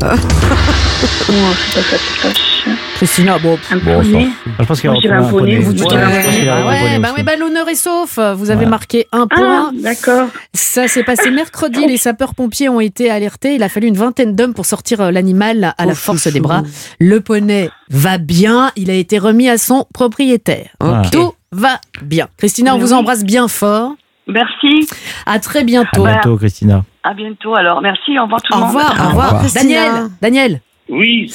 c'est 0.00 1.74
pas 1.74 1.82
ça 1.82 1.96
qui 1.96 2.18
fâche. 2.20 2.53
Christina, 2.96 3.38
bon. 3.38 3.58
Un 3.70 3.76
Bon, 3.76 3.96
poney. 4.02 4.28
Je 4.58 4.64
pense 4.64 4.80
qu'il 4.80 4.90
a 4.90 5.16
un 5.18 5.28
poney, 5.28 5.58
vous 5.58 5.72
dites 5.72 5.92
un 5.92 6.06
poney. 6.08 6.30
qu'il 6.38 6.48
a 6.48 6.54
Bah 6.62 6.70
un 6.96 7.00
bah 7.00 7.22
bah 7.24 7.36
l'honneur 7.36 7.68
est 7.68 7.74
sauf. 7.74 8.16
Vous 8.18 8.50
avez 8.50 8.54
Voilà. 8.64 8.68
marqué 8.70 9.06
un 9.12 9.26
Ah, 9.30 9.34
point. 9.34 9.72
d'accord. 9.74 10.28
Ça 10.54 10.88
s'est 10.88 11.04
passé 11.04 11.30
mercredi. 11.30 11.86
Les 11.86 11.96
sapeurs-pompiers 11.96 12.68
ont 12.68 12.80
été 12.80 13.10
alertés. 13.10 13.54
Il 13.56 13.62
a 13.62 13.68
fallu 13.68 13.88
une 13.88 13.96
vingtaine 13.96 14.34
d'hommes 14.34 14.54
pour 14.54 14.66
sortir 14.66 15.00
euh, 15.00 15.10
l'animal 15.10 15.74
à 15.76 15.84
la 15.86 15.92
Oh, 15.92 15.96
force 15.96 16.26
des 16.28 16.40
bras. 16.40 16.62
Le 16.98 17.20
poney 17.20 17.68
va 17.90 18.18
bien. 18.18 18.70
Il 18.76 18.90
a 18.90 18.94
été 18.94 19.18
remis 19.18 19.48
à 19.48 19.58
son 19.58 19.86
propriétaire. 19.92 20.68
Ok. 20.80 21.10
Tout 21.10 21.32
va 21.52 21.80
bien. 22.02 22.28
Christina, 22.38 22.74
on 22.74 22.78
Mais 22.78 22.84
vous 22.84 22.92
embrasse 22.92 23.24
bien 23.24 23.48
fort. 23.48 23.92
Merci. 24.26 24.88
À 25.26 25.38
très 25.38 25.60
À 25.60 25.64
bientôt. 25.64 26.04
bientôt, 26.04 26.36
Christina. 26.38 26.82
À 27.02 27.12
bientôt 27.12 27.54
alors. 27.54 27.82
Merci. 27.82 28.18
Au 28.18 28.22
revoir 28.22 28.40
tout 28.42 28.54
Au 28.54 28.56
le 28.56 28.60
monde. 28.64 28.74
revoir, 28.74 28.94
au 28.98 29.04
Au 29.04 29.08
revoir. 29.08 29.44
Daniel. 29.54 29.90
Daniel. 30.22 30.60
Oui. 30.88 31.30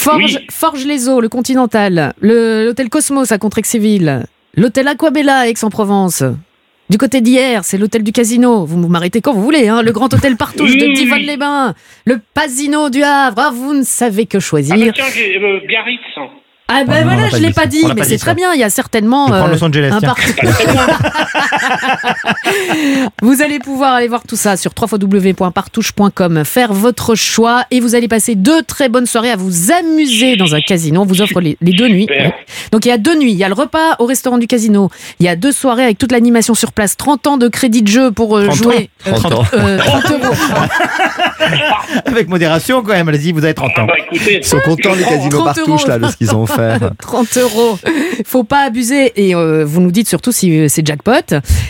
Forge, 0.00 0.36
Oui. 0.40 0.46
Forge 0.50 0.84
les 0.86 1.08
Eaux, 1.08 1.20
le 1.20 1.28
Continental, 1.28 2.12
le- 2.20 2.64
l'hôtel 2.66 2.88
Cosmos 2.88 3.32
à 3.32 3.38
Contrexéville, 3.38 4.24
l'hôtel 4.54 4.86
Aquabella 4.86 5.38
à 5.40 5.46
Aix-en-Provence. 5.48 6.22
Du 6.88 6.96
côté 6.98 7.20
d'hier, 7.20 7.64
c'est 7.64 7.76
l'hôtel 7.78 8.02
du 8.04 8.12
Casino. 8.12 8.64
Vous 8.64 8.78
m'arrêtez 8.88 9.20
quand 9.20 9.34
vous 9.34 9.42
voulez, 9.42 9.68
hein. 9.68 9.82
Le 9.82 9.90
grand 9.92 10.12
hôtel 10.14 10.36
Partouche 10.36 10.70
Oui, 10.70 10.78
de 10.78 10.86
oui, 10.86 10.94
Divonne-les-Bains, 10.94 11.74
le 12.06 12.20
Pasino 12.32 12.88
du 12.90 13.02
Havre. 13.02 13.38
Ah, 13.38 13.50
vous 13.52 13.74
ne 13.74 13.82
savez 13.82 14.24
que 14.26 14.36
Ah 14.36 14.40
bah 14.40 14.44
choisir. 14.46 14.92
tiens, 14.94 15.04
euh, 15.06 15.60
Biarritz. 15.66 16.00
Ah 16.70 16.84
ben 16.86 17.02
voilà, 17.02 17.30
je 17.30 17.36
l'ai 17.38 17.50
pas 17.52 17.64
dit, 17.66 17.82
mais 17.96 18.04
c'est 18.04 18.18
très 18.18 18.34
bien. 18.34 18.52
Il 18.52 18.60
y 18.60 18.62
a 18.62 18.68
certainement 18.68 19.32
euh, 19.32 19.46
Los 19.48 19.64
Angeles, 19.64 19.90
un 19.90 20.00
parcours. 20.00 20.34
vous 23.22 23.42
allez 23.42 23.58
pouvoir 23.58 23.94
aller 23.94 24.08
voir 24.08 24.22
tout 24.26 24.36
ça 24.36 24.56
sur 24.56 24.72
www.partouche.com, 24.78 26.44
faire 26.44 26.72
votre 26.72 27.14
choix 27.14 27.64
et 27.70 27.80
vous 27.80 27.94
allez 27.94 28.08
passer 28.08 28.34
deux 28.34 28.62
très 28.62 28.88
bonnes 28.88 29.06
soirées 29.06 29.30
à 29.30 29.36
vous 29.36 29.72
amuser 29.72 30.36
dans 30.36 30.54
un 30.54 30.60
casino. 30.60 31.02
On 31.02 31.06
vous 31.06 31.22
offre 31.22 31.40
les, 31.40 31.56
les 31.60 31.72
deux 31.72 31.88
nuits. 31.88 32.06
Donc 32.72 32.84
il 32.84 32.88
y 32.88 32.92
a 32.92 32.98
deux 32.98 33.16
nuits. 33.18 33.32
Il 33.32 33.38
y 33.38 33.44
a 33.44 33.48
le 33.48 33.54
repas 33.54 33.96
au 33.98 34.04
restaurant 34.06 34.38
du 34.38 34.46
casino. 34.46 34.90
Il 35.20 35.26
y 35.26 35.28
a 35.28 35.36
deux 35.36 35.52
soirées 35.52 35.84
avec 35.84 35.98
toute 35.98 36.12
l'animation 36.12 36.54
sur 36.54 36.72
place. 36.72 36.96
30 36.96 37.26
ans 37.26 37.36
de 37.38 37.48
crédit 37.48 37.82
de 37.82 37.88
jeu 37.88 38.10
pour 38.10 38.36
euh, 38.36 38.46
30 38.46 38.56
jouer. 38.56 38.90
ans. 39.10 39.14
30 39.14 39.32
ans. 39.32 39.44
euh, 39.54 39.78
30 39.78 40.10
euros. 40.10 40.34
Avec 42.04 42.28
modération 42.28 42.82
quand 42.82 42.92
même, 42.92 43.08
allez-y, 43.08 43.32
vous 43.32 43.44
avez 43.44 43.54
30 43.54 43.78
ans. 43.78 43.86
Bah 43.86 43.94
écoutez, 43.98 44.38
Ils 44.38 44.44
sont 44.44 44.60
contents 44.60 44.94
les 44.94 45.04
casinos 45.04 45.38
30 45.42 45.44
partouche 45.54 45.86
là 45.86 45.98
de 45.98 46.06
ce 46.08 46.16
qu'ils 46.16 46.34
ont 46.34 46.46
offert. 46.58 46.90
30 46.98 47.36
euros. 47.38 47.78
Faut 48.26 48.44
pas 48.44 48.60
abuser. 48.62 49.12
Et 49.16 49.34
euh, 49.34 49.64
vous 49.64 49.80
nous 49.80 49.90
dites 49.90 50.08
surtout 50.08 50.32
si 50.32 50.58
euh, 50.58 50.66
c'est 50.68 50.86
jackpot. 50.86 51.12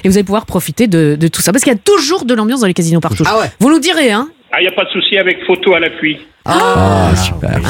Et 0.04 0.08
vous 0.08 0.16
allez 0.16 0.24
pouvoir 0.24 0.46
profiter 0.46 0.86
de, 0.86 1.16
de 1.18 1.28
tout 1.28 1.42
ça. 1.42 1.52
Parce 1.52 1.64
qu'il 1.64 1.72
y 1.72 1.76
a 1.76 1.78
toujours 1.78 2.24
de 2.24 2.34
l'ambiance 2.34 2.60
dans 2.60 2.66
les 2.66 2.74
casinos 2.74 3.00
partout. 3.00 3.24
Ah 3.26 3.38
ouais. 3.38 3.50
Vous 3.60 3.70
nous 3.70 3.78
direz, 3.80 4.10
hein. 4.10 4.28
ah, 4.52 4.56
il 4.60 4.62
n'y 4.62 4.68
a 4.68 4.72
pas 4.72 4.84
de 4.84 4.90
souci 4.90 5.16
avec 5.18 5.38
photo 5.46 5.74
à 5.74 5.80
l'appui. 5.80 6.18
Ah, 6.50 7.10
super. 7.14 7.60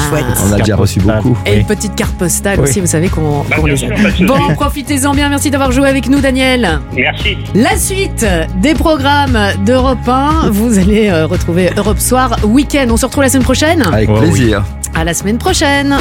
On 0.48 0.52
a 0.52 0.58
déjà 0.58 0.76
reçu 0.76 1.00
beaucoup. 1.00 1.36
Et 1.46 1.56
une 1.56 1.66
petite 1.66 1.96
carte 1.96 2.16
postale 2.16 2.60
Oui. 2.60 2.68
aussi, 2.68 2.78
vous 2.80 2.86
savez 2.86 3.08
qu'on 3.08 3.42
Bah, 3.50 3.56
les 3.66 3.84
aime. 3.84 3.92
Bon, 4.20 4.38
profitez-en 4.54 5.14
bien. 5.14 5.28
Merci 5.28 5.50
d'avoir 5.50 5.72
joué 5.72 5.88
avec 5.88 6.08
nous, 6.08 6.20
Daniel. 6.20 6.78
Merci. 6.94 7.36
La 7.56 7.76
suite 7.76 8.24
des 8.62 8.74
programmes 8.74 9.36
d'Europe 9.66 10.06
1, 10.06 10.50
vous 10.50 10.78
allez 10.78 11.08
euh, 11.08 11.26
retrouver 11.26 11.70
Europe 11.76 11.98
Soir 11.98 12.36
Week-end. 12.44 12.86
On 12.90 12.96
se 12.96 13.06
retrouve 13.06 13.24
la 13.24 13.30
semaine 13.30 13.42
prochaine. 13.42 13.82
Avec 13.82 14.08
Oh 14.08 14.18
oui. 14.20 14.28
plaisir. 14.30 14.62
À 14.94 15.02
la 15.02 15.12
semaine 15.12 15.38
prochaine. 15.38 15.96